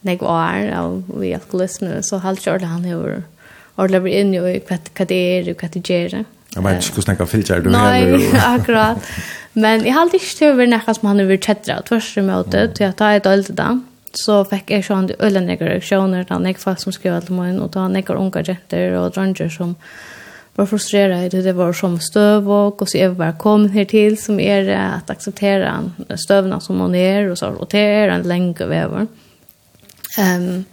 Näck 0.00 0.20
var 0.20 0.80
och 0.80 1.22
vi 1.22 1.34
alkoholismen. 1.34 2.02
Så 2.02 2.18
har 2.18 2.28
alltid 2.28 2.52
ordentlig 2.52 2.68
han 2.68 2.84
er 2.84 3.22
ordentlig 3.76 4.02
blir 4.02 4.20
inn 4.20 4.34
i 4.34 4.38
hva 4.38 5.04
det 5.04 5.16
er 5.16 5.50
og 5.50 5.56
hva 5.62 5.68
det 5.68 5.82
gjør. 5.88 6.24
Jeg 6.56 6.64
vet 6.64 6.76
inte 6.76 6.94
hur 6.94 7.02
snäcka 7.02 7.26
fyllt 7.26 7.50
är 7.50 7.60
du. 7.60 7.70
Nej, 7.70 8.30
akkurat. 8.34 8.98
Men 9.52 9.84
jag 9.84 9.92
har 9.92 10.00
alltid 10.00 10.42
å 10.42 10.54
være 10.56 10.66
näcka 10.66 10.94
som 10.94 11.08
han 11.08 11.20
över 11.20 11.36
tjettra. 11.36 11.82
Tvärst 11.82 12.14
tvers 12.14 12.16
i 12.16 12.20
møte 12.20 12.68
til 12.74 12.92
tar 12.92 13.12
ett 13.12 13.26
öl 13.26 13.44
till 13.44 13.54
da. 13.54 13.80
Så 14.12 14.44
fikk 14.44 14.70
jeg 14.70 14.84
sånn 14.84 15.10
ölen 15.18 15.46
näkare 15.46 15.74
reaktioner. 15.74 16.24
Det 16.24 16.30
var 16.30 16.40
näck 16.40 16.58
fast 16.58 16.82
som 16.82 16.92
skrev 16.92 17.14
allt 17.14 17.28
munnen. 17.28 17.60
Och 17.60 17.70
det 17.70 17.78
var 17.78 17.88
näckar 17.88 18.16
unge 18.16 18.42
jenter 18.42 18.96
og 18.96 19.12
dranger 19.14 19.48
som 19.48 19.76
var 20.56 20.66
frustrerad. 20.66 21.34
I 21.34 21.42
det 21.42 21.52
var 21.52 21.72
som 21.72 22.00
stöv 22.00 22.50
och 22.50 22.82
och 22.82 22.88
så 22.88 22.98
är 22.98 23.10
bara 23.10 23.32
kom 23.32 23.70
här 23.70 23.84
till 23.84 24.22
som 24.22 24.40
är 24.40 24.62
er 24.64 24.92
att 24.96 25.10
acceptera 25.10 25.90
stövna 26.16 26.60
som 26.60 26.80
hon 26.80 26.94
är 26.94 27.30
och 27.30 27.38
så 27.38 27.48
och 27.48 27.68
det 27.70 27.78
är 27.78 28.08
en 28.08 28.22
länge 28.22 28.66
väver. 28.66 29.06
Ehm 30.18 30.48
um, 30.48 30.64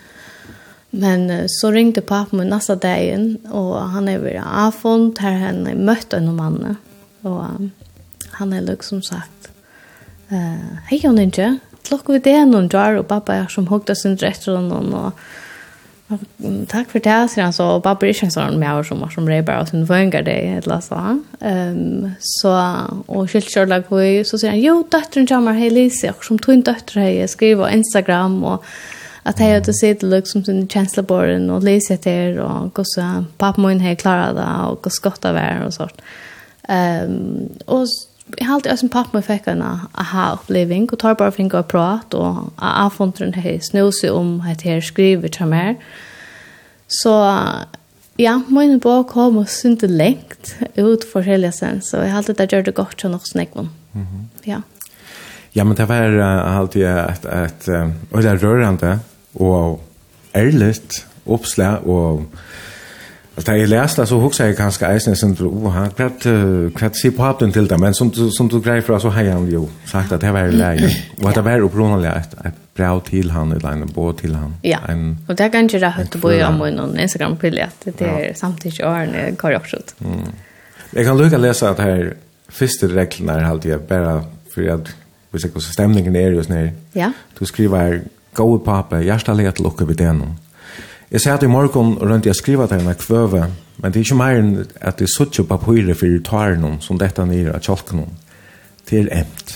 men 0.95 1.49
så 1.49 1.71
ringde 1.71 2.01
pappa 2.01 2.35
mig 2.35 2.45
nästa 2.45 2.75
dagen 2.75 3.37
och 3.51 3.81
han 3.81 4.09
är 4.09 4.19
vid 4.19 4.41
Afon 4.45 5.13
där 5.13 5.31
han 5.31 5.85
mötte 5.85 6.17
en 6.17 6.35
man 6.35 6.75
och 7.21 7.43
han 8.29 8.53
är 8.53 8.61
liksom 8.61 9.01
sagt 9.01 9.51
eh 10.29 10.77
hej 10.85 11.01
hon 11.03 11.19
inte 11.19 11.57
klockan 11.83 12.13
vid 12.13 12.23
det 12.23 12.45
någon 12.45 12.67
drar, 12.67 12.93
och 12.93 13.07
pappa 13.07 13.35
är 13.35 13.47
som 13.47 13.67
hugger 13.67 13.93
sin 13.93 14.17
rätt 14.17 14.47
och 14.47 14.63
någon 14.63 14.93
och 14.93 15.13
Takk 16.69 16.89
for 16.91 16.99
det, 16.99 17.29
sier 17.31 17.45
han 17.47 17.53
så. 17.55 17.63
Og 17.77 17.83
bare 17.83 17.97
bryr 18.01 18.13
sig 18.13 18.31
sånn 18.33 18.57
med 18.59 18.67
mig 18.67 18.85
som 18.85 19.01
var 19.01 19.11
som 19.13 19.27
rebär 19.27 19.61
og 19.61 19.69
sin 19.69 19.85
vängar 19.85 20.21
dig, 20.21 20.57
ett 20.57 20.67
lassa. 20.67 21.19
Um, 21.39 22.11
så, 22.19 22.51
og 23.07 23.17
och 23.17 23.29
kyltkörlag 23.29 23.83
och 23.89 24.27
så 24.27 24.37
sier 24.37 24.49
han, 24.51 24.59
jo, 24.59 24.83
døtteren 24.83 25.27
kommer, 25.27 25.53
hei 25.53 25.69
Lise, 25.69 26.09
og 26.09 26.23
som 26.23 26.39
tog 26.39 26.53
en 26.53 26.61
dötter 26.61 27.01
hej, 27.01 27.27
skriver 27.27 27.69
Instagram 27.69 28.43
och 28.43 28.63
att 29.23 29.39
jag 29.39 29.53
hade 29.53 29.73
sett 29.73 29.99
det 29.99 30.07
liksom 30.07 30.43
sin 30.43 30.67
känsla 30.67 31.03
på 31.03 31.21
den 31.21 31.49
och 31.49 31.63
läsa 31.63 31.97
det 32.03 32.39
och 32.39 32.73
gå 32.73 32.83
hei 32.97 33.25
pappa 33.37 33.61
min 33.61 33.79
här 33.79 33.95
klarade 33.95 34.67
och 34.67 34.81
gå 34.81 34.89
skotta 34.89 35.31
vär 35.31 35.65
och 35.65 35.73
sånt. 35.73 36.01
Ehm 36.67 37.11
um, 37.11 37.49
och 37.65 37.87
jeg 38.39 38.47
har 38.47 38.55
alltid 38.55 38.71
ösen 38.71 38.89
pappa 38.89 39.21
fikk 39.21 39.47
en 39.47 39.61
aha-oppleving, 39.61 40.87
og 40.91 40.99
tar 40.99 41.13
bara 41.13 41.31
finka 41.31 41.59
och 41.59 41.67
prat 41.67 42.13
och 42.13 42.35
jag 42.61 42.93
fått 42.93 43.17
den 43.17 43.33
här 43.33 43.59
snusig 43.59 44.11
om 44.11 44.41
at 44.41 44.65
jeg 44.65 44.83
skriver 44.83 45.27
til 45.27 45.47
meg. 45.47 45.75
Så 46.87 47.39
ja, 48.19 48.41
min 48.49 48.79
bok 48.79 49.07
kom 49.07 49.37
og 49.37 49.49
synte 49.49 49.87
lengt 49.87 50.55
ut 50.77 51.05
for 51.13 51.21
hele 51.21 51.51
sen 51.51 51.81
så 51.81 52.03
jeg 52.03 52.11
har 52.11 52.21
det 52.21 52.51
gjør 52.51 52.61
det 52.61 52.75
godt 52.75 52.97
til 52.97 53.09
nog 53.09 53.21
snäckvon. 53.27 53.69
Mhm. 53.93 54.01
Mm 54.01 54.29
ja. 54.45 54.61
Ja, 55.55 55.63
men 55.63 55.77
det 55.77 55.89
var 55.89 56.09
uh, 56.09 56.57
alltid 56.57 56.83
et, 56.85 57.25
et 57.25 57.67
och 58.11 58.21
det 58.21 58.35
rörande 58.35 58.99
och 59.33 59.83
ärligt 60.33 61.05
uppslag 61.25 61.87
och 61.87 62.21
Alltså 63.35 63.51
där 63.51 63.57
jag 63.59 63.69
läste 63.69 64.05
så 64.05 64.19
huxar 64.19 64.45
jag 64.45 64.55
ganska 64.55 64.87
eisen 64.87 65.15
sen 65.15 65.33
du 65.33 65.43
oha 65.43 65.89
kvart 65.89 66.21
kvart 66.75 66.91
se 66.95 67.11
på 67.11 67.35
den 67.39 67.51
till 67.51 67.67
där 67.67 67.77
men 67.77 67.93
som 67.93 68.11
som 68.31 68.47
du 68.47 68.61
grej 68.61 68.81
för 68.81 68.99
så 68.99 69.09
har 69.09 69.23
han 69.23 69.51
ju 69.51 69.67
sagt 69.85 70.11
att 70.11 70.21
det 70.21 70.31
var 70.31 70.47
läge. 70.47 70.89
Vad 71.17 71.33
det 71.33 71.41
var 71.41 71.59
upplånande 71.59 72.11
att 72.11 72.73
bra 72.75 72.99
till 72.99 73.31
han 73.31 73.51
eller 73.51 73.69
en 73.69 73.87
båt 73.87 74.17
till 74.17 74.35
han. 74.35 74.55
Ja. 74.61 74.77
Och 75.27 75.35
där 75.35 75.51
kan 75.51 75.67
ju 75.67 75.79
det 75.79 76.07
bo 76.13 76.19
på 76.19 76.27
om 76.27 76.57
någon 76.57 76.99
Instagram 76.99 77.35
bild 77.41 77.59
att 77.59 77.87
det 77.97 78.05
är 78.05 78.33
samtidigt 78.35 78.79
är 78.79 79.27
en 79.29 79.35
korrektion. 79.35 79.81
Mm. 80.05 80.19
Jag 80.91 81.05
kan 81.05 81.17
lucka 81.17 81.37
läsa 81.37 81.69
att 81.69 81.79
här 81.79 82.13
första 82.47 82.87
regeln 82.87 83.29
är 83.29 83.43
alltid 83.43 83.71
jag 83.71 83.81
bara 83.81 84.23
för 84.55 84.67
att 84.67 84.87
vi 85.31 85.39
ska 85.39 85.49
gå 85.49 85.59
stämningen 85.59 86.15
är 86.15 86.31
just 86.31 86.49
nu. 86.49 86.71
Ja. 86.91 87.11
Du 87.39 87.45
skriver 87.45 88.01
gå 88.33 88.59
på 88.59 88.65
papper, 88.65 89.01
jag 89.01 89.21
ställer 89.21 89.49
ett 89.49 89.59
lucka 89.59 89.85
vid 89.85 89.97
den. 89.97 90.35
Jeg 91.11 91.21
sier 91.21 91.35
at 91.35 91.43
i 91.43 91.51
morgen 91.51 91.97
rundt 92.01 92.25
jeg 92.25 92.35
skriver 92.35 92.67
til 92.67 92.81
henne 92.81 92.95
kvøve, 92.97 93.47
men 93.77 93.91
det 93.91 93.99
er 93.99 94.05
ikke 94.05 94.17
mer 94.19 94.39
enn 94.39 94.53
at 94.81 94.99
det 94.99 95.07
jeg 95.07 95.15
sutter 95.15 95.47
papirer 95.49 95.97
for 95.97 96.21
tåren 96.25 96.79
som 96.81 96.99
dette 97.01 97.25
nere 97.25 97.55
av 97.57 97.63
kjolken 97.65 98.05
Det 98.89 98.99
er 98.99 99.11
emt. 99.21 99.53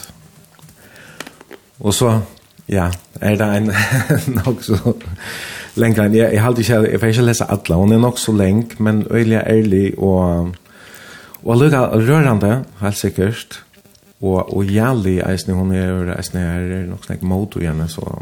Og 1.79 1.93
så, 1.93 2.21
ja, 2.69 2.89
er 3.21 3.35
det 3.37 3.47
en 3.57 3.71
nok 4.41 4.63
så 4.63 4.93
lenge. 5.75 6.03
Jeg, 6.03 6.33
jeg, 6.33 6.41
halte 6.41 6.61
ikke, 6.61 6.81
jeg 6.91 6.99
får 6.99 7.13
ikke 7.13 7.27
lese 7.27 7.49
alle, 7.49 7.75
hun 7.75 7.93
er 7.93 8.01
nok 8.01 8.19
så 8.19 8.33
lenge, 8.33 8.77
men 8.79 9.05
øyelig 9.11 9.41
ærlig 9.45 9.93
og, 9.97 10.55
og 11.43 11.57
lukka 11.57 11.85
rørende, 11.93 12.63
helt 12.81 12.97
sikkert. 12.97 13.63
Og, 14.21 14.57
og 14.57 14.65
jævlig, 14.65 15.19
eisne, 15.29 15.53
hun 15.53 15.71
er, 15.71 16.15
eisne, 16.17 16.41
er 16.41 16.85
nok 16.89 17.05
snakk 17.05 17.23
mot 17.23 17.57
henne, 17.61 17.87
så... 17.87 18.21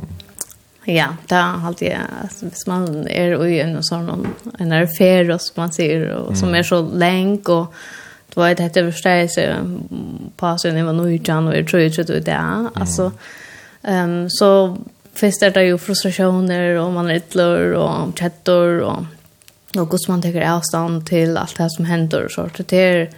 Ja, 0.87 1.07
det 1.27 1.35
har 1.35 1.67
alltid 1.67 1.97
alltså 2.21 2.45
hvis 2.45 2.67
man 2.67 3.07
er 3.09 3.33
i 3.47 3.59
en 3.59 3.79
sånn 3.83 4.05
någon 4.05 4.27
en 4.59 4.71
affär 4.71 5.37
som 5.37 5.61
man 5.61 5.71
ser 5.73 6.09
och 6.13 6.27
mm. 6.27 6.35
som 6.35 6.55
är 6.55 6.63
så 6.63 6.81
länk 6.81 7.49
och 7.49 7.73
då 8.33 8.41
vet 8.41 8.57
det 8.57 8.77
översteg 8.77 9.29
på 9.35 9.65
passar 10.37 10.71
ni 10.71 10.83
vad 10.83 10.95
nu 10.95 11.19
Jan 11.23 11.47
och 11.47 11.67
tror 11.67 11.81
ju 11.81 11.89
det 11.89 12.19
där. 12.19 12.69
Alltså 12.73 13.11
ehm 13.83 14.09
um, 14.09 14.29
så 14.29 14.77
först 15.13 15.43
är 15.43 15.51
det 15.51 15.63
ju 15.63 15.77
frustrationer 15.77 16.75
och 16.75 16.91
man 16.91 17.09
är 17.09 17.19
tlor 17.19 17.71
och 17.71 18.19
chattor 18.19 18.79
och 18.79 19.03
något 19.75 20.01
som 20.01 20.13
man 20.13 20.21
tar 20.21 20.41
avstånd 20.41 21.07
till 21.07 21.37
allt 21.37 21.57
det 21.57 21.63
här 21.63 21.69
som 21.69 21.85
händer 21.85 22.25
och 22.25 22.31
så 22.31 22.49
det 22.67 22.77
är 22.77 23.09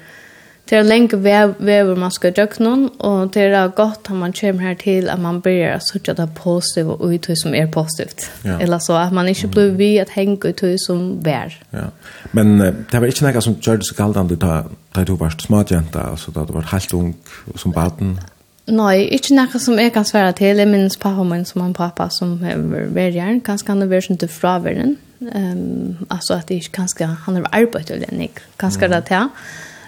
Det 0.69 0.75
är 0.75 0.83
länge 0.83 1.15
väv 1.15 1.53
väver 1.57 1.95
man 1.95 2.11
ska 2.11 2.31
dökna 2.31 2.89
och 2.97 3.27
det 3.27 3.41
är 3.41 3.67
gott 3.67 4.09
om 4.09 4.17
man 4.17 4.33
kommer 4.33 4.63
här 4.63 4.75
till 4.75 5.09
att 5.09 5.19
man 5.19 5.39
börjar 5.39 5.79
söka 5.79 6.13
det 6.13 6.27
positiva 6.35 6.93
och 6.93 7.09
ut 7.09 7.27
som 7.33 7.55
är 7.55 7.67
positivt. 7.67 8.29
Ja. 8.43 8.59
Eller 8.59 8.79
så 8.79 8.93
att 8.93 9.13
man 9.13 9.27
inte 9.27 9.47
blir 9.47 9.69
vid 9.69 10.01
att 10.01 10.09
hänga 10.09 10.37
ut 10.43 10.81
som 10.81 11.23
vär. 11.23 11.63
Ja. 11.69 11.91
Men 12.31 12.61
uh, 12.61 12.73
det 12.91 12.99
var 12.99 13.07
inte 13.07 13.31
något 13.31 13.43
som 13.43 13.55
gjorde 13.61 13.83
så 13.83 13.95
kallt 13.95 14.17
om 14.17 14.27
du 14.27 14.35
tar 14.35 14.65
du 15.05 15.15
var 15.15 15.29
smådjenta, 15.29 16.01
alltså 16.01 16.31
att 16.39 16.47
du 16.47 16.53
var 16.53 16.61
helt 16.61 16.93
ung 16.93 17.15
som 17.55 17.71
baden? 17.71 18.19
Nei, 18.67 19.05
ikke 19.15 19.31
noe 19.31 19.59
som 19.63 19.77
jeg 19.79 19.93
kan 19.95 20.03
svære 20.03 20.33
til. 20.35 20.59
Jeg 20.59 20.67
minnes 20.67 20.97
pappa 20.99 21.23
min 21.23 21.45
som 21.47 21.61
en 21.63 21.73
pappa 21.73 22.09
som 22.11 22.33
var 22.41 22.89
verjeren. 22.91 23.39
Kanskje 23.41 23.71
han 23.71 23.83
har 23.83 23.87
vært 23.87 24.09
sånn 24.09 24.19
til 24.19 24.31
fraværen. 24.31 24.97
Um, 25.21 25.95
altså 26.09 26.35
at 26.35 26.51
jeg 26.51 26.67
kanskje 26.75 27.07
han 27.07 27.39
har 27.39 27.47
arbeidet 27.55 27.95
eller 27.95 28.25
ikke. 28.27 28.43
Kanskje 28.59 28.89
mm. 28.89 28.93
det 28.93 29.05
til. 29.07 29.29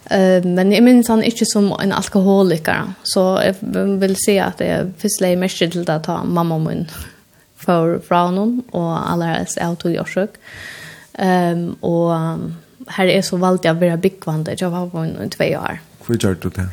Eh 0.09 0.43
men 0.43 0.71
jag 0.71 0.83
minns 0.83 1.07
han 1.07 1.23
inte 1.23 1.45
som 1.45 1.75
en 1.81 1.91
alkoholiker 1.91 2.83
så 3.03 3.41
jag 3.43 3.55
vill 3.99 4.15
se 4.15 4.39
att 4.39 4.57
det 4.57 4.91
finns 4.97 5.21
lite 5.21 5.35
mest 5.35 5.57
till 5.57 5.89
att 5.89 6.03
ta 6.03 6.23
mamma 6.23 6.55
och 6.55 6.61
min 6.61 6.87
för 7.57 7.99
fraunon 8.07 8.63
och 8.71 9.11
alla 9.11 9.25
är 9.25 9.69
out 9.69 9.85
och 9.85 9.91
jag 9.91 10.27
Ehm 11.13 11.75
och 11.79 12.11
här 12.87 13.05
är 13.07 13.21
så 13.21 13.37
valt 13.37 13.65
jag 13.65 13.73
vara 13.73 13.97
byggvande 13.97 14.55
jag 14.57 14.69
var 14.69 14.89
på 14.89 14.97
en 14.97 15.29
två 15.29 15.45
år. 15.45 15.79
Hur 16.07 16.17
gör 16.23 16.37
du 16.41 16.49
det? 16.49 16.69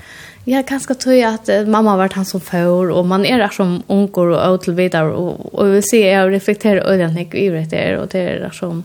Ja, 0.48 0.62
kanske 0.62 0.94
kanskje 0.94 0.94
tøy 0.94 1.22
at 1.26 1.48
mamma 1.66 1.90
har 1.90 1.98
varit 1.98 2.12
han 2.12 2.24
som 2.24 2.40
får, 2.40 2.90
och 2.90 3.06
man 3.06 3.24
är 3.26 3.38
där 3.38 3.48
som 3.48 3.82
unger 3.88 4.30
og 4.50 4.62
til 4.62 4.74
vidare 4.74 5.12
och 5.12 5.54
och 5.54 5.74
vi 5.74 5.82
ser 5.82 6.12
jag 6.12 6.32
reflekterar 6.32 6.92
øyne 6.92 7.20
i 7.20 7.48
det, 7.48 7.98
och 7.98 8.08
det 8.08 8.18
är 8.18 8.40
där 8.40 8.50
som 8.50 8.84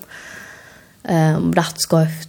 um, 1.04 1.54
rätt 1.54 1.82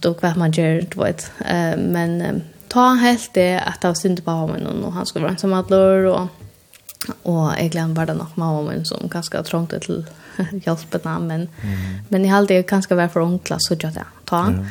och 0.05 0.23
vad 0.23 0.37
man 0.37 0.51
gör, 0.51 0.85
du 0.91 0.99
vet. 0.99 1.31
Uh, 1.41 1.77
men 1.77 2.21
um, 2.21 2.41
ta 2.67 2.93
helt 2.93 3.33
det 3.33 3.59
att 3.59 3.85
av 3.85 3.93
synte 3.93 4.21
på 4.21 4.31
honom 4.31 4.83
och 4.83 4.93
han 4.93 5.05
skulle 5.05 5.23
vara 5.23 5.31
ensam 5.31 5.53
att 5.53 5.69
lör 5.69 6.05
och 6.05 6.27
och 7.23 7.51
jag 7.59 7.71
glömde 7.71 7.93
bara 7.93 8.13
nog 8.13 8.27
mamma 8.35 8.61
men 8.71 8.85
som 8.85 9.07
ganska 9.07 9.43
trångt 9.43 9.69
till 9.69 10.05
hjälperna 10.65 11.19
men 11.19 11.41
mm. 11.41 11.49
men 12.09 12.25
i 12.25 12.31
allt 12.31 12.47
det 12.47 12.67
ganska 12.69 12.95
var 12.95 13.07
för 13.07 13.19
onkla 13.19 13.57
så 13.59 13.75
jag 13.79 13.93
det 13.93 14.05
ta. 14.25 14.45
Ehm 14.45 14.63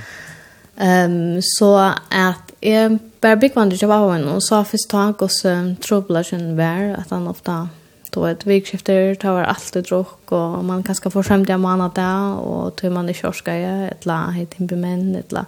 mm. 0.77 1.35
um, 1.35 1.41
så 1.43 1.77
att 2.09 2.53
är 2.61 2.99
bara 3.21 3.37
big 3.37 3.55
wonder 3.55 3.79
jag 3.81 3.89
var 3.89 3.99
honom 3.99 4.41
så 4.41 4.65
först 4.65 4.91
tag 4.91 5.23
och 5.23 5.33
så 5.33 5.75
trubblar 5.87 6.23
sen 6.23 6.57
var 6.57 6.97
att 6.99 7.11
han 7.11 7.29
ofta 7.29 7.69
du 8.13 8.21
vet, 8.21 8.47
vikskifter, 8.47 9.15
det 9.17 9.31
var 9.37 9.49
alltid 9.49 9.87
drukk, 9.89 10.33
og 10.37 10.59
man 10.69 10.83
kanskje 10.87 11.13
får 11.15 11.29
skjømt 11.29 11.49
man 11.53 11.63
måned 11.65 11.95
det 11.97 12.11
og 12.43 12.75
tog 12.77 12.93
man 12.93 13.09
i 13.09 13.17
kjørska 13.17 13.55
jeg, 13.57 13.93
et 13.93 14.07
la 14.07 14.19
heit 14.37 14.59
imbimen, 14.61 15.15
et 15.17 15.33
la 15.33 15.47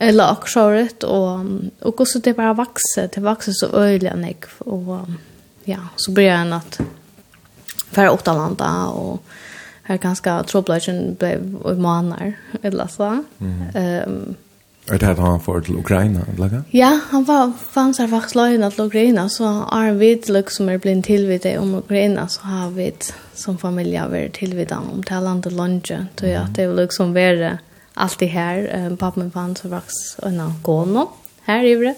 eller 0.00 0.30
akkurat, 0.30 1.04
og, 1.04 1.46
og 1.82 1.94
hvordan 1.98 2.22
det 2.22 2.36
bare 2.38 2.54
vokser, 2.56 3.08
det 3.10 3.22
vokser 3.24 3.56
så 3.58 3.68
øyelig 3.74 4.12
enn 4.12 4.26
jeg, 4.28 4.46
og 4.70 5.08
ja, 5.66 5.80
så 5.98 6.14
blir 6.14 6.30
jeg 6.30 6.46
en 6.46 6.54
at 6.60 6.78
færre 7.90 8.12
åttalanda, 8.14 8.68
og 8.94 9.18
her 9.88 9.98
ganske 9.98 10.36
trådbløyden 10.46 11.16
ble 11.18 11.32
i 11.40 11.74
måneder, 11.82 12.36
eller 12.62 12.86
så. 12.92 13.10
Mm. 13.40 13.58
Um, 13.74 14.36
Er 14.92 14.98
det 14.98 15.18
han 15.18 15.40
får 15.40 15.60
till 15.60 15.76
Ukraina? 15.76 16.20
Laga? 16.38 16.62
Ja, 16.70 17.00
han 17.10 17.24
var 17.24 17.52
fanns 17.70 17.96
seg 17.96 18.10
faktisk 18.10 18.34
löjna 18.34 18.70
till 18.70 18.84
Ukraina. 18.84 19.28
Så 19.28 19.44
är 19.72 19.92
vi 19.92 20.14
liksom 20.26 20.56
som 20.56 20.68
är 20.68 20.78
blind 20.78 21.04
tillvid 21.04 21.40
det 21.42 21.58
om 21.58 21.74
Ukraina 21.74 22.28
så 22.28 22.40
har 22.40 22.70
vi 22.70 22.92
som 23.34 23.58
familie 23.58 24.08
vært 24.08 24.38
tilvidet 24.38 24.78
om 24.78 25.02
til 25.02 25.22
landet 25.22 25.52
lunge. 25.52 26.06
Så 26.20 26.26
ja, 26.26 26.46
det 26.54 26.62
är 26.62 26.74
liksom 26.74 27.12
vært 27.14 27.38
var 27.38 27.58
alltid 27.94 28.28
här. 28.28 28.96
Pappa 28.96 29.20
min 29.20 29.30
fanns 29.30 29.58
seg 29.58 29.70
faktisk 29.70 30.18
en 30.22 30.42
gående 30.62 31.06
här 31.44 31.64
i 31.64 31.74
det. 31.74 31.94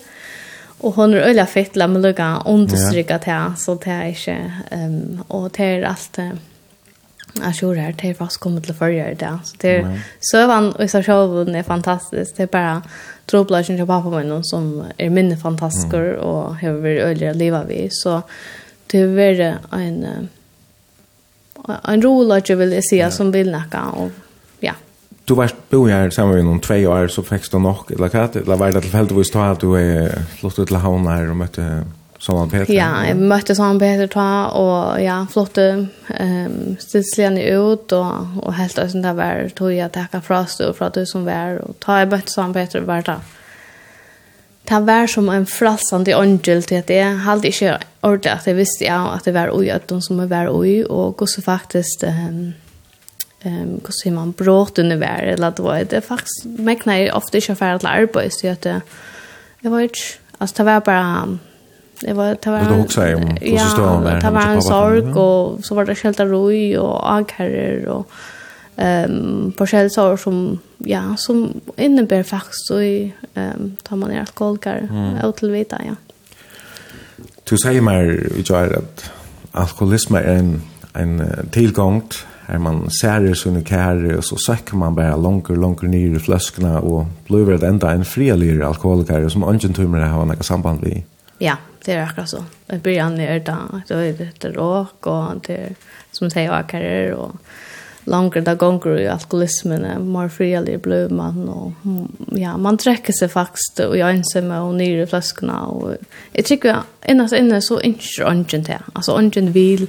Och 0.83 0.95
hon 0.95 1.15
är 1.15 1.29
øyla 1.29 1.47
fett, 1.47 1.77
men 1.77 2.03
lycka 2.03 2.43
understryka 2.47 3.19
det. 3.19 3.53
Så 3.57 3.75
det 3.75 3.91
är 3.91 4.15
inte... 4.15 4.53
Um, 4.73 5.23
och 5.29 5.51
det 5.51 5.65
är 5.65 5.81
Uh, 6.19 6.31
Jag 7.35 7.55
tror 7.55 7.75
det 7.75 7.81
här, 7.81 7.95
det 8.03 8.11
är 8.11 8.15
fast 8.15 8.39
kommit 8.39 8.65
till 8.65 8.75
förra 8.75 9.11
i 9.11 9.15
det. 9.15 9.39
Så 9.45 9.57
det 9.61 9.77
är 9.77 10.01
sövan 10.21 10.73
och 10.73 10.91
så 10.91 11.03
själv 11.03 11.49
är 11.49 11.63
fantastiskt. 11.63 12.37
Det 12.37 12.43
är 12.43 12.47
bara 12.47 12.83
troplasjon 13.27 13.77
till 13.77 13.87
pappa 13.87 14.11
min 14.11 14.45
som 14.45 14.85
är 14.97 15.11
minne 15.11 15.37
fantastiker 15.37 16.15
och 16.15 16.57
har 16.57 16.73
varit 16.73 17.03
öliga 17.03 17.31
att 17.31 17.37
leva 17.37 17.65
vid. 17.65 17.89
Så 17.93 18.23
det 18.87 18.99
är 18.99 19.07
väl 19.07 19.55
en 19.73 20.29
en 21.85 22.03
rolig 22.03 22.43
jag 22.47 22.57
vill 22.57 22.83
säga 22.91 23.11
som 23.11 23.31
vill 23.31 23.51
näka 23.51 23.83
och 23.83 24.11
ja. 24.61 24.73
Du 25.25 25.35
var 25.35 25.51
bo 25.71 25.87
här 25.87 26.11
samma 26.11 26.33
med 26.33 26.45
någon 26.45 26.61
två 26.61 26.75
år 26.75 27.09
så 27.09 27.23
fick 27.23 27.51
du 27.51 27.59
nog 27.59 27.77
eller 27.89 28.09
vad 28.09 28.37
eller 28.37 28.57
var 28.57 28.73
det 28.73 28.81
tillfälligt 28.81 29.37
att 29.37 29.61
du 29.61 29.77
är 29.77 30.23
flott 30.39 30.67
till 30.67 30.77
havna 30.77 31.11
här 31.11 31.31
och 31.31 31.37
mötte 31.37 31.85
Saman 32.21 32.51
Peter? 32.53 32.69
Ja, 32.75 32.91
jeg 33.09 33.17
møtte 33.17 33.57
Saman 33.57 33.81
Peter 33.81 34.09
ta, 34.13 34.29
og 34.53 35.01
ja, 35.01 35.23
flotte 35.33 35.67
um, 35.81 36.77
stilslene 36.81 37.47
ut, 37.57 37.93
og, 37.97 38.41
og 38.45 38.55
helt 38.59 38.81
og 38.81 38.93
sånn 38.93 39.07
det 39.07 39.15
var 39.17 39.49
tog 39.57 39.73
jeg 39.73 39.93
takka 39.95 40.21
fra 40.25 40.43
oss, 40.45 40.59
og 40.65 40.77
fra 40.77 40.91
du 40.93 41.03
som 41.09 41.25
var, 41.29 41.63
og 41.65 41.79
ta 41.81 42.03
jeg 42.03 42.11
møtte 42.13 42.35
Saman 42.35 42.57
Peter 42.57 42.85
var 42.85 43.07
da. 43.09 43.21
Det 44.71 44.83
var 44.87 45.09
som 45.11 45.27
en 45.33 45.49
fralsande 45.49 46.15
åndel 46.15 46.61
til 46.63 46.79
at 46.79 46.91
jeg 46.93 47.23
hadde 47.25 47.49
ikke 47.49 47.79
ordet 48.07 48.37
at 48.37 48.47
jeg 48.47 48.59
visste 48.61 48.85
ja, 48.87 49.01
at 49.17 49.25
det 49.27 49.35
var 49.35 49.51
ui, 49.57 49.67
at 49.73 49.89
de 49.91 49.99
som 50.05 50.21
var 50.31 50.53
ui, 50.53 50.83
og 50.85 51.17
hvordan 51.17 51.47
faktisk 51.47 52.05
um, 52.07 52.53
um, 53.49 53.77
hva 53.81 53.97
sier 53.97 54.15
man, 54.15 54.35
under 54.37 55.01
vær, 55.01 55.25
eller 55.25 55.51
det 55.57 55.65
var, 55.65 55.85
det 55.85 56.05
faktisk, 56.05 56.53
mekna 56.59 57.01
jeg 57.01 57.15
ofte 57.17 57.41
ikke 57.41 57.57
å 57.57 57.63
fære 57.65 57.79
til 57.81 57.95
arbeid, 57.97 58.31
så 58.37 58.47
jeg, 58.47 58.81
jeg 59.65 59.73
var 59.73 59.89
ikke, 59.89 60.19
altså 60.39 60.55
det 60.61 60.67
var 60.67 60.85
bare, 60.85 61.39
det 62.01 62.13
var 62.13 62.37
det 62.43 62.51
var 62.51 62.59
en, 62.59 62.81
också 62.81 63.01
om 63.01 63.37
ja, 63.41 64.19
det 64.23 64.31
var 64.31 64.47
en 64.47 64.63
sorg 64.63 65.13
och 65.13 65.65
så 65.65 65.75
var 65.75 65.85
det 65.85 65.95
skälta 65.95 66.25
roj 66.25 66.79
och 66.79 67.13
ankarer 67.13 67.89
och 67.89 68.11
ehm 68.77 69.53
på 69.59 69.67
skällsår 69.67 70.17
som 70.17 70.59
ja 70.79 71.17
som 71.17 71.61
innebär 71.77 72.23
faktiskt 72.23 72.67
så 72.67 72.81
i 72.81 73.13
ehm 73.35 73.77
tar 73.83 73.97
man 73.97 74.11
ner 74.11 74.21
alkoholkar 74.21 74.89
ut 75.29 75.37
till 75.37 75.51
vita 75.51 75.81
ja. 75.87 75.95
Du 77.45 77.59
säger 77.59 77.81
mer 77.81 78.03
i 78.37 78.45
jag 78.49 78.75
att 78.75 79.11
alkoholism 79.53 80.15
är 80.15 80.23
en 80.23 80.63
en 80.93 81.49
tillgång 81.51 82.03
är 82.47 82.59
man 82.59 82.91
särer 82.91 83.35
sin 83.35 83.65
kärre 83.65 84.17
och 84.17 84.25
så 84.25 84.37
söker 84.37 84.77
man 84.77 84.95
bara 84.95 85.17
långt 85.17 85.49
långt 85.49 85.83
ner 85.83 86.17
i 86.17 86.19
flaskorna 86.19 86.81
och 86.81 87.07
blir 87.27 87.59
det 87.59 87.67
ända 87.67 87.93
en 87.93 88.05
frilig 88.05 88.63
alkoholiker 88.63 89.29
som 89.29 89.43
ingen 89.43 89.73
tummer 89.75 90.01
har 90.01 90.25
något 90.25 90.47
samband 90.47 90.83
med. 90.83 91.03
Ja, 91.39 91.57
det 91.85 91.93
är 91.93 92.03
akkurat 92.03 92.29
så. 92.29 92.45
I 92.73 92.77
början 92.77 93.21
är 93.21 93.41
det 93.41 93.57
då 93.89 93.95
är 93.95 94.13
det 94.13 94.49
råk 94.49 95.07
och 95.07 95.41
det 95.47 95.57
är 95.57 95.75
som 96.13 96.31
säger 96.31 96.61
åkare 96.61 97.15
och 97.15 97.37
längre 98.05 98.41
där 98.41 98.55
gånger 98.55 99.01
i 99.01 99.09
alkoholismen 99.09 99.85
är 99.85 99.99
mer 99.99 100.29
friare 100.29 100.79
blir 100.79 101.09
man 101.09 101.49
och 101.49 101.73
ja, 102.39 102.57
man 102.57 102.77
dräcker 102.77 103.13
sig 103.13 103.29
faktiskt 103.29 103.81
och 103.81 103.99
jag 103.99 104.11
ensam 104.11 104.51
och 104.51 104.75
nyre 104.75 105.07
flaskorna 105.07 105.67
och 105.67 105.95
jag 106.33 106.45
tycker 106.45 106.77
innast 107.07 107.35
inne 107.35 107.63
så 107.63 107.81
inte 107.81 108.25
ungen 108.25 108.45
till. 108.65 108.79
Alltså 108.93 109.13
ungen 109.13 109.53
vill 109.53 109.87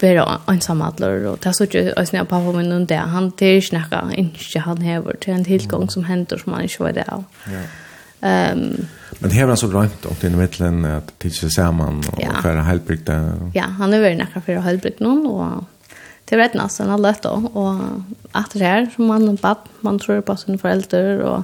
vara 0.00 0.40
ensam 0.46 0.82
allar 0.82 1.26
och 1.26 1.38
det 1.42 1.52
så 1.52 1.64
att 1.64 1.74
jag 1.74 2.08
snäpp 2.08 2.28
på 2.28 2.52
min 2.52 2.72
undan 2.72 3.08
han 3.08 3.32
till 3.32 3.62
snacka 3.62 4.10
inte 4.14 4.58
han 4.58 4.78
häver 4.78 5.16
till 5.20 5.32
en 5.32 5.44
tillgång 5.44 5.90
som 5.90 6.04
händer 6.04 6.38
som 6.38 6.52
man 6.52 6.62
inte 6.62 6.82
var 6.82 6.92
där. 6.92 7.04
Ja. 7.06 7.24
Ehm 8.20 8.86
Men 9.18 9.30
här 9.30 9.46
var 9.46 9.56
så 9.56 9.68
grönt 9.68 10.04
och 10.04 10.16
det 10.20 10.26
är 10.26 10.30
mittlen 10.30 10.84
att 10.84 11.18
tills 11.18 11.54
samman 11.54 11.98
och 11.98 12.22
ja. 12.22 12.42
för 12.42 12.56
helbrikta. 12.56 13.32
Ja, 13.54 13.62
han 13.62 13.94
är 13.94 14.00
väl 14.00 14.16
nära 14.16 14.40
för 14.40 14.56
helbrikt 14.56 15.00
någon 15.00 15.26
och 15.26 15.64
till 16.24 16.38
rätt 16.38 16.54
nästan 16.54 16.68
sen 16.68 16.88
har 16.88 17.22
då 17.22 17.50
och 17.60 17.74
att 18.32 18.50
det 18.50 18.64
här 18.64 18.90
som 18.96 19.06
man 19.06 19.36
bad 19.36 19.56
man 19.80 19.98
tror 19.98 20.20
på 20.20 20.36
sina 20.36 20.58
föräldrar 20.58 21.18
och 21.18 21.42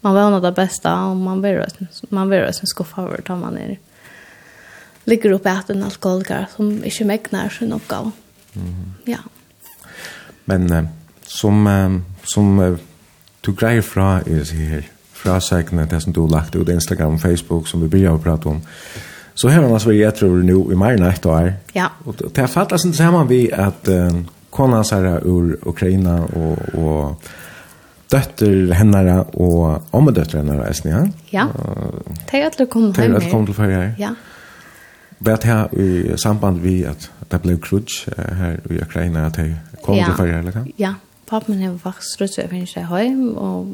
man 0.00 0.14
vill 0.14 0.22
ha 0.22 0.40
det 0.40 0.52
bästa 0.52 1.04
och 1.04 1.16
man 1.16 1.42
vill 1.42 1.64
man 2.08 2.30
vill 2.30 2.54
sen 2.54 2.66
ska 2.66 2.84
över 2.96 3.20
ta 3.20 3.36
man 3.36 3.54
ner. 3.54 3.78
Ligger 5.04 5.30
upp 5.30 5.46
att 5.46 5.70
en 5.70 5.82
alkoholiker 5.82 6.46
som 6.56 6.84
inte 6.84 7.04
mäknar 7.04 7.48
sin 7.48 7.72
uppgåva. 7.72 8.12
Mm. 8.54 8.94
Ja. 9.04 9.18
Men 10.44 10.88
som 11.22 12.04
som 12.24 12.78
du 13.40 13.52
grejer 13.52 13.82
fra 13.82 14.22
er 14.26 14.52
her 14.52 14.84
frasegna 15.22 15.86
det 15.90 16.00
som 16.02 16.12
du 16.12 16.20
har 16.20 16.28
lagt 16.28 16.56
ut 16.56 16.68
Instagram, 16.68 17.14
og 17.14 17.20
Facebook 17.20 17.68
som 17.68 17.82
vi 17.82 17.88
begynner 17.88 18.18
å 18.18 18.22
prate 18.22 18.48
om. 18.48 18.62
Så 19.34 19.48
har 19.48 19.62
man 19.62 19.72
altså 19.72 19.92
vært 19.92 20.14
ett 20.14 20.22
år 20.22 20.42
nu 20.42 20.56
i 20.72 20.74
enn 20.74 21.04
ett 21.06 21.26
år. 21.26 21.52
Ja. 21.74 21.92
Og 22.04 22.18
det 22.18 22.42
har 22.42 22.50
fattet 22.50 22.80
sånn 22.80 22.94
sammen 22.94 23.28
vi 23.28 23.50
at 23.52 23.88
uh, 23.88 24.22
kona 24.50 24.82
här 24.82 25.26
ur 25.26 25.58
Ukraina 25.62 26.24
og, 26.24 26.58
og 26.74 27.28
døtter 28.10 28.72
henne 28.74 29.24
og 29.34 29.82
om 29.90 30.06
dötter 30.06 30.38
hennara 30.38 30.66
är 30.66 30.74
ja? 30.84 31.06
Ja, 31.30 31.46
det 32.30 32.40
er 32.40 32.46
at 32.46 32.58
du 32.58 32.66
kom 32.66 32.82
hem. 32.82 32.92
Det 32.94 33.04
är 33.04 33.14
att 33.14 33.30
kom 33.30 33.46
till 33.46 33.54
förra 33.54 33.76
här. 33.76 33.94
Ja. 33.98 34.14
Vet 35.18 35.44
här 35.44 35.74
i 35.74 36.14
samband 36.16 36.60
vi 36.60 36.86
att 36.86 37.10
det 37.28 37.42
blev 37.42 37.60
krutsch 37.60 38.08
här 38.16 38.60
i 38.70 38.80
Ukraina 38.80 39.26
att 39.26 39.34
det 39.34 39.56
kom 39.84 40.04
till 40.04 40.14
förra 40.14 40.32
här, 40.32 40.38
eller? 40.38 40.72
Ja, 40.76 40.94
pappa 41.28 41.52
min 41.52 41.68
har 41.68 41.78
faktiskt 41.78 42.20
rutsch 42.20 42.38
jag 42.38 42.50
finns 42.50 42.76
hem 42.76 43.36
och 43.36 43.66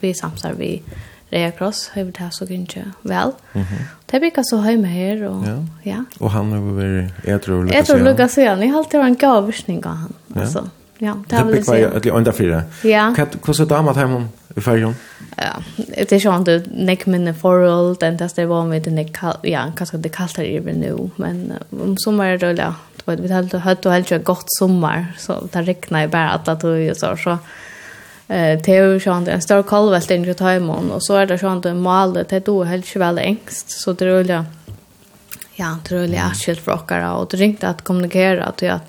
vi 0.00 0.14
samsar 0.14 0.52
vi 0.52 0.82
Rea 1.30 1.50
Cross 1.50 1.90
har 1.94 2.04
vi 2.04 2.10
det 2.10 2.28
så 2.30 2.44
inte 2.44 2.90
väl. 3.02 3.32
Mm 3.52 3.66
-hmm. 3.66 3.82
Det 4.06 4.20
blir 4.20 4.42
så 4.44 4.56
hem 4.56 4.84
här 4.84 5.22
och 5.22 5.46
ja. 5.46 5.64
ja. 5.82 6.04
Och 6.18 6.30
han 6.30 6.52
har 6.52 6.58
varit 6.58 7.10
äter 7.24 7.94
och 7.94 8.00
lukas 8.04 8.38
igen. 8.38 8.62
Jag 8.62 8.68
har 8.68 8.78
alltid 8.78 9.00
varit 9.00 9.08
en 9.08 9.16
gav 9.16 9.52
av 9.84 9.94
han. 9.94 10.12
Ja. 10.34 10.40
Alltså 10.40 10.70
ja, 10.98 11.22
det 11.28 11.36
har 11.36 11.44
vi 11.44 11.62
sett. 11.62 12.02
Det 12.02 12.08
är 12.08 12.12
under 12.12 12.32
fyra. 12.32 12.62
Ja. 12.82 13.14
Kan 13.16 13.28
du 13.32 13.38
kosta 13.38 13.64
dama 13.64 13.92
hem 13.92 14.28
i 14.56 14.60
färjan? 14.60 14.94
Ja, 15.36 15.62
det 15.76 16.12
är 16.12 16.20
sånt 16.20 16.48
att 16.48 16.62
neck 16.66 17.06
minne 17.06 17.34
forall 17.34 17.94
den 17.94 18.16
där 18.16 18.30
det 18.36 18.46
var 18.46 18.64
med 18.66 18.82
den 18.82 19.08
ja, 19.42 19.72
kanske 19.76 19.96
det 19.96 20.08
kallt 20.08 20.36
här 20.36 20.44
i 20.44 20.60
nu, 20.60 21.10
men 21.16 21.52
om 21.70 21.94
sommar 21.98 22.38
då 22.38 22.46
ja, 22.46 22.74
det 22.96 23.02
var 23.04 23.16
vi 23.16 23.32
hade 23.32 23.58
hade 23.58 23.90
helt 23.90 24.12
ett 24.12 24.24
gott 24.24 24.44
sommar 24.46 25.14
så 25.18 25.48
det 25.52 25.62
regnar 25.62 26.00
ju 26.00 26.08
bara 26.08 26.30
att 26.30 26.60
det 26.60 26.78
ju 26.78 26.94
så 26.94 27.16
så 27.16 27.30
eh 28.28 28.58
det 28.64 28.68
är 28.68 28.92
ju 28.92 29.00
sånt 29.00 29.28
en 29.28 29.42
stor 29.42 29.62
kallvält 29.62 30.10
in 30.10 30.24
i 30.24 30.34
timon 30.34 30.90
och 30.90 31.04
så 31.04 31.14
är 31.16 31.26
det 31.26 31.38
sånt 31.38 31.66
en 31.66 31.82
mal 31.82 32.12
det 32.28 32.46
då 32.46 32.64
helt 32.64 32.96
ju 32.96 32.98
väl 32.98 33.18
ängst 33.18 33.70
så 33.70 33.92
det 33.92 34.06
rullar 34.06 34.44
ja, 35.54 35.78
det 35.88 35.94
rullar 35.94 36.34
skilt 36.34 36.60
för 36.60 36.72
och 37.12 37.28
det 37.30 37.36
ringte 37.36 37.68
att 37.68 37.82
kommunicera 37.82 38.44
att 38.44 38.62
jag 38.62 38.80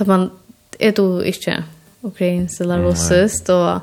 att 0.00 0.06
man 0.06 0.30
är 0.78 0.92
tog 0.92 1.26
inte 1.26 1.64
ukrainsk 2.02 2.60
eller 2.60 2.78
russisk, 2.78 3.48
och 3.48 3.80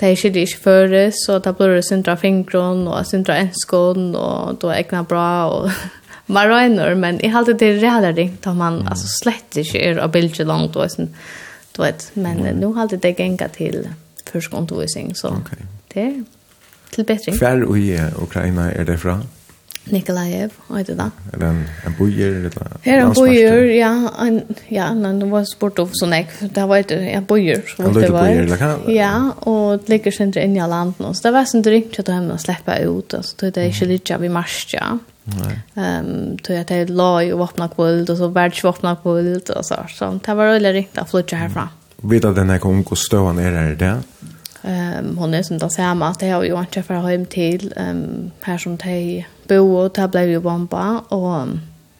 det 0.00 0.06
er 0.06 0.10
inte 0.10 0.28
det 0.28 0.40
ikke 0.40 0.60
føres, 0.62 1.28
og 1.28 1.44
det 1.44 1.56
blir 1.56 1.80
syndra 1.80 2.14
fingron, 2.16 2.88
och 2.88 3.06
syndra 3.06 3.36
enskon 3.36 4.14
och 4.14 4.54
då 4.54 4.70
er 4.70 4.78
ikke 4.78 5.04
bra, 5.08 5.50
och 5.50 5.70
man 6.26 6.48
röjner 6.48 6.94
men 6.94 7.20
jeg 7.22 7.32
halte 7.32 7.52
det 7.52 7.82
rædder 7.82 8.12
ringt 8.12 8.46
om 8.46 8.56
man 8.56 8.74
mm. 8.74 8.86
alltså 8.86 9.06
slett 9.22 9.56
inte 9.56 9.78
är 9.78 9.98
av 9.98 10.10
bilder 10.10 10.44
långt 10.44 10.76
och 10.76 10.90
sånn, 10.90 11.14
du 11.76 11.82
vet, 11.82 12.10
men 12.14 12.38
mm. 12.38 12.60
nå 12.60 12.72
halte 12.72 12.96
det 12.96 13.18
gänga 13.18 13.48
till 13.48 13.88
førskontovisning, 14.32 15.14
så 15.14 15.28
okay. 15.28 15.58
det 15.94 16.00
är 16.00 16.24
till 16.90 17.04
bättre 17.04 17.32
Hver 17.32 17.64
og 17.64 17.78
i 17.78 17.98
Ukraina 18.22 18.72
är 18.72 18.84
det 18.84 18.98
från? 18.98 19.24
Nikolaev, 19.94 20.54
vet 20.68 20.90
du 20.90 20.94
da? 20.98 21.08
Er 21.32 21.42
det 21.42 21.48
en, 21.48 21.60
en 21.88 21.96
bojer? 21.98 22.48
Er 22.84 23.02
en 23.02 23.12
bojer, 23.16 23.66
ja. 23.74 23.92
En, 24.24 24.40
ja, 24.72 24.88
men 24.94 25.20
det 25.22 25.28
var 25.30 25.46
spurt 25.48 25.80
av 25.82 25.92
sånn 25.98 26.16
jeg, 26.16 26.28
det 26.54 26.64
var 26.70 26.84
et 26.84 26.94
en 26.96 27.28
bojer. 27.28 27.62
En 27.78 27.92
løyde 27.92 28.12
bojer, 28.14 28.42
eller 28.46 28.62
hva? 28.62 28.72
Ja, 28.92 29.12
og 29.48 29.84
det 29.84 29.96
ligger 29.96 30.14
sindre 30.14 30.44
inn 30.46 30.56
i 30.56 30.64
landet 30.64 31.00
nå. 31.02 31.12
så 31.14 31.28
det 31.28 31.36
var 31.36 31.48
sånn 31.50 31.64
det 31.66 31.76
ringte 31.76 32.02
til 32.02 32.18
henne 32.18 32.36
å 32.36 32.42
slippe 32.42 32.80
ut, 32.88 33.18
så 33.24 33.48
det 33.48 33.62
er 33.62 33.70
ikke 33.72 33.92
litt 33.92 34.12
av 34.14 34.26
i 34.26 34.32
mars, 34.32 34.64
ja. 34.74 34.96
Nei. 35.28 35.54
Ehm 35.76 36.06
um, 36.06 36.38
tog 36.38 36.56
jag 36.56 36.66
till 36.66 36.94
loj 36.96 37.32
och 37.32 37.44
öppna 37.44 37.68
kvöld 37.68 38.10
och 38.10 38.16
så 38.16 38.28
världsvapna 38.28 38.96
kvöld 38.96 39.50
og 39.50 39.64
så 39.64 39.84
så 39.88 40.20
det 40.24 40.34
var 40.34 40.52
veldig 40.52 40.72
ringt 40.72 40.98
å 40.98 41.04
flytte 41.04 41.36
herfra. 41.36 41.68
Vet 42.02 42.22
du 42.22 42.28
at 42.30 42.36
denne 42.38 42.58
kom 42.62 42.84
hvor 42.86 42.96
støvende 42.96 43.42
er 43.42 43.52
där 43.52 43.74
det? 43.76 43.96
Ehm 44.62 45.08
um, 45.08 45.18
hon 45.18 45.34
är 45.34 45.42
som 45.42 45.58
där 45.58 45.68
samma 45.68 46.08
att 46.08 46.22
jag 46.22 46.46
ju 46.46 46.60
inte 46.60 46.82
för 46.82 46.94
hem 46.94 47.26
till 47.26 47.74
ehm 47.76 47.96
um, 47.96 48.30
här 48.40 48.58
som 48.58 48.78
te 48.78 49.24
bo 49.48 49.76
och 49.76 49.92
ta 49.92 50.08
blev 50.08 50.28
ju 50.28 50.40
bomba 50.40 50.98
och 50.98 51.46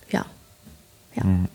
ja. 0.09 0.23
Ja. 1.13 1.23
Mm. 1.23 1.47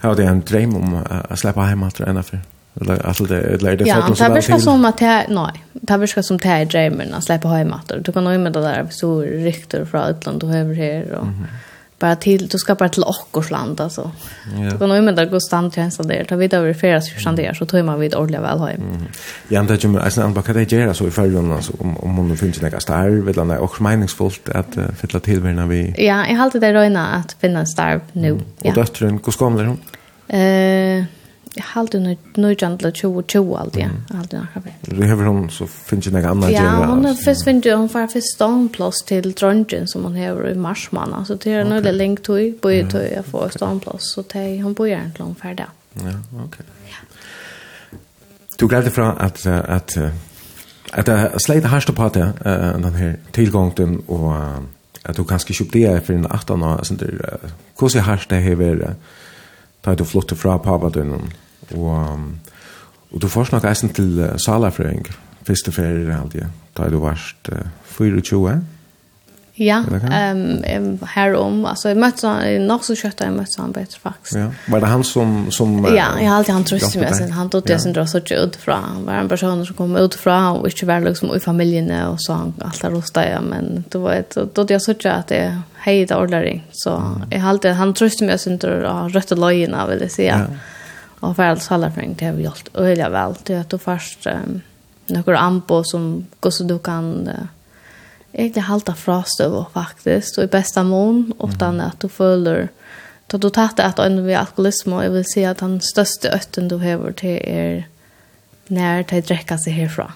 Har 0.00 0.14
det 0.14 0.24
en 0.24 0.40
dröm 0.40 0.76
om 0.76 1.02
att 1.28 1.38
släppa 1.38 1.60
hem 1.60 1.82
att 1.82 1.94
träna 1.94 2.22
för 2.22 2.38
eller 2.80 3.06
att 3.06 3.28
det 3.28 3.40
eller 3.40 3.76
det 3.76 3.84
Ja, 3.84 4.08
det 4.08 4.28
verkar 4.28 4.58
som 4.58 4.84
att 4.84 4.98
det 4.98 5.26
nej, 5.28 5.64
det 5.72 5.96
verkar 5.96 6.22
som 6.22 6.36
det 6.38 6.48
är 6.48 6.64
drömmen 6.64 7.14
att 7.14 7.24
släppa 7.24 7.48
hem 7.48 7.72
att 7.72 7.92
du 8.04 8.12
kan 8.12 8.32
ju 8.32 8.38
med 8.38 8.52
det 8.52 8.60
där 8.60 8.86
så 8.90 9.20
rykter 9.20 9.84
från 9.84 10.08
utlandet 10.10 10.42
och 10.42 10.54
över 10.54 10.74
här 10.74 11.12
och 11.12 11.26
mm 11.26 11.34
-hmm 11.34 11.67
bara 11.98 12.16
till 12.16 12.48
du 12.48 12.58
ska 12.58 12.74
bara 12.74 12.88
till 12.88 13.02
och 13.36 13.50
land 13.50 13.80
alltså. 13.80 14.10
Ja. 14.56 14.70
Du 14.70 14.78
kan 14.78 14.94
ju 14.94 15.02
med 15.02 15.16
där 15.16 15.26
gå 15.26 15.40
stand 15.40 15.72
till 15.72 15.82
där. 16.02 16.24
Ta 16.24 16.36
vid 16.36 16.54
över 16.54 16.74
flera 16.74 17.00
för 17.00 17.32
där 17.32 17.54
så 17.54 17.66
tar 17.66 17.82
man 17.82 18.00
vid 18.00 18.14
ordliga 18.14 18.40
väl 18.40 18.58
hem. 18.58 18.80
Ja, 19.48 19.62
men 19.62 19.66
det 19.66 19.84
ju 19.84 20.00
alltså 20.00 20.20
en 20.20 20.34
bakare 20.34 20.64
där 20.64 20.92
så 20.92 21.06
i 21.06 21.10
förrun 21.10 21.52
alltså 21.52 21.72
om 21.78 21.96
om 21.96 22.14
man 22.14 22.36
finns 22.36 22.62
några 22.62 22.80
starv 22.80 23.24
vid 23.24 23.34
den 23.34 23.50
och 23.50 23.80
meningsfullt 23.80 24.48
att 24.48 24.78
uh, 24.78 24.84
fylla 25.00 25.20
till 25.20 25.42
när 25.42 25.66
vi 25.66 25.94
Ja, 25.98 26.26
jag 26.26 26.36
har 26.36 26.44
alltid 26.44 26.60
det 26.60 26.74
röna 26.74 27.06
att 27.06 27.36
finna 27.40 27.66
starv 27.66 28.00
nu. 28.12 28.28
Mm. 28.28 28.44
Ja. 28.62 28.70
Och 28.70 28.74
dottern, 28.74 29.20
hur 29.24 29.32
ska 29.32 29.44
hon? 29.44 29.78
Eh 30.28 31.04
jag 31.58 31.64
har 31.64 31.80
alltid 31.80 32.02
nu 32.02 32.16
nu 32.34 32.56
jantla 32.58 32.90
20 32.92 33.22
20 33.28 33.54
alltid. 33.54 33.88
Allt 34.14 34.32
jag 34.32 34.46
har 34.54 34.60
vet. 34.60 34.74
Du 34.80 35.08
har 35.08 35.24
hon 35.24 35.50
så 35.50 35.66
finns 35.66 36.04
det 36.04 36.10
några 36.10 36.28
andra 36.28 36.50
Ja, 36.50 36.86
hon 36.86 37.04
har 37.04 37.14
först 37.14 37.44
finns 37.44 37.66
ju 37.66 37.74
hon 37.74 37.88
får 37.88 38.06
först 38.06 38.34
ståndplats 38.34 39.04
till 39.04 39.32
Drungen 39.32 39.88
som 39.88 40.04
hon 40.04 40.16
har 40.16 40.48
i 40.48 40.54
marsman. 40.54 41.14
Alltså 41.14 41.34
det 41.34 41.52
är 41.52 41.64
nog 41.64 41.82
det 41.82 41.92
längt 41.92 42.22
tog 42.22 42.60
på 42.60 42.72
ju 42.72 42.88
tog 42.90 43.02
jag 43.16 43.26
får 43.26 43.48
ståndplats 43.48 44.12
så 44.14 44.22
tej 44.22 44.60
hon 44.60 44.72
bor 44.72 44.88
egentligen 44.88 45.26
ungefär 45.26 45.54
där. 45.54 45.68
Ja, 45.92 46.42
okej. 46.44 46.66
Ja. 46.86 47.16
Du 48.58 48.68
glömde 48.68 48.90
från 48.90 49.18
att 49.18 49.46
att 49.46 49.96
att 50.92 51.06
det 51.06 51.32
slide 51.40 51.68
harsta 51.68 51.92
på 51.92 52.08
det 52.08 52.32
den 52.82 52.94
här 52.94 53.16
tillgången 53.30 54.02
och 54.06 54.34
att 55.02 55.16
du 55.16 55.24
kanske 55.24 55.52
köpte 55.52 55.78
det 55.78 56.06
för 56.06 56.14
en 56.14 56.26
18 56.26 56.62
år 56.62 56.80
sånt 56.82 57.00
där. 57.00 57.38
Hur 57.80 57.88
så 57.88 57.98
harsta 57.98 58.34
det 58.34 58.40
här 58.40 58.94
ta 59.80 59.94
du 59.94 60.04
flytta 60.04 60.34
fra 60.34 60.58
pappa 60.58 60.90
din 60.90 61.32
Og, 61.76 62.18
og 63.10 63.22
du 63.22 63.28
får 63.28 63.50
snakka 63.50 63.68
eisen 63.70 63.92
til 63.94 64.18
uh, 64.20 64.36
salafrøyng, 64.40 65.06
første 65.48 65.72
ferie 65.72 66.08
og 66.08 66.16
alt 66.16 66.32
det, 66.38 66.48
da 66.78 66.88
du 66.92 67.00
varst 67.02 67.52
uh, 67.52 67.68
24. 67.98 68.60
Ja, 69.60 69.84
um, 70.76 70.98
herom. 71.06 71.64
Alltså, 71.64 71.88
jag 71.88 71.96
mötte 71.96 72.26
han, 72.26 72.66
nog 72.66 72.84
så 72.84 72.94
kött 72.94 73.20
jag 73.20 73.32
mötte 73.32 73.60
han 73.60 73.72
bättre 73.72 73.98
faktiskt. 74.02 74.34
Ja. 74.36 74.50
Var 74.66 74.80
det 74.80 74.86
han 74.86 75.04
som... 75.04 75.50
som 75.50 75.84
ja, 75.84 76.20
jag 76.20 76.30
har 76.30 76.36
alltid 76.36 76.54
han 76.54 76.64
tröst 76.64 76.96
med 76.96 77.16
sig. 77.16 77.30
Han 77.30 77.50
tog 77.50 77.62
det 77.66 77.78
som 77.78 78.06
så 78.06 78.18
ut 78.18 78.32
utifrån. 78.32 78.84
Han 78.84 79.04
var 79.04 79.12
en 79.12 79.28
person 79.28 79.66
som 79.66 79.76
kom 79.76 79.96
ut 79.96 80.02
utifrån 80.02 80.56
och 80.56 80.66
inte 80.66 80.86
var 80.86 81.00
liksom 81.00 81.36
i 81.36 81.40
familjen 81.40 82.06
och 82.06 82.22
så 82.22 82.32
han 82.32 82.54
allt 82.60 82.82
där 82.82 82.90
hos 82.90 83.10
dig. 83.10 83.38
Men 83.42 83.84
då 83.88 83.98
var 83.98 84.14
det, 84.14 84.54
då 84.54 84.66
jag 84.68 84.82
så 84.82 84.94
att 85.04 85.26
det 85.26 85.62
hej 85.74 86.06
det 86.06 86.16
ordlar 86.16 86.62
Så 86.72 87.02
jag 87.30 87.40
har 87.40 87.48
alltid 87.48 87.70
han 87.70 87.94
tröst 87.94 88.20
med 88.20 88.40
sig 88.40 88.54
och 88.54 89.10
rött 89.10 89.32
och 89.32 89.38
lojorna 89.38 89.86
vill 89.86 90.00
jag 90.00 90.10
säga. 90.10 90.46
Ja. 90.50 90.56
Og 91.20 91.34
for 91.34 91.42
all 91.42 91.60
salarfring, 91.60 92.14
det 92.18 92.26
har 92.26 92.36
vi 92.36 92.46
gjort 92.46 92.70
øyelig 92.78 93.12
vel. 93.12 93.36
Det 93.46 93.54
er 93.56 93.60
at 93.60 93.70
du 93.70 93.78
først 93.78 94.26
um, 94.30 94.60
noen 95.10 95.38
anbo 95.38 95.82
som 95.86 96.26
går 96.40 96.54
så 96.54 96.66
du 96.68 96.76
kan 96.78 97.28
uh, 97.28 97.46
egentlig 98.34 98.66
halta 98.68 98.94
frastøv 98.94 99.64
faktisk, 99.74 100.38
og 100.38 100.44
i 100.44 100.52
besta 100.52 100.84
mån, 100.86 101.32
utan 101.42 101.80
at 101.80 102.02
du 102.02 102.08
føler 102.08 102.68
Då 103.28 103.36
du 103.38 103.50
tatt 103.52 103.76
det 103.76 103.84
at 103.84 103.98
øynene 104.00 104.24
ved 104.24 104.38
alkoholisme, 104.40 104.96
og 104.96 105.02
jeg 105.02 105.12
vil 105.12 105.24
si 105.28 105.42
at 105.44 105.60
den 105.60 105.80
største 105.84 106.30
øtten 106.32 106.70
du 106.70 106.78
hever 106.78 107.12
til 107.12 107.36
er 107.44 107.82
når 108.72 109.02
de 109.10 109.20
drekker 109.20 109.56
seg 109.60 109.72
herfra. 109.72 110.12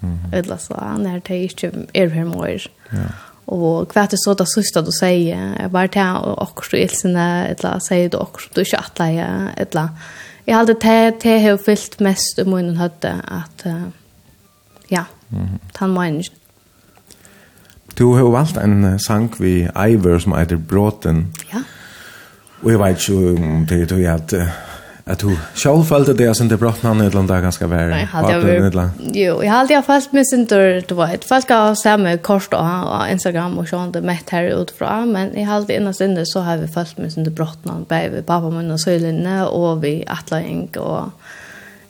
Mm 0.00 0.12
-hmm. 0.14 0.36
Eller 0.36 0.56
så, 0.56 0.74
når 0.98 1.18
de 1.18 1.34
ikke 1.34 1.72
er 1.94 2.08
her 2.08 2.24
mer. 2.24 2.66
Ja. 2.92 3.08
Og 3.46 3.86
hva 3.86 4.02
er 4.02 4.06
det 4.06 4.18
så 4.24 4.34
det 4.34 4.46
sørste 4.48 4.84
du 4.84 4.90
sier? 4.90 5.56
Jeg 5.60 5.72
bare 5.72 5.88
tar 5.88 6.42
akkurat 6.42 6.70
du 6.72 6.76
ilsene, 6.76 7.48
eller 7.48 7.78
sier 7.78 8.08
du 8.08 8.18
akkurat 8.18 8.54
du 8.56 8.60
ikke 8.60 8.78
atleier, 8.78 9.54
eller 9.56 9.88
jag 10.44 10.56
hade 10.56 10.74
det 10.74 11.22
det 11.22 11.38
har 11.40 11.56
fyllt 11.56 12.00
mest 12.00 12.38
i 12.38 12.44
munnen 12.44 12.76
hade 12.76 13.20
at 13.28 13.66
uh, 13.66 13.82
ja, 14.88 15.04
mm. 15.28 15.58
han 15.74 15.92
menar. 15.92 16.24
Du 17.94 18.04
har 18.14 18.30
valgt 18.30 18.56
en 18.56 18.98
sang 18.98 19.34
vi 19.38 19.68
Ivor 19.88 20.18
som 20.18 20.32
heter 20.32 20.56
Bråten. 20.56 21.34
Ja. 21.52 21.62
Og 22.62 22.70
jeg 22.70 22.78
vet 22.78 23.08
ikke 23.08 23.42
om 23.42 23.66
det 23.66 23.92
er 23.92 24.14
at 24.14 24.32
at 25.06 25.20
du 25.20 25.32
selv 25.58 25.82
følte 25.88 26.14
det 26.14 26.28
som 26.38 26.48
det 26.48 26.58
brott 26.60 26.82
han 26.86 27.00
ett 27.02 27.14
ganske 27.14 27.66
vær? 27.66 27.90
Nei, 27.90 28.04
hadde 28.06 28.32
jeg 28.32 28.62
vært... 28.62 29.00
Jo, 29.16 29.40
jeg 29.42 29.50
hade 29.50 29.74
jag 29.74 29.84
følt 29.86 30.12
meg 30.14 30.26
sin 30.28 30.46
tur, 30.46 30.80
du 30.86 30.94
vet. 30.98 31.24
Folk 31.26 31.48
har 31.50 31.72
gav 31.72 31.78
samma 31.80 32.16
kors 32.22 32.48
og 32.52 33.10
Instagram 33.10 33.58
og 33.58 33.68
sånt 33.68 33.94
det 33.94 34.04
mett 34.06 34.30
her 34.30 34.52
utfra, 34.54 35.04
men 35.06 35.34
jag 35.34 35.46
hade 35.46 35.74
innan 35.74 35.94
sen 35.94 36.16
så 36.26 36.44
har 36.46 36.62
vi 36.62 36.70
følt 36.70 36.98
meg 36.98 37.12
sin 37.12 37.24
tur 37.24 37.34
brott 37.34 37.58
bare 37.88 38.10
blev 38.10 38.22
pappa 38.24 38.50
min 38.50 38.70
og 38.70 38.80
søylinne, 38.80 39.48
og 39.48 39.82
vi 39.82 40.04
Atlaing 40.06 40.70
og 40.78 41.10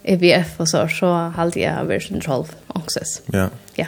EVF 0.04 0.58
og 0.58 0.68
så 0.68 0.86
så 0.90 1.10
hadde 1.36 1.60
jeg 1.60 1.88
vært 1.88 2.08
sin 2.08 2.20
troll, 2.20 2.46
också. 2.74 3.00
Ja. 3.32 3.48
Ja. 3.76 3.86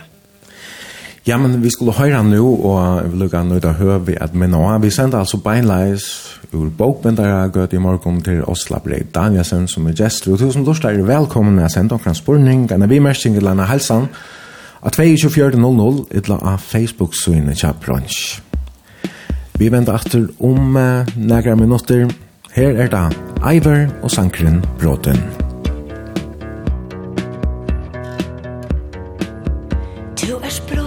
Ja, 1.24 1.38
men 1.40 1.62
vi 1.62 1.70
skulle 1.72 1.94
høyra 1.96 2.18
nu, 2.22 2.42
og 2.68 3.06
vi 3.08 3.16
lukka 3.22 3.40
nu 3.48 3.56
da 3.56 3.70
høy 3.78 3.94
vi 4.04 4.16
at 4.20 4.34
minna 4.36 4.58
av. 4.74 4.82
Vi 4.84 4.90
senda 4.92 5.22
altså 5.22 5.38
beinleis 5.40 6.04
ur 6.52 6.68
bokbendara 6.68 7.46
gøt 7.48 7.72
i 7.72 7.80
morgen 7.80 8.20
til 8.22 8.42
Osla 8.44 8.76
Breit 8.84 9.14
Danielsen 9.14 9.64
som 9.68 9.88
er 9.88 9.96
gestor. 9.96 10.34
Og 10.34 10.42
tusen 10.42 10.66
lort 10.68 10.84
er 10.84 11.00
velkommen 11.00 11.56
med 11.56 11.64
å 11.64 11.72
sende 11.72 11.96
dere 11.96 12.12
en 12.12 12.20
spørning, 12.20 12.66
en 12.68 12.84
av 12.84 12.92
vi 12.92 13.00
mersing 13.00 13.38
eller 13.40 13.54
anna 13.54 13.70
helsen, 13.72 14.10
av 14.84 14.92
24.00 15.00 16.04
eller 16.12 16.44
av 16.44 16.60
Facebook-synet 16.60 17.56
til 17.56 17.72
brunch. 17.80 18.20
Vi 19.56 19.72
venter 19.72 19.96
etter 19.96 20.28
om 20.44 20.76
uh, 20.76 21.08
nægra 21.16 21.56
minutter. 21.56 22.10
Her 22.52 22.76
er 22.84 22.92
da 22.92 23.08
Iver 23.48 23.88
og 24.02 24.12
Sankren 24.12 24.60
Bråten. 24.76 25.16
To 30.20 30.36
er 30.36 30.52
språk 30.52 30.83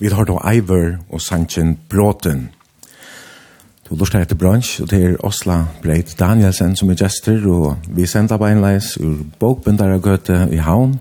Vi 0.00 0.08
har 0.08 0.24
då 0.24 0.40
Ivor 0.54 0.98
og 1.10 1.20
Sanchen 1.20 1.78
Bråten. 1.88 2.48
Du 3.90 3.96
lustar 3.96 4.20
etter 4.20 4.36
bransj, 4.36 4.82
og 4.82 4.90
det 4.90 4.98
er 5.04 5.16
Osla 5.26 5.64
Breit 5.82 6.14
Danielsen 6.18 6.76
som 6.76 6.90
er 6.90 6.96
gestur, 6.96 7.42
og 7.52 7.76
vi 7.88 8.06
sender 8.06 8.38
beinleis 8.38 8.94
ur 8.96 9.18
bokbendaragøte 9.38 10.48
i 10.52 10.56
Havn. 10.56 11.00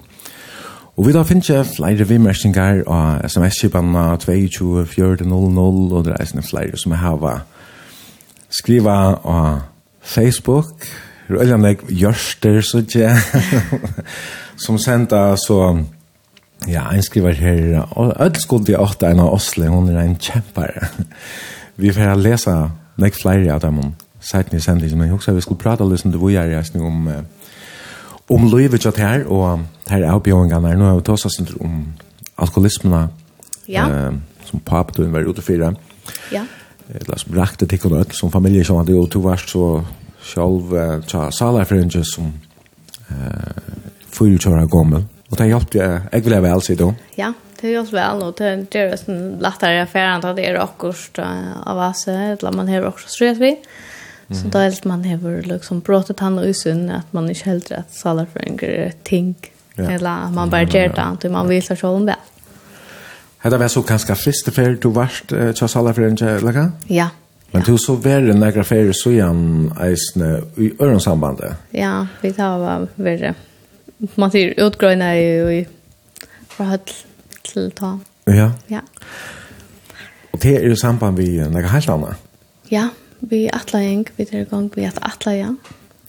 Og 0.98 1.08
vi 1.08 1.14
da 1.16 1.22
finner 1.24 1.64
flere 1.64 2.08
vimmersinger 2.10 2.82
av 2.88 3.22
sms-kipanna 3.30 4.18
22400 4.18 4.86
400, 4.86 5.96
og 5.96 6.06
det 6.06 6.14
er 6.14 6.22
eisne 6.26 6.44
flere 6.44 6.78
som 6.78 6.92
er 6.92 7.00
hava 7.00 7.38
skriva 8.52 8.98
av 9.24 9.62
Facebook, 10.02 10.90
Røljanlegg 11.30 11.86
Jørster, 11.90 12.60
så 12.62 12.84
ikke, 12.84 13.16
som 14.66 14.78
senda 14.78 15.38
så... 15.38 15.86
Ja, 16.68 16.90
en 16.92 17.04
skriver 17.04 17.34
her, 17.40 17.88
Ødel 17.98 18.42
skuld 18.42 18.70
i 18.70 18.76
åtta 18.76 19.12
en 19.12 19.20
av 19.24 19.34
Osle, 19.34 19.70
hun 19.70 19.90
er 19.90 20.02
en 20.02 20.18
kjempare. 20.20 20.90
vi 21.82 21.94
får 21.96 22.20
lese 22.20 22.56
nek 23.00 23.16
flere 23.16 23.54
av 23.54 23.62
dem 23.64 23.80
om 23.80 23.94
seiten 24.20 24.58
i 24.58 24.62
sendingen, 24.62 24.98
men 24.98 25.08
jeg 25.08 25.16
husker 25.16 25.38
vi 25.38 25.46
skulle 25.46 25.62
prate 25.62 25.88
litt 25.88 26.02
som 26.02 26.12
det 26.12 26.20
var 26.20 26.34
jeg 26.36 26.82
om 26.82 27.08
eh, 27.08 27.24
om 28.30 28.46
livet 28.58 28.82
til 28.82 28.94
her, 28.98 29.26
og 29.26 29.64
her 29.90 30.04
er 30.04 30.12
avbjøringene 30.14 30.70
her, 30.70 30.78
nå 30.78 30.86
har 30.86 31.00
vi 31.00 31.06
tåst 31.08 31.26
oss 31.26 31.40
om 31.60 31.80
alkoholismene, 32.38 33.08
ja. 33.68 33.88
eh, 33.90 34.14
som 34.46 34.62
papet 34.66 35.02
hun 35.02 35.14
var 35.14 35.26
ute 35.26 35.42
fire. 35.42 35.74
Ja. 36.32 36.44
Eller 36.90 37.18
som 37.18 37.34
rakte 37.38 37.66
til 37.66 37.82
henne 37.84 38.04
ødel, 38.04 38.14
som 38.18 38.32
familie 38.32 38.66
som 38.66 38.78
hadde 38.78 38.94
jo 38.94 39.06
to 39.06 39.22
verst, 39.26 39.50
så 39.50 39.84
selv 40.22 40.76
eh, 40.78 41.00
tja 41.08 41.30
salerfrønge 41.34 42.04
som 42.06 42.30
eh, 43.10 43.74
fyrt 44.14 44.46
gommel, 44.70 45.06
Og 45.30 45.38
det 45.38 45.50
hjelpte 45.52 45.78
jeg, 45.78 46.02
jeg 46.14 46.26
vil 46.26 46.36
ha 46.36 46.42
vel, 46.44 46.64
sier 46.66 46.80
du? 46.80 46.88
Ja, 47.20 47.34
det 47.60 47.74
gjør 47.74 47.84
oss 47.84 47.94
vel, 47.94 48.24
og 48.26 48.40
det 48.40 48.52
gjør 48.74 48.96
oss 48.96 49.06
en 49.12 49.22
lettere 49.44 49.84
affæren 49.84 50.26
at 50.26 50.38
det 50.38 50.48
er 50.50 50.58
akkurat 50.62 51.22
av 51.22 51.84
oss, 51.90 52.08
eller 52.10 52.56
man 52.56 52.72
har 52.72 52.88
akkurat 52.88 53.14
strøt 53.14 53.42
vi. 53.42 53.54
Så 54.30 54.48
da 54.54 54.62
helt 54.62 54.86
man 54.86 55.06
har 55.06 55.42
liksom 55.42 55.82
bråttet 55.82 56.20
han 56.22 56.38
og 56.38 56.52
usunn, 56.52 56.90
at 56.94 57.14
man 57.18 57.30
ikke 57.30 57.50
helt 57.50 57.72
rett 57.74 57.94
salerføringer 57.94 58.92
ting, 59.04 59.34
ja. 59.74 59.88
eller 59.90 60.28
at 60.28 60.36
man 60.36 60.52
bare 60.54 60.70
gjør 60.70 60.94
det, 60.94 61.06
at 61.06 61.32
man 61.34 61.50
vil 61.50 61.64
seg 61.66 61.80
selv 61.82 61.98
om 61.98 62.06
vel. 62.10 62.28
Hetta 63.40 63.58
var 63.58 63.72
så 63.72 63.82
ganska 63.88 64.18
fyrste 64.20 64.54
fer 64.54 64.76
du 64.78 64.92
varst 64.94 65.34
uh, 65.34 65.50
til 65.58 65.72
salerføringer, 65.72 66.38
eller 66.38 66.70
Ja. 66.90 67.10
Men 67.52 67.64
du 67.66 67.78
så 67.82 67.96
verre 67.98 68.36
nægra 68.38 68.62
ferie 68.64 68.94
så 68.94 69.10
igjen 69.10 69.72
eisne 69.82 70.44
i 70.62 70.70
ørensambandet? 70.78 71.56
Ja, 71.74 72.06
vi 72.22 72.30
tar 72.38 72.60
var 72.62 72.86
verre 72.96 73.34
man 74.16 74.32
ser 74.32 74.54
utgröna 74.60 75.18
i 75.18 75.60
i 75.60 75.68
förhåll 76.48 76.80
till 77.42 77.72
ta. 77.72 78.00
Ja. 78.26 78.52
Ja. 78.68 78.82
Och 80.32 80.40
det 80.42 80.56
är 80.56 80.62
ju 80.62 80.76
samband 80.76 81.18
vi 81.18 81.40
en 81.40 81.56
helt 81.56 81.90
annan. 81.90 82.16
Ja, 82.68 82.88
vi 83.20 83.50
atla 83.50 83.82
en 83.82 84.06
vi 84.16 84.24
det 84.24 84.50
gång 84.50 84.70
vi 84.76 84.86
att 84.86 84.98
atla 85.02 85.36
ja. 85.36 85.56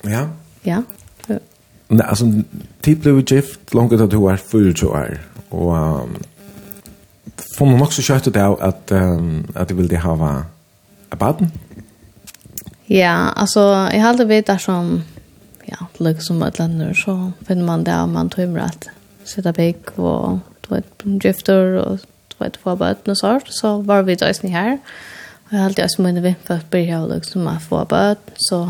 Ja. 0.02 0.28
Ja. 0.62 0.82
Nej, 1.88 2.06
alltså 2.06 2.24
typ 2.80 3.02
blev 3.02 3.32
gift 3.32 3.74
långt 3.74 3.92
att 3.92 4.10
du 4.10 4.16
var 4.16 4.36
full 4.36 4.76
så 4.76 4.94
är 4.94 5.20
och 5.48 5.74
um, 5.76 6.16
får 7.58 7.66
man 7.66 7.82
också 7.82 8.02
kött 8.02 8.34
det 8.34 8.46
att 8.46 8.92
um, 8.92 9.46
att 9.54 9.68
du 9.68 9.74
vill 9.74 9.88
det 9.88 9.98
ha 9.98 10.14
va 10.14 10.44
barn? 11.18 11.50
Ja, 12.86 13.14
alltså 13.36 13.60
jag 13.92 14.00
hade 14.00 14.24
vetat 14.24 14.62
som 14.62 15.02
ja, 15.70 15.86
liksom 15.98 16.40
som 16.40 16.47
et 16.47 16.60
eller 16.60 16.94
så 16.94 17.16
finner 17.47 17.66
man 17.66 17.84
det, 17.86 17.97
man 18.10 18.30
tømmer 18.30 18.66
at 18.66 18.90
sitte 19.28 19.52
pikk 19.55 19.94
og 19.98 20.40
du 20.64 20.74
vet, 20.74 20.90
drifter 21.05 21.78
og 21.80 22.02
du 22.02 22.36
vet, 22.40 22.59
få 22.60 22.74
bøten 22.78 23.14
og 23.14 23.18
sånt, 23.18 23.52
så 23.55 23.78
var 23.86 24.05
vi 24.06 24.18
døysen 24.18 24.52
her. 24.52 24.78
Og 25.48 25.56
jeg 25.56 25.64
alltid 25.64 25.84
også 25.84 26.02
mine 26.02 26.22
vimp 26.24 26.44
for 26.47 26.60
at 26.60 26.68
blir 26.70 26.86
jeg 26.88 27.09
liksom 27.10 27.48
å 27.51 27.56
få 27.62 27.84
bøt, 27.90 28.32
så 28.48 28.60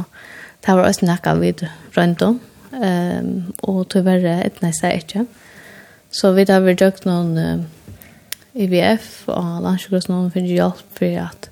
det 0.65 0.77
var 0.77 0.87
også 0.87 1.07
nekka 1.09 1.35
vid 1.41 1.65
rundt 1.97 2.25
om, 2.25 2.41
um, 2.73 3.31
og 3.69 3.85
tyverre 3.93 4.41
et 4.45 4.63
næste 4.65 4.93
ikke. 4.97 5.27
Så 6.11 6.33
vi 6.37 6.45
har 6.49 6.65
vi 6.65 6.75
døkt 6.75 7.07
noen 7.07 7.37
uh, 7.39 7.65
IVF 8.55 9.29
og 9.31 9.63
landsjøkross 9.65 10.11
noen 10.11 10.33
finner 10.35 10.57
hjelp 10.57 10.99
for 10.99 11.23
at 11.29 11.51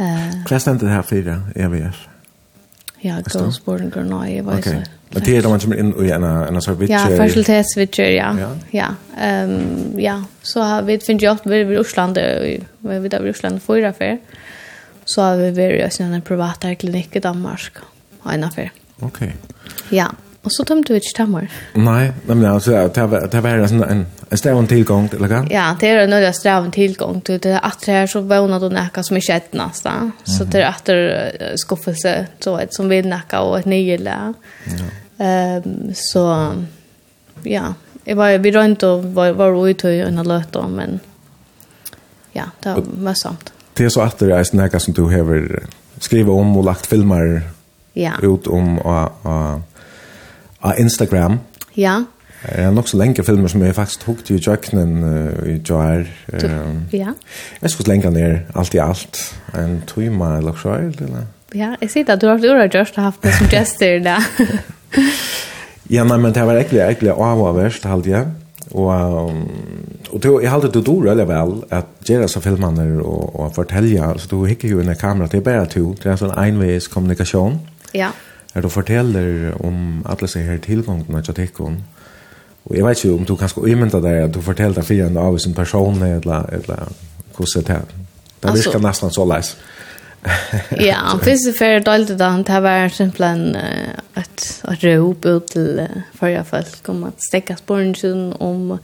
Uh, 0.00 0.32
Hva 0.48 0.56
stendet 0.56 0.86
det 0.86 0.94
her 0.94 1.02
for 1.04 1.32
IVF? 1.60 2.09
Ja, 3.02 3.20
Ghostborn 3.24 3.92
nå, 4.08 4.24
jeg 4.28 4.44
var 4.44 4.60
så. 4.60 4.80
Men 5.10 5.24
det 5.26 5.32
er 5.36 5.42
det 5.42 5.50
man 5.50 5.62
kommer 5.62 5.78
inn 5.80 5.90
i 6.04 6.10
en, 6.14 6.24
en 6.24 6.62
sånn 6.62 6.76
vitcher? 6.78 7.10
Ja, 7.10 7.18
fertilitetsvitcher, 7.18 8.10
ja. 8.14 8.28
Ja. 8.38 8.50
Ja. 8.76 8.90
Um, 9.16 9.96
ja. 9.98 10.20
Så 10.46 10.62
har 10.62 10.84
vi 10.86 10.98
finnet 11.02 11.24
jo 11.24 11.32
vi 11.50 11.62
i 11.64 11.78
Osland, 11.80 12.20
vi 12.20 12.92
er 12.92 13.26
i 13.26 13.32
Osland 13.32 13.58
fyra 13.64 13.90
før. 13.96 14.20
Så 15.08 15.24
har 15.24 15.40
vi 15.40 15.50
vært 15.56 15.98
i 15.98 16.06
en 16.06 16.22
privat 16.22 16.66
klinikk 16.78 17.16
i 17.18 17.24
Danmark, 17.24 17.82
og 18.22 18.30
en 18.34 18.46
affær. 18.46 18.70
Ok. 19.02 19.24
Ja. 19.90 20.06
Och 20.42 20.52
så 20.52 20.64
tömde 20.64 20.92
vi 20.92 20.96
ett 20.96 21.04
stammar. 21.04 21.50
Nej, 21.74 22.12
men 22.26 22.44
alltså 22.44 22.70
det 22.70 23.06
var 23.06 23.28
det 23.30 23.40
var 23.40 23.50
en 23.50 23.68
sån 23.68 23.82
en 23.82 24.06
en 24.30 24.38
strävan 24.38 24.66
tillgång 24.66 25.08
till 25.08 25.28
kan. 25.28 25.48
Ja, 25.50 25.76
det 25.80 25.88
är 25.88 25.96
en 25.96 26.12
en 26.12 26.34
strävan 26.34 26.70
tillgång 26.70 27.20
till 27.20 27.38
det 27.38 27.58
att 27.58 27.80
det 27.86 27.92
här 27.92 28.06
så 28.06 28.20
våna 28.20 28.58
då 28.58 28.68
näka 28.68 29.02
som 29.02 29.16
är 29.16 29.20
skett 29.20 29.52
nästa. 29.52 30.10
Så 30.24 30.44
det 30.44 30.62
är 30.62 30.66
att 30.66 30.88
skuffelse 31.58 32.26
så 32.38 32.58
ett 32.58 32.74
som 32.74 32.88
vill 32.88 33.08
näka 33.08 33.40
och 33.40 33.58
ett 33.58 33.64
nyla. 33.64 34.34
Ja. 34.64 35.24
Ehm 35.24 35.94
så 35.94 36.52
ja, 37.42 37.74
jag 38.04 38.16
var 38.16 38.38
vi 38.38 38.52
runt 38.52 38.82
och 38.82 39.04
var 39.04 39.32
var 39.32 39.68
ute 39.68 39.88
och 39.88 40.08
en 40.08 40.18
alert 40.18 40.52
då 40.52 40.68
men 40.68 41.00
ja, 42.32 42.44
det 42.60 42.74
var 42.94 43.14
samt. 43.14 43.52
Det 43.74 43.84
är 43.84 43.88
så 43.88 44.00
att 44.00 44.18
det 44.18 44.34
är 44.34 44.56
näka 44.56 44.80
som 44.80 44.94
du 44.94 45.02
har 45.02 45.60
skrivit 45.98 46.28
om 46.28 46.56
och 46.56 46.64
lagt 46.64 46.86
filmer 46.86 47.42
ja. 47.92 48.12
ut 48.22 48.46
om 48.46 48.78
och 48.78 49.12
av 50.62 50.78
Instagram. 50.78 51.38
Ja. 51.76 52.02
Jeg 52.40 52.64
har 52.64 52.72
nok 52.72 52.88
så 52.88 52.96
lenge 52.96 53.24
filmer 53.24 53.52
som 53.52 53.62
jeg 53.62 53.76
faktisk 53.76 54.06
tok 54.06 54.22
til 54.24 54.40
Jøkkenen 54.40 55.02
uh, 55.04 55.48
i 55.48 55.58
Joar. 55.60 56.06
Um, 56.32 56.86
ja. 56.92 57.12
Jeg 57.62 57.70
skulle 57.70 57.92
lenge 57.92 58.10
ned 58.10 58.38
alt 58.56 58.74
i 58.74 58.80
alt. 58.80 59.20
En 59.54 59.82
tøyma 59.86 60.36
eller 60.38 60.56
så, 60.56 60.78
eller? 60.88 61.28
Ja, 61.54 61.74
jeg 61.82 61.90
sier 61.90 62.08
at 62.08 62.22
du 62.22 62.28
har 62.28 62.38
haft 62.38 62.46
ordet 62.48 62.74
just 62.74 62.96
har 62.96 63.10
haft 63.10 63.22
det 63.22 63.34
som 63.36 63.50
gester 63.50 63.98
da. 64.04 64.16
ja, 65.96 66.04
nei, 66.04 66.16
men 66.16 66.32
det 66.32 66.46
var 66.46 66.56
egentlig, 66.56 66.80
egentlig 66.80 67.12
avhåverst, 67.12 67.84
halte 67.90 68.14
jeg. 68.14 68.32
Og, 68.70 68.88
um, 68.88 69.44
og 70.08 70.22
det, 70.22 70.32
jeg 70.42 70.50
halte 70.50 70.72
det 70.72 70.84
dår 70.86 71.10
veldig 71.10 71.28
vel, 71.28 71.54
at 71.76 71.92
gjøre 72.08 72.28
så 72.30 72.40
filmene 72.40 73.02
og, 73.02 73.36
og 73.40 73.52
fortelle, 73.54 74.14
Så 74.16 74.30
du 74.30 74.44
hikker 74.44 74.68
jo 74.68 74.80
under 74.80 74.94
kamera, 74.94 75.28
det 75.28 75.42
er 75.42 75.44
bare 75.44 75.66
to, 75.66 75.92
det 75.92 76.06
er 76.06 76.16
en 76.16 76.24
sånn 76.24 76.38
enveis 76.38 76.88
kommunikasjon. 76.88 77.60
Ja. 77.92 78.08
Ja 78.08 78.29
Er 78.54 78.60
du 78.60 78.68
forteller 78.68 79.54
om 79.64 80.04
alle 80.10 80.28
seg 80.28 80.48
her 80.48 80.58
tilgångene 80.58 81.22
til 81.22 81.34
tikkene, 81.34 81.84
og 82.64 82.76
jeg 82.76 82.84
vet 82.84 83.04
ikke 83.04 83.14
om 83.14 83.26
du 83.26 83.36
kan 83.36 83.48
sko 83.48 83.64
imynda 83.66 84.00
deg 84.02 84.24
at 84.24 84.34
du 84.34 84.40
forteller 84.44 84.82
deg 84.82 85.04
en 85.06 85.18
av 85.22 85.38
sin 85.38 85.54
person, 85.54 86.02
eller, 86.02 86.48
eller 86.52 86.90
hvordan 87.36 87.66
det 87.66 87.76
er. 87.76 87.92
Det 88.42 88.54
virker 88.56 88.82
nesten 88.82 89.12
så 89.12 89.24
leis. 89.28 89.54
ja, 90.88 90.98
han 91.08 91.20
finnes 91.24 91.46
det 91.48 91.54
flere 91.56 91.80
dølte 91.84 92.16
da, 92.20 92.34
han 92.34 92.44
tar 92.44 92.60
var 92.64 92.92
simpelthen 92.92 93.54
uh, 93.56 94.20
et, 94.20 94.46
et 94.68 94.82
rop 94.84 95.24
ut 95.24 95.46
till 95.48 95.80
uh, 95.80 96.02
förra 96.18 96.44
folk 96.44 96.88
om 96.88 97.04
att 97.04 97.22
stäcka 97.28 97.56
spåren 97.56 98.32
om 98.38 98.78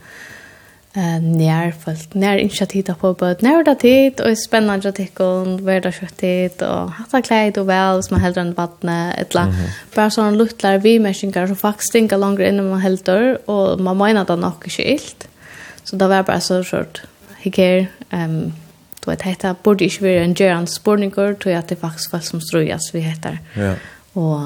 eh 0.97 1.21
när 1.21 1.71
folk 1.71 2.13
när 2.13 2.37
initiativ 2.37 2.83
på 2.83 3.13
på 3.13 3.35
när 3.39 3.63
det 3.63 3.75
tid 3.75 4.21
och 4.21 4.37
spännande 4.37 4.89
att 4.89 4.95
tycka 4.95 5.25
om 5.25 5.65
vad 5.65 5.83
det 5.83 5.91
kött 5.91 6.17
tid 6.17 6.61
och 6.61 6.91
hatta 6.91 7.21
kläd 7.21 7.57
och 7.57 7.69
väl 7.69 8.03
som 8.03 8.19
helt 8.21 8.37
runt 8.37 8.57
vattnet 8.57 9.19
ettla 9.21 9.53
bara 9.95 10.09
sån 10.09 10.37
luttlar 10.37 10.77
vi 10.77 10.99
människor 10.99 11.47
som 11.47 11.55
faktiskt 11.55 11.91
tänker 11.91 12.17
längre 12.17 12.47
än 12.47 12.69
man 12.69 12.79
helt 12.79 13.05
dör 13.05 13.49
och 13.49 13.79
man 13.79 13.97
menar 13.97 14.21
att 14.21 14.27
det 14.27 14.35
nog 14.35 14.65
är 14.65 14.69
skilt 14.69 15.27
så 15.83 15.95
det 15.95 16.07
var 16.07 16.23
bara 16.23 16.39
så 16.39 16.63
sort 16.63 17.01
hiker 17.37 17.87
ehm 18.09 18.53
då 19.07 19.13
att 19.13 19.21
heta 19.21 19.55
borde 19.63 19.85
ju 19.85 19.99
vara 19.99 20.23
en 20.23 20.33
gerans 20.33 20.73
sporningur 20.73 21.33
tror 21.33 21.53
jag 21.53 21.59
att 21.59 21.67
det 21.67 21.75
faktiskt 21.75 22.11
fast 22.11 22.27
som 22.27 22.41
strujas 22.41 22.81
vi 22.93 22.99
heter 22.99 23.39
ja. 23.53 23.73
Och 24.13 24.39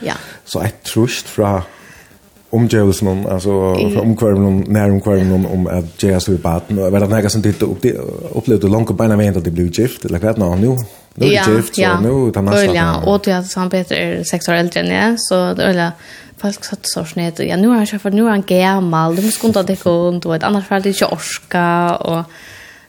ja. 0.00 0.14
Så 0.44 0.60
ett 0.62 0.82
trust 0.82 1.26
från 1.26 1.62
omgivelsen, 2.50 3.26
alltså 3.26 3.50
yeah. 3.50 4.02
omkvarven, 4.02 4.64
näromkvarven 4.68 5.46
om 5.46 5.66
at 5.66 6.02
jag 6.02 6.22
stod 6.22 6.34
i 6.34 6.38
baden. 6.38 6.76
var 6.92 7.00
det 7.00 7.08
noe 7.08 7.30
som 7.30 7.42
du 7.42 7.52
upplevde 8.34 8.68
langt 8.68 8.90
och 8.90 8.96
beina 8.96 9.16
veien 9.16 9.36
at 9.36 9.44
det 9.44 9.50
ble 9.50 9.70
gift? 9.72 10.04
Eller 10.04 10.18
hva 10.18 10.30
er 10.30 10.38
vad 10.38 10.40
nå, 10.40 10.54
nå? 10.56 10.76
Nu 11.14 11.26
är 11.26 11.30
det 11.30 11.56
gift, 11.56 11.74
så 11.74 12.00
nå 12.00 12.30
tar 12.30 12.42
man 12.42 12.54
stanna. 12.54 12.74
Ja, 12.74 13.02
og 13.06 13.22
till 13.22 13.32
att 13.32 13.54
han 13.54 13.70
Peter 13.70 13.96
er 13.96 14.22
seks 14.24 14.48
år 14.48 14.60
eldre 14.60 14.80
enn 14.80 14.92
jeg, 14.92 15.18
så 15.18 15.54
det 15.54 15.64
är 15.64 15.92
folk 16.36 16.64
satt 16.64 16.80
så 16.82 17.04
snett. 17.04 17.38
Ja, 17.38 17.56
nu 17.56 17.70
er 17.70 17.80
han 17.80 17.86
kjøpt, 17.86 18.14
nu 18.14 18.26
er 18.26 18.30
han 18.30 18.44
gammal. 18.46 19.16
Du 19.16 19.22
må 19.22 19.30
kunna 19.40 19.52
ta 19.52 19.62
det 19.62 19.76
kund 19.82 20.26
och 20.26 20.36
ett 20.36 20.42
annars 20.42 20.66
fall 20.66 20.82
det 20.82 20.90
ikke 20.90 21.12
orska. 21.12 21.96
Och 21.96 22.24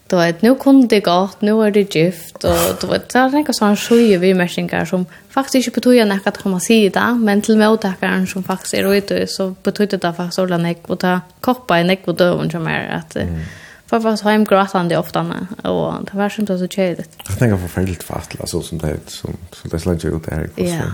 du 0.10 0.16
vet, 0.16 0.42
nu 0.42 0.56
kunde 0.56 0.88
det 0.88 1.00
gått, 1.00 1.42
nu 1.42 1.64
är 1.64 1.72
det 1.72 1.96
gift 1.96 2.44
och 2.44 2.78
du 2.82 2.88
vet, 2.88 3.12
så 3.12 3.18
här 3.18 3.30
tänker 3.30 3.54
sådana 3.54 3.76
sjuja 3.76 4.20
vimärkningar 4.20 4.86
som 4.86 5.06
faktiskt 5.30 5.56
inte 5.56 5.80
betyder 5.80 6.06
näka 6.06 6.30
att 6.30 6.38
komma 6.38 6.60
sida, 6.60 7.14
men 7.14 7.42
till 7.42 7.58
mottakaren 7.58 8.28
som 8.28 8.44
faktiskt 8.44 8.74
är 8.74 8.94
ute 8.94 9.28
så 9.28 9.56
betyder 9.64 9.98
det 9.98 10.14
faktiskt 10.14 10.40
ordan 10.40 10.64
nek 10.64 10.90
och 10.90 11.00
ta 11.00 11.20
koppa 11.42 11.80
i 11.80 11.84
nek 11.84 12.02
och 12.08 12.16
dövun 12.16 12.52
som 12.52 12.68
är 12.68 12.88
att 12.90 13.16
mm. 13.16 13.42
för 13.86 14.00
faktiskt 14.00 14.24
ha 14.24 14.32
en 14.32 14.44
gråtande 14.44 14.98
ofta 14.98 15.22
och 15.64 15.94
det 16.06 16.18
var 16.18 16.30
som 16.30 16.48
så 16.48 16.68
tjejligt. 16.68 17.10
Jag 17.28 17.40
tänker 17.40 17.58
förfärligt 17.58 18.04
fast, 18.04 18.42
alltså 18.42 18.62
som 18.62 18.78
det 18.78 18.98
som, 19.08 19.38
som 19.52 19.70
det 19.70 19.80
slänger 19.80 20.16
ut 20.16 20.24
det 20.26 20.36
här. 20.36 20.50
Ja. 20.56 20.64
Yeah 20.64 20.92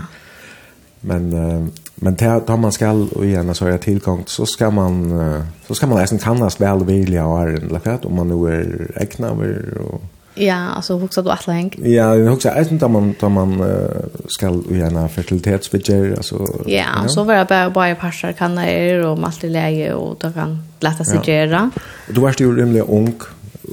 men 1.04 1.32
uh, 1.32 1.66
men 1.94 2.16
tar 2.16 2.40
tar 2.40 2.56
man 2.56 2.72
skall 2.72 3.08
och 3.08 3.26
gärna 3.26 3.54
så 3.54 3.64
har 3.64 3.70
jag 3.70 3.80
tillgång 3.80 4.22
så 4.26 4.46
ska 4.46 4.70
man 4.70 5.12
uh, 5.12 5.42
så 5.66 5.74
ska 5.74 5.86
man 5.86 5.98
läsa 5.98 6.18
kannast 6.18 6.60
väl 6.60 6.84
vilja 6.84 7.26
och 7.26 7.40
är 7.40 7.46
en 7.46 7.68
lakat 7.68 8.04
om 8.04 8.14
man 8.16 8.28
nu 8.28 8.54
är 8.54 8.90
äkna 9.02 9.30
och 9.30 10.00
Ja, 10.36 10.54
alltså 10.54 10.98
huxa 10.98 11.22
du 11.22 11.30
att 11.30 11.46
länk. 11.46 11.78
Ja, 11.78 12.16
jag 12.16 12.30
huxa 12.30 12.50
att 12.50 12.70
inte 12.70 12.88
man 12.88 13.14
tar 13.14 13.28
man 13.28 13.60
uh, 13.60 13.88
skall 14.28 14.62
gärna 14.70 15.08
fertilitetsbudget 15.08 16.16
alltså. 16.16 16.46
Ja, 16.66 16.84
ja. 17.02 17.08
så 17.08 17.24
var 17.24 17.34
jag 17.34 17.46
bara 17.46 17.70
bara 17.70 17.94
passar 17.94 18.32
kan 18.32 18.54
det 18.54 18.62
är 18.62 19.06
och 19.06 19.18
allt 19.24 19.44
i 19.44 19.48
läge 19.48 19.94
och 19.94 20.16
då 20.20 20.32
kan 20.32 20.62
lätta 20.80 21.04
sig 21.04 21.20
göra. 21.24 21.70
Du 22.08 22.20
var 22.20 22.34
ju 22.38 22.56
rimligt 22.56 22.88
ung 22.88 23.14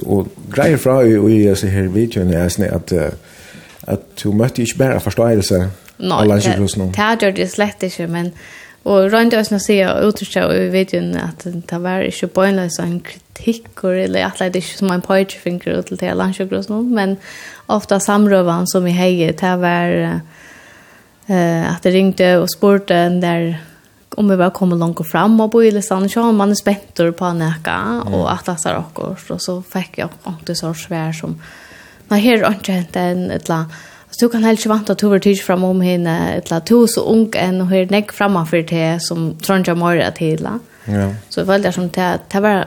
och 0.06 0.26
grejer 0.54 0.76
fra 0.76 1.04
i 1.04 1.48
i 1.50 1.56
så 1.56 1.66
här 1.66 1.82
videon 1.82 2.34
är 2.34 2.48
snä 2.48 2.70
att 2.70 2.92
att 3.80 4.16
du 4.22 4.32
mötte 4.32 4.62
ju 4.62 4.76
bara 4.76 5.00
förståelse 5.00 5.68
Nei, 5.98 6.24
det 6.26 6.96
har 6.96 7.16
gjort 7.20 7.36
det 7.36 7.48
slett 7.52 7.82
ikke, 7.86 8.08
men 8.10 8.32
og 8.82 9.12
rundt 9.12 9.34
oss 9.38 9.52
nå 9.52 9.60
sier 9.62 9.92
og 9.92 10.10
utrykket 10.10 10.52
i 10.56 10.70
videoen 10.72 11.12
at 11.20 11.44
det 11.46 11.78
var 11.84 12.02
ikke 12.02 12.32
bøgnløs 12.34 12.80
en 12.82 12.96
kritikk 13.06 13.84
eller 13.86 14.26
at 14.26 14.42
det 14.42 14.58
ikke 14.58 14.78
som 14.80 14.90
en 14.90 15.04
poetryfinger 15.04 15.78
ut 15.78 15.90
til 15.90 16.00
det 16.00 16.14
landsjøkros 16.18 16.70
nå, 16.70 16.80
men 16.90 17.14
ofta 17.70 18.00
samrøven 18.02 18.66
som 18.70 18.86
vi 18.86 18.94
heier, 18.96 19.36
det 19.38 19.52
var 19.62 19.94
uh, 20.08 21.68
at 21.70 21.86
det 21.86 21.94
ringte 21.94 22.32
og 22.40 22.50
spurte 22.50 22.98
en 23.06 23.20
der 23.22 23.52
om 24.18 24.28
vi 24.28 24.36
var 24.36 24.50
kommet 24.52 24.82
langt 24.82 25.00
fram 25.08 25.38
og 25.40 25.54
bo 25.54 25.62
i 25.64 25.70
listan, 25.72 26.08
så 26.10 26.26
man 26.36 26.50
er 26.52 26.58
spent 26.58 27.00
på 27.16 27.30
nekka, 27.38 27.76
mm. 28.02 28.16
og 28.18 28.26
at 28.28 28.50
det 28.50 28.58
er 28.68 28.80
akkurat, 28.82 29.30
og 29.30 29.40
så 29.40 29.54
fikk 29.64 30.02
jeg 30.02 30.10
ordentlig 30.26 30.58
så 30.58 30.74
svær 30.76 31.14
som, 31.16 31.38
nei, 32.10 32.18
her 32.20 32.42
er 32.42 32.58
ikke 32.58 32.76
hent 32.76 32.98
en 33.00 33.30
et 33.30 33.46
eller 33.46 33.62
annet, 33.62 33.80
Så 34.12 34.26
du 34.26 34.28
kan 34.28 34.44
helst 34.44 34.66
ikke 34.66 34.74
vant 34.74 34.90
at 34.92 35.00
du 35.00 35.08
var 35.08 35.22
tids 35.24 35.40
fram 35.42 35.64
om 35.64 35.80
henne, 35.80 36.12
et 36.36 36.50
eller 36.50 36.60
to 36.68 36.84
så 36.86 37.00
ung 37.08 37.30
enn 37.38 37.62
og 37.64 37.72
hører 37.72 37.90
nekk 37.90 38.12
framfor 38.12 38.66
det 38.68 39.00
som 39.02 39.32
trondja 39.42 39.74
morra 39.74 40.10
til. 40.12 40.44
Ja. 40.86 41.08
Så 41.30 41.40
jeg 41.40 41.48
følte 41.48 41.72
som 41.72 41.88
det, 41.88 42.12
det 42.32 42.42
var 42.44 42.66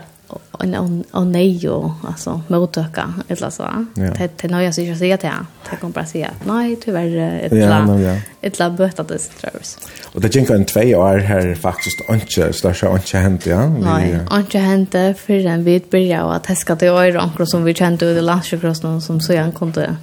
en 0.64 1.04
nøy 1.32 1.68
og 1.70 1.92
altså, 2.08 2.40
alltså 2.50 2.82
et 3.30 3.38
eller 3.38 3.50
så. 3.50 3.68
Det 3.96 4.42
det 4.42 4.52
nöjer 4.52 4.72
sig 4.72 4.86
inte 4.86 5.00
säga 5.00 5.18
till. 5.18 5.30
Det 5.72 5.80
kommer 5.80 5.94
bara 5.94 6.06
säga 6.06 6.30
nej 6.46 6.76
tyvärr 6.76 7.40
ett 7.44 7.52
la 7.52 8.18
ett 8.42 8.60
la 8.60 8.70
böta 8.70 9.04
det 9.04 9.20
strövs. 9.20 9.78
Og 10.14 10.22
det 10.22 10.36
gikk 10.36 10.50
en 10.50 10.66
tvei 10.66 10.96
år 10.96 11.18
her 11.18 11.56
faktisk, 11.56 12.02
ikke 12.10 12.54
slasha 12.54 12.96
ikke 12.96 13.18
hent, 13.20 13.48
ja. 13.48 13.68
Nej, 13.68 14.20
hente, 14.32 14.60
hänt 14.60 15.18
för 15.18 15.44
den 15.44 15.64
vid 15.64 15.84
börja 15.92 16.24
att 16.24 16.46
häska 16.46 16.76
till 16.76 16.88
öron 16.88 17.48
som 17.48 17.64
vi 17.64 17.74
kjente 17.74 18.06
ut 18.06 18.18
i 18.18 18.22
landsjukrossen 18.22 19.02
som 19.02 19.20
så 19.20 19.34
jag 19.34 19.54
kunne 19.56 19.98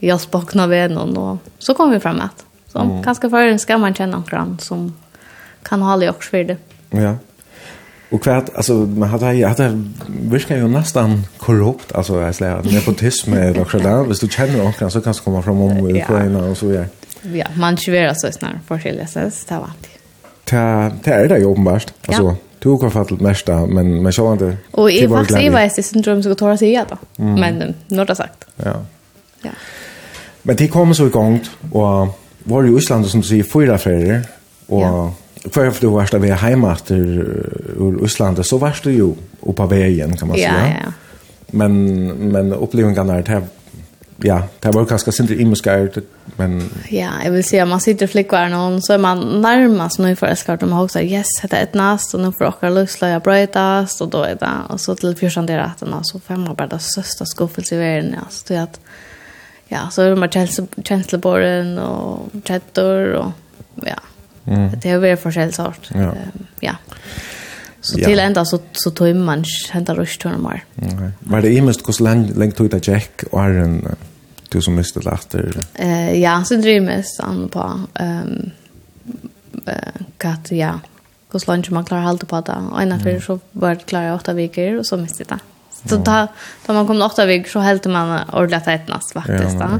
hjälpa 0.00 0.38
bakna 0.38 0.66
vännen 0.66 1.16
och 1.16 1.38
så 1.58 1.74
kom 1.74 1.90
vi 1.90 2.00
framåt. 2.00 2.22
att 2.22 2.44
så 2.72 2.78
mm. 2.78 3.02
ganska 3.02 3.30
förrän 3.30 3.58
ska 3.58 3.78
man 3.78 3.94
känna 3.94 4.22
en 4.32 4.58
som 4.58 4.94
kan 5.62 5.82
hålla 5.82 6.04
i 6.04 6.08
också 6.08 6.30
för 6.30 6.44
det. 6.44 6.56
Ja. 6.90 7.16
Och 8.10 8.22
kvart 8.22 8.48
alltså 8.54 8.72
man 8.72 9.08
hade 9.08 9.34
jag 9.34 9.48
hade 9.48 9.84
viskar 10.08 10.56
ju 10.56 10.68
nästan 10.68 11.22
korrupt 11.38 11.92
alltså 11.92 12.20
jag 12.20 12.34
säger 12.34 12.56
att 12.56 12.72
nepotism 12.72 13.32
är 13.32 13.60
också 13.60 13.78
där 13.78 14.04
visst 14.04 14.20
du 14.20 14.28
känner 14.28 14.56
någon 14.58 14.90
så 14.90 15.00
kan 15.00 15.12
du 15.12 15.18
komma 15.18 15.42
fram 15.42 15.60
om 15.60 15.88
i 15.88 16.02
Ukraina 16.02 16.38
och 16.38 16.56
så 16.56 16.66
vidare. 16.66 16.86
Ja, 17.22 17.46
man 17.56 17.76
kör 17.76 18.14
så 18.14 18.32
snar 18.32 18.60
för 18.68 18.78
sig 18.78 19.06
så 19.06 19.20
det 19.20 19.54
var 19.54 19.70
det. 19.80 19.88
Ta 20.44 20.90
ta 21.04 21.10
är 21.10 21.28
det 21.28 21.38
ju 21.38 21.44
uppenbart 21.44 21.92
alltså 22.06 22.22
ja. 22.22 22.36
Du 22.58 22.68
har 22.68 22.90
fått 22.90 23.08
det 23.08 23.20
mesta, 23.20 23.66
men 23.66 24.02
men 24.02 24.12
så 24.12 24.32
inte. 24.32 24.56
Och 24.70 24.90
i 24.90 25.06
vad 25.06 25.30
säger 25.30 25.58
är 25.58 25.72
det 25.76 25.82
syndrom 25.82 26.22
så 26.22 26.28
går 26.28 26.46
det 26.46 26.52
att 26.52 26.58
säga 26.58 26.86
då. 26.88 27.24
Men 27.24 27.74
något 27.88 28.16
sagt. 28.16 28.44
Ja. 28.56 28.84
Ja. 29.42 29.50
Men 30.42 30.56
det 30.56 30.70
kom 30.72 30.94
så 30.94 31.06
i 31.06 31.14
gang, 31.14 31.40
og 31.72 32.14
var 32.44 32.64
i 32.64 32.76
Island, 32.76 33.06
som 33.06 33.20
du 33.20 33.28
sier, 33.28 33.44
fyra 33.44 33.76
ferier, 33.76 34.24
og 34.68 34.82
ja. 34.82 35.50
hver 35.52 35.76
du 35.80 35.90
varst 35.92 36.16
av 36.16 36.24
hjemme 36.24 36.72
etter 36.72 37.04
ur 37.76 38.00
Island, 38.04 38.40
så 38.46 38.58
varst 38.58 38.84
du 38.84 38.94
jo 38.94 39.14
oppe 39.42 39.66
av 39.66 39.72
veien, 39.74 40.16
kan 40.16 40.28
man 40.28 40.38
ja, 40.38 40.50
säga. 40.50 40.66
Ja, 40.68 40.82
ja. 40.84 40.92
Men, 41.52 41.74
men 42.32 42.52
opplevelsen 42.54 43.10
er 43.10 43.24
det 43.26 43.42
ja, 44.22 44.42
det 44.62 44.74
var 44.74 44.84
ganska 44.84 45.12
sent 45.12 45.30
i 45.30 45.44
men 46.36 46.70
ja, 46.88 47.10
jag 47.24 47.30
vill 47.30 47.60
at 47.60 47.68
man 47.68 47.80
sitter 47.80 48.06
flickvar 48.06 48.48
någon 48.48 48.82
så 48.82 48.92
er 48.92 48.98
man 48.98 49.42
närmast 49.42 49.98
nu 49.98 50.16
för 50.16 50.26
eskart 50.26 50.62
om 50.62 50.72
också 50.72 51.00
yes, 51.00 51.26
det 51.42 51.56
är 51.56 51.62
ett 51.62 51.74
nast, 51.74 52.14
och 52.14 52.20
nå 52.20 52.32
får 52.32 52.54
dere 52.60 52.70
luxla 52.70 53.08
jag 53.08 53.22
brötast 53.22 54.00
och 54.00 54.08
då 54.08 54.22
är 54.22 54.34
det 54.34 54.50
och 54.68 54.80
så 54.80 54.94
till 54.94 55.16
fjärsan 55.16 55.46
där 55.46 55.70
så 56.02 56.20
får 56.20 56.36
man 56.36 56.54
bare 56.54 56.68
det 56.68 56.78
største 56.78 57.26
skuffelse 57.26 57.74
i 57.74 57.78
verden, 57.78 58.14
ja, 58.14 58.26
så 58.30 58.44
det 58.48 58.62
att 58.62 58.80
ja, 59.70 59.86
så 59.90 60.02
er 60.02 60.14
det 60.14 60.18
man 60.18 60.32
kjenslebåren 60.84 61.78
og 61.78 62.30
chattor 62.44 63.14
og 63.20 63.86
ja. 63.86 63.98
Mm. 64.44 64.70
Det 64.70 64.88
er 64.88 64.96
jo 64.96 65.02
veldig 65.02 65.18
forskjellig 65.22 65.54
sort. 65.54 65.90
Ja. 65.94 66.10
ja. 66.62 66.74
Så 67.80 67.98
ja. 68.00 68.08
til 68.08 68.20
enda 68.20 68.44
så 68.44 68.58
så 68.72 68.90
tog 68.90 69.16
man 69.16 69.44
hämta 69.72 69.94
rush 69.94 70.20
till 70.20 70.30
normal. 70.30 70.60
Okej. 70.76 71.10
Var 71.20 71.40
det 71.40 71.52
imest 71.54 71.88
hur 71.88 72.04
länge 72.04 72.32
länge 72.34 72.52
tog 72.52 72.70
det 72.70 72.88
Jack 72.88 73.24
och 73.30 73.44
en 73.44 73.96
du 74.52 74.62
som 74.62 74.74
miste 74.74 75.00
laster? 75.00 75.64
Eh 75.74 76.20
ja, 76.20 76.44
så 76.44 76.56
drömmes 76.56 77.18
han 77.20 77.48
på 77.48 77.80
ehm 77.94 78.50
eh 79.66 80.02
kat 80.18 80.50
ja. 80.50 80.80
Hur 81.32 81.46
länge 81.46 81.70
man 81.70 81.84
klarar 81.84 82.02
hålla 82.02 82.18
på 82.18 82.40
det. 82.40 82.58
Och 82.72 82.82
en 82.82 82.92
affär 82.92 83.20
så 83.20 83.38
var 83.52 83.74
det 83.74 83.86
klara 83.86 84.14
åtta 84.14 84.32
veckor 84.32 84.78
och 84.78 84.86
så 84.86 84.96
miste 84.96 85.24
det. 85.24 85.38
Så 85.86 85.96
då 85.96 86.26
då 86.66 86.72
man 86.72 86.86
kommer 86.86 87.06
åtta 87.06 87.26
veckor 87.26 87.50
så 87.50 87.60
helt 87.60 87.86
man 87.86 88.20
ordentligt 88.32 88.68
ett 88.68 88.88
näst 88.88 89.12
faktiskt. 89.12 89.56
Ja, 89.60 89.78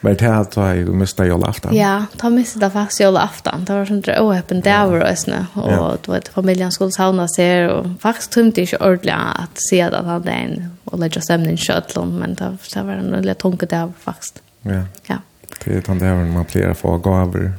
Men 0.00 0.16
det 0.16 0.24
här 0.24 0.44
tar 0.44 0.74
jag 0.74 0.88
mista 0.88 1.26
ju 1.26 1.44
aftan. 1.44 1.76
Ja, 1.76 2.04
ta 2.16 2.30
mista 2.30 2.58
det 2.58 2.70
faktiskt 2.70 3.00
ju 3.00 3.16
aftan. 3.16 3.64
Det 3.64 3.72
var 3.72 3.84
sånt 3.84 4.04
där 4.04 4.20
oöppen 4.20 4.60
där 4.60 4.86
var 4.86 4.98
det 4.98 5.16
snö 5.16 5.44
och 5.54 5.96
då 6.02 6.12
vet 6.12 6.28
familjen 6.28 6.72
skulle 6.72 6.90
sauna 6.90 7.28
sig 7.28 7.68
och 7.68 7.86
faktiskt 8.00 8.32
tömde 8.32 8.60
inte 8.60 8.76
ordentligt 8.76 9.14
att 9.14 9.62
se 9.70 9.82
att 9.82 9.94
han 9.94 10.04
hade 10.06 10.30
en 10.30 10.76
och 10.84 10.98
lägga 10.98 11.20
stämningen 11.20 11.56
skötlom 11.56 12.16
men 12.16 12.34
det 12.34 12.56
det 12.74 12.82
var 12.82 12.92
en 12.92 13.22
lite 13.22 13.40
tunga 13.40 13.56
där 13.56 13.92
faktiskt. 14.00 14.42
Ja. 14.62 14.82
Ja. 15.06 15.16
Det 15.64 15.76
är 15.76 15.82
den 15.86 15.98
där 15.98 16.14
man 16.14 16.44
plerar 16.44 16.74
få 16.74 16.98
gaver. 16.98 17.52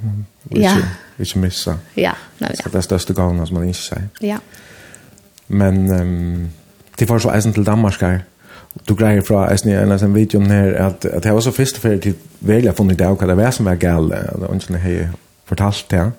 gåvor. 0.43 0.63
Ja. 0.63 0.77
Inte 1.17 1.39
missa. 1.39 1.77
Ja, 1.93 2.11
nej. 2.37 2.55
Det 2.71 2.77
är 2.77 2.81
största 2.81 3.13
gåvan 3.13 3.47
som 3.47 3.55
man 3.55 3.63
inte 3.63 3.79
säger. 3.79 4.09
Ja. 4.19 4.37
Men 5.47 5.91
Um, 5.91 6.51
det 6.99 7.09
var 7.09 7.19
så 7.19 7.31
eisen 7.35 7.53
til 7.53 7.65
Danmark 7.65 8.01
her. 8.01 8.19
Du 8.89 8.95
greier 8.95 9.21
fra 9.21 9.51
eisen 9.51 9.69
i 9.69 9.73
en 9.73 9.91
av 9.91 10.13
videoen 10.13 10.51
her, 10.51 10.73
at, 10.87 11.05
at 11.05 11.25
jeg 11.25 11.33
var 11.33 11.41
så 11.41 11.51
først 11.51 11.75
og 11.75 11.81
ferdig 11.81 12.01
til 12.01 12.15
velja 12.39 12.71
funnet 12.71 12.99
det 12.99 13.05
av 13.05 13.17
hva 13.17 13.27
det 13.27 13.37
var 13.37 13.51
som 13.51 13.65
var 13.65 13.75
gale, 13.75 14.19
og 14.31 14.41
det 14.41 14.49
var 14.49 14.55
ikke 14.55 14.77
hei 14.83 14.97
fortalt 15.49 15.85
det. 15.91 15.97
Ja. 15.97 16.09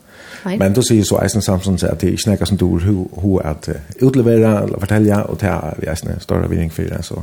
Nei. 0.44 0.56
Men 0.56 0.72
du 0.72 0.80
sier 0.82 1.04
så 1.04 1.18
Eisen 1.22 1.42
Samson 1.42 1.78
så 1.78 1.86
att 1.86 2.00
det 2.00 2.10
ikke 2.10 2.22
snäcka 2.22 2.46
som 2.46 2.56
dor 2.56 2.78
hur 2.78 3.08
hur 3.22 3.46
att 3.46 3.68
utlevera 4.00 4.62
eller 4.62 4.78
fortälja 4.78 5.22
och 5.22 5.38
ta 5.38 5.74
vi 5.78 5.86
eisen 5.86 6.20
større 6.20 6.48
vinning 6.48 6.72
for 6.72 6.82
det 6.82 7.04
så 7.04 7.22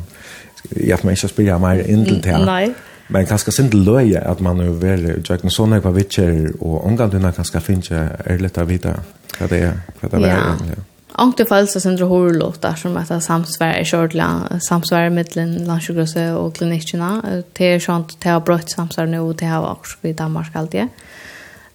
jeg 0.76 1.00
får 1.00 1.10
ikke 1.10 1.10
inte 1.10 1.28
spela 1.28 1.58
mer 1.58 1.82
in 1.86 2.06
till 2.06 2.24
det. 2.24 2.46
Nei. 2.46 2.74
Men 3.10 3.26
kanskje 3.26 3.52
sin 3.52 3.70
til 3.70 3.80
løye 3.80 4.20
at 4.20 4.42
man 4.42 4.58
nu 4.58 4.72
väl 4.72 5.24
jag 5.30 5.42
kan 5.42 5.50
såna 5.50 5.82
på 5.82 5.90
og 5.90 5.98
och 6.60 6.86
omgång 6.86 7.12
den 7.12 7.34
kanske 7.34 7.60
finns 7.60 7.92
är 7.92 8.38
lätt 8.38 8.58
att 8.58 8.70
veta 8.70 8.94
vad 9.40 9.50
det 9.50 9.60
er, 9.60 9.74
hva 10.02 10.20
det 10.20 10.28
är. 10.28 10.36
Ja. 10.36 10.84
Ankte 11.20 11.46
falsa 11.46 11.80
sindra 11.80 12.06
horlåtar 12.06 12.76
som 12.76 12.98
att 12.98 13.24
samsvär 13.24 13.80
i 13.80 13.86
kjordla, 13.86 14.60
samsvär 14.62 15.10
mellan 15.10 15.56
landsjukhuset 15.66 16.36
och 16.38 16.56
klinikerna. 16.56 17.44
Det 17.54 17.66
är 17.66 17.80
sånt, 17.80 18.22
det 18.22 18.30
har 18.30 18.40
brött 18.40 18.70
samsvär 18.72 19.06
nu 19.06 19.20
och 19.20 19.36
det 19.36 19.46
har 19.46 19.72
också 19.72 19.98
i 20.02 20.14
Danmark 20.14 20.56
alltid. 20.56 20.82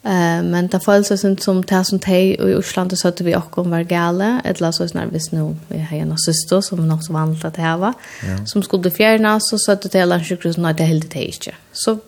Eh 0.05 0.43
men 0.43 0.69
det 0.69 0.81
falsa 0.81 1.17
sind 1.17 1.43
som 1.43 1.63
det 1.63 1.85
som 1.85 1.99
te 1.99 2.51
i 2.51 2.55
Osland, 2.55 2.99
så 2.99 3.09
att 3.09 3.21
vi 3.21 3.37
också 3.37 3.61
om 3.61 3.71
var 3.71 3.83
gale, 3.83 4.41
eller 4.45 4.73
så 4.73 4.87
när 4.95 5.07
vi 5.07 5.21
snå 5.21 5.57
vi 5.69 5.79
har 5.79 5.97
en 5.97 6.19
syster 6.19 6.61
som 6.61 6.89
nog 6.89 7.03
så 7.03 7.13
vant 7.13 7.45
att 7.45 7.55
det 7.55 7.77
var 7.77 7.93
som 8.47 8.63
skulle 8.63 8.91
fjärna 8.91 9.41
så 9.41 9.59
så 9.59 9.73
att 9.73 9.93
det 9.93 10.05
landsjukhuset 10.05 10.63
när 10.63 10.73
det 10.73 10.85
helt 10.85 11.11
det 11.11 11.25
inte. 11.25 11.55
Så 11.73 11.99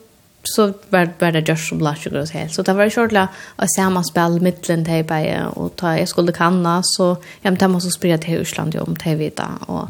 så 0.44 0.72
var 0.90 1.08
var 1.18 1.32
det 1.32 1.48
just 1.48 1.68
som 1.68 1.78
last 1.78 2.06
year 2.06 2.24
så 2.24 2.54
så 2.54 2.62
det 2.62 2.72
var 2.72 2.90
shortla 2.90 3.28
och 3.56 3.70
samma 3.70 4.04
spel 4.04 4.40
mitten 4.40 4.84
där 4.84 5.02
på 5.02 5.60
och 5.60 5.76
ta 5.76 5.98
jag 5.98 6.08
skulle 6.08 6.32
kanna 6.32 6.80
så 6.84 7.16
hem 7.42 7.56
hemma 7.56 7.80
så 7.80 7.90
spred 7.90 8.20
till 8.20 8.40
Osland 8.40 8.74
ju 8.74 8.80
om 8.80 8.96
till 8.96 9.16
vita 9.16 9.48
och 9.66 9.88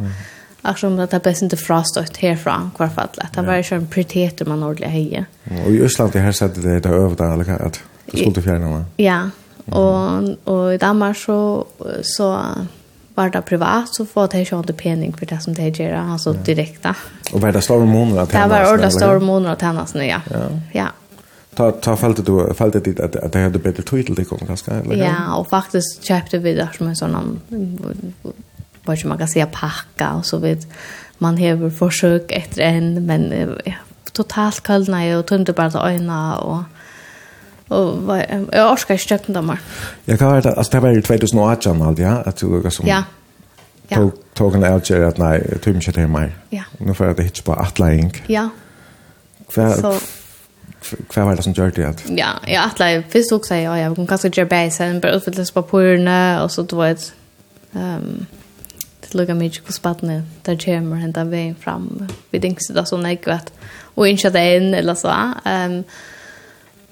Jag 0.66 0.76
tror 0.76 1.00
att 1.00 1.10
det 1.10 1.16
är 1.16 1.20
bäst 1.20 1.42
inte 1.42 1.56
frost 1.56 1.96
och 1.96 2.18
härifrån 2.18 2.70
kvar 2.76 2.88
fall. 2.88 3.08
Det 3.34 3.42
var 3.42 3.54
ju 3.54 3.76
en 3.76 3.86
prioritet 3.86 4.46
man 4.46 4.62
ordentligt 4.62 4.90
hejer. 4.90 5.26
Och 5.66 5.72
i 5.72 5.88
det 6.12 6.18
här 6.18 6.32
sette 6.32 6.60
det 6.60 6.80
där 6.80 6.90
över 6.90 7.16
där 7.16 7.24
alla 7.24 7.44
Det 8.06 8.18
skulle 8.18 8.42
fjärna. 8.42 8.84
Ja. 8.96 9.30
Och 9.66 10.22
og 10.44 10.74
i 10.74 10.78
Danmark 10.78 11.16
så 11.16 11.66
så 12.02 12.40
var 13.14 13.30
det 13.30 13.42
privat 13.42 13.94
så 13.94 14.06
får 14.06 14.28
det 14.28 14.52
inte 14.52 14.72
pening 14.72 15.12
for 15.12 15.26
det 15.26 15.42
som 15.42 15.54
det 15.54 15.78
gjør, 15.78 15.94
alltså 15.94 16.30
ja. 16.30 16.40
direkt. 16.44 16.86
Och 17.32 17.40
var 17.40 17.52
det 17.52 17.62
stora 17.62 17.84
månader 17.84 18.22
att 18.22 18.30
Det 18.30 18.48
var 18.48 18.74
ordet 18.74 18.92
store 18.92 19.20
månader 19.20 19.52
att 19.52 19.62
hennes 19.62 19.94
ja. 19.94 20.20
Ja. 20.30 20.48
ja. 20.72 20.86
Ta 21.54 21.70
ta 21.70 21.96
fallet 21.96 22.26
du 22.26 22.54
fallet 22.54 22.84
dit 22.84 23.00
att 23.00 23.16
att 23.16 23.32
det 23.32 23.38
hade 23.38 23.82
tøy 23.82 24.02
til 24.02 24.14
det 24.14 24.24
kom, 24.24 24.38
ganska 24.46 24.72
eller? 24.72 24.96
Ja, 24.96 25.34
och 25.36 25.48
faktisk 25.48 26.02
kjøpte 26.02 26.38
vi 26.38 26.54
det 26.54 26.68
som 26.76 26.86
en 26.86 26.96
sånn, 26.96 27.40
vad 28.84 28.98
som 28.98 29.08
man 29.08 29.18
kan 29.18 29.28
säga 29.28 29.46
packa 29.46 30.12
och 30.14 30.26
så 30.26 30.38
vid 30.38 30.66
man 31.18 31.38
har 31.38 31.70
försök 31.70 32.32
efter 32.32 32.62
en 32.62 33.06
men 33.06 33.32
ja, 33.64 33.72
totalt 34.12 34.62
kallna 34.62 35.18
och 35.18 35.26
tunde 35.26 35.52
bara 35.52 35.90
ögonen 35.90 36.32
och 36.32 36.62
Och 37.68 38.02
vad 38.02 38.24
jag 38.52 38.72
orkar 38.72 38.94
inte 38.94 39.14
räkna 39.14 39.34
dem. 39.34 39.56
Jag 40.04 40.20
Ja, 40.20 40.26
hva 40.26 40.26
var 40.26 40.40
det 40.40 40.54
Altså, 40.56 40.70
det 40.72 40.80
var 40.80 40.98
i 40.98 41.02
2018 41.02 41.82
allt 41.82 41.98
ja 41.98 42.22
at 42.26 42.40
du 42.40 42.46
lukket 42.46 42.72
som. 42.72 42.86
Ja. 42.86 43.04
Ja. 43.88 43.96
Tog 43.96 44.12
tog 44.34 44.54
en 44.54 44.64
outjer 44.64 45.00
att 45.00 45.18
nej, 45.18 45.58
tror 45.62 45.76
inte 45.76 45.92
det 45.92 46.06
mer. 46.06 46.32
Ja. 46.50 46.62
Nu 46.78 46.94
får 46.94 47.10
att 47.10 47.16
det 47.16 47.22
hitch 47.22 47.42
på 47.42 47.52
atlaing. 47.52 48.22
Ja. 48.26 48.48
Kvar 49.52 49.72
så 49.72 49.98
kvar 51.08 51.24
var 51.24 51.36
det 51.36 51.42
som 51.42 51.52
gjorde 51.52 51.70
det. 51.70 51.94
Ja, 52.16 52.28
jag 52.46 52.64
atla 52.64 53.02
först 53.08 53.32
också 53.32 53.54
ja, 53.54 53.78
jag 53.78 53.96
kan 53.96 54.06
kanske 54.06 54.28
göra 54.28 54.48
basen, 54.48 55.00
bara 55.00 55.12
utfyllas 55.12 55.50
på 55.50 55.62
porna 55.62 56.42
och 56.44 56.50
så 56.50 56.62
då 56.62 56.76
vet 56.76 57.12
ehm 57.72 58.26
det 59.00 59.14
lukar 59.14 59.34
mycket 59.34 59.64
på 59.64 59.72
spatten 59.72 60.22
där 60.42 60.56
kommer 60.56 60.96
hända 60.96 61.24
vägen 61.24 61.54
fram. 61.54 62.08
Vi 62.30 62.40
tänkte 62.40 62.72
det 62.72 62.86
så 62.86 62.96
näkvat 62.96 63.52
och 63.94 64.08
inte 64.08 64.28
in 64.28 64.74
eller 64.74 64.94
så. 64.94 65.12
Ehm 65.44 65.84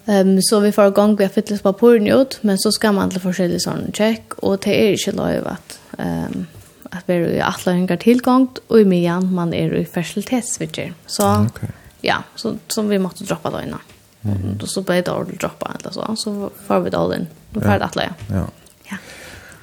Um, 0.04 0.42
så 0.42 0.60
vi 0.60 0.72
får 0.72 0.90
gång 0.90 1.16
vi 1.16 1.24
har 1.24 1.30
fyllt 1.30 1.62
på 1.62 1.72
porren 1.72 2.06
ut, 2.06 2.38
men 2.40 2.58
så 2.58 2.72
ska 2.72 2.92
man 2.92 3.10
till 3.10 3.20
forskjellige 3.20 3.60
sån 3.60 3.92
check 3.92 4.34
och 4.34 4.58
det 4.58 4.88
är 4.88 4.90
inte 4.90 5.12
lov 5.12 5.46
att, 5.46 5.80
um, 5.98 6.46
att 6.90 7.02
vi 7.06 7.14
är 7.14 7.28
i 7.28 7.40
atlaringar 7.40 7.96
tillgång 7.96 8.48
och 8.66 8.80
i 8.80 8.84
midjan 8.84 9.34
man 9.34 9.54
är 9.54 9.74
i 9.74 9.84
facilitetsvitcher. 9.84 10.94
Så 11.06 11.42
okay. 11.42 11.68
ja, 12.00 12.22
så, 12.36 12.54
som 12.68 12.88
vi 12.88 12.98
måste 12.98 13.24
droppa 13.24 13.50
då 13.50 13.60
innan. 13.60 13.80
Mm. 14.22 14.36
-hmm. 14.38 14.66
Så 14.66 14.82
blir 14.82 15.02
det 15.02 15.10
ordentligt 15.10 15.40
droppa 15.40 15.70
eller 15.80 15.90
så, 15.90 16.16
så 16.16 16.50
får 16.66 16.80
vi 16.80 16.90
det 16.90 16.98
all 16.98 17.14
in. 17.14 17.26
Då 17.50 17.60
får 17.60 17.68
det 17.68 17.84
alla. 17.84 18.02
ja. 18.04 18.34
ja. 18.34 18.46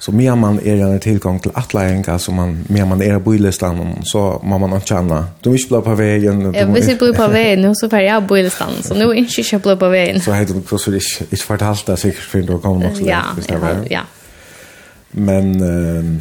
Så 0.00 0.12
mer 0.12 0.34
man 0.34 0.60
är 0.60 0.76
en 0.76 1.00
tillgång 1.00 1.40
till 1.40 1.50
att 1.54 1.74
lära 1.74 2.18
man 2.32 2.64
mer 2.68 2.84
man 2.84 3.02
är 3.02 3.18
på 3.18 3.32
listan 3.32 4.02
så 4.04 4.40
man 4.44 4.60
man 4.60 4.80
känna. 4.80 5.26
Du 5.40 5.50
vill 5.50 5.60
bli 5.68 5.80
på 5.80 5.94
vägen. 5.94 6.54
Ja, 6.54 6.66
vi 6.66 6.96
blir 6.96 7.12
på 7.12 7.28
vägen 7.28 7.76
så 7.76 7.90
får 7.90 7.98
jag 7.98 8.28
på 8.28 8.34
listan. 8.34 8.70
Så 8.82 8.94
nu 8.94 9.04
är 9.04 9.14
inte 9.14 9.42
jag 9.52 9.60
blir 9.60 9.76
på 9.76 9.88
vägen. 9.88 10.20
Så 10.20 10.32
heter 10.32 10.54
det 10.54 10.78
så 10.78 10.90
det 10.90 10.96
är 10.96 11.22
inte 11.30 11.44
förtalt 11.44 11.86
där 11.86 11.96
säkert 11.96 12.20
för 12.20 12.42
då 12.42 12.58
kommer 12.58 12.90
också. 12.90 13.02
Ja, 13.02 13.22
det. 13.46 13.54
ja. 13.54 13.76
ja. 13.90 14.00
Men 15.10 15.62
eh 15.62 16.20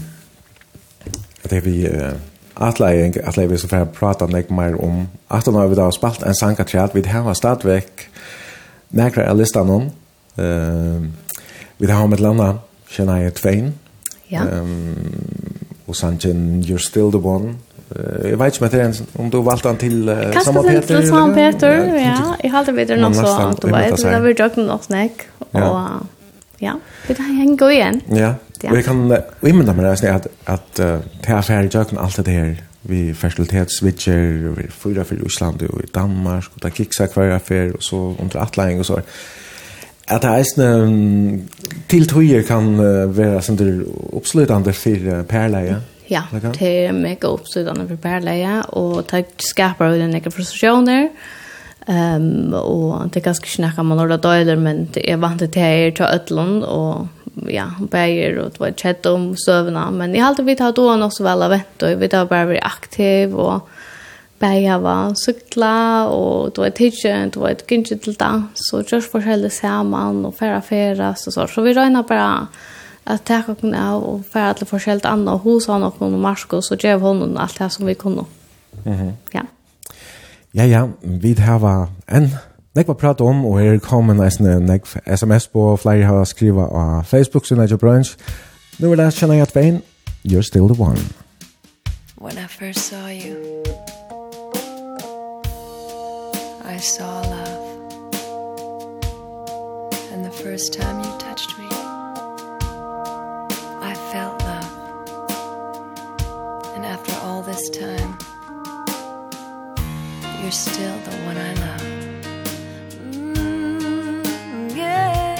det 1.49 1.59
vi 1.59 1.87
uh, 1.87 2.13
atlæring, 2.53 3.15
atlæring 3.23 3.51
vi 3.51 3.57
så 3.57 3.67
får 3.67 3.85
prata 3.85 4.25
nek 4.25 4.49
mer 4.49 4.75
om 4.81 5.07
at 5.27 5.45
har 5.45 5.67
vi 5.67 5.75
da 5.75 5.91
spalt 5.91 6.23
en 6.23 6.35
sangkatriat, 6.35 6.95
vi 6.95 7.01
har 7.07 7.33
stadigvæk 7.33 8.09
nekra 8.89 9.29
av 9.31 9.37
listan 9.37 9.69
om, 9.69 9.89
uh, 10.39 11.05
vi 11.77 11.91
har 11.91 12.07
med 12.07 12.19
landa 12.19 12.57
Shania 12.89 13.29
Twain. 13.29 13.73
Ja. 14.31 14.41
Um, 14.43 15.13
och 15.85 15.95
sangen 15.95 16.63
You're 16.63 16.77
Still 16.77 17.11
the 17.11 17.17
One. 17.17 17.55
Uh, 17.95 18.29
jeg 18.29 18.39
vet 18.39 18.53
inte 18.53 18.65
om 18.65 18.69
det 18.71 18.81
er 18.81 19.01
om 19.19 19.31
du 19.31 19.41
valgte 19.41 19.67
han 19.67 19.77
till 19.77 20.09
uh, 20.09 20.15
Saman 20.43 20.63
Peter. 20.63 20.79
Kanskje 20.79 20.95
til 20.95 21.07
Saman 21.07 21.33
Peter, 21.33 21.69
ja. 21.69 21.99
Jag 21.99 22.15
hade 22.15 22.37
Jeg 22.43 22.51
halte 22.51 22.73
bedre 22.73 22.93
enn 22.93 23.05
att 23.05 23.61
du 23.61 23.67
vet. 23.67 24.03
Men 24.03 24.13
det 24.13 24.39
var 24.39 24.55
jo 24.57 24.63
noe 24.63 24.79
snakk. 24.81 25.27
och 25.39 26.07
ja, 26.59 26.73
Vi 27.07 27.13
kan 27.13 27.25
hänga 27.25 27.55
gå 27.55 27.69
igjen. 27.69 28.01
Ja, 28.15 28.33
og 28.63 28.75
jeg 28.75 28.83
kan 28.83 29.17
imynda 29.43 29.73
meg 29.73 29.85
det 29.85 30.07
at, 30.07 30.27
att 30.45 30.79
uh, 30.79 30.85
det 31.21 31.29
er 31.29 31.41
ferdig 31.41 31.75
jøkken 31.75 31.97
allt 31.97 32.25
det 32.25 32.27
här 32.27 32.55
Vi 32.81 33.13
fertilitetsvitcher, 33.13 34.55
vi 34.55 34.67
fyra 34.69 35.03
för 35.03 35.25
Island 35.25 35.61
och 35.61 35.81
i 35.83 35.87
Danmark, 35.93 36.45
och 36.53 36.59
det 36.61 36.75
kicksa 36.75 37.07
kvar 37.07 37.29
affär 37.29 37.75
och 37.75 37.83
så 37.83 38.15
under 38.19 38.39
atlæring 38.39 38.79
och 38.79 38.85
så 38.85 39.01
at 40.09 40.25
det 40.25 40.31
eisne 40.39 40.69
til 41.89 42.07
tøyer 42.09 42.45
kan 42.47 42.71
uh, 42.79 43.07
være 43.13 43.41
sånn 43.45 43.59
der 43.59 43.81
oppslutande 44.17 44.73
for 44.77 45.23
perleie. 45.29 45.79
Ja, 46.09 46.23
det 46.33 46.65
er 46.65 46.95
mega 46.97 47.29
oppslutande 47.29 47.85
for 47.89 48.01
perleie, 48.01 48.63
og 48.77 49.03
det 49.11 49.27
skaper 49.45 49.91
jo 49.91 49.99
den 50.01 50.15
egen 50.17 50.33
frustrasjoner, 50.33 51.11
um, 51.85 52.55
og 52.57 53.11
det 53.13 53.21
er 53.21 53.27
ganske 53.29 53.51
snakka 53.53 53.85
man 53.85 54.01
orda 54.01 54.17
døyler, 54.21 54.57
men 54.57 54.87
det 54.95 55.05
er 55.05 55.21
vant 55.21 55.43
til 55.45 55.61
her 55.61 55.93
til 55.93 56.09
Øtland, 56.09 56.63
og 56.65 57.45
ja, 57.49 57.67
bæger, 57.79 58.39
og 58.41 58.55
det 58.55 58.63
var 58.63 58.73
kjett 58.81 59.05
om 59.09 59.29
søvna, 59.37 59.85
men 59.93 60.17
jeg 60.17 60.25
halte 60.25 60.47
vi 60.47 60.57
tar 60.57 60.73
doan 60.75 61.05
også 61.05 61.27
vel 61.27 61.45
av 61.45 61.53
vett, 61.53 61.77
og 61.85 62.01
vi 62.01 62.09
tar 62.11 62.31
bare 62.31 62.55
vært 62.55 62.67
aktiv, 62.67 63.37
og 63.37 63.69
bæja 64.39 64.77
var 64.77 65.13
sykla, 65.13 66.07
og 66.07 66.55
då 66.55 66.61
var 66.61 66.69
tidsi, 66.69 67.29
då 67.33 67.39
var 67.39 67.49
et 67.49 67.67
gynnsi 67.67 67.97
till 67.97 68.13
da, 68.13 68.43
så 68.55 68.83
gjørs 68.83 69.09
forskjellig 69.11 69.51
saman, 69.51 70.25
og 70.25 70.33
færa 70.33 70.59
færa, 70.59 71.15
så 71.15 71.31
så. 71.31 71.47
Så 71.47 71.61
vi 71.61 71.73
räknar 71.73 72.03
bara 72.07 72.47
at 73.05 73.21
ta 73.25 73.41
kun 73.41 73.73
av, 73.73 74.03
og 74.03 74.23
færa 74.33 74.49
alle 74.49 74.65
forskjellig 74.65 75.05
anna, 75.05 75.37
hus 75.37 75.65
hos 75.65 75.73
han 75.73 75.83
og 75.83 76.19
Marskos, 76.19 76.71
og 76.71 76.77
gjev 76.77 76.99
honom 76.99 77.37
alt 77.37 77.59
det 77.59 77.71
som 77.71 77.85
vi 77.87 77.93
kunde. 77.93 78.23
Mm. 78.85 79.11
Ja. 79.33 79.41
Ja, 80.53 80.65
ja, 80.65 80.87
vi 81.01 81.33
har 81.33 81.89
en 82.07 82.33
nekva 82.75 82.93
prata 82.93 83.23
om, 83.23 83.45
og 83.45 83.61
er 83.61 83.79
kommet 83.79 84.39
en 84.39 84.65
nekva 84.65 85.15
sms 85.15 85.47
på, 85.47 85.75
flere 85.75 86.05
har 86.05 86.23
skriva 86.23 86.67
av 86.67 87.03
Facebook, 87.03 87.45
sin 87.45 87.59
Edge 87.59 87.77
Brunch. 87.77 88.17
Nu 88.79 88.91
er 88.91 88.95
det 88.95 89.13
kjenner 89.13 89.35
jeg 89.35 89.41
at 89.41 89.55
vein, 89.55 89.81
you're 90.25 90.41
still 90.41 90.67
the 90.67 90.81
one. 90.81 90.99
When 92.21 92.37
I 92.37 92.47
first 92.47 92.79
saw 92.79 93.07
you, 93.07 93.63
saw 96.81 97.21
love. 97.21 97.67
And 100.11 100.23
the 100.23 100.31
first 100.31 100.73
time 100.73 101.03
you 101.03 101.11
touched 101.17 101.57
me 101.59 101.67
I 103.91 103.93
felt 104.11 104.41
love. 104.43 104.71
And 106.75 106.85
after 106.85 107.13
all 107.25 107.41
this 107.41 107.69
time 107.69 108.17
you're 110.41 110.51
still 110.51 110.97
the 110.99 111.15
one 111.27 111.37
I 111.37 111.53
love. 111.65 111.83
Mm, 113.11 114.75
Yeah. 114.75 115.35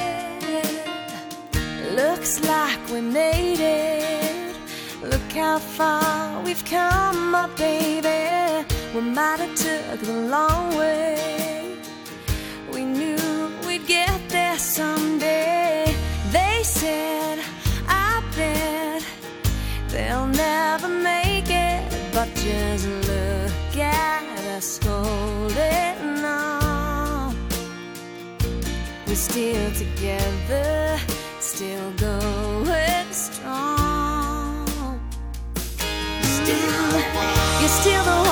Looks 1.96 2.42
like 2.44 2.80
we 2.92 3.00
made 3.02 3.60
it. 3.60 4.56
Look 5.04 5.32
how 5.32 5.60
far 5.60 6.42
we've 6.44 6.66
come, 6.66 7.32
my 7.32 7.48
baby. 7.56 8.39
We 8.96 9.02
might 9.02 9.40
have 9.40 9.56
took 9.56 10.00
the 10.00 10.14
long 10.14 10.76
way? 10.76 11.78
We 12.74 12.84
knew 12.86 13.52
we'd 13.66 13.86
get 13.86 14.20
there 14.30 14.58
someday. 14.58 15.96
They 16.32 16.62
said, 16.64 17.40
I 17.88 18.24
bet 18.36 19.04
They'll 19.90 20.28
never 20.28 20.88
make 20.88 21.50
it. 21.50 21.84
But 22.14 22.30
just 22.36 22.88
look 22.88 23.78
at 23.78 24.24
us 24.58 24.80
holding 24.84 26.26
on. 26.26 27.36
We're 29.08 29.16
still 29.16 29.72
together 29.74 31.00
Still 31.40 31.92
going 31.94 33.12
strong. 33.12 34.68
Still, 36.22 37.00
you're 37.60 37.70
still 37.70 38.04
the 38.04 38.12
one 38.12 38.29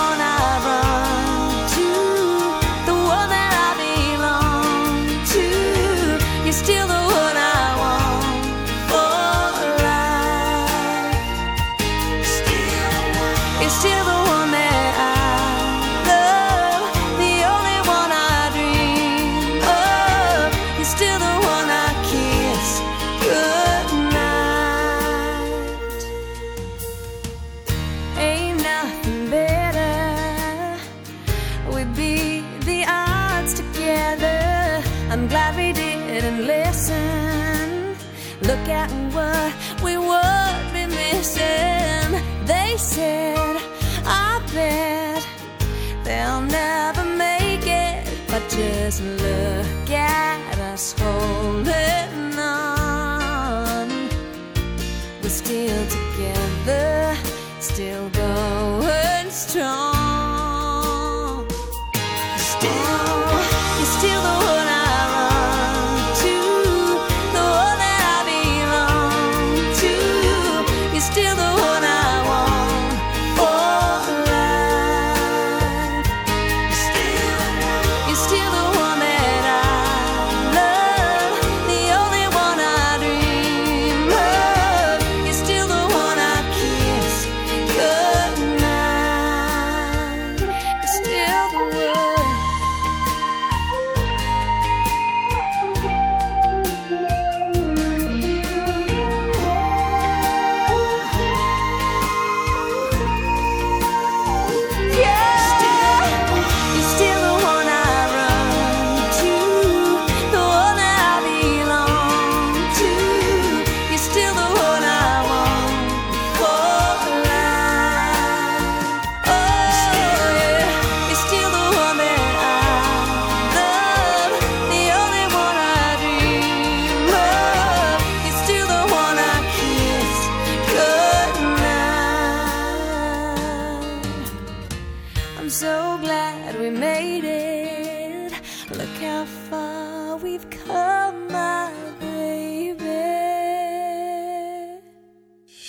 endless 48.87 49.01
love 49.01 49.26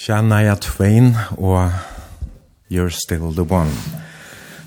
Shania 0.08 0.54
Twain 0.54 1.16
og 1.36 1.70
You're 2.72 2.88
Still 2.88 3.32
the 3.36 3.44
One. 3.52 3.70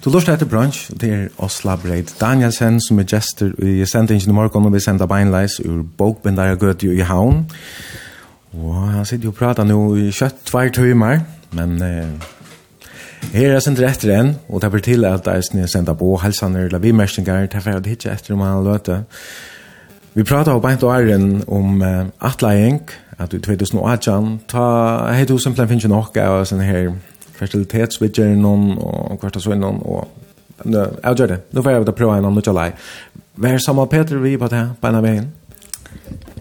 Du 0.05 0.09
lort 0.09 0.29
etter 0.29 0.45
brunch, 0.45 0.91
det 1.01 1.09
er 1.09 1.27
Osla 1.37 1.75
Breit 1.81 2.13
Danielsen 2.21 2.77
som 2.81 2.99
er 2.99 3.07
gestur 3.09 3.55
i 3.57 3.85
sendingen 3.89 4.29
i 4.29 4.35
morgen, 4.37 4.65
og 4.65 4.73
vi 4.73 4.79
sender 4.79 5.09
beinleis 5.09 5.57
ur 5.65 5.81
bokbindar 5.97 6.51
og 6.53 6.59
gøte 6.59 6.93
i 6.93 7.01
haun. 7.01 7.47
Og 8.53 8.75
han 8.91 9.05
sitter 9.05 9.31
jo 9.31 9.33
og 9.33 9.39
prater 9.39 9.65
nå 9.65 9.79
i 9.97 10.11
kjøtt 10.13 10.43
tvær 10.45 10.69
timer, 10.77 11.23
men 11.57 11.73
eh, 11.81 12.29
her 13.33 13.55
er 13.55 13.65
sender 13.65 13.89
etter 13.89 14.13
en, 14.19 14.35
og 14.49 14.61
det 14.61 14.69
blir 14.75 14.85
til 14.85 15.09
at 15.09 15.25
jeg 15.25 15.69
sender 15.73 15.97
på 15.97 16.19
helsaner, 16.21 16.69
eller 16.69 16.85
vi 16.85 16.93
mersinger, 16.93 17.47
det 17.47 17.57
er 17.57 17.65
ferdig 17.65 17.97
ikke 17.97 18.13
etter 18.13 18.37
om 18.37 18.45
han 18.45 18.61
løter. 18.67 19.01
Og 19.09 19.50
Vi 20.13 20.23
pratar 20.23 20.51
om 20.53 20.61
Bent 20.61 20.83
og 20.83 20.91
Arjen 20.91 21.43
om 21.47 21.81
uh, 21.81 22.05
atlæring, 22.19 22.81
at 23.17 23.31
du 23.31 23.37
2018, 23.39 24.41
ta 24.51 24.63
hei 25.15 25.23
du 25.25 25.37
simpelthen 25.37 25.69
finnes 25.69 25.85
jo 25.85 25.91
nok 25.93 26.17
av 26.19 26.41
sånne 26.49 26.65
her 26.67 26.89
fertilitetsvidger 27.37 28.33
noen, 28.35 28.73
og 28.75 29.21
hvert 29.21 29.39
og 29.39 29.45
sånn 29.45 29.63
og 29.63 30.09
nø, 30.67 30.83
jeg 30.97 31.21
gjør 31.21 31.31
det. 31.31 31.37
Nå 31.55 31.63
får 31.63 31.71
jeg 31.71 31.83
vet 31.85 31.93
prøve 31.95 32.17
en 32.17 32.27
annen 32.27 32.41
utgjør 32.41 32.57
lei. 32.57 32.67
Hva 33.39 33.53
er 33.53 33.63
sammen 33.63 33.87
Peter 33.93 34.19
vi 34.19 34.35
på 34.41 34.51
det, 34.51 34.65
på 34.81 34.89
en 34.89 34.99
av 34.99 35.07
veien? 35.07 35.31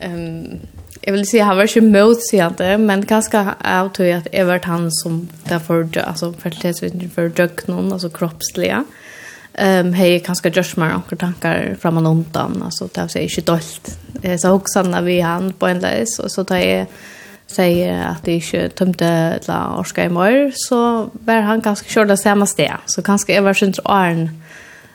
Um, 0.03 0.59
jeg 1.05 1.15
vil 1.15 1.23
si, 1.31 1.39
han 1.39 1.61
var 1.61 1.71
ikke 1.71 1.87
motsigende, 1.87 2.73
men 2.83 3.07
ganske 3.07 3.45
avtøy 3.55 4.11
at 4.17 4.27
jeg 4.35 4.51
var 4.51 4.67
han 4.67 4.91
som 4.99 5.23
derfor, 5.47 5.87
altså 6.03 6.33
fertilitetsvidger 6.43 7.15
for 7.15 7.31
døgn 7.39 7.71
noen, 7.71 7.95
altså 7.95 8.11
kroppslige. 8.19 8.83
Ja 8.83 9.00
Ehm 9.55 9.93
hej 9.93 10.21
kanske 10.21 10.49
just 10.49 10.77
mer 10.77 10.95
onkel 10.95 11.19
tankar 11.19 11.77
fram 11.81 11.97
och 11.97 12.11
undan 12.11 12.63
alltså 12.65 12.89
det 12.95 13.01
vill 13.01 13.11
säga 13.11 13.23
inte 13.23 13.41
dolt. 13.41 13.99
Eh 14.23 14.37
så 14.37 14.51
också 14.51 14.83
när 14.83 15.03
vi 15.03 15.21
han 15.21 15.53
på 15.53 15.67
en 15.67 15.79
läs 15.79 16.19
och 16.19 16.33
så 16.33 16.45
tar 16.45 16.57
jag 16.57 16.87
säger 17.47 18.07
att 18.07 18.25
det 18.25 18.33
inte 18.33 18.69
tömte 18.69 19.39
la 19.47 19.79
orska 19.79 20.05
i 20.05 20.09
mor 20.09 20.53
så 20.55 21.11
var 21.13 21.41
han 21.41 21.61
ganska 21.61 21.89
körda 21.89 22.17
samma 22.17 22.47
steg 22.47 22.73
så 22.87 23.03
kanske 23.03 23.35
jag 23.35 23.43
var 23.43 23.55
synd 23.55 23.79
arn 23.85 24.43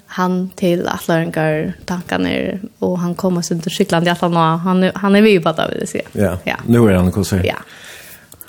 han 0.07 0.49
till 0.56 0.88
Atlantar 0.88 1.73
tankarna 1.86 2.30
och 2.80 2.99
han 2.99 3.15
kommer 3.15 3.41
sig 3.41 3.61
till 3.61 3.72
Skotland 3.72 4.07
i 4.07 4.10
alla 4.10 4.15
fall 4.15 4.34
han 4.34 4.91
han 4.95 5.15
är 5.15 5.22
vi 5.22 5.40
på 5.40 5.52
det 5.52 5.76
vill 5.80 5.88
säga. 5.88 6.03
Ja. 6.11 6.38
ja. 6.44 6.56
Nu 6.68 6.77
er 6.77 6.94
han 6.94 7.11
kul. 7.11 7.26
Ja. 7.44 7.56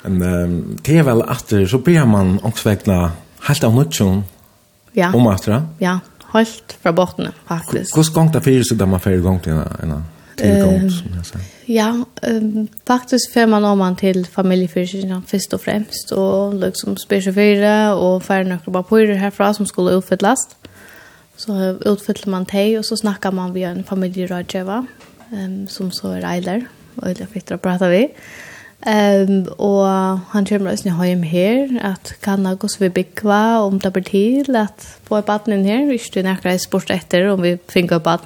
Men 0.03 0.21
um, 0.21 0.77
det 0.85 0.97
er 0.97 1.03
vel 1.03 1.21
at 1.21 1.53
så 1.69 1.77
blir 1.77 2.05
man 2.05 2.39
också 2.43 2.69
vägna 2.69 3.11
helt 3.47 3.63
av 3.63 3.75
nødtjon 3.75 4.23
Ja. 4.97 5.13
Om 5.13 5.27
att 5.27 5.43
det? 5.43 5.63
Ja, 5.77 5.99
helt 6.33 6.77
fra 6.81 6.93
botten 6.93 7.31
faktiskt. 7.47 7.97
Hur 7.97 8.13
gång 8.13 8.31
det 8.31 8.41
fyra 8.41 8.63
så 8.63 8.75
där 8.75 8.85
man 8.85 8.99
fyra 8.99 9.17
gång 9.17 9.39
till 9.39 9.51
en 9.51 9.63
en 9.81 10.03
tillgång 10.35 10.91
som 10.91 11.07
jag 11.15 11.25
säger. 11.25 11.45
Ja, 11.65 12.05
um, 12.21 12.67
faktiskt 12.87 13.33
för 13.33 13.47
man 13.47 13.65
om 13.65 13.77
man 13.77 13.95
till 13.95 14.25
familjeförsörjningen 14.25 15.23
först 15.27 15.53
och 15.53 15.61
främst 15.61 16.11
och 16.11 16.53
liksom 16.53 16.97
specifera 16.97 17.95
och 17.95 18.23
för 18.23 18.43
några 18.43 18.59
bara 18.65 18.83
på 18.83 18.97
härifrån 18.97 19.53
som 19.53 19.65
skulle 19.65 19.91
utfyllas. 19.91 20.49
Så 21.35 21.77
utfyller 21.85 22.29
man 22.29 22.45
det 22.51 22.79
och 22.79 22.85
så 22.85 22.97
snackar 22.97 23.31
man 23.31 23.53
via 23.53 23.69
en 23.69 23.83
familjerådgivare 23.83 24.85
um, 25.31 25.67
som 25.67 25.91
så 25.91 26.11
är 26.11 26.25
Eiler 26.25 26.65
och 26.95 27.09
jag 27.09 27.29
fick 27.29 27.51
att 27.51 27.61
prata 27.61 27.89
vid. 27.89 28.09
Ehm 28.81 29.29
um, 29.29 29.47
och 29.47 29.85
han 30.29 30.45
kommer 30.45 30.73
oss 30.73 30.85
nu 30.85 30.91
hem 30.91 31.23
här 31.23 31.79
att 31.83 32.13
kan 32.21 32.45
jag 32.45 32.57
gå 32.57 32.67
så 32.67 32.77
vi 32.79 32.89
bygga 32.89 33.59
om 33.59 33.79
det 33.79 33.91
blir 33.91 34.03
till 34.03 34.55
att 34.55 34.99
få 35.03 35.21
barnen 35.21 35.65
här 35.65 35.85
visst 35.85 36.13
det 36.13 36.23
när 36.23 36.37
jag 36.43 36.61
sport 36.61 36.89
efter 36.89 37.27
om 37.27 37.41
vi 37.41 37.57
finner 37.67 37.99
på 37.99 38.17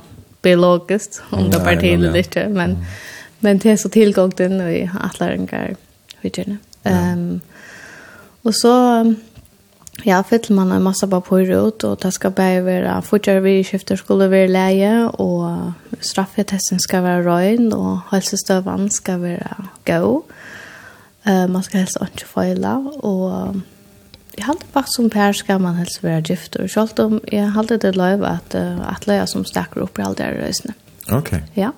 biologiskt 0.41 1.22
om 1.30 1.49
det 1.49 1.60
blir 1.60 1.80
till 1.80 2.11
lite 2.11 2.48
men 2.48 2.69
mm. 2.72 2.84
men 3.40 3.57
det 3.57 3.72
är 3.72 3.78
så 3.78 3.90
tillgång 3.90 4.32
till 4.32 4.61
i 4.61 4.90
alla 5.02 5.32
den 5.32 5.45
där 5.45 5.76
vi 6.22 6.30
känner. 6.30 6.57
Ehm 6.84 7.19
um, 7.19 7.41
och 8.44 8.56
så 8.56 9.03
Ja, 10.06 10.23
fyller 10.23 10.56
man 10.56 10.72
en 10.72 10.84
massa 10.84 11.07
papper 11.07 11.49
ut 11.52 11.84
og 11.84 11.99
det 12.02 12.14
skal 12.14 12.32
bare 12.32 12.64
være 12.65 13.02
fortsatt 13.06 13.44
vi 13.44 13.60
skiftar 13.64 13.99
skulle 13.99 14.30
være 14.32 14.49
leie, 14.49 14.94
og 15.22 15.73
straffetesten 16.02 16.80
skal 16.82 17.03
være 17.03 17.26
røyn, 17.28 17.73
og 17.73 17.99
hälsostövan 18.11 18.90
skal 18.90 19.22
være 19.22 19.68
go. 19.86 20.22
Eh 21.28 21.49
man 21.49 21.64
skal 21.64 21.80
helst 21.80 21.98
inte 22.02 22.26
fejla 22.26 22.78
og 23.03 23.61
jeg 24.38 24.45
halte 24.45 24.65
faktiskt 24.73 24.95
som 24.95 25.10
Per 25.10 25.32
skal 25.32 25.61
man 25.61 25.76
helst 25.76 26.03
være 26.03 26.22
gift 26.22 26.56
och 26.56 26.99
om 26.99 27.19
jeg 27.32 27.52
halte 27.52 27.78
det 27.78 27.95
løy 27.95 28.23
at, 28.26 28.56
uh, 28.56 28.94
at 28.94 29.07
lägga 29.07 29.28
som 29.28 29.45
stackar 29.45 29.82
opp 29.82 29.99
i 29.99 30.02
all 30.02 30.15
der 30.15 30.34
røysene. 30.34 30.73
Ok. 31.11 31.18
Okay. 31.18 31.40
Ja. 31.56 31.69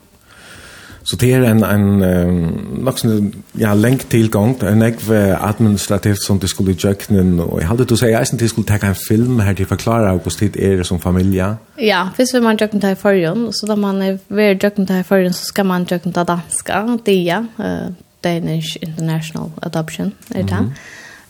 Så 1.04 1.18
det 1.20 1.34
er 1.34 1.44
en 1.44 1.64
en 1.64 2.04
um, 2.04 2.84
nok 2.86 3.00
sånn, 3.00 3.34
ja 3.60 3.74
länk 3.76 4.06
tillgång 4.10 4.56
en 4.64 4.84
ek 4.84 5.02
administrativt 5.10 6.22
som 6.24 6.40
det 6.40 6.48
skulle 6.50 6.72
i 6.72 6.78
jöknen 6.80 7.40
och 7.40 7.62
jag 7.62 7.68
hade 7.68 7.86
då 7.86 7.98
säga 7.98 8.20
att 8.20 8.40
det 8.40 8.50
skulle 8.50 8.68
ta 8.68 8.88
en 8.88 8.96
film 8.96 9.40
her 9.40 9.48
här 9.48 9.56
till 9.56 9.66
förklara 9.66 10.12
hur 10.12 10.50
det 10.50 10.66
är 10.66 10.84
som 10.84 11.00
familie. 11.00 11.56
Ja, 11.76 12.10
visst 12.18 12.34
vill 12.36 12.42
man 12.42 12.58
jökna 12.58 12.92
i 12.92 12.96
förrön 12.96 13.50
så 13.52 13.66
da 13.66 13.76
man 13.76 14.02
er 14.02 14.14
är 14.14 14.20
väl 14.28 14.58
jökna 14.64 15.00
i 15.00 15.04
förrön 15.04 15.34
så 15.34 15.44
skal 15.44 15.66
man 15.66 15.86
jökna 15.90 16.12
till 16.12 16.26
danska 16.26 17.00
DIA, 17.06 17.48
uh, 17.60 17.92
Danish 18.22 18.78
International 18.82 19.52
Adoption 19.62 20.12
er 20.36 20.44
det. 20.44 20.74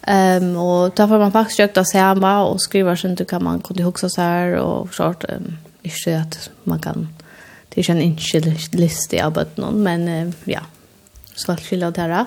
Ehm 0.08 0.44
um, 0.44 0.56
og 0.58 0.98
da 0.98 1.08
får 1.08 1.20
man 1.20 1.32
faktiskt 1.32 1.60
jökna 1.60 1.84
samma 1.84 2.44
og 2.44 2.60
skriver 2.60 2.96
sånn, 2.96 3.16
du 3.16 3.24
kan 3.26 3.44
man 3.44 3.62
kunne 3.62 3.84
huske 3.84 4.10
seg 4.10 4.24
her, 4.24 4.58
og 4.60 4.90
sånt 4.92 5.26
um, 5.30 5.58
ikke 5.84 6.18
at 6.20 6.52
man 6.66 6.80
kan 6.80 7.08
det 7.74 7.82
är 7.82 7.90
ju 7.90 7.96
en 7.96 8.02
innskyld 8.02 8.76
lista 8.76 9.26
av 9.26 9.34
bött 9.34 9.58
men 9.58 9.84
men 9.84 10.34
ja 10.44 10.62
så 11.36 11.52
att 11.52 11.74
av 11.84 11.94
det 11.94 12.02
her. 12.02 12.26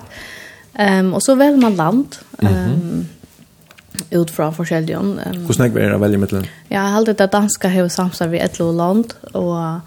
Ehm 0.73 1.13
och 1.13 1.23
så 1.23 1.35
velger 1.35 1.57
man 1.57 1.75
land. 1.75 2.15
Ehm 2.41 2.71
um, 2.73 3.07
ut 4.09 4.31
från 4.31 4.53
forskjellige. 4.53 4.97
Um, 4.97 5.19
Hur 5.47 5.53
snack 5.53 5.71
blir 5.71 5.89
det 5.89 5.97
välja 5.97 6.19
mellan? 6.19 6.45
Ja, 6.67 6.83
jag 6.83 6.89
hade 6.89 7.13
det 7.13 7.27
danska 7.27 7.67
hur 7.67 7.89
samsar 7.89 8.27
vi 8.27 8.39
ett 8.39 8.59
land 8.59 9.13
och 9.33 9.79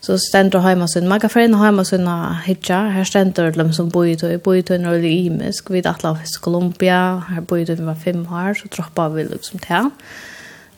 så 0.00 0.18
ständer 0.18 0.58
hemma 0.58 0.88
sin 0.88 1.08
magafren 1.08 1.54
hemma 1.54 1.84
sina 1.84 2.40
hitcha 2.46 2.76
här 2.76 3.04
ständer 3.04 3.52
de 3.52 3.72
som 3.72 3.88
bor 3.88 4.06
i 4.06 4.14
då 4.14 4.38
bor 4.38 4.56
i 4.56 4.62
då 4.62 4.74
när 4.74 5.04
i 5.04 5.30
Misk 5.30 5.70
vid 5.70 5.86
av 5.86 6.18
Colombia 6.40 7.22
här 7.28 7.40
bor 7.40 7.58
i 7.58 7.64
då 7.64 7.84
var 7.84 7.94
fem 7.94 8.26
år 8.32 8.54
så 8.54 8.68
droppar 8.76 9.08
vi 9.08 9.24
liksom 9.24 9.58
til. 9.58 9.90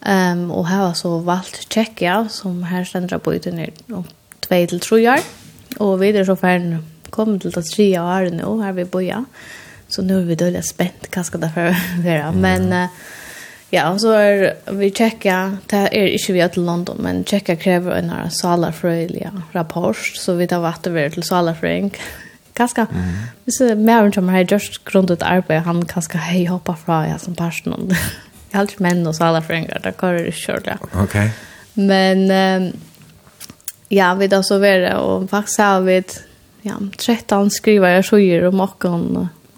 Ehm 0.06 0.38
um, 0.38 0.50
och 0.50 0.66
här 0.66 0.80
var 0.86 0.94
så 0.94 1.18
valt 1.18 1.66
Tjekkia, 1.68 2.28
som 2.28 2.62
här 2.62 2.84
ständer 2.84 3.18
bor 3.18 3.34
i 3.34 3.72
då 3.86 4.04
tvei 4.46 4.64
til 4.70 4.82
tru 4.82 5.00
år, 5.02 5.24
og 5.82 5.98
videre 6.00 6.26
så 6.28 6.38
ferdig 6.38 6.80
kom 7.14 7.38
til 7.40 7.54
det 7.54 7.64
tre 7.68 7.86
år 8.00 8.30
nå, 8.34 8.56
her 8.62 8.74
vi 8.76 8.88
boja. 8.88 9.22
Så 9.88 10.02
nå 10.02 10.20
er 10.20 10.26
vi 10.26 10.38
dødelig 10.38 10.64
spent, 10.66 11.06
hva 11.14 11.22
skal 11.26 11.44
det 11.44 11.52
være? 11.54 12.32
Men 12.34 12.72
uh, 12.74 13.04
ja, 13.74 13.86
så 13.98 14.14
er 14.18 14.74
vi 14.78 14.90
tjekka, 14.94 15.38
det 15.70 15.82
er 15.94 16.12
ikke 16.16 16.34
vi 16.36 16.42
er 16.42 16.50
til 16.54 16.66
London, 16.66 16.98
men 17.02 17.24
tjekka 17.26 17.56
krever 17.60 17.98
en 17.98 18.10
her 18.10 18.30
salarfrøyelig 18.34 19.30
rapport, 19.54 20.00
så 20.18 20.36
vi 20.38 20.48
tar 20.50 20.64
vatt 20.64 20.86
over 20.90 21.14
til 21.14 21.26
salarfrøyning. 21.26 21.92
Kanskje, 22.56 22.86
mm. 22.88 23.14
hvis 23.44 23.60
det 23.60 23.70
er 23.74 23.82
mer 23.84 24.10
som 24.14 24.30
har 24.32 24.46
gjort 24.48 24.80
grunn 24.88 25.08
til 25.10 25.22
arbeid, 25.22 25.66
han 25.66 25.84
kanskje 25.86 26.22
hei 26.24 26.46
hoppa 26.48 26.74
fra 26.80 27.02
ja, 27.06 27.18
som 27.22 27.36
person. 27.38 27.90
Jeg 28.50 28.54
har 28.54 28.68
ikke 28.70 28.84
menn 28.86 29.06
og 29.06 29.14
salarfrøyninger, 29.18 29.82
det 29.84 29.96
går 30.00 30.22
ikke 30.30 30.42
kjørt, 30.46 30.74
ja. 30.74 30.78
Ok. 31.02 31.16
Men... 31.76 32.28
Um, 32.32 32.92
Ja, 33.90 34.14
vi 34.18 34.26
da 34.26 34.40
så 34.42 34.58
være, 34.58 34.96
og 34.98 35.28
faktisk 35.30 35.62
har 35.62 35.84
vi 35.86 36.00
ja, 36.66 36.78
13 36.98 37.50
skriver 37.54 37.96
jeg 37.96 38.06
skjøyer 38.08 38.48
om 38.48 38.62
åkken, 38.64 39.04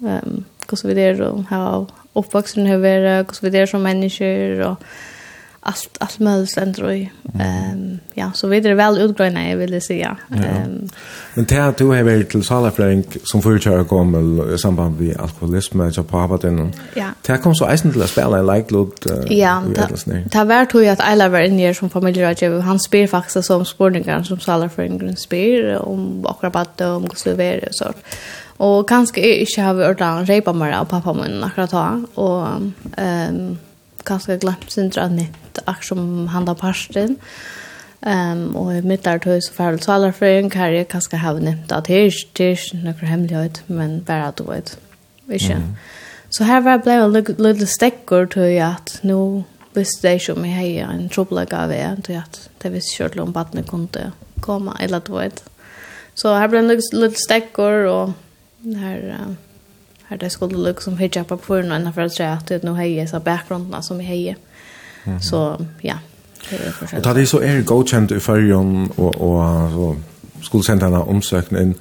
um, 0.01 0.35
hvordan 0.69 0.89
vi 0.89 0.97
der, 0.97 1.23
og 1.25 1.89
oppvaksen 2.19 2.67
har 2.69 2.81
vært, 2.83 3.25
hvordan 3.25 3.47
vi 3.47 3.55
der 3.57 3.69
som 3.69 3.81
mennesker, 3.81 4.61
og 4.67 4.75
allt 5.61 5.97
allt 5.99 6.19
möjligt 6.19 6.57
ändå 6.57 6.91
i 6.91 7.11
ehm 7.39 7.99
ja 8.13 8.31
så 8.33 8.47
vidare 8.47 8.73
väl 8.73 8.97
utgröna 8.97 9.49
jag 9.49 9.57
vill 9.57 9.81
säga 9.81 10.17
ehm 10.31 10.43
ja. 10.43 10.65
um, 10.65 10.89
men 11.33 11.45
det 11.45 11.55
här 11.55 11.73
du 11.77 11.85
har 11.85 12.03
varit 12.03 12.29
till 12.29 12.43
salafläng 12.43 13.03
som 13.23 13.41
fullkör 13.41 13.83
kom 13.83 14.41
i 14.53 14.57
samband 14.57 14.99
med 15.01 15.17
alkoholism 15.17 15.79
och 15.79 15.93
så 15.93 16.03
på 16.03 16.39
den. 16.41 16.73
ja. 16.93 17.09
det 17.21 17.37
kom 17.37 17.55
så 17.55 17.73
isen 17.73 17.91
till 17.91 18.01
att 18.01 18.09
spela 18.09 18.39
i 18.39 18.57
like 18.57 18.75
uh, 18.75 18.87
ja 19.29 19.63
det 20.31 20.37
har 20.37 20.45
varit 20.45 20.75
hur 20.75 20.89
att 20.89 20.99
Ayla 20.99 21.29
var 21.29 21.39
inne 21.39 21.73
som 21.73 21.89
familjerådgivare 21.89 22.61
han 22.61 22.79
spyr 22.79 23.07
faktiskt 23.07 23.45
som 23.45 23.65
spårningar 23.65 24.23
som 24.23 24.39
salafläng 24.39 25.15
spyr 25.17 25.75
om 25.75 26.25
akrobat 26.25 26.81
om 26.81 27.07
guslöver 27.07 27.63
och 27.67 27.75
sånt 27.75 27.97
och 28.57 28.89
kanske 28.89 29.39
inte 29.39 29.61
har 29.61 29.73
vi 29.73 29.85
ordan 29.85 30.25
repa 30.25 30.53
mer 30.53 30.71
av 30.71 30.85
pappa 30.85 31.13
min 31.13 31.43
akkurat 31.43 31.71
då 31.71 32.05
och 32.21 32.47
ehm 32.97 33.37
um, 33.37 33.57
kanskje 34.07 34.39
glemt 34.41 34.71
syndra 34.71 35.07
nytt 35.11 35.61
akkur 35.65 35.93
som 35.93 36.27
handlar 36.33 36.59
parsten. 36.59 37.17
Um, 37.99 38.55
og 38.55 38.71
i 38.77 38.81
mitt 38.87 39.03
tog 39.03 39.41
så 39.43 39.51
færre 39.51 39.77
talerfrøyen 39.77 40.49
kan 40.49 40.71
jeg 40.71 40.87
kanskje 40.87 41.19
har 41.19 41.39
nevnt 41.43 41.71
at 41.75 41.89
det 41.89 41.97
er 41.97 42.05
ikke 42.07 42.79
noe 42.79 43.09
hemmelighet, 43.09 43.63
men 43.67 43.99
bare 44.07 44.29
at 44.29 44.37
du 44.39 44.45
vet. 44.47 44.77
Ikke? 45.27 45.59
Så 46.31 46.47
her 46.47 46.61
var 46.63 46.77
jeg 46.77 46.85
ble 46.85 46.95
en 46.95 47.41
lille 47.43 47.67
stekker 47.67 48.29
til 48.31 48.55
at 48.63 48.99
nå 49.03 49.43
visste 49.75 50.07
jeg 50.07 50.21
ikke 50.21 50.37
om 50.37 50.47
jeg 50.47 50.85
har 50.85 50.93
en 50.93 51.11
troblegg 51.11 51.53
av 51.53 51.73
det, 51.73 51.83
til 52.07 52.21
at 52.21 52.39
det 52.63 52.71
visste 52.73 53.03
ikke 53.03 53.21
om 53.21 53.35
badene 53.35 53.67
kunne 53.67 54.11
komme, 54.41 54.73
eller 54.79 55.03
du 55.03 55.17
vet. 55.17 55.43
Så 56.15 56.31
her 56.39 56.47
ble 56.47 56.63
en 56.63 56.71
lille 56.71 57.11
stekker, 57.19 57.85
og 57.91 58.15
her... 58.79 59.05
Uh, 59.19 59.48
Her 60.09 60.17
det 60.17 60.31
skulle 60.31 60.67
liksom 60.67 60.97
hitta 60.97 61.23
på 61.23 61.37
på 61.37 61.55
någon 61.55 61.71
annan 61.71 61.93
för 61.93 62.01
att 62.01 62.13
säga 62.13 62.33
att 62.33 62.63
nu 62.63 62.75
hejer 62.75 63.07
så 63.07 63.19
bakgrunden 63.19 63.83
som 63.83 63.99
hejer. 63.99 64.35
Mm. 65.05 65.21
Så 65.21 65.65
ja. 65.81 65.95
Det 66.49 66.57
er 66.57 66.97
Och 66.97 67.03
da 67.03 67.13
det 67.13 67.27
så 67.27 67.41
er 67.41 67.61
godkjent 67.61 68.11
i 68.11 68.19
förjon 68.19 68.91
og, 68.97 69.21
og 69.21 69.71
så 69.71 69.95
skulle 70.31 70.45
skolcentrarna 70.45 70.99
omsökna 70.99 71.61
in 71.61 71.75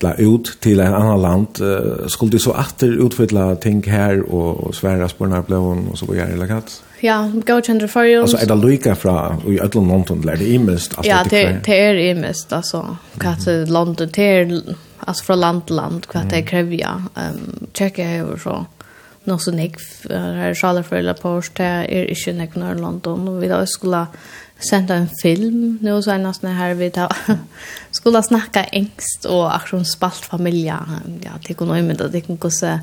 la 0.00 0.14
ut 0.18 0.58
til 0.60 0.80
en 0.80 0.94
annan 0.94 1.20
land 1.20 1.60
uh, 1.60 2.08
skulle 2.08 2.32
det 2.32 2.40
så 2.40 2.50
åter 2.50 3.04
utfylla 3.06 3.54
ting 3.54 3.90
her 3.90 4.22
og 4.34 4.74
svära 4.74 5.08
på 5.18 5.24
den 5.24 5.34
här 5.34 5.42
blån 5.42 5.88
och 5.88 5.98
så 5.98 6.06
vidare 6.06 6.32
eller 6.32 6.46
kat. 6.46 6.82
Ja, 7.00 7.30
godkänd 7.46 7.90
för 7.90 8.04
ju. 8.04 8.20
Alltså 8.20 8.36
är 8.36 8.46
det 8.46 8.54
lika 8.54 8.94
fra 8.94 9.36
i 9.48 9.60
alla 9.60 9.70
London 9.74 10.20
där 10.20 10.36
det 10.36 10.54
är 10.54 10.58
mest 10.58 10.94
Ja, 11.02 11.24
det 11.30 11.42
är 11.42 11.60
det 11.64 12.10
är 12.10 12.14
mest 12.14 12.52
alltså 12.52 12.96
kat 13.18 13.46
London 13.68 14.08
det 14.12 14.22
är 14.22 14.62
alltså 15.06 15.24
från 15.24 15.40
land 15.40 15.66
till 15.66 15.76
land 15.76 16.06
vad 16.14 16.28
det 16.28 16.42
kräver. 16.42 17.02
Ehm 17.14 17.66
checka 17.74 18.10
över 18.10 18.36
så. 18.36 18.66
Nå 19.24 19.38
så 19.38 19.50
nek 19.50 19.76
här 20.10 20.54
sjaler 20.54 20.82
for 20.82 20.96
eller 20.96 21.14
post 21.14 21.54
det 21.54 21.64
är 21.64 22.10
ikke 22.10 22.32
nek 22.32 22.56
når 22.56 22.74
London. 22.74 23.28
Och 23.28 23.42
vi 23.42 23.48
då 23.48 23.66
skulle 23.66 24.06
sända 24.70 24.94
en 24.94 25.08
film 25.22 25.78
nu 25.80 26.02
så 26.02 26.10
er 26.10 26.46
här 26.46 26.74
vi 26.74 26.90
ta 26.90 27.08
skulle 27.90 28.22
snacka 28.22 28.64
engst 28.64 29.24
och 29.24 29.56
akkurat 29.56 29.86
spalt 29.86 30.28
ja, 30.62 30.78
det 31.48 31.54
kunne 31.54 31.76
øyne 31.76 31.94
det 31.94 32.12
det 32.12 32.20
kunne 32.20 32.38
gåse 32.38 32.80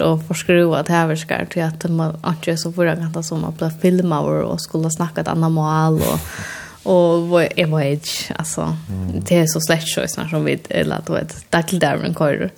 och 0.00 0.26
förskruva 0.28 0.82
det 0.82 0.92
här 0.92 1.16
ska 1.16 1.46
till 1.46 1.62
att 1.62 1.90
man 1.90 2.16
ikke 2.24 2.56
så 2.56 2.72
förra 2.72 2.94
gången 2.94 3.22
som 3.22 3.44
att 3.44 3.58
ble 3.58 3.70
filma 3.70 4.20
och 4.20 4.60
skulle 4.60 4.90
snacka 4.90 5.20
ett 5.20 5.28
annat 5.28 5.52
mål 5.52 5.94
och 5.94 6.20
Och 6.84 7.42
jag 7.56 7.68
var 7.68 7.80
edge, 7.80 8.30
alltså. 8.36 8.76
Det 9.12 9.38
är 9.38 9.46
så 9.46 9.60
slätt 9.60 9.88
så 9.88 10.08
snart 10.08 10.30
som 10.30 10.44
vi, 10.44 10.60
eller 10.68 11.00
du 11.06 11.12
vet, 11.12 11.50
där 11.50 11.62
till 11.62 11.78
där 11.78 11.96
man 11.96 12.14
kör. 12.14 12.50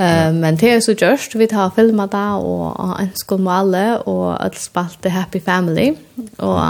Uh, 0.00 0.32
men 0.32 0.56
det 0.56 0.70
är 0.70 0.80
så 0.80 0.92
just, 0.92 1.34
vi 1.34 1.46
tar 1.46 1.70
filmat 1.70 2.10
det 2.10 2.30
och 2.30 3.00
en 3.00 3.10
skål 3.14 3.40
med 3.40 3.52
alla 3.52 3.98
och 3.98 4.44
att 4.44 4.58
spalte 4.58 5.08
Happy 5.08 5.40
Family. 5.40 5.94
Och 6.36 6.60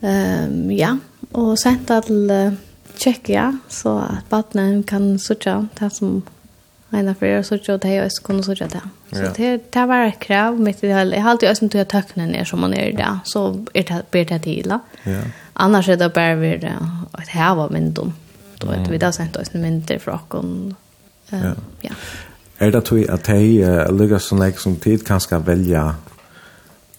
um, 0.00 0.72
ja, 0.72 0.98
och 1.32 1.58
sen 1.58 1.78
till 2.06 2.30
uh, 2.30 2.52
Tjekkia 2.96 3.58
så 3.68 3.98
att 3.98 4.28
barnen 4.28 4.82
kan 4.82 5.18
sitta 5.18 5.68
det 5.78 5.90
som 5.90 6.22
Ena 6.90 7.14
för 7.14 7.26
jag 7.26 7.46
såg 7.46 7.70
att 7.70 7.84
är 7.84 8.08
skulle 8.08 8.26
kunna 8.26 8.42
såg 8.42 8.56
det. 8.56 8.80
Så 9.12 9.32
det 9.36 9.72
det 9.72 9.86
var 9.86 10.06
ett 10.06 10.18
krav 10.18 10.60
mitt 10.60 10.84
i 10.84 10.86
det 10.86 10.94
hela. 10.94 11.16
Jag 11.16 11.22
har 11.22 11.30
alltid 11.30 11.48
ösnt 11.48 11.74
att 11.74 11.88
tökna 11.88 12.26
ner 12.26 12.44
som 12.44 12.60
man 12.60 12.74
är 12.74 12.92
där. 12.92 13.18
Så 13.24 13.66
är 13.74 13.82
det 13.82 14.02
ber 14.10 14.24
det 14.24 14.38
till. 14.38 14.78
Ja. 15.02 15.20
Annars 15.52 15.88
är 15.88 15.96
det 15.96 16.08
bara 16.08 16.34
vi 16.34 16.56
det 16.56 16.78
att 17.12 17.28
här 17.28 17.54
var 17.54 17.70
min 17.70 17.92
dom. 17.92 18.12
Då 18.58 18.66
vet 18.70 18.88
vi 18.88 18.98
där 18.98 19.12
sent 19.12 19.36
oss 19.36 19.52
men 19.52 19.82
det 19.86 19.98
för 19.98 20.20
och 20.28 20.44
ja. 21.28 21.54
Ja. 21.80 21.90
Är 22.58 22.70
det 22.70 22.78
att 22.78 23.10
att 23.10 23.26
hej 23.26 23.64
lyckas 23.92 24.24
som 24.24 24.42
lik 24.42 24.58
som 24.58 24.76
tid 24.76 25.06
kan 25.06 25.20
ska 25.20 25.38
välja 25.38 25.94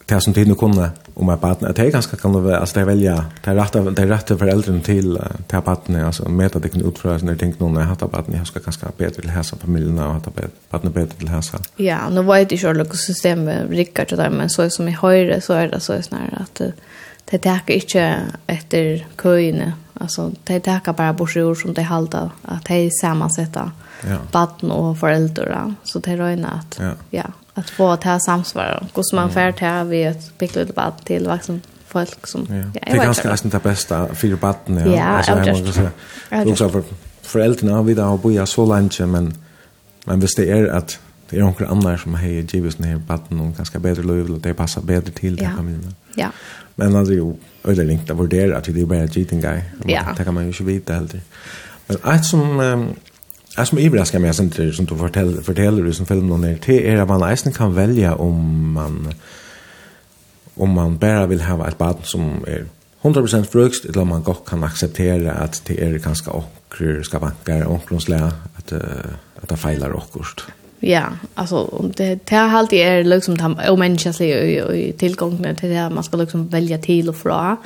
det 0.06 0.20
som 0.20 0.34
tid 0.34 0.48
nu 0.48 0.54
kunde 0.54 0.90
om 1.20 1.28
ett 1.28 1.40
barn 1.40 1.56
att 1.60 1.76
det 1.76 1.90
kanske 1.90 2.16
kan 2.16 2.32
vara 2.32 2.58
alltså 2.58 2.78
det 2.78 2.84
välja 2.84 3.24
det 3.44 3.54
rätta 3.54 3.80
det 3.80 4.06
rätta 4.06 4.38
föräldern 4.38 4.80
till 4.80 5.18
till 5.46 5.58
barnet 5.64 6.06
alltså 6.06 6.28
meta 6.28 6.58
det 6.58 6.68
kan 6.68 6.84
utföra 6.84 7.18
när 7.18 7.36
tänkt 7.36 7.60
någon 7.60 7.74
när 7.74 7.80
hata 7.80 8.06
barnet 8.06 8.36
jag 8.36 8.46
ska 8.46 8.60
kanske 8.60 8.86
bättre 8.96 9.20
till 9.20 9.30
hälsa 9.30 9.56
familjen 9.56 9.98
och 9.98 10.12
hata 10.12 10.30
barnet 10.70 10.94
bättre 10.94 11.18
till 11.18 11.28
hälsa. 11.28 11.58
Ja, 11.76 12.08
nu 12.08 12.22
var 12.22 12.38
det 12.38 12.52
ju 12.52 12.58
själva 12.58 12.84
systemet 12.84 13.70
Rickard 13.70 14.08
där 14.16 14.30
men 14.30 14.50
så 14.50 14.70
som 14.70 14.88
i 14.88 14.90
höjre 14.90 15.40
så 15.40 15.52
är 15.52 15.68
det 15.68 15.80
så 15.80 16.02
snarare 16.02 16.38
att 16.40 16.60
det 17.24 17.38
täcker 17.38 17.74
inte 17.74 18.16
efter 18.46 19.06
köjne 19.22 19.72
alltså 19.94 20.32
det 20.44 20.60
täcker 20.60 20.92
bara 20.92 21.12
bort 21.12 21.32
som 21.32 21.74
det 21.74 21.82
halta 21.82 22.30
att 22.42 22.64
det 22.64 22.74
är 22.74 22.90
sammansätta 23.00 23.72
ja. 24.08 24.18
barn 24.32 24.70
och 24.70 24.98
föräldrar 24.98 25.74
så 25.84 25.98
det 25.98 26.16
röna 26.16 26.48
att 26.48 26.78
ja. 26.80 26.92
ja 27.10 27.24
att 27.54 27.70
få 27.70 27.96
ta 27.96 28.20
samsvar 28.20 28.86
och 28.92 29.06
som 29.06 29.16
man 29.16 29.30
färd 29.30 29.60
här 29.60 29.84
vi 29.84 30.02
ett 30.02 30.38
pickle 30.38 30.64
debatt 30.64 31.04
till 31.04 31.26
vuxen 31.26 31.60
folk 31.86 32.26
som 32.26 32.46
ja, 32.48 32.80
det 32.84 32.90
är 32.90 32.96
ganska 32.96 33.30
nästan 33.30 33.50
det 33.50 33.62
bästa 33.62 34.14
för 34.14 34.28
debatten 34.28 34.78
ja, 34.78 34.96
ja 34.96 35.04
alltså 35.04 35.32
jag 35.32 35.48
måste 35.48 35.72
säga 35.72 35.90
också 36.46 36.68
för 36.68 36.82
föräldrarna 37.22 37.82
vi 37.82 37.94
då 37.94 38.02
har 38.02 38.18
bojat 38.18 38.48
så 38.48 38.66
länge 38.66 39.06
men 39.06 39.34
men 40.04 40.20
visst 40.20 40.36
det 40.36 40.50
är 40.50 40.66
att 40.66 40.98
det 41.30 41.36
är 41.36 41.40
några 41.40 41.66
andra 41.66 41.98
som 41.98 42.14
har 42.14 42.22
givet 42.22 42.78
den 42.78 42.86
här 42.86 42.94
debatten 42.94 43.40
och 43.40 43.56
ganska 43.56 43.78
bättre 43.78 44.02
liv 44.02 44.30
och 44.30 44.40
det 44.40 44.54
passar 44.54 44.82
bättre 44.82 45.10
till 45.12 45.38
ja. 45.42 45.50
familjen 45.56 45.94
ja. 46.14 46.28
Men 46.74 46.96
alltså 46.96 47.14
jo 47.14 47.38
eller 47.64 47.90
inte 47.90 48.14
vurdera 48.14 48.56
att 48.56 48.64
det 48.64 48.80
är 48.80 48.86
bara 48.86 49.08
cheating 49.08 49.40
guy. 49.40 49.60
Ja. 49.84 50.14
det 50.16 50.24
kan 50.24 50.34
man 50.34 50.42
ju 50.42 50.48
inte 50.48 50.64
veta 50.64 50.94
heller. 50.94 51.20
Men 51.86 51.96
att 52.02 52.24
som 52.24 52.60
um, 52.60 52.94
Det 53.56 53.66
som 53.66 53.78
överraskar 53.78 54.18
meg, 54.22 54.34
sen 54.34 54.48
det 54.48 54.74
som 54.76 54.86
du 54.86 54.94
forteller, 54.96 55.42
forteller 55.42 55.82
du 55.82 55.92
som 55.92 56.06
filmen 56.06 56.42
där 56.42 56.56
till 56.62 56.84
är 56.86 57.02
at 57.02 57.08
man 57.08 57.20
nästan 57.20 57.52
kan 57.52 57.74
välja 57.74 58.14
om 58.14 58.72
man 58.72 59.12
om 60.56 60.70
man 60.70 60.98
bara 60.98 61.26
vill 61.26 61.40
ha 61.40 61.68
ett 61.68 61.78
barn 61.78 61.96
som 62.02 62.44
är 62.46 62.64
100% 63.02 63.44
frukst 63.44 63.84
eller 63.84 64.00
om 64.00 64.08
man 64.08 64.22
gott 64.22 64.48
kan 64.48 64.64
acceptera 64.64 65.32
att 65.32 65.62
det 65.66 65.84
är 65.84 65.98
ganska 65.98 66.30
åker 66.30 67.02
ska 67.02 67.18
banka 67.18 67.68
åkerslä 67.68 68.32
att 68.56 68.72
att 69.42 69.48
det 69.48 69.56
feilar 69.56 69.96
åkerst. 69.96 70.44
Ja, 70.80 71.04
alltså 71.34 71.90
det 71.96 72.18
det 72.24 72.36
har 72.36 72.58
alltid 72.58 72.78
är 72.78 73.04
liksom 73.04 73.36
de 73.38 73.56
omänskliga 73.68 74.42
i 74.74 74.92
tillgången 74.92 75.56
till 75.56 75.70
det 75.70 75.90
man 75.90 76.04
ska 76.04 76.16
liksom 76.16 76.48
välja 76.48 76.78
till 76.78 77.08
och 77.08 77.16
fra. 77.16 77.56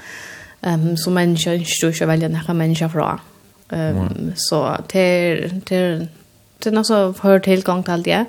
Ehm 0.61 0.89
um, 0.89 0.97
så 0.97 1.11
människan 1.11 1.65
står 1.65 1.91
ju 1.91 2.07
välja 2.07 2.29
några 2.29 2.55
människor 2.55 2.89
fra. 2.89 3.21
Um, 3.69 4.33
så 4.37 4.77
det 4.93 5.35
det 5.69 6.09
det 6.59 6.71
är 6.71 6.83
så 6.83 7.15
hör 7.21 7.39
tillgång 7.39 7.83
till 7.83 8.03
det. 8.03 8.25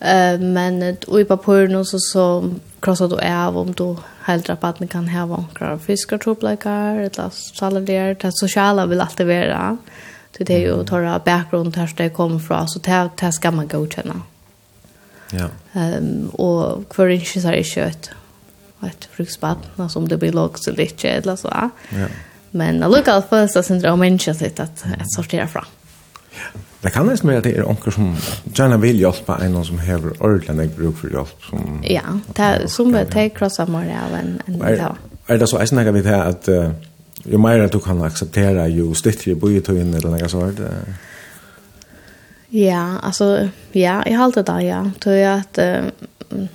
Eh 0.00 0.40
men 0.40 0.82
i 1.20 1.24
papper 1.24 1.68
nu 1.68 1.84
så 1.84 1.98
så 1.98 2.54
krossar 2.80 3.08
du 3.08 3.16
av 3.16 3.58
om 3.58 3.72
du 3.72 3.96
helt 4.22 4.48
rabatten 4.48 4.88
kan 4.88 5.08
ha 5.08 5.26
vankrar 5.26 5.78
fiskar 5.78 6.18
troplikar 6.18 6.98
eller 6.98 7.30
salader 7.30 8.16
det 8.20 8.30
sociala 8.32 8.86
vill 8.86 9.00
alltid 9.00 9.26
vara. 9.26 9.76
Det 10.38 10.50
är 10.50 10.58
ju 10.58 10.84
torra 10.84 11.20
bakgrund 11.24 11.76
här 11.76 11.92
det 11.96 12.08
kommer 12.08 12.38
från 12.38 12.68
så 12.68 12.78
det 12.78 13.10
det 13.20 13.32
ska 13.32 13.50
man 13.50 13.68
godkänna. 13.68 14.22
Ja. 15.30 15.48
Ehm 15.72 16.28
och 16.28 16.94
för 16.94 17.08
inte 17.08 17.40
så 17.40 17.48
är 17.48 17.62
kött. 17.62 18.10
Ett 18.86 19.04
fruktspad 19.04 19.56
som 19.90 20.08
det 20.08 20.16
blir 20.16 20.32
lågt 20.32 20.64
så 20.64 20.70
lite 20.70 21.08
eller 21.08 21.36
så. 21.36 21.48
Ja. 21.52 21.70
Men 22.50 22.82
allukall 22.82 23.22
føles 23.22 23.52
det 23.52 23.64
syndra 23.64 23.92
om 23.92 23.98
människa 23.98 24.34
sitt 24.34 24.60
att 24.60 24.84
jeg 24.84 25.06
sorterer 25.16 25.46
fra. 25.46 25.64
Det 26.80 26.90
kan 26.90 27.06
nästan 27.06 27.28
vara 27.28 27.38
att 27.38 27.44
det 27.44 27.56
är 27.56 27.68
onker 27.68 27.90
som 27.90 28.16
gärna 28.54 28.76
vill 28.76 29.00
hjälpa 29.00 29.38
en 29.38 29.64
som 29.64 29.78
hever 29.78 30.22
ordentlig 30.22 30.58
jeg 30.58 30.70
bruk 30.70 30.96
för 30.98 31.08
hjälp. 31.08 31.42
Som, 31.50 31.82
ja, 31.84 32.02
det, 32.36 32.68
som 32.68 32.92
det 32.92 33.16
er 33.16 33.28
krossa 33.28 33.66
mer 33.66 33.90
av 34.06 34.14
en, 34.14 34.40
en 34.46 34.62
er, 34.62 34.96
er 35.28 35.38
det 35.38 35.48
så 35.48 35.58
jeg 35.58 35.68
snakker 35.68 35.92
vi 35.92 36.02
til 36.02 36.14
at 36.14 36.48
uh, 36.48 36.70
jo 37.24 37.38
mer 37.38 37.64
at 37.64 37.72
du 37.72 37.80
kan 37.80 38.02
akseptere, 38.02 38.68
jo 38.70 38.94
styrtere 38.94 39.34
bøyetøyen 39.34 39.94
eller 39.94 40.10
noe 40.10 40.28
sånt? 40.28 40.60
Ja, 42.52 42.98
alltså, 43.02 43.48
ja, 43.74 44.02
jeg 44.06 44.18
halte 44.18 44.42
det, 44.42 44.60
ja. 44.62 44.84
Tror 45.00 45.24
att 45.24 45.58
at 45.58 45.90
uh, 46.30 46.46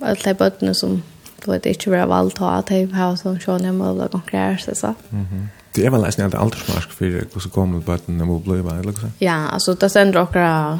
alle 0.00 0.34
bötterna 0.34 0.74
som 0.74 1.02
du 1.44 1.50
vet 1.50 1.66
inte 1.66 1.90
vara 1.90 2.06
valt 2.06 2.34
att 2.34 2.38
ha 2.38 2.62
typ 2.62 2.94
ha 2.94 3.16
som 3.16 3.38
sjön 3.40 3.64
jag 3.64 3.74
måste 3.74 4.08
konkurrera 4.08 4.74
så. 4.74 4.94
Mhm. 5.08 5.48
Det 5.74 5.86
är 5.86 5.90
väl 5.90 6.00
nästan 6.00 6.24
inte 6.24 6.38
åldersmark 6.38 6.90
för 6.90 7.04
hur 7.04 7.40
så 7.40 7.50
kommer 7.50 7.80
button 7.80 8.18
när 8.18 8.24
man 8.24 8.42
blir 8.42 8.62
bara 8.62 8.82
liksom. 8.82 9.12
Ja, 9.18 9.48
alltså 9.48 9.74
det 9.74 9.90
sen 9.90 10.16
också 10.16 10.78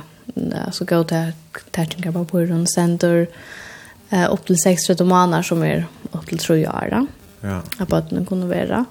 alltså 0.67 0.85
gå 0.85 1.05
till 1.05 1.33
touching 1.71 2.13
på 2.13 2.25
på 2.25 2.41
runt 2.41 2.71
center 2.71 3.27
eh 4.11 4.33
upp 4.33 4.47
till 4.47 4.57
6-13 4.57 5.05
månader 5.05 5.43
som 5.43 5.63
är 5.63 5.87
upp 6.13 6.27
till 6.27 6.39
3 6.39 6.67
år 6.67 6.89
då. 6.91 7.07
Ja. 7.41 7.63
Att 7.79 7.89
button 7.89 8.27
kunde 8.27 8.47
vara. 8.47 8.85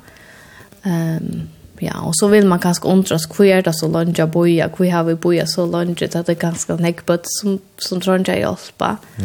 Ehm 0.83 1.47
ja, 1.81 2.01
och 2.01 2.15
så 2.15 2.27
vill 2.27 2.47
man 2.47 2.59
kanske 2.59 2.87
undras 2.87 3.27
hur 3.37 3.45
är 3.45 3.61
det 3.61 3.73
så 3.73 3.87
långt 3.87 4.17
jag 4.17 4.29
boja, 4.29 4.69
hur 4.77 4.91
har 4.91 5.03
vi 5.03 5.15
boja 5.15 5.47
så 5.47 5.65
långt 5.65 6.01
att 6.01 6.25
det 6.25 6.29
är 6.29 6.35
ganska 6.35 6.75
näckbött 6.75 7.21
som, 7.23 7.59
som 7.77 8.01
tror 8.01 8.29
jag 8.29 8.39
hjälpa. 8.39 8.97
Ja. 9.15 9.23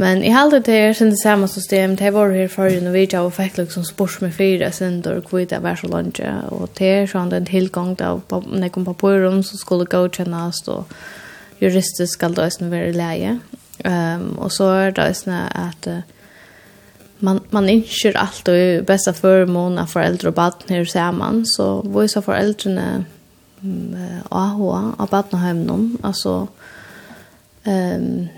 Men 0.00 0.22
i 0.24 0.30
halde 0.32 0.62
det 0.64 0.76
er 0.80 0.94
sin 0.96 1.10
det 1.12 1.20
samme 1.20 1.48
system, 1.48 1.96
det 1.96 2.14
var 2.14 2.32
her 2.32 2.48
forrige 2.48 2.80
når 2.80 2.94
vi 2.94 3.00
ikke 3.04 3.20
har 3.20 3.32
fikk 3.36 3.58
liksom 3.58 3.84
spørs 3.84 4.20
med 4.22 4.32
fire 4.32 4.70
sender 4.72 5.18
og 5.20 5.26
kvitt 5.28 5.52
av 5.52 5.66
hver 5.66 5.76
så 5.76 5.90
langt, 5.92 6.20
og 6.48 6.70
det 6.78 6.88
er 6.88 7.10
sånn 7.10 7.34
en 7.36 7.48
tilgang 7.48 7.92
av 8.00 8.22
nekken 8.48 8.86
papirum 8.88 9.42
som 9.44 9.60
skulle 9.60 9.88
godkjennes, 9.92 10.62
og 10.72 10.88
juristisk 11.60 12.16
skal 12.16 12.32
det 12.36 12.46
også 12.46 12.70
være 12.72 12.94
leie. 12.96 13.34
Um, 13.84 14.38
og 14.40 14.52
så 14.52 14.70
er 14.76 14.96
det 14.96 15.04
også 15.08 15.36
at 15.56 15.86
uh, 15.88 16.00
man, 17.24 17.40
man 17.52 17.68
innskjer 17.68 18.16
alt 18.16 18.48
og 18.48 18.84
bästa 18.88 19.12
förmån 19.12 19.78
av 19.78 19.86
föräldrar 19.86 20.28
och 20.28 20.34
barn 20.34 20.52
här 20.68 20.84
samman 20.84 21.46
så 21.46 21.82
hvor 21.82 22.08
föräldrarna 22.08 22.22
foreldrene 22.22 23.04
AH 24.28 24.60
AHA 24.60 24.94
av 24.98 25.08
badenhøymen, 25.08 25.98
alltså 26.02 26.48
ehm 27.64 28.28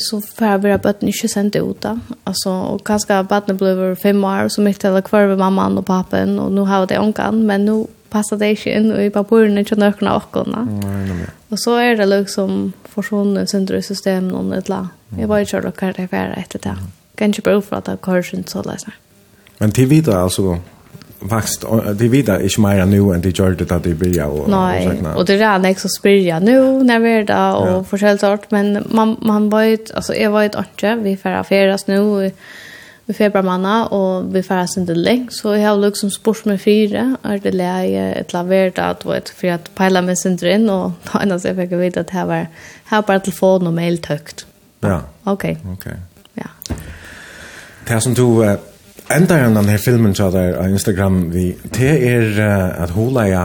så 0.00 0.20
får 0.20 0.46
jag 0.46 0.58
vara 0.58 0.78
på 0.78 0.88
att 0.88 1.02
inte 1.02 1.28
sända 1.28 1.58
ut 1.58 1.80
det. 1.80 1.98
Alltså, 2.24 2.50
och 2.50 2.86
kanske 2.86 3.22
barnet 3.22 3.56
blev 3.56 3.96
fem 3.96 4.24
år 4.24 4.48
så 4.48 4.60
mycket 4.60 4.84
eller 4.84 5.00
kvar 5.00 5.26
med 5.26 5.38
mamman 5.38 5.78
och 5.78 5.86
pappen 5.86 6.38
och 6.38 6.52
nu 6.52 6.60
har 6.60 6.86
det 6.86 6.98
ångan, 6.98 7.46
men 7.46 7.64
nu 7.64 7.86
passar 8.10 8.36
det 8.36 8.50
inte 8.50 8.70
in 8.70 8.92
och 8.92 9.02
i 9.02 9.10
papurna 9.10 9.60
inte 9.60 9.76
nökna 9.76 10.16
åkorna. 10.16 10.68
Och 11.48 11.60
så 11.60 11.76
är 11.76 11.96
det 11.96 12.06
liksom 12.06 12.72
personer 12.94 13.46
sönder 13.46 13.74
i 13.74 13.82
systemet 13.82 14.34
och 14.34 14.56
ett 14.56 14.68
la. 14.68 14.88
Jag 15.18 15.28
var 15.28 15.38
ju 15.38 15.46
kör 15.46 15.66
och 15.66 15.76
kvar 15.76 15.94
det 15.96 16.08
här 16.12 16.34
efter 16.38 16.58
det. 16.58 16.76
Kan 17.14 17.26
inte 17.26 17.40
bara 17.40 17.60
för 17.60 17.76
att 17.76 17.84
det 17.84 17.98
har 18.02 18.22
kört 18.22 18.48
så 18.48 18.62
läsna. 18.62 18.92
Men 19.58 19.72
till 19.72 19.86
vidare 19.86 20.20
alltså 20.20 20.42
då? 20.42 20.58
faktiskt 21.30 21.64
de 21.94 22.08
vida 22.08 22.36
är 22.36 22.42
ju 22.42 22.84
nu 22.86 23.14
än 23.14 23.20
det 23.20 23.38
gör 23.38 23.50
det 23.50 23.72
att 23.72 23.82
det 23.82 23.94
blir 23.94 24.24
och 24.24 24.48
Nej, 24.48 25.00
och 25.16 25.24
det 25.24 25.34
är 25.34 25.58
nästa 25.58 25.88
spyrja 25.88 26.38
nu 26.38 26.82
när 26.82 26.98
vi 26.98 27.10
är 27.10 27.24
där 27.24 27.56
och 27.56 27.84
ja. 28.00 28.18
sort 28.18 28.50
men 28.50 28.84
man 28.90 29.16
man 29.20 29.50
var 29.54 29.62
ju 29.62 29.78
alltså 29.94 30.14
jag 30.14 30.30
var 30.30 30.40
ju 30.40 30.46
inte 30.46 30.94
vi 30.94 31.16
färra 31.16 31.44
färdas 31.44 31.86
nu 31.86 32.30
vi 33.04 33.14
febrar 33.14 33.42
manna 33.42 33.86
och 33.86 34.34
vi 34.34 34.42
färdas 34.42 34.76
inte 34.76 34.94
länge 34.94 35.26
så 35.30 35.56
jag 35.56 35.68
har 35.68 35.76
liksom 35.76 36.10
sport 36.10 36.44
med 36.44 36.60
fyra 36.60 37.16
är 37.22 37.38
det 37.38 37.50
läge 37.50 38.12
ett 38.12 38.32
lavert 38.32 38.78
att 38.78 39.04
vara 39.04 39.16
ett 39.16 39.28
för 39.28 39.48
att 39.48 39.74
pejla 39.74 40.02
med 40.02 40.18
sin 40.18 40.36
drin 40.36 40.70
och 40.70 40.92
på 41.04 41.18
andra 41.18 41.38
sätt 41.38 41.56
fick 41.56 41.72
jag 41.72 41.78
veta 41.78 42.00
att 42.00 42.10
här 42.10 42.26
var 42.26 42.46
här 42.84 43.02
bara 43.02 43.20
telefon 43.20 43.66
och 43.66 43.72
mail 43.72 43.98
tökt. 43.98 44.46
Ja. 44.80 45.02
Okej. 45.24 45.58
Okay. 45.62 45.72
Okej. 45.72 45.92
Okay. 45.92 45.94
Ja. 46.34 46.74
Det 47.86 48.00
som 48.00 48.14
du 48.14 48.58
Enda 49.08 49.38
enn 49.40 49.56
den 49.56 49.70
her 49.70 49.80
filmen 49.80 50.12
så 50.12 50.26
der 50.28 50.58
av 50.60 50.68
Instagram 50.68 51.30
vi, 51.32 51.54
det 51.72 51.94
er 52.10 52.26
uh, 52.36 52.82
at 52.84 52.92
hula 52.92 53.24
ja 53.24 53.44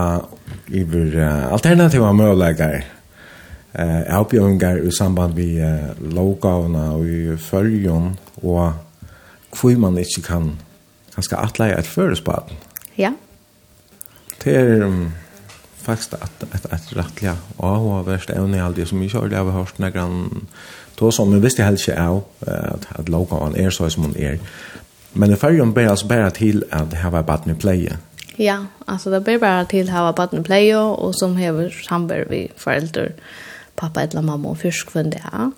iver 0.68 1.16
uh, 1.16 1.52
alternativa 1.56 2.10
møvlegar 2.12 2.82
uh, 2.82 4.02
avbjørngar 4.18 4.82
i 4.84 4.92
samband 4.92 5.38
vi 5.40 5.54
uh, 5.64 5.94
lovgavna 6.04 6.90
og 6.98 7.08
i 7.08 7.36
følgen 7.40 8.12
og 8.42 8.74
hvor 9.54 9.80
man 9.80 9.96
ikke 10.02 10.26
kan 10.26 10.52
ganske 11.14 11.38
atleie 11.38 11.78
et 11.78 11.88
førespaden. 11.88 12.60
Ja. 12.98 13.14
Det 14.44 14.56
er 14.58 14.84
um, 14.84 15.14
faktisk 15.80 16.18
at 16.20 16.44
et, 16.44 16.68
et 16.76 16.92
rettelig 16.98 17.32
av 17.32 17.88
og 17.88 18.04
verst 18.10 18.34
evne 18.36 18.60
i 18.60 18.64
alt 18.66 18.76
det 18.76 18.90
som 18.90 19.00
vi 19.00 19.08
har 19.08 19.32
det 19.32 19.40
har 19.40 19.48
vi 19.48 19.56
hørt 19.56 19.80
når 19.80 19.96
grann 19.96 20.46
tog 20.98 21.14
som 21.14 21.32
vi 21.32 21.40
visste 21.40 21.64
helt 21.64 21.80
ikke 21.80 21.96
av 21.98 22.22
at, 22.46 22.84
at 22.98 23.08
lovgavene 23.08 23.58
er 23.58 23.72
så 23.72 23.88
som 23.88 24.10
hun 24.10 24.16
er. 24.16 24.36
Men 25.16 25.32
i 25.32 25.36
färgen 25.36 25.72
bäras 25.72 26.04
bara 26.04 26.30
till 26.30 26.64
att 26.70 26.94
ha 27.02 27.10
var 27.10 27.22
barn 27.22 27.50
i 27.50 27.54
pleje. 27.54 27.96
Ja, 28.36 28.66
alltså 28.84 29.10
det 29.10 29.20
bär 29.20 29.38
bara 29.38 29.64
till 29.64 29.88
att 29.88 29.94
ha 29.94 30.10
ett 30.10 30.16
barn 30.16 30.40
i 30.40 30.44
pleje 30.44 30.76
och 30.76 31.14
som 31.14 31.36
har 31.36 31.84
sambär 31.88 32.26
vid 32.30 32.50
föräldrar, 32.56 33.12
pappa 33.74 34.02
eller 34.02 34.22
mamma 34.22 34.48
och 34.48 34.58
fyrskvän 34.58 35.10
det 35.10 35.22
här. 35.32 35.50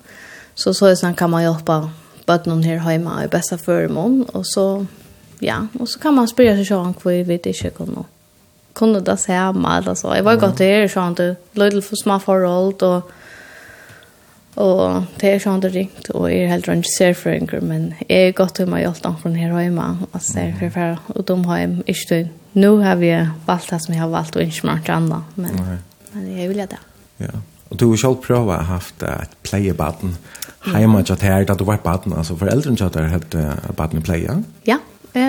Så 0.55 0.73
så 0.73 0.95
sen 0.95 1.15
kan 1.15 1.29
man 1.29 1.43
hjälpa 1.43 1.89
barnen 2.25 2.63
här 2.63 2.77
hemma 2.77 3.25
i 3.25 3.27
bästa 3.27 3.57
förmån 3.57 4.23
och 4.23 4.47
så 4.47 4.85
ja, 5.39 5.67
och 5.79 5.89
så 5.89 5.99
kan 5.99 6.13
man 6.13 6.27
spela 6.27 6.55
sig 6.55 6.65
sjön 6.65 6.93
kvar 6.93 7.23
vid 7.23 7.39
det 7.43 7.53
kök 7.53 7.79
och 7.79 8.05
kunde 8.73 9.01
det 9.01 9.17
se 9.17 9.33
hemma 9.33 9.77
eller 9.77 9.95
så. 9.95 10.13
Jag 10.15 10.23
var 10.23 10.35
gott 10.35 10.57
det 10.57 10.65
är 10.65 10.87
sånt, 10.87 11.19
lite 11.51 11.81
för 11.81 11.95
små 11.95 12.19
förhåll 12.19 12.73
och 12.73 13.11
Og 14.57 15.05
det 15.21 15.35
er 15.35 15.41
sånn 15.41 15.61
det 15.61 15.69
ringt, 15.75 16.07
og 16.17 16.31
jeg 16.31 16.47
er 16.47 16.53
helt 16.55 16.67
rundt 16.69 16.87
ser 16.89 17.13
for 17.17 17.29
en 17.29 17.45
grunn, 17.49 17.67
men 17.69 17.83
jeg 18.07 18.31
er 18.31 18.37
godt 18.37 18.63
om 18.63 18.73
jeg 18.73 18.87
har 18.87 18.95
hjulpet 18.97 19.27
noen 19.27 19.37
her 19.37 19.53
hjemme, 19.61 19.85
og 20.07 20.23
ser 20.25 20.55
for 20.57 20.73
hver 20.73 20.97
og 21.13 21.27
de 21.29 21.35
har 21.45 21.59
jeg 21.61 21.75
ikke 21.93 22.07
til. 22.09 22.31
Nå 22.57 22.71
har 22.81 22.97
vi 22.97 23.11
valgt 23.45 23.69
det 23.69 23.79
som 23.83 23.93
jeg 23.93 24.01
har 24.01 24.09
valgt, 24.09 24.35
og 24.35 24.41
ikke 24.41 24.69
mer 24.69 24.81
til 24.81 24.95
andre, 24.95 25.21
men, 25.35 25.59
okay. 25.61 25.77
men 26.15 26.31
jeg 26.33 26.49
vil 26.49 26.63
det. 26.63 26.79
Ja, 27.21 27.35
og 27.69 27.77
du 27.77 27.85
har 27.91 28.01
selv 28.01 28.17
prøvd 28.23 28.49
å 28.49 28.55
ha 28.55 28.63
haft 28.71 29.05
et 29.05 29.35
pleiebaden 29.45 30.17
hjemme 30.67 31.03
til 31.05 31.21
her, 31.21 31.45
da 31.45 31.53
du 31.53 31.65
var 31.67 31.83
baden, 31.83 32.15
altså 32.17 32.37
foreldrene 32.39 32.79
til 32.81 32.97
her 32.97 33.13
hadde 33.13 33.43
baden 33.77 34.01
i 34.01 34.05
pleie? 34.07 34.39
Ja, 34.65 34.79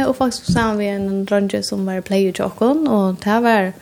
og 0.06 0.14
faktisk 0.16 0.48
så 0.48 0.70
har 0.70 0.80
vi 0.80 0.88
en 0.88 1.26
drønge 1.28 1.60
som 1.64 1.84
var 1.88 2.00
pleie 2.06 2.32
til 2.32 2.48
åkken, 2.48 2.86
og 2.88 3.20
det 3.24 3.42
var... 3.44 3.74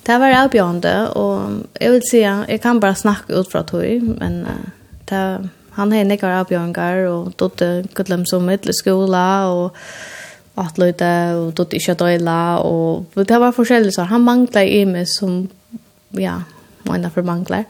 Det 0.00 0.14
var 0.16 0.32
avbjørende, 0.32 1.12
og 1.20 1.66
jeg 1.76 1.90
vil 1.92 2.04
si, 2.08 2.20
jeg 2.24 2.60
kan 2.64 2.78
bare 2.80 2.96
snakke 2.96 3.36
ut 3.36 3.50
fra 3.52 3.60
tog, 3.68 4.06
men 4.16 4.38
uh, 4.48 4.70
det, 5.10 5.50
han 5.76 5.92
har 5.92 6.08
nekvar 6.08 6.40
avbjørngar 6.40 7.04
og 7.10 7.34
dotte 7.40 7.68
gudlem 7.96 8.24
som 8.28 8.46
middel 8.46 8.74
skola 8.76 9.24
og 9.50 9.76
atløyde 10.60 11.12
og 11.38 11.52
dotte 11.58 11.78
ikke 11.78 11.96
døyla 12.00 12.40
og 12.66 13.14
det 13.16 13.38
var 13.40 13.54
forskjellig 13.56 13.94
så 13.94 14.08
han 14.10 14.26
manglet 14.26 14.68
i 14.68 14.82
meg 14.88 15.08
som 15.08 15.44
ja, 16.18 16.40
måneder 16.88 17.14
for 17.14 17.26
mangler 17.26 17.68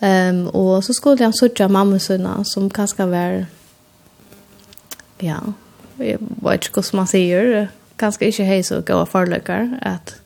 um, 0.00 0.46
og 0.54 0.84
så 0.86 0.94
skulle 0.96 1.24
han 1.24 1.36
sutja 1.36 1.68
mamma 1.68 1.98
sunna 1.98 2.38
som 2.48 2.70
kanskje 2.70 3.08
var 3.10 3.40
ja, 5.22 5.40
jeg 5.98 6.20
vet 6.20 6.68
ikke 6.68 6.80
hvordan 6.80 7.02
man 7.02 7.10
sier 7.10 7.68
kanskje 8.00 8.30
ikke 8.30 8.48
hei 8.48 8.62
så 8.66 8.80
gode 8.86 9.10
forløkker 9.10 9.76
at, 9.82 10.16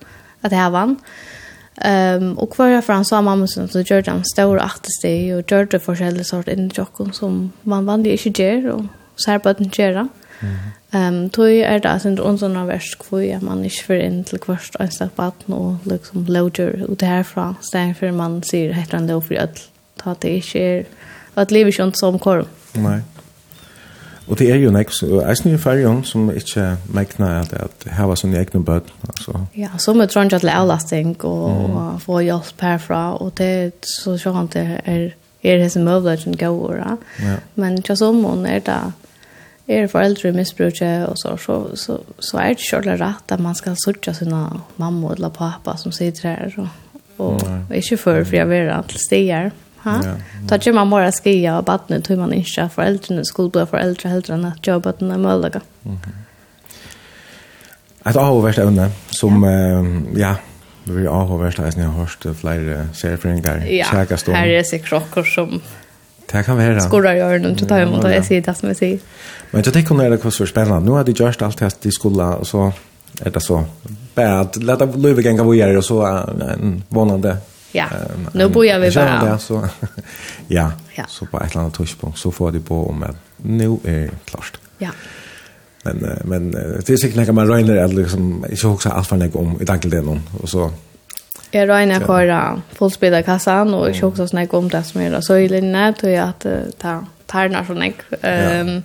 at 0.45 0.55
jeg 0.55 0.73
vann 0.77 0.97
han 0.99 1.03
Ehm 1.81 2.23
um, 2.23 2.39
och 2.39 2.51
kvar 2.51 2.81
från 2.81 3.05
så 3.05 3.23
mamma 3.23 3.47
som 3.47 3.69
så 3.69 3.81
gjorde 3.81 4.11
han 4.11 4.25
stora 4.25 4.65
artister 4.65 5.37
och 5.37 5.53
gjorde 5.53 5.81
forskjellige 5.81 6.25
sort 6.25 6.49
in 6.49 6.71
jocken 6.75 7.13
som 7.13 7.53
man 7.63 7.87
vann 7.87 8.03
det 8.03 8.27
inte 8.27 8.43
gör 8.43 8.71
och 8.71 8.85
så 9.17 9.31
här 9.31 9.39
på 9.39 9.49
att 9.49 9.79
göra. 9.79 10.09
Ehm 10.91 11.29
då 11.29 11.49
är 11.49 11.79
det 11.81 11.89
alltså 11.89 12.09
inte 12.09 12.39
såna 12.39 12.65
värst 12.65 12.99
kvar 12.99 13.41
man 13.41 13.65
inte 13.65 13.77
för 13.77 13.95
in 13.95 14.25
till 14.25 14.39
kvarst 14.39 14.77
en 14.79 14.91
stack 14.91 15.17
barn 15.17 15.33
och 15.47 15.87
liksom 15.87 16.27
loader 16.27 16.87
och 16.89 16.97
därifrån 16.97 17.55
stäng 17.61 17.95
för 17.95 18.11
man 18.11 18.43
ser 18.43 18.73
heter 18.73 18.97
han 18.97 19.07
då 19.07 19.21
för 19.21 19.35
att 19.35 19.69
ta 19.97 20.15
det 20.19 20.37
i 20.37 20.43
skär 20.43 20.85
att 21.35 21.51
lever 21.51 21.73
ju 21.73 21.85
inte 21.85 21.99
som 21.99 22.19
korv. 22.19 22.47
Nej. 22.73 23.01
Og 24.29 24.39
det 24.39 24.51
er 24.53 24.59
jo 24.61 24.71
nek, 24.75 24.91
eisen 25.25 25.55
i 25.55 25.59
færgen 25.61 26.03
som 26.05 26.29
ikke 26.31 26.77
mekner 26.93 27.41
at, 27.41 27.53
at 27.57 27.87
her 27.97 28.11
var 28.11 28.19
sånne 28.21 28.41
egne 28.41 28.61
bød. 28.65 28.91
Altså. 29.09 29.39
Ja, 29.57 29.71
så 29.81 29.95
må 29.97 30.07
trønge 30.07 30.39
til 30.39 30.53
avlasting 30.53 31.15
og, 31.25 31.47
og 31.49 32.03
få 32.05 32.21
hjelp 32.27 32.61
herfra, 32.61 33.03
og 33.17 33.33
det 33.41 33.49
er 33.49 33.73
så 33.89 34.19
sånn 34.21 34.53
det 34.53 34.67
er 34.85 35.09
er 35.43 35.63
hese 35.63 35.83
møvleggen 35.83 36.37
gauer. 36.39 36.81
Ja. 37.23 37.37
Men 37.59 37.79
tja 37.83 37.97
som 37.99 38.23
hun 38.25 38.47
er 38.49 38.63
da, 38.67 38.79
er 39.69 39.89
foreldre 39.91 40.33
i 40.33 40.37
misbruket 40.37 41.07
og 41.07 41.19
så, 41.21 41.37
så, 41.41 41.59
så, 41.77 41.99
så 42.25 42.41
er 42.43 42.57
det 42.57 42.65
kjørt 42.65 42.89
rett 43.03 43.35
at 43.35 43.43
man 43.45 43.57
skal 43.59 43.77
sørge 43.79 44.15
sine 44.17 44.47
mamma 44.81 45.15
eller 45.15 45.33
pappa 45.35 45.77
som 45.77 45.93
sitter 45.93 46.31
her, 46.33 46.55
og, 46.59 46.69
og, 47.19 47.75
ikke 47.75 48.01
for, 48.01 48.23
for 48.25 48.41
jeg 48.41 48.49
vil 48.49 48.73
til 48.89 49.03
stier. 49.05 49.49
her. 49.49 49.57
Ha? 49.89 50.01
Ja. 50.05 50.15
Ta 50.49 50.57
ju 50.57 50.73
man 50.73 50.91
bara 50.91 51.13
skia 51.13 51.59
och 51.59 51.65
barnen 51.65 52.03
tror 52.03 52.17
man 52.17 52.33
inte 52.33 52.69
för 52.75 52.83
äldre 52.83 53.25
skulle 53.25 53.51
bli 53.51 53.67
för 53.67 53.77
äldre 53.77 54.09
helt 54.09 54.29
än 54.29 54.45
att 54.45 54.67
jobba 54.67 54.93
den 54.99 55.09
där 55.09 55.19
möjliga. 55.19 55.61
Mhm. 55.83 55.99
Att 58.03 58.15
ha 58.15 58.35
varit 58.35 58.59
ämne 58.59 58.91
som 59.11 59.45
ja, 60.17 60.37
vi 60.85 61.07
har 61.07 61.39
varit 61.39 61.57
där 61.57 61.73
jag 61.77 61.89
hörst 61.89 62.27
flera 62.41 62.89
seriefringar. 62.95 63.85
Käka 63.91 64.17
stå. 64.17 64.33
Här 64.33 64.47
är 64.47 64.63
sig 64.63 64.79
krockor 64.79 65.23
som 65.25 65.61
Det 66.33 66.43
kan 66.43 66.57
vara. 66.57 66.81
Skorrar 66.81 67.15
i 67.15 67.21
öronen 67.21 67.57
till 67.57 67.67
tajmen 67.67 67.95
och 67.95 68.11
jag 68.11 68.25
säger 68.25 68.43
det 68.43 68.55
som 68.55 68.69
jag 68.69 68.77
säger. 68.77 68.99
Men 69.51 69.63
jag 69.63 69.73
tänker 69.73 69.95
när 69.95 70.11
det 70.11 70.17
kostar 70.17 70.47
spännande. 70.47 70.87
Nu 70.87 70.91
har 70.91 71.05
det 71.05 71.21
gjort 71.21 71.43
allt 71.43 71.59
det 71.59 71.65
här 71.65 71.73
i 71.83 71.91
skolan 71.91 72.35
och 72.35 72.47
så 72.47 72.73
är 73.21 73.31
det 73.31 73.41
så. 73.41 73.65
Bara 74.15 74.41
att 74.41 74.57
låta 74.57 74.85
Löfven 74.85 75.37
gå 75.37 75.51
vidare 75.51 75.79
och 75.79 75.85
så 75.85 76.07
en 76.41 76.83
vånande 76.89 77.37
Ja, 77.73 77.87
um, 78.15 78.29
nu 78.33 78.49
bor 78.49 78.67
jag 78.67 78.81
vid 78.81 78.95
bara. 78.95 79.23
Ja, 79.27 79.39
så, 79.39 79.69
ja, 80.49 80.73
ja, 80.95 81.05
så 81.09 81.27
på 81.27 81.41
ett 81.41 81.51
eller 81.51 81.61
annat 81.61 81.75
tidspunkt 81.75 82.19
så 82.19 82.31
får 82.31 82.53
de 82.53 82.61
på 82.61 82.89
om 82.89 83.03
att 83.03 83.17
nu 83.37 83.79
är 83.85 84.01
det 84.01 84.11
klart. 84.25 84.59
Ja. 84.79 84.91
Men, 85.83 86.19
men 86.25 86.51
det 86.51 86.91
är 86.91 86.97
säkert 86.97 87.17
när 87.17 87.33
man 87.33 87.49
röjner 87.49 87.77
att 87.77 87.95
liksom, 87.95 88.47
inte 88.51 88.67
också 88.67 88.89
allt 88.89 89.09
för 89.09 89.37
om 89.37 89.61
i 89.61 89.65
dagligdelen 89.65 90.23
och 90.43 90.49
så 90.49 90.73
Jag 91.51 91.69
röjner 91.69 92.01
kvar 92.01 92.19
höra 92.19 92.63
fullspelade 92.73 93.23
kassan 93.23 93.75
och 93.75 93.89
inte 93.89 94.07
också 94.07 94.29
snacka 94.29 94.57
om 94.57 94.69
det 94.69 94.85
som 94.85 95.01
är 95.01 95.11
röjlinjen 95.11 95.95
till 95.95 96.21
att 96.21 96.47
ta 96.79 97.07
tarnar 97.27 97.65
från 97.65 97.79
jag. 97.79 98.05
Um, 98.11 98.19
ja 98.21 98.83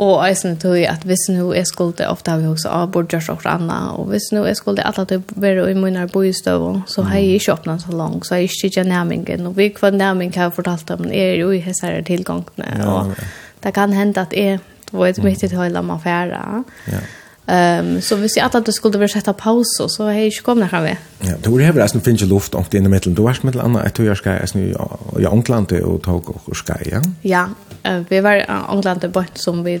Og 0.00 0.22
eisen 0.24 0.56
tog 0.56 0.78
at 0.88 1.02
hvis 1.04 1.26
nu 1.28 1.50
jeg 1.52 1.66
skulle, 1.68 2.06
ofte 2.08 2.32
har 2.32 2.40
vi 2.40 2.48
også 2.48 2.70
av 2.72 2.88
borgjørs 2.94 3.28
og 3.34 3.44
anna, 3.44 3.80
og 3.98 4.08
hvis 4.08 4.30
nu 4.32 4.46
jeg 4.46 4.56
skulle 4.56 4.86
alle 4.86 5.04
til 5.04 5.20
å 5.20 5.40
være 5.44 5.66
i 5.68 5.76
munner 5.76 6.08
bo 6.08 6.22
i 6.24 6.32
støv, 6.32 6.64
så 6.88 7.04
har 7.04 7.20
jeg 7.20 7.40
ikke 7.40 7.58
åpnet 7.58 7.84
så 7.84 7.92
langt, 7.92 8.24
så 8.26 8.34
har 8.34 8.40
jeg 8.40 8.50
ikke 8.50 8.72
kjent 8.78 8.92
nærmingen. 8.94 9.46
Og 9.50 9.58
vi 9.58 9.68
kvar 9.76 9.92
nærming 9.92 10.32
har 10.36 10.48
jeg 10.48 10.56
fortalt 10.56 10.94
om, 10.96 11.04
er 11.12 11.36
jo 11.42 11.52
i 11.52 11.60
hessere 11.60 12.00
tilgangene, 12.06 12.72
og 12.88 13.12
det 13.60 13.74
kan 13.76 13.92
hende 13.92 14.24
at 14.24 14.32
jeg, 14.36 14.60
du 14.90 14.96
vet, 15.02 15.20
mitt 15.22 15.44
i 15.44 15.52
høyla 15.52 15.84
man 15.84 16.00
færa. 16.00 16.62
Ja. 16.88 17.04
Ehm 17.50 18.00
så 18.00 18.16
vi 18.16 18.28
ser 18.28 18.42
att 18.42 18.66
det 18.66 18.72
skulle 18.72 18.98
vara 18.98 19.08
sätta 19.08 19.32
paus 19.32 19.80
och 19.80 19.90
så 19.90 20.08
hej 20.08 20.30
jag 20.32 20.44
kommer 20.44 20.66
här 20.66 20.82
vi. 20.82 20.96
Ja, 21.28 21.34
då 21.42 21.58
det 21.58 21.64
här 21.64 21.80
alltså 21.80 22.00
finns 22.00 22.22
ju 22.22 22.26
luft 22.26 22.54
och 22.54 22.66
det 22.70 22.78
i 22.78 22.80
mitten 22.80 23.14
då 23.14 23.22
vart 23.22 23.42
mellan 23.42 23.66
annat 23.66 23.86
att 23.86 23.98
jag 23.98 24.16
ska 24.16 24.30
alltså 24.30 24.58
i 24.58 24.74
England 25.32 25.72
och 25.72 26.02
tog 26.02 26.36
och 26.44 26.56
ska 26.56 26.74
ja. 26.84 27.02
Ja, 27.22 27.48
vi 28.08 28.20
var 28.20 28.34
i 28.34 28.44
England 28.70 29.10
bort 29.12 29.34
som 29.34 29.64
vi 29.64 29.80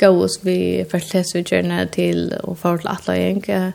gå 0.00 0.08
oss 0.08 0.38
vi 0.42 0.86
förläs 0.90 1.34
vi 1.34 1.44
journal 1.44 1.88
till 1.88 2.34
och 2.42 2.58
för 2.58 2.74
att 2.74 2.86
alla 2.86 3.18
jag 3.18 3.72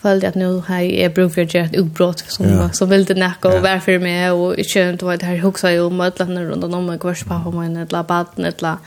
följde 0.00 0.28
att 0.28 0.34
nu 0.34 0.62
har 0.66 0.80
jag 0.80 1.14
brug 1.14 1.34
för 1.34 1.42
att 1.42 1.54
göra 1.54 1.64
ett 1.64 1.74
utbrott 1.74 2.24
som, 2.28 2.48
ja. 2.48 2.70
som 2.72 2.88
ville 2.88 3.14
näka 3.14 3.48
och 3.48 3.62
varför 3.62 3.98
med 3.98 4.32
och 4.32 4.58
inte 4.58 5.16
det 5.16 5.26
här 5.26 5.36
huxar 5.36 5.70
ju 5.70 5.80
om 5.80 6.00
att 6.00 6.18
lämna 6.18 6.44
runt 6.44 6.64
om 6.64 6.88
och 6.88 7.00
kvarspar 7.00 7.40
på 7.44 7.50
mig 7.50 7.82
ett 7.82 7.92
la 7.92 8.02
baden 8.02 8.44
ett 8.44 8.62
la 8.62 8.78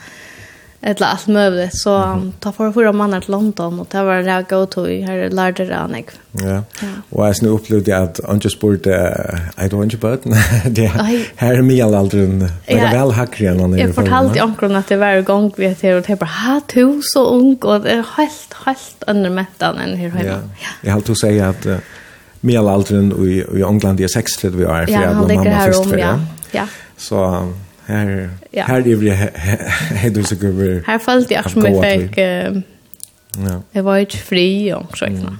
eller 0.82 1.06
allt 1.06 1.26
möjligt 1.26 1.70
så 1.72 1.96
mm. 1.96 2.32
ta 2.40 2.52
för 2.52 2.72
förra 2.72 2.92
mannen 2.92 3.20
till 3.20 3.30
London 3.30 3.80
och 3.80 3.86
det 3.90 4.02
var 4.02 4.22
det 4.22 4.30
jag 4.30 4.48
go 4.48 4.66
to 4.66 4.88
i 4.88 5.02
här 5.02 5.30
lärde 5.30 5.64
det 5.64 5.74
han 5.74 5.94
Ja. 6.32 6.62
Och 7.10 7.26
jag 7.26 7.36
snur 7.36 7.50
upplevde 7.50 7.98
att 7.98 8.20
han 8.26 8.38
just 8.38 8.60
bort 8.60 8.86
I 8.86 8.90
don't 9.56 9.74
want 9.74 9.94
you 9.94 10.00
but 10.00 10.22
det 10.66 10.86
här 11.36 11.54
är 11.54 11.62
mig 11.62 11.82
all 11.82 11.94
aldrig 11.94 12.28
men 12.28 12.48
väl 12.66 13.10
hackre 13.10 13.48
än 13.48 13.60
han. 13.60 13.78
Jag 13.78 13.94
fortalte 13.94 14.42
ankron 14.42 14.76
att 14.76 14.88
det 14.88 14.96
var 14.96 15.20
gång 15.20 15.52
vi 15.56 15.66
att 15.66 16.06
det 16.06 16.18
bara 16.18 16.26
ha 16.26 16.60
to 16.60 17.00
så 17.02 17.26
ung 17.26 17.56
och 17.56 17.80
det 17.80 17.90
är 17.90 18.04
helt 18.16 18.54
helt 18.64 19.04
under 19.06 19.30
mättan 19.30 19.78
än 19.78 19.96
här 19.96 20.08
hemma. 20.08 20.40
Ja. 20.60 20.68
Jag 20.80 20.92
hållt 20.92 21.10
att 21.10 21.18
säga 21.18 21.48
att 21.48 21.66
Medelalderen 22.44 23.26
i, 23.26 23.58
i 23.58 23.62
England 23.62 24.00
är 24.00 24.08
60 24.08 24.48
vi 24.48 24.64
är 24.64 24.86
för 24.86 24.92
ja, 24.92 25.12
han 25.12 25.28
ligger 25.28 25.50
här 25.50 25.80
om, 25.80 25.98
ja. 25.98 26.20
ja. 26.50 26.66
Så 26.96 27.48
Her, 27.92 28.28
ja. 28.52 28.66
her 28.66 28.76
er 28.76 28.96
vi 28.96 29.10
hei 30.00 30.10
du 30.10 30.22
så 30.24 30.36
går. 30.36 30.82
Her 30.86 30.98
fallt 30.98 31.30
jeg 31.30 31.44
som 31.50 31.66
jag 31.66 32.00
fick 32.00 32.18
Ja. 33.36 33.60
Jag 33.72 33.82
var 33.82 33.96
ikke 33.96 34.18
fri 34.18 34.72
og 34.76 34.96
så 34.96 35.08
ikna. 35.08 35.38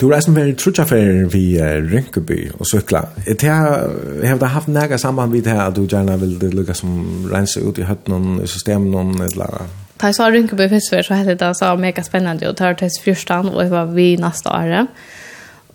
Du 0.00 0.10
resten 0.10 0.34
väl 0.34 0.56
trutcha 0.56 0.84
för 0.84 1.24
vi 1.32 1.58
Rinkeby 1.62 2.50
och 2.58 2.66
cykla. 2.66 3.06
Det 3.26 3.42
här 3.42 3.90
jag 4.22 4.36
har 4.36 4.46
haft 4.46 4.68
nära 4.68 4.98
samband 4.98 5.32
vid 5.32 5.44
det 5.44 5.50
her, 5.50 5.60
at 5.60 5.76
du 5.76 5.86
gjerne 5.86 6.20
vil 6.20 6.38
det 6.38 6.54
lukka 6.54 6.74
som 6.74 7.30
rensa 7.32 7.60
ut 7.60 7.78
i 7.78 7.82
hött 7.82 8.08
någon 8.08 8.46
system 8.46 8.90
någon 8.90 9.20
eller 9.20 9.66
Da 10.00 10.06
jeg 10.06 10.14
sa 10.14 10.30
Rynkeby 10.30 10.68
för 10.68 11.02
så 11.02 11.14
hette 11.14 11.34
det 11.34 11.54
så 11.54 11.76
mega 11.76 12.02
spännande 12.02 12.48
och 12.48 12.56
tar 12.56 12.72
til 12.72 12.90
förstan 13.04 13.48
og 13.48 13.62
jeg 13.62 13.70
var 13.70 13.84
vi 13.84 14.16
nästa 14.16 14.50
år. 14.50 14.86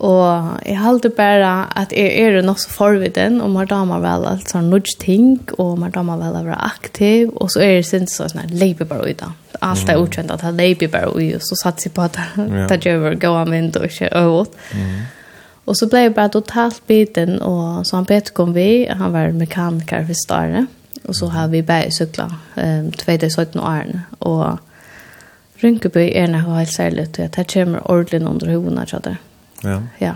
Og 0.03 0.59
jeg 0.67 0.75
halte 0.81 1.09
bare 1.09 1.51
at 1.79 1.93
jeg 1.95 2.19
er 2.19 2.41
nok 2.43 2.59
så 2.59 2.69
forviden, 2.69 3.39
og 3.41 3.53
man 3.53 3.67
damer 3.67 4.01
vel 4.03 4.25
alt 4.27 4.51
sånn 4.51 4.67
nudge 4.69 4.97
ting, 4.99 5.37
og 5.55 5.77
man 5.79 5.93
damer 5.95 6.19
vel 6.19 6.35
å 6.35 6.43
være 6.49 6.61
aktiv, 6.67 7.31
og 7.31 7.51
så 7.53 7.63
er 7.63 7.77
det 7.77 7.85
sin 7.87 8.07
sånn 8.11 8.33
sånn, 8.33 8.51
leipi 8.51 8.87
bare 8.87 9.07
ui 9.07 9.15
da. 9.15 9.31
Alt 9.63 9.87
er 9.89 10.01
utkjent 10.01 10.33
at 10.35 10.43
jeg 10.43 10.57
leipi 10.57 10.89
bare 10.91 11.13
ui, 11.15 11.29
og 11.37 11.43
så 11.45 11.55
satt 11.61 11.85
jeg 11.85 11.95
på 11.95 12.03
at 12.03 12.19
det 12.71 12.81
gjør 12.83 13.13
å 13.13 13.19
gå 13.21 13.31
av 13.39 13.51
mynd 13.51 13.79
og 13.79 13.87
ikke 13.87 14.11
øvåt. 14.19 14.57
Og 15.65 15.77
så 15.79 15.87
ble 15.89 16.03
jeg 16.03 16.13
bare 16.17 16.33
totalt 16.35 16.83
biten, 16.89 17.39
og 17.41 17.85
så 17.87 17.97
han 17.97 18.09
Peter 18.09 18.35
kom 18.35 18.51
vi, 18.53 18.85
han 18.85 19.15
var 19.15 19.31
mekaniker 19.33 20.03
for 20.05 20.19
stare, 20.19 20.65
og 21.05 21.15
så 21.15 21.29
har 21.31 21.47
vi 21.53 21.63
bare 21.65 21.93
sykla 21.93 22.27
um, 22.57 22.91
2017 22.91 23.61
årene, 23.61 24.03
og 24.19 24.59
Rynkeby 25.63 26.09
er 26.19 26.27
noe 26.27 26.59
helt 26.59 26.73
særlig 26.73 27.07
og 27.07 27.19
at 27.23 27.37
det 27.39 27.45
kommer 27.53 27.85
ordentlig 27.87 28.27
under 28.27 28.51
hodene, 28.51 28.83
tror 28.89 29.07
jeg. 29.07 29.21
Ja. 29.65 29.79
ja. 30.01 30.13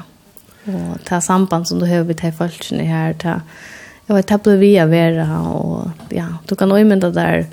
Og 0.70 1.00
ta 1.08 1.22
samband 1.24 1.68
som 1.68 1.80
du 1.82 1.88
har 1.90 2.06
vi 2.08 2.16
til 2.18 2.34
folkene 2.36 2.86
her, 2.86 3.16
ta, 3.20 3.40
jeg 4.08 4.18
vet, 4.18 4.28
ta 4.30 4.38
ble 4.42 4.58
vi 4.62 4.74
av 4.82 4.92
være, 4.94 5.26
og 5.50 6.14
ja, 6.14 6.28
du 6.50 6.56
kan 6.60 6.72
også 6.72 6.90
mynda 6.90 7.12
der 7.16 7.48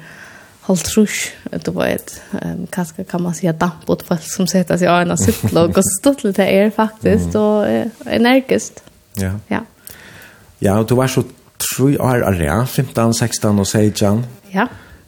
holdt 0.66 0.88
trus, 0.90 1.20
du 1.62 1.70
vet, 1.76 2.16
um, 2.34 2.66
kanskje 2.72 3.06
kan 3.06 3.22
man 3.22 3.36
si 3.38 3.46
at 3.46 3.60
damp 3.60 3.86
åt 3.92 4.02
folk 4.08 4.24
som 4.26 4.48
setter 4.50 4.80
seg 4.80 4.90
av 4.90 5.04
en 5.04 5.16
sykkel, 5.20 5.60
og 5.62 5.78
stått 6.00 6.24
litt 6.26 6.40
det 6.40 6.48
er 6.50 6.74
faktisk, 6.74 7.30
mm. 7.32 7.40
og 7.40 8.10
energisk. 8.18 8.82
Ja. 9.20 9.36
Ja. 9.52 9.62
Ja, 10.60 10.78
og 10.80 10.88
du 10.88 10.96
var 10.98 11.12
så 11.12 11.22
tru 11.60 11.94
år, 12.00 12.24
ja, 12.42 12.64
15, 12.64 13.14
16 13.14 13.62
og 13.62 13.66
16. 13.66 14.24
Ja. 14.54 14.66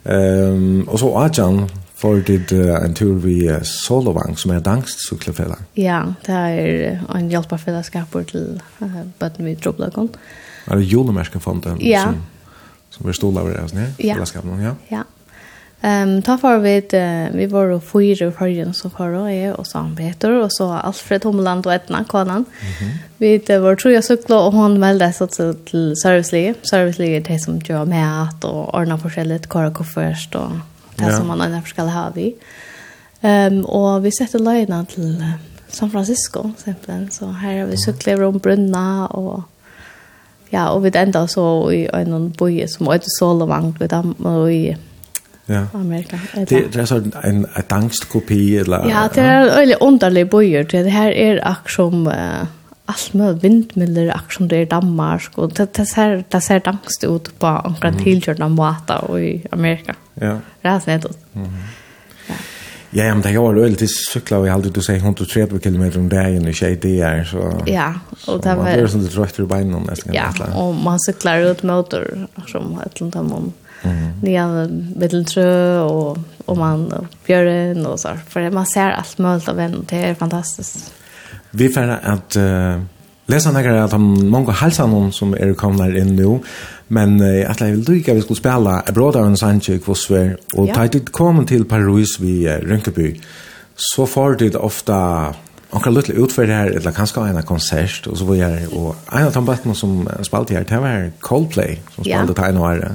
Ehm 0.09 0.81
um, 0.81 0.89
och 0.89 1.01
så 1.01 1.19
Ajan 1.19 1.69
For 1.98 2.14
fortid 2.14 2.52
uh, 2.54 2.76
en 2.84 2.94
tur 2.94 3.16
vi 3.24 3.40
uh, 3.50 3.58
Solovang, 3.66 4.36
som 4.38 4.52
er 4.54 4.62
dansk 4.62 5.00
cykelfella. 5.02 5.56
Ja, 5.74 6.04
det 6.26 6.34
er 6.34 7.00
en 7.10 7.30
hjelperfellesskaper 7.32 8.28
til 8.30 8.60
uh, 8.78 9.00
bøtten 9.18 9.48
vi 9.48 9.56
drobløkken. 9.58 10.12
Er 10.70 10.78
det 10.78 10.86
julemerskenfonden 10.92 11.80
ja. 11.82 12.04
som, 12.06 12.20
som 12.94 13.08
er 13.08 13.18
stola 13.18 13.42
over 13.42 13.58
oss 13.64 13.74
ned? 13.74 13.98
Ja. 13.98 14.20
ja. 14.62 14.74
ja. 14.92 15.02
Um, 15.78 16.16
ta 16.26 16.34
for 16.38 16.58
vi, 16.62 16.76
uh, 16.94 17.34
vi 17.34 17.50
var 17.50 17.74
og 17.74 17.82
fyre 17.86 18.30
fargen 18.34 18.72
som 18.74 18.94
for 18.94 19.18
og 19.18 19.28
jeg, 19.30 19.52
og 19.58 19.66
så 19.66 19.82
han 19.82 19.92
Peter, 19.98 20.38
og 20.38 20.50
så 20.54 20.70
Alfred 20.78 21.26
Hommeland 21.26 21.66
og 21.66 21.74
Edna, 21.74 22.04
konan. 22.04 22.46
Mm 22.46 22.72
-hmm. 22.78 22.96
Vi 23.18 23.34
uh, 23.50 23.62
var 23.62 23.74
tror 23.74 23.90
jeg 23.90 24.04
sykla, 24.04 24.36
og 24.36 24.52
hun 24.52 24.80
meldte 24.80 25.12
seg 25.12 25.30
til, 25.30 25.54
til 25.66 25.94
servicelige. 26.02 26.54
Servicelige 26.62 27.16
er 27.16 27.20
det 27.20 27.44
som 27.44 27.58
gjør 27.58 27.84
mat 27.84 28.44
og 28.44 28.74
ordner 28.74 28.96
forskjellig, 28.96 29.48
kåre 29.48 29.70
koffert 29.70 30.34
og 30.34 30.52
det 30.98 31.10
ja. 31.10 31.16
som 31.16 31.26
man 31.26 31.40
annars 31.40 31.70
skal 31.70 31.88
ha 31.88 32.08
vi. 32.14 32.32
Um, 33.20 33.64
og 33.64 34.02
vi 34.02 34.10
sätter 34.12 34.38
lejna 34.38 34.84
till 34.84 35.24
San 35.68 35.90
Francisco 35.90 36.50
simpelthen. 36.56 37.10
så 37.10 37.26
her 37.26 37.58
har 37.58 37.66
vi 37.66 37.76
cyklar 37.76 38.22
om 38.22 38.38
brunna 38.38 39.06
og 39.06 39.42
ja 40.50 40.68
og 40.68 40.82
vi 40.84 40.90
enda 40.94 41.26
så 41.26 41.70
i 41.70 41.88
en 41.92 42.30
boje 42.30 42.68
som 42.68 42.86
heter 42.86 43.08
Solomang, 43.18 43.74
vi 43.80 43.86
dem 43.86 44.12
och 44.12 44.52
i 44.52 44.76
Ja. 45.50 45.66
Amerika. 45.72 46.18
Det, 46.34 46.72
det 46.72 46.76
er 46.76 46.84
sånn 46.84 47.06
en, 47.24 47.46
en 47.56 47.64
dangstkopi, 47.70 48.58
eller... 48.60 48.84
Ja, 48.84 49.06
det 49.08 49.22
er 49.24 49.46
en 49.46 49.54
veldig 49.54 49.78
underlig 49.80 50.26
bøyer. 50.28 50.66
Det 50.68 50.92
her 50.92 51.08
er 51.08 51.40
akkurat 51.40 51.72
som... 51.72 52.06
Uh, 52.06 52.44
alt 52.88 53.14
med 53.14 53.40
vindmiller 53.42 54.10
akkurat 54.14 54.36
som 54.36 54.48
det 54.48 54.60
er 54.62 54.68
Danmark 54.70 55.38
og 55.38 55.56
det 55.58 55.66
det 55.76 55.84
ser 55.88 56.22
det 56.32 56.42
ser 56.42 56.58
dangst 56.64 57.04
ut 57.04 57.30
på 57.38 57.50
några 57.64 57.92
tilkjørende 57.92 58.48
måter 58.48 59.10
och 59.10 59.20
i 59.20 59.44
Amerika. 59.52 59.94
Ja. 60.20 60.39
Rasnet 60.62 61.05
ut. 61.05 61.19
Ja. 61.32 62.35
Ja, 62.90 63.15
men 63.15 63.23
det 63.23 63.32
går 63.32 63.55
väl 63.55 63.77
till 63.77 63.89
cykla 64.12 64.40
vi 64.40 64.51
alltid 64.51 64.73
du 64.73 64.82
säger 64.82 65.01
130 65.01 65.59
km 65.59 65.90
om 65.97 66.09
dagen 66.09 66.49
i 66.49 66.53
tjej 66.53 66.78
det 66.82 67.01
är 67.01 67.24
så 67.24 67.62
Ja, 67.66 67.95
och 68.27 68.40
det 68.40 68.55
var 68.55 68.65
det 68.65 68.70
är 68.70 68.86
som 68.86 69.05
det 69.05 69.09
tröttar 69.09 69.45
på 69.45 69.57
innan 69.57 69.90
Ja, 70.12 70.32
och 70.55 70.74
man 70.74 71.01
cyklar 71.01 71.40
ut 71.40 71.62
motor 71.62 72.27
som 72.47 72.81
ett 72.86 73.01
långt 73.01 73.16
om 73.16 73.53
Mm. 73.82 74.20
Nya 74.23 74.69
medeltrö 74.97 75.81
och 75.81 76.19
och 76.45 76.57
man 76.57 77.09
gör 77.27 77.45
det 77.45 77.86
och 77.86 78.01
så 78.01 78.09
för 78.28 78.51
man 78.51 78.66
ser 78.66 78.90
allt 78.90 79.19
möjligt 79.19 79.49
av 79.49 79.61
en 79.61 79.85
det 79.89 79.97
är 79.97 80.15
fantastiskt. 80.15 80.93
Vi 81.51 81.69
får 81.69 81.89
att 81.89 82.36
uh, 82.36 82.82
läsa 83.27 83.51
några 83.51 83.85
att 83.85 83.93
han 83.93 84.28
många 84.28 84.53
hälsar 84.53 85.11
som 85.11 85.35
är 85.35 85.55
komna 85.55 85.86
in 85.86 86.16
nu 86.16 86.39
Men 86.89 87.20
eh 87.20 87.51
att 87.51 87.60
jag 87.60 87.69
vill 87.69 87.85
dyka 87.85 88.15
vi 88.15 88.20
skulle 88.20 88.36
spela 88.36 88.82
Abroad 88.86 89.16
on 89.16 89.36
Sanchez 89.36 89.85
Kvosver 89.85 90.36
och 90.55 90.66
da 90.66 90.81
jeg 90.81 91.05
kom 91.12 91.47
til 91.47 91.65
Paris 91.65 92.20
vi 92.20 92.48
uh, 92.48 92.70
Rönkeby. 92.70 93.20
Så 93.77 94.06
får 94.06 94.35
det 94.35 94.56
ofta 94.56 95.35
Onkel 95.70 95.93
Luttle 95.93 96.15
utförde 96.15 96.52
här 96.52 96.66
eller 96.66 96.90
kanske 96.90 97.20
en 97.20 97.43
konsert 97.43 98.06
och 98.06 98.19
så 98.19 98.24
var 98.24 98.35
jag 98.35 98.73
och 98.73 98.97
en 99.12 99.27
av 99.27 99.32
de 99.32 99.44
banden 99.44 99.74
som 99.74 100.09
spelade 100.23 100.55
här 100.55 100.65
det 100.69 100.78
var 100.78 101.10
Coldplay 101.20 101.81
som 101.94 102.05
spelade 102.05 102.32
yeah. 102.32 102.52
Tino 102.52 102.94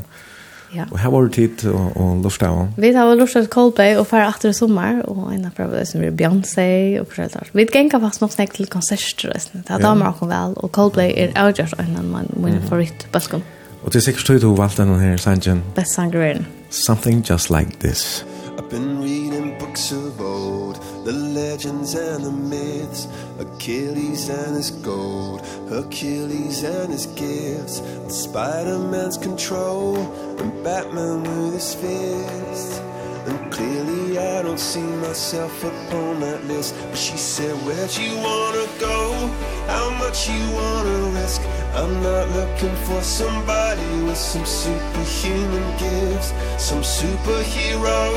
Ja. 0.75 0.83
Och 0.91 0.99
här 0.99 1.11
var 1.11 1.23
det 1.23 1.29
tid 1.29 1.65
och, 1.65 1.97
och 1.97 2.23
lufta 2.23 2.49
av. 2.49 2.73
Vi 2.77 2.93
har 2.93 3.15
lufta 3.15 3.39
av 3.39 3.45
Coldplay 3.45 3.97
och 3.97 4.07
färre 4.07 4.27
efter 4.27 4.49
i 4.49 4.53
sommar. 4.53 5.09
Och 5.09 5.33
en 5.33 5.45
av 5.45 5.49
prövade 5.49 5.85
som 5.85 6.03
är 6.03 6.11
Beyoncé 6.11 6.99
och 6.99 7.13
föräldrar. 7.13 7.47
Vi 7.51 7.69
gänga 7.73 7.99
fast 7.99 8.21
något 8.21 8.31
snäck 8.31 8.53
till 8.53 8.65
konserter. 8.65 9.41
Det 9.51 9.73
har 9.73 9.79
damer 9.79 10.09
också 10.09 10.25
väl. 10.25 10.53
Och 10.53 10.71
Coldplay 10.71 11.13
är 11.17 11.45
avgjort 11.45 11.73
en 11.77 11.97
av 11.97 12.27
min 12.43 12.61
favoritbalkon. 12.61 13.41
Mm 13.41 13.62
Og 13.83 13.93
det 13.93 13.95
er 13.95 14.05
sikkert 14.07 14.25
tøyde 14.25 14.47
hun 14.47 14.57
valgte 14.57 14.85
noen 14.85 15.01
her, 15.01 15.17
sangen. 15.17 15.63
Best 15.75 15.93
sangeren. 15.93 16.47
Something 16.69 17.23
just 17.29 17.49
like 17.49 17.79
this. 17.79 18.25
I've 18.57 18.69
been 18.69 19.01
reading 19.01 19.57
books 19.59 19.91
of 19.91 20.21
old 20.21 20.75
The 21.05 21.11
legends 21.11 21.95
and 21.95 22.23
the 22.23 22.31
myths 22.31 23.07
Achilles 23.39 24.29
and 24.29 24.55
his 24.55 24.71
gold 24.83 25.41
Hercules 25.69 26.63
and 26.63 26.93
his 26.93 27.07
gifts 27.15 27.81
Spider-Man's 28.09 29.17
control 29.17 29.97
And 30.39 30.63
Batman 30.63 31.23
with 31.23 31.53
his 31.53 31.73
fists 31.75 32.79
And 33.25 33.51
clearly 33.51 34.17
I 34.17 34.41
don't 34.41 34.59
see 34.59 34.81
myself 34.81 35.63
upon 35.63 36.19
that 36.19 36.43
list. 36.45 36.75
But 36.89 36.97
she 36.97 37.17
said, 37.17 37.55
where'd 37.65 37.95
you 37.97 38.17
wanna 38.17 38.67
go? 38.79 39.27
How 39.67 39.89
much 39.91 40.29
you 40.29 40.43
wanna 40.51 41.19
risk? 41.19 41.41
I'm 41.73 42.03
not 42.03 42.29
looking 42.29 42.75
for 42.85 43.01
somebody 43.01 44.03
with 44.03 44.17
some 44.17 44.45
superhuman 44.45 45.77
gifts 45.79 46.31
Some 46.57 46.81
superhero, 46.81 48.13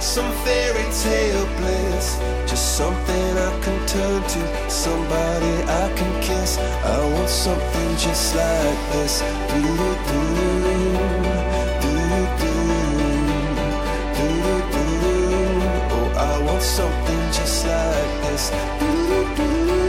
some 0.00 0.30
fairy 0.44 0.86
tale 1.02 1.46
bliss. 1.58 2.18
Just 2.46 2.76
something 2.76 3.38
I 3.48 3.60
can 3.60 3.86
turn 3.86 4.22
to, 4.22 4.70
somebody 4.70 5.52
I 5.82 5.92
can 5.94 6.22
kiss. 6.22 6.58
I 6.58 6.98
want 7.12 7.28
something 7.28 7.96
just 7.96 8.34
like 8.34 8.92
this. 8.92 9.20
Do-do-do-do-do 9.50 11.17
something 16.60 17.32
just 17.32 17.66
like 17.66 18.22
this. 18.22 18.52
Ooh, 18.82 19.42
ooh. 19.42 19.87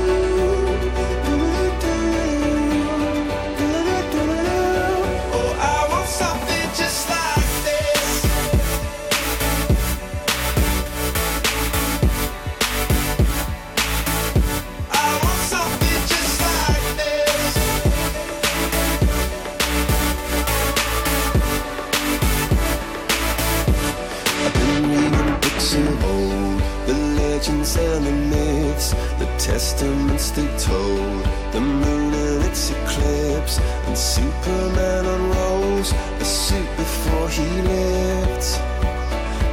testaments 29.50 30.30
they 30.30 30.48
told 30.58 31.24
the 31.54 31.60
moon 31.60 32.14
and 32.14 32.46
its 32.46 32.70
eclipse 32.70 33.58
and 33.88 33.98
superman 33.98 35.04
unrolls 35.16 35.92
a 36.24 36.26
suit 36.26 36.70
before 36.78 37.28
he 37.30 37.50
lived 37.74 38.46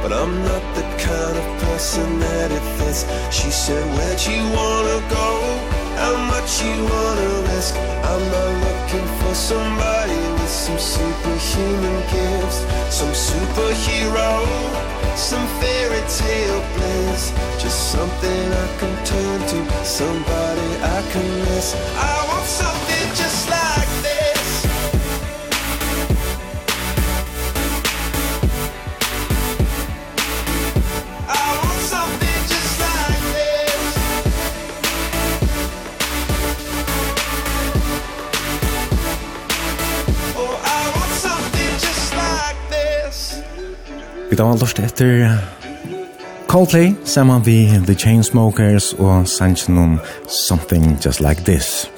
but 0.01 0.11
i'm 0.13 0.33
not 0.49 0.63
the 0.77 0.85
kind 1.07 1.35
of 1.41 1.45
person 1.65 2.19
that 2.19 2.49
it 2.57 2.65
fits. 2.77 3.01
She 3.37 3.49
said 3.49 3.83
where'd 3.95 4.21
you 4.31 4.43
wanna 4.59 4.99
go? 5.19 5.29
How 6.03 6.15
much 6.33 6.49
you 6.63 6.75
wanna 6.93 7.29
risk? 7.51 7.73
I'm 8.11 8.23
not 8.35 8.51
looking 8.65 9.07
for 9.19 9.33
somebody 9.33 10.21
with 10.37 10.53
some 10.63 10.79
superhuman 10.93 11.97
gifts 12.13 12.59
some 12.97 13.13
superhero 13.29 14.96
some 15.17 15.47
fairy 15.59 16.01
tale 16.07 16.61
bliss. 16.75 17.31
Just 17.59 17.91
something 17.91 18.53
I 18.53 18.67
can 18.79 19.05
turn 19.05 19.39
to 19.51 19.85
Somebody 19.85 20.69
I 20.83 21.01
can 21.11 21.27
miss. 21.45 21.75
I 21.95 22.25
want 22.29 22.45
something 22.45 23.07
just 23.15 23.49
like 23.49 23.96
Vi 44.37 44.43
tar 44.43 44.57
lort 44.61 44.79
etter 44.79 45.39
Coldplay 46.45 46.91
saman 47.09 47.41
vi 47.45 47.71
The 47.87 47.95
Chainsmokers 47.97 48.91
og 48.93 49.27
Sanchenon 49.27 49.95
Something 50.29 50.99
Just 51.05 51.19
Like 51.19 51.41
This. 51.41 51.89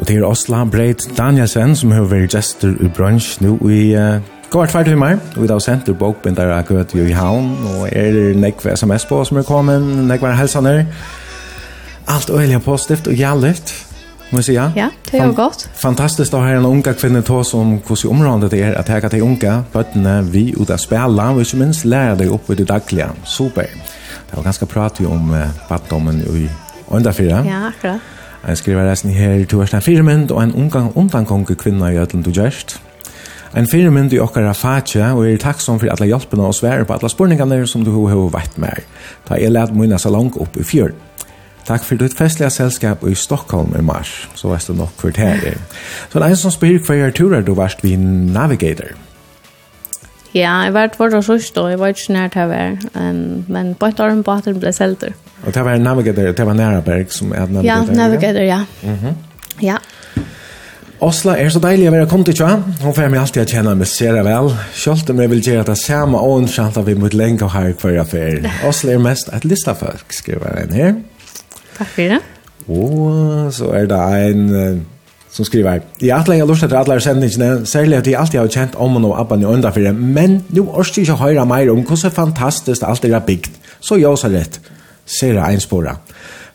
Og 0.00 0.06
til 0.06 0.24
Osla 0.24 0.64
Breit 0.64 1.00
Danielsen 1.16 1.72
som 1.76 1.94
har 1.96 2.04
vært 2.10 2.36
gestor 2.36 2.76
i 2.76 2.90
brunch 2.92 3.40
nu 3.40 3.54
i 3.72 3.96
uh, 3.96 4.20
kvart 4.52 4.74
fart 4.74 4.92
humar. 4.92 5.16
Og 5.38 5.46
i 5.46 5.48
dag 5.48 5.64
senter 5.64 5.96
bokbindar 5.96 6.52
av 6.58 6.68
Gøt 6.68 6.92
i 6.92 7.08
havn 7.16 7.54
og 7.72 7.88
er 7.88 8.36
nekve 8.36 8.76
sms 8.76 9.08
på 9.08 9.24
som 9.24 9.40
er 9.40 9.48
kommet, 9.48 9.80
nekve 10.12 10.36
helsaner. 10.36 10.84
Alt 12.04 12.28
øyelig 12.28 12.60
positivt 12.68 13.08
og 13.08 13.16
gjalligt. 13.16 13.72
Må 14.30 14.38
jeg 14.38 14.46
si 14.46 14.54
ja? 14.54 14.68
Ja, 14.78 14.86
det 15.08 15.18
er 15.18 15.26
jo 15.26 15.34
godt. 15.34 15.64
Fantastisk 15.74 16.34
å 16.38 16.42
ha 16.44 16.52
en 16.54 16.66
unga 16.68 16.92
kvinne 16.94 17.22
til 17.26 17.40
oss 17.40 17.50
om 17.58 17.72
hvordan 17.80 18.12
området 18.14 18.52
det 18.52 18.60
er 18.62 18.76
at 18.78 18.90
jeg 18.92 19.02
kan 19.02 19.10
til 19.10 19.24
unga, 19.26 19.56
bøttene, 19.72 20.20
vi 20.30 20.52
ut 20.54 20.70
av 20.70 20.78
spela, 20.78 21.32
og 21.34 21.42
ikke 21.42 21.58
minst 21.64 21.86
lære 21.88 22.20
deg 22.22 22.30
opp 22.36 22.46
i 22.52 22.58
det 22.60 22.68
daglige. 22.70 23.08
Super. 23.26 23.66
Det 24.30 24.38
var 24.38 24.46
ganske 24.46 24.68
prat 24.70 25.02
jo 25.02 25.10
om 25.16 25.34
eh, 25.34 25.50
baddommen 25.66 26.22
i 26.22 26.46
ånda 26.94 27.10
fire. 27.16 27.42
Ja, 27.48 27.64
akkurat. 27.72 28.06
Jeg 28.40 28.56
skriver 28.62 28.86
resten 28.88 29.10
her 29.12 29.34
til 29.44 29.60
Ørsland 29.60 29.84
Firmynd 29.84 30.30
og 30.30 30.44
en 30.44 30.54
omgang 30.56 30.92
undankonge 30.96 31.58
kvinna 31.58 31.90
i 31.90 31.98
Øtland 32.00 32.24
du 32.24 32.30
gjerst. 32.32 32.78
En 33.58 33.66
firmynd 33.66 34.14
i 34.14 34.22
okkara 34.22 34.54
fatje 34.54 35.10
og 35.10 35.26
er 35.26 35.40
takksom 35.42 35.80
for 35.82 35.90
alle 35.90 36.06
hjelpene 36.06 36.46
og 36.46 36.54
svære 36.54 36.86
på 36.86 36.94
alle 36.94 37.10
spurningene 37.10 37.64
som 37.66 37.82
du 37.84 37.90
har 37.98 38.30
vært 38.30 38.56
med. 38.62 38.86
Da 39.26 39.42
jeg 39.42 39.50
lærte 39.50 39.74
mine 39.74 39.98
salong 39.98 40.30
opp 40.38 40.54
i 40.56 40.64
fjørt. 40.64 41.09
Takk 41.68 41.84
for 41.84 42.00
ditt 42.00 42.16
festlige 42.16 42.50
selskap 42.50 43.04
i 43.06 43.14
Stockholm 43.14 43.74
i 43.78 43.82
mars, 43.82 44.28
så 44.34 44.48
vet 44.48 44.66
du 44.66 44.74
nok 44.78 44.92
for 44.96 45.14
det 45.14 45.28
er. 45.52 45.60
Så 46.10 46.18
det 46.18 46.26
er 46.26 46.34
en 46.34 46.36
som 46.36 46.54
spyr 46.54 46.78
hver 46.86 47.06
er 47.06 47.14
turer 47.14 47.44
du 47.46 47.54
varst 47.54 47.84
vi 47.84 47.96
Navigator. 47.96 48.96
Ja, 50.34 50.60
jeg 50.62 50.74
var 50.74 50.86
tvart 50.94 51.14
og 51.14 51.24
sørst, 51.24 51.58
og 51.58 51.70
jeg 51.70 51.78
var 51.78 51.90
ikke 51.90 52.12
nært 52.14 52.34
her 52.38 52.46
vær, 52.46 52.76
um, 52.94 53.44
men 53.48 53.74
på 53.74 53.90
et 53.90 54.00
år 54.00 54.14
en 54.14 54.22
båten 54.22 54.60
ble 54.62 54.72
selter. 54.72 55.16
Og 55.42 55.54
det 55.54 55.64
var 55.64 55.78
Navigator, 55.78 56.32
det 56.32 56.46
var 56.46 56.54
Næraberg 56.54 57.10
som 57.12 57.32
er 57.32 57.46
Navigator? 57.46 57.64
Ja, 57.64 57.96
Navigator, 57.96 58.40
ja. 58.40 58.64
Mm 58.82 58.94
-hmm. 58.94 59.14
Ja. 59.62 59.76
Osla 61.00 61.32
er 61.40 61.48
så 61.48 61.58
deilig 61.58 61.88
å 61.88 61.92
være 61.94 62.06
kommet 62.06 62.26
til 62.26 62.34
tja. 62.34 62.48
Hun 62.82 62.94
får 62.94 63.08
meg 63.08 63.20
alltid 63.20 63.42
å 63.42 63.48
kjenne 63.48 63.74
meg 63.74 63.88
sere 63.88 64.24
vel. 64.24 64.50
Selv 64.76 65.10
om 65.10 65.20
jeg 65.20 65.30
vil 65.30 65.42
gjøre 65.42 65.64
det 65.64 65.78
samme 65.78 66.18
og 66.18 66.42
en 66.42 66.48
at 66.66 66.86
vi 66.86 66.94
mot 66.94 67.14
lenge 67.14 67.44
og 67.44 67.50
her 67.54 67.72
hver 67.72 68.00
affær. 68.00 68.50
Osla 68.68 68.92
er 68.92 68.98
mest 68.98 69.30
et 69.32 69.44
listafolk, 69.44 70.12
skriver 70.12 70.58
han 70.58 70.76
her. 70.76 70.94
Takk 71.80 71.92
for 71.96 72.14
det. 72.14 72.22
Og 72.70 73.52
så 73.56 73.72
er 73.74 73.88
det 73.90 74.00
en 74.30 74.86
som 75.30 75.46
skriver 75.46 75.80
Jeg 76.02 76.16
har 76.16 76.28
lenge 76.28 76.46
lyst 76.50 76.66
til 76.66 76.76
alle 76.76 77.00
sendingene, 77.00 77.66
særlig 77.66 77.98
at 77.98 78.06
jeg 78.06 78.18
alltid 78.18 78.38
har 78.38 78.50
kjent 78.50 78.76
om 78.76 78.98
og 79.04 79.20
abban 79.20 79.42
i 79.42 79.48
ånda 79.48 79.70
for 79.70 79.80
det, 79.80 79.94
men 79.94 80.40
nå 80.50 80.66
orsker 80.68 81.02
jeg 81.02 81.08
ikke 81.08 81.22
høre 81.22 81.46
mer 81.46 81.70
om 81.72 81.84
hvordan 81.86 82.14
fantastisk 82.14 82.82
alt 82.86 83.04
er 83.04 83.18
bygd. 83.26 83.50
Så 83.80 83.96
jeg 83.96 84.10
også 84.10 84.28
rett, 84.28 84.60
ser 85.06 85.38
jeg 85.38 85.54
en 85.54 85.62
spora. 85.62 85.96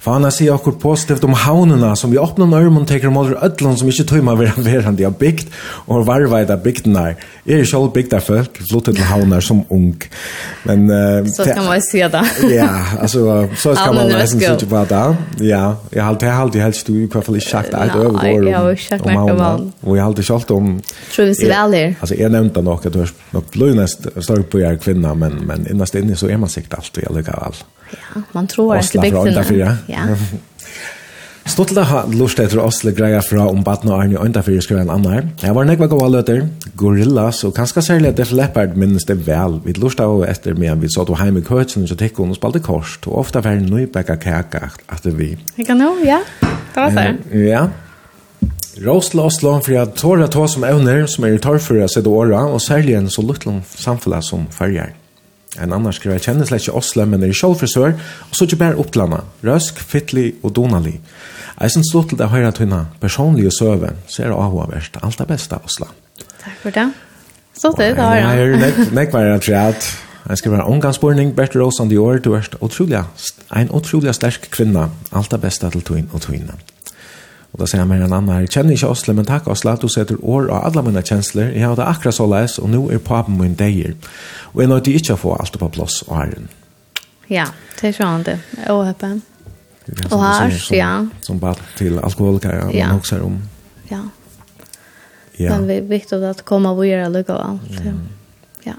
For 0.06 0.14
han 0.14 0.30
sier 0.30 0.54
akkur 0.54 0.76
positivt 0.78 1.24
om 1.26 1.34
havnena 1.34 1.96
som 1.98 2.12
vi 2.14 2.20
åpner 2.22 2.46
nørmen 2.46 2.84
og 2.84 2.90
teker 2.92 3.10
måler 3.10 3.40
ødlån 3.48 3.80
som 3.82 3.88
ikke 3.90 4.04
tøyma 4.12 4.36
vera 4.38 4.62
veran 4.62 4.98
de 5.00 5.08
har 5.08 5.16
bygd 5.18 5.50
og 5.90 6.04
varveid 6.06 6.52
av 6.54 6.62
bygden 6.62 6.94
her. 7.00 7.16
Jeg 7.50 7.64
er 7.64 7.70
selv 7.72 7.90
bygd 7.96 8.14
av 8.14 8.22
folk, 8.26 8.60
flyttet 8.70 9.00
til 9.00 9.08
havner 9.10 9.42
som 9.42 9.64
ung. 9.74 9.96
Men, 10.70 10.86
uh, 10.94 11.26
så 11.34 11.48
kan 11.50 11.66
man 11.66 11.82
si 11.82 12.04
det. 12.14 12.22
ja, 12.54 12.70
altså, 13.02 13.48
så 13.58 13.74
skal 13.74 13.98
man 13.98 14.14
nesten 14.14 14.44
sitte 14.44 14.70
på 14.70 14.84
det. 14.94 15.02
Ja, 15.50 15.64
jeg 15.90 16.04
har 16.04 16.14
alltid 16.14 16.30
helt, 16.36 16.60
helst 16.68 16.86
du 16.86 17.00
i 17.00 17.10
hvert 17.10 17.26
fall 17.26 17.40
ikke 17.42 17.50
sagt 17.50 17.74
et 17.74 17.98
over 17.98 18.14
om, 18.14 18.22
om 18.22 19.24
havner. 19.24 19.68
Og 19.82 19.98
jeg 19.98 20.04
har 20.04 20.12
alltid 20.12 20.30
kjalt 20.30 20.54
om... 20.54 20.74
Tror 21.16 21.32
vi 21.32 21.38
ser 21.42 21.56
vel 21.56 21.80
her. 21.80 21.96
Altså, 21.98 22.20
jeg 22.22 22.34
nevnte 22.38 22.62
nok 22.66 22.86
at 22.86 22.94
du 22.94 23.02
er 23.08 23.16
nok 23.34 23.50
blod 23.58 23.74
nest 23.82 24.06
større 24.20 24.46
på 24.46 24.62
jeg 24.62 24.84
kvinna, 24.86 25.18
men, 25.18 25.42
men 25.50 25.66
innast 25.74 25.98
inne 25.98 26.18
så 26.18 26.30
er 26.30 26.38
man 26.42 26.54
sikkert 26.54 26.84
alltid, 26.84 27.08
jeg 27.08 27.18
lykker 27.18 27.42
av 27.42 27.50
alt. 27.50 27.66
Ja, 28.00 28.22
man 28.32 28.48
tror 28.48 28.76
att 28.76 28.92
det 28.92 29.00
bygden. 29.00 29.58
Ja. 29.60 29.76
ja. 29.88 30.16
Stottla 31.46 31.84
har 31.86 32.08
lust 32.10 32.40
etter 32.42 32.58
Oslo 32.58 32.90
greia 32.98 33.20
fra 33.22 33.44
om 33.46 33.60
Batna 33.64 33.92
og 33.94 34.00
Arne 34.02 34.18
Øndafyrir 34.18 34.64
skriver 34.66 34.82
en 34.82 34.90
annan. 34.90 35.28
Jeg 35.44 35.54
var 35.54 35.68
nekva 35.70 35.86
gåa 35.92 36.08
løter, 36.10 36.42
Gorillas, 36.76 37.44
og 37.46 37.54
kanskje 37.54 37.84
særlig 37.86 38.10
at 38.10 38.18
Def 38.18 38.32
Leppard 38.34 38.74
minnes 38.82 39.06
det 39.06 39.20
vel. 39.28 39.60
Vi 39.62 39.76
lust 39.78 40.02
av 40.02 40.24
etter 40.26 40.58
med 40.58 40.82
vi 40.82 40.90
satt 40.90 41.12
og 41.14 41.20
heim 41.22 41.38
i 41.38 41.46
køtsen 41.46 41.86
og 41.86 42.02
tikkun 42.02 42.34
og 42.34 42.40
spalte 42.40 42.64
korst, 42.66 43.06
og 43.06 43.22
ofta 43.22 43.46
var 43.46 43.62
nøybekka 43.62 44.18
kaka 44.26 44.72
at 44.90 45.06
vi. 45.06 45.36
Jeg 45.60 45.70
kan 45.70 45.78
nå, 45.78 45.94
ja. 46.02 46.24
Det 46.42 46.82
var 46.82 46.98
det. 46.98 47.46
Ja. 47.46 47.68
Rosla 48.82 49.30
Oslo, 49.30 49.54
for 49.62 49.78
jeg 49.78 49.94
tåra 50.02 50.26
tå 50.28 50.50
som 50.50 50.66
evner, 50.66 51.06
som 51.08 51.30
er 51.30 51.38
i 51.38 51.46
torrfyrra 51.46 51.86
sitt 51.94 52.10
åra, 52.10 52.42
og 52.50 52.58
særlig 52.60 52.98
en 52.98 53.12
så 53.14 53.22
luttlom 53.22 53.62
samfunn 53.78 54.18
som 54.26 54.50
fyrjar. 54.52 54.98
En 55.62 55.74
annan 55.74 55.94
skriver, 55.96 56.18
jeg 56.18 56.28
kjenner 56.28 56.48
slett 56.50 56.66
ikke 56.66 56.78
Oslo, 56.80 57.06
men 57.08 57.24
er 57.24 57.32
i 57.32 57.38
frisør, 57.60 57.96
og 58.30 58.36
så 58.36 58.48
ikke 58.48 58.60
bare 58.60 58.80
opplanda. 58.82 59.22
Røsk, 59.46 59.80
fittlig 59.80 60.34
og 60.44 60.56
donali. 60.56 61.00
Jeg 61.62 61.72
synes 61.72 61.88
stort 61.92 62.10
til 62.10 62.20
det 62.20 62.30
høyre 62.30 62.52
tunne 62.52 62.86
personlige 63.02 63.52
søve, 63.52 63.94
så 64.08 64.24
er 64.24 64.34
det 64.34 64.36
avhåverst. 64.36 64.98
Alt 65.04 65.20
det 65.20 65.28
beste, 65.28 65.56
Oslo. 65.64 65.88
Takk 66.44 66.58
for 66.62 66.76
det. 66.76 66.90
Så 67.56 67.72
det 67.78 67.86
er 67.86 67.96
det 67.96 68.04
her. 68.04 68.16
Jeg 68.16 68.50
er 68.50 68.58
nek, 68.60 68.82
nek 68.94 69.14
var 69.14 69.30
rett 69.32 69.50
rett. 69.50 69.92
Jeg 70.30 70.38
skriver 70.42 70.58
en 70.58 70.74
omgangsborning, 70.74 71.36
Bert 71.38 71.56
Rosan 71.56 71.90
Dior, 71.90 72.18
du 72.18 72.34
er 72.34 72.48
utrolig, 72.62 73.04
en 73.56 73.70
utrolig 73.72 74.16
sterk 74.16 74.50
kvinne. 74.52 74.90
Alt 75.14 75.32
det 75.32 75.42
beste 75.42 75.70
til 75.70 75.86
tøyne 75.86 76.10
og 76.12 76.22
tøyne. 76.26 76.58
Og 77.56 77.62
da 77.62 77.70
sier 77.72 77.80
jeg 77.80 77.88
mer 77.88 78.02
enn 78.04 78.12
annen 78.12 78.34
her, 78.34 78.46
kjenner 78.52 78.76
ikke 78.76 78.90
Osle, 78.92 79.14
men 79.16 79.28
takk 79.30 79.46
Osle, 79.48 79.78
du 79.80 79.88
setter 79.88 80.18
år 80.20 80.50
av 80.52 80.66
alle 80.68 80.82
mine 80.90 81.00
kjensler, 81.08 81.54
jeg 81.56 81.64
har 81.64 81.78
det 81.80 81.86
akkurat 81.88 82.18
så 82.18 82.26
leis, 82.28 82.58
og 82.60 82.68
nå 82.74 82.82
er 82.92 83.00
papen 83.00 83.38
min 83.40 83.54
deier. 83.56 83.94
Og 84.52 84.60
jeg 84.60 84.72
nødde 84.74 84.96
ikke 85.00 85.16
å 85.16 85.22
få 85.22 85.36
alt 85.38 85.56
på 85.62 85.70
plass 85.72 86.02
og 86.10 86.18
æren. 86.20 86.50
Ja, 87.32 87.46
det 87.80 87.94
er 87.94 87.96
sånn 87.96 88.26
det, 88.28 88.36
og 88.74 88.82
høpen. 88.90 89.22
Og 90.10 90.20
her, 90.20 90.58
ja. 90.76 90.90
Som 91.24 91.40
bare 91.40 91.64
til 91.80 91.96
alkoholikere, 92.04 92.74
ja. 92.76 92.90
man 92.90 93.00
også 93.00 93.22
om. 93.24 93.38
Ja. 93.88 94.02
ja. 95.40 95.56
Men 95.56 95.70
det 95.70 95.78
er 95.80 95.88
viktig 95.94 96.20
at 96.28 96.44
komme 96.44 96.76
og 96.76 96.84
gjøre 96.84 97.08
lykke 97.14 97.38
og 97.38 97.54
alt. 97.54 97.80
Mm. 97.86 98.02
Ja. 98.68 98.76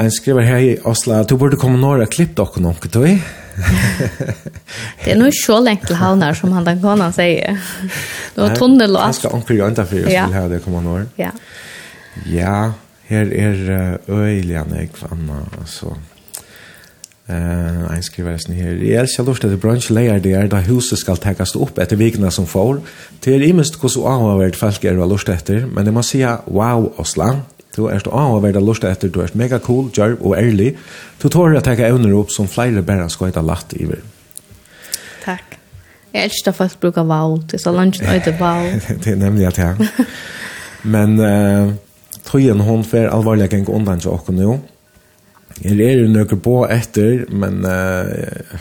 Jeg 0.00 0.16
skriver 0.18 0.50
her 0.50 0.66
i 0.66 0.74
Osle, 0.82 1.22
du 1.30 1.36
burde 1.38 1.60
komme 1.62 1.78
når 1.78 2.08
jeg 2.08 2.12
klippet 2.16 2.42
dere 2.42 2.66
noe, 2.66 2.90
tror 2.90 3.06
jeg 3.06 3.22
det 5.04 5.12
er 5.12 5.18
nog 5.18 5.34
så 5.34 5.60
länge 5.60 5.86
till 5.86 5.96
havnar 5.96 6.34
som 6.34 6.52
han 6.52 6.64
den 6.64 6.82
konan 6.82 7.12
säger. 7.12 7.58
Det 8.34 8.40
var 8.40 8.54
tunnel 8.56 8.96
och 8.96 9.04
allt. 9.04 9.22
Ganska 9.22 9.36
onkel 9.36 9.56
Jönta 9.56 9.86
för 9.86 9.96
jag 9.96 10.22
skulle 10.22 10.40
ha 10.40 10.48
det 10.48 10.58
komma 10.58 10.80
norr. 10.80 11.06
Ja. 11.16 11.30
Ja, 12.26 12.72
her 13.08 13.32
er 13.32 13.98
öjliga 14.08 14.64
nek 14.64 14.96
för 14.96 15.12
Anna. 15.12 15.42
Alltså. 15.58 15.96
Uh, 17.30 17.86
en 17.94 18.02
skriver 18.02 18.38
sånn 18.42 18.56
her. 18.58 18.80
Jeg 18.82 19.04
elsker 19.04 19.26
lort 19.26 19.44
etter 19.46 19.58
bransjeleier 19.60 20.18
det 20.22 20.32
er 20.34 20.48
da 20.50 20.58
huset 20.66 20.98
skal 20.98 21.20
tekast 21.20 21.54
opp 21.60 21.78
etter 21.78 21.98
vikene 22.00 22.30
som 22.34 22.48
får. 22.50 22.80
Det 23.22 23.36
er 23.36 23.44
imest 23.46 23.78
hvordan 23.78 24.08
avhåverd 24.10 24.58
folk 24.58 24.86
er 24.88 24.98
lort 24.98 25.30
etter, 25.30 25.68
men 25.70 25.86
det 25.86 25.94
må 25.94 26.02
si 26.06 26.24
wow, 26.24 26.88
Osland. 26.98 27.44
Du 27.76 27.84
er 27.86 28.00
stå 28.02 28.10
av 28.10 28.34
å 28.34 28.40
være 28.42 28.62
lust 28.64 28.84
etter, 28.84 29.12
du 29.12 29.20
er 29.22 29.30
mega 29.38 29.60
cool, 29.62 29.90
djarv 29.94 30.24
og 30.26 30.34
ærlig. 30.38 30.72
Du 31.22 31.28
tårer 31.30 31.60
å 31.60 31.64
teke 31.64 31.86
evner 31.86 32.16
opp 32.18 32.32
som 32.34 32.50
flere 32.50 32.82
bare 32.82 33.06
skal 33.12 33.30
ha 33.36 33.44
latt 33.46 33.74
i 33.78 33.86
vir. 33.86 34.02
Takk. 35.22 35.56
Jeg 36.10 36.26
elsker 36.26 36.50
at 36.50 36.58
folk 36.58 36.80
bruker 36.82 37.06
wow, 37.06 37.36
det 37.46 37.60
er 37.60 37.62
så 37.62 37.70
langt 37.74 38.00
nå 38.02 38.10
etter 38.10 38.34
wow. 38.40 38.66
det 39.04 39.12
er 39.12 39.20
nemlig 39.20 39.46
at 39.52 39.60
jeg. 39.62 39.90
Men 40.82 41.14
uh, 41.20 41.70
tøyen 42.26 42.64
hon 42.66 42.82
fer 42.88 43.10
alvorlig 43.12 43.46
geng 43.52 43.68
undan 43.70 44.02
til 44.02 44.16
åkken 44.16 44.42
jo. 44.42 44.58
Jeg 45.60 45.78
er 45.84 46.00
jo 46.00 46.10
nøkker 46.10 46.40
på 46.42 46.56
etter, 46.72 47.26
men 47.30 47.62
uh, 47.62 48.58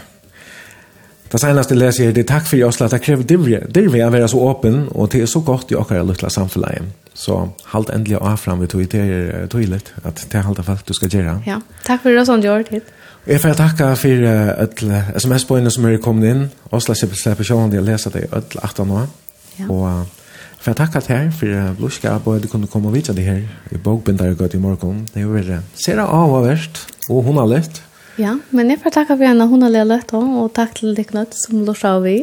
det 1.30 1.42
senaste 1.42 1.78
leser 1.78 2.10
jeg 2.10 2.20
det 2.20 2.28
takk 2.30 2.46
for 2.50 2.60
i 2.60 2.66
Oslo 2.66 2.86
at 2.88 2.98
jeg 2.98 3.06
krever 3.06 3.26
dirvi, 3.30 3.58
dirvi 3.74 4.02
å 4.02 4.14
være 4.14 4.30
så 4.30 4.42
åpen, 4.50 4.84
og 4.94 5.10
det 5.14 5.24
er 5.24 5.30
så 5.30 5.42
godt 5.46 5.74
i 5.74 5.78
åkker 5.80 6.06
luttla 6.06 6.30
samfunnet. 6.34 6.99
Så 7.14 7.36
halt 7.74 7.90
endelig 7.94 8.18
av 8.22 8.38
fram 8.40 8.62
vi 8.62 8.68
tog 8.68 8.86
det 8.90 9.02
er 9.02 9.48
tydelig 9.52 9.82
at 10.04 10.22
det 10.32 10.40
er 10.40 10.46
halt 10.48 10.60
av 10.60 10.84
du 10.86 10.94
skal 10.94 11.10
gjøre. 11.10 11.40
Ja, 11.48 11.60
takk 11.88 12.04
for 12.06 12.16
det 12.16 12.26
som 12.28 12.42
du 12.42 12.48
har 12.50 12.64
tid. 12.64 12.80
hit. 12.80 12.94
jeg 13.28 13.42
får 13.42 13.58
takke 13.60 13.96
for 13.96 14.30
et 14.64 14.84
sms-poene 15.16 15.72
som 15.72 15.86
er 15.86 15.98
kommet 15.98 16.30
inn. 16.30 16.46
Osla 16.72 16.96
slipper 16.96 17.44
sjående 17.44 17.82
å 17.82 17.84
lese 17.84 18.10
det 18.10 18.24
i 18.24 18.30
et 18.32 18.56
18 18.62 18.92
år. 18.92 19.10
Ja. 19.60 19.68
Og 19.68 19.84
jeg 19.90 20.64
får 20.64 20.80
takke 20.80 21.02
til 21.02 21.16
her 21.16 21.30
for 21.32 21.76
blodska 21.78 22.18
på 22.24 22.34
at 22.36 22.44
du 22.44 22.48
kunne 22.48 22.68
komme 22.68 22.88
og 22.88 22.96
vite 22.96 23.14
det 23.16 23.26
her 23.26 23.38
i 23.40 23.78
bogbindere 23.78 24.36
bogbindargøt 24.36 24.54
i 24.54 24.64
morgen. 24.64 25.06
Det 25.14 25.22
er 25.22 25.28
jo 25.28 25.36
veldig 25.36 25.60
ser 25.76 26.00
av 26.04 26.34
og 26.34 26.44
verst, 26.48 26.88
og 27.10 27.24
hun 27.24 27.38
har 27.40 27.48
lett. 27.48 27.82
Ja, 28.20 28.34
men 28.52 28.70
jeg 28.70 28.82
får 28.84 28.92
takke 28.98 29.16
for 29.16 29.24
henne 29.24 29.48
hun 29.48 29.62
har 29.64 29.72
lett 29.72 30.12
også, 30.12 30.44
og 30.44 30.52
takk 30.56 30.76
til 30.76 30.96
deg 30.96 31.14
nødt 31.16 31.36
som 31.40 31.64
lortet 31.64 31.88
av 31.88 32.04
vi. 32.04 32.18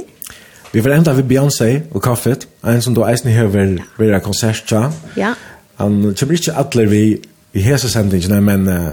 Vi 0.72 0.82
får 0.82 0.96
enda 0.96 1.12
ved 1.16 1.28
Beyoncé 1.30 1.70
og 1.94 2.02
kaffet, 2.02 2.48
en 2.66 2.82
som 2.82 2.94
du 2.94 3.04
eisen 3.06 3.30
her 3.30 3.46
vil 3.46 3.80
være 3.98 4.20
konsert 4.20 4.72
Ja. 4.72 4.90
Ja. 5.16 5.34
Han 5.76 6.14
kommer 6.18 6.34
ikke 6.34 6.56
alle 6.56 6.88
vi 6.90 7.18
i 7.52 7.62
hese 7.62 7.90
sendingen, 7.90 8.44
men 8.44 8.68
uh, 8.68 8.88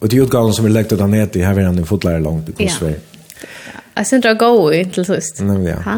og 0.00 0.10
de 0.10 0.22
utgaven 0.22 0.54
som 0.54 0.64
vi 0.64 0.70
legger 0.70 0.96
ut 0.96 1.02
av 1.02 1.08
nete, 1.10 1.40
her 1.44 1.54
vil 1.56 1.64
han 1.64 1.78
jo 1.80 1.86
fotlære 1.88 2.20
langt 2.22 2.50
i 2.52 2.56
Kosvei. 2.58 2.92
Ja. 2.92 3.80
Jeg 3.96 4.06
synes 4.06 4.22
det 4.22 4.30
er 4.30 4.38
gode 4.38 4.84
til 4.92 5.06
sist. 5.08 5.40
Nemlig, 5.40 5.70
ja. 5.72 5.80
Ha? 5.86 5.96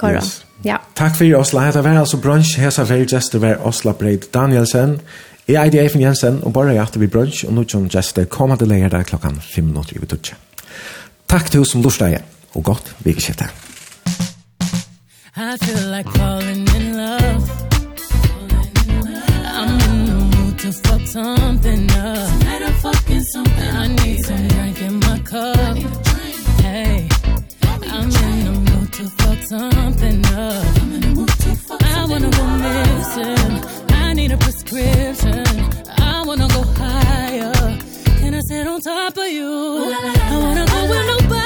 Kåre. 0.00 0.22
Yes. 0.22 0.38
Ja. 0.64 0.78
Takk 0.96 1.18
for 1.18 1.26
i 1.26 1.34
Oslo. 1.36 1.60
Hette 1.60 1.84
var 1.84 2.00
altså 2.00 2.16
brunch, 2.22 2.56
hese 2.58 2.86
for 2.88 3.02
i 3.02 3.04
gjester 3.04 3.42
var 3.42 3.60
Osla 3.68 3.92
Breit 3.92 4.30
Danielsen. 4.34 4.96
Jeg 5.48 5.60
er 5.60 5.82
Eifen 5.82 6.00
Jensen, 6.00 6.40
og 6.42 6.54
bare 6.56 6.72
hjertet 6.72 7.02
vi 7.02 7.10
brunch, 7.12 7.44
og 7.44 7.52
nå 7.52 7.66
kommer 7.68 7.92
gjester 7.92 8.24
kommer 8.24 8.56
til 8.56 8.72
leger 8.72 8.88
der 8.88 9.04
klokken 9.04 9.36
fem 9.44 9.68
minutter 9.68 9.92
i 9.92 10.00
vi 10.00 10.06
Vitutje. 10.06 10.40
Takk 11.28 11.50
til 11.52 11.60
oss 11.60 11.74
som 11.76 11.84
lortet 11.84 12.22
og 12.54 12.64
godt 12.64 12.94
vikeskiftet. 13.04 13.52
I 15.36 15.56
feel 15.56 15.88
like 15.90 16.06
falling 16.10 16.64
in 16.76 16.96
love. 16.96 17.50
I'm 19.44 19.80
in 19.90 20.06
the 20.06 20.36
mood 20.36 20.58
to 20.60 20.70
fuck 20.70 21.00
something 21.00 21.90
up. 21.90 22.38
Tonight 22.38 22.62
I'm 22.62 22.72
fucking 22.74 23.22
something 23.22 23.68
I 23.68 23.88
need 23.88 24.24
some 24.24 24.46
drink 24.46 24.80
in 24.80 25.00
my 25.00 25.18
cup. 25.18 25.76
Hey 26.62 27.08
I'm 27.82 28.04
in 28.04 28.44
the 28.44 28.70
mood 28.70 28.92
to 28.92 29.10
fuck 29.10 29.38
something 29.42 30.24
up. 30.26 30.82
I'm 30.82 30.92
in 30.92 31.00
the 31.00 31.08
mood 31.08 31.28
to 31.28 31.56
fuck 31.56 31.82
I 31.82 32.04
wanna 32.04 32.30
go 32.30 32.46
missing. 32.46 33.64
I 33.92 34.12
need 34.12 34.30
a 34.30 34.36
prescription. 34.36 35.44
I 35.98 36.22
wanna 36.24 36.46
go 36.46 36.62
higher. 36.62 37.52
Can 38.20 38.34
I 38.34 38.40
sit 38.40 38.68
on 38.68 38.80
top 38.80 39.16
of 39.16 39.26
you? 39.26 39.50
I 39.50 40.38
wanna 40.40 40.64
go 40.64 40.88
where 40.88 41.06
nobody 41.06 41.43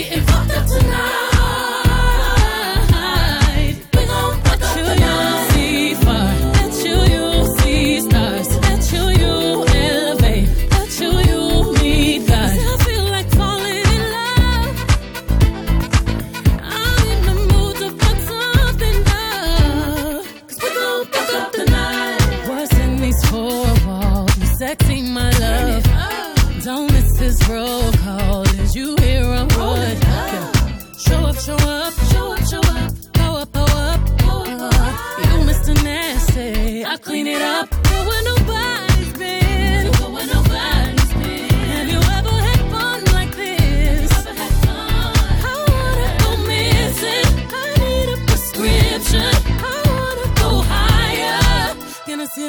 ekki 0.00 0.20
upp 0.20 0.27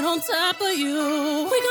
on 0.10 0.20
top 0.22 0.60
of 0.60 0.74
you. 0.76 1.48
We 1.52 1.62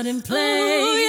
out 0.00 0.06
and 0.06 0.24
play. 0.24 0.99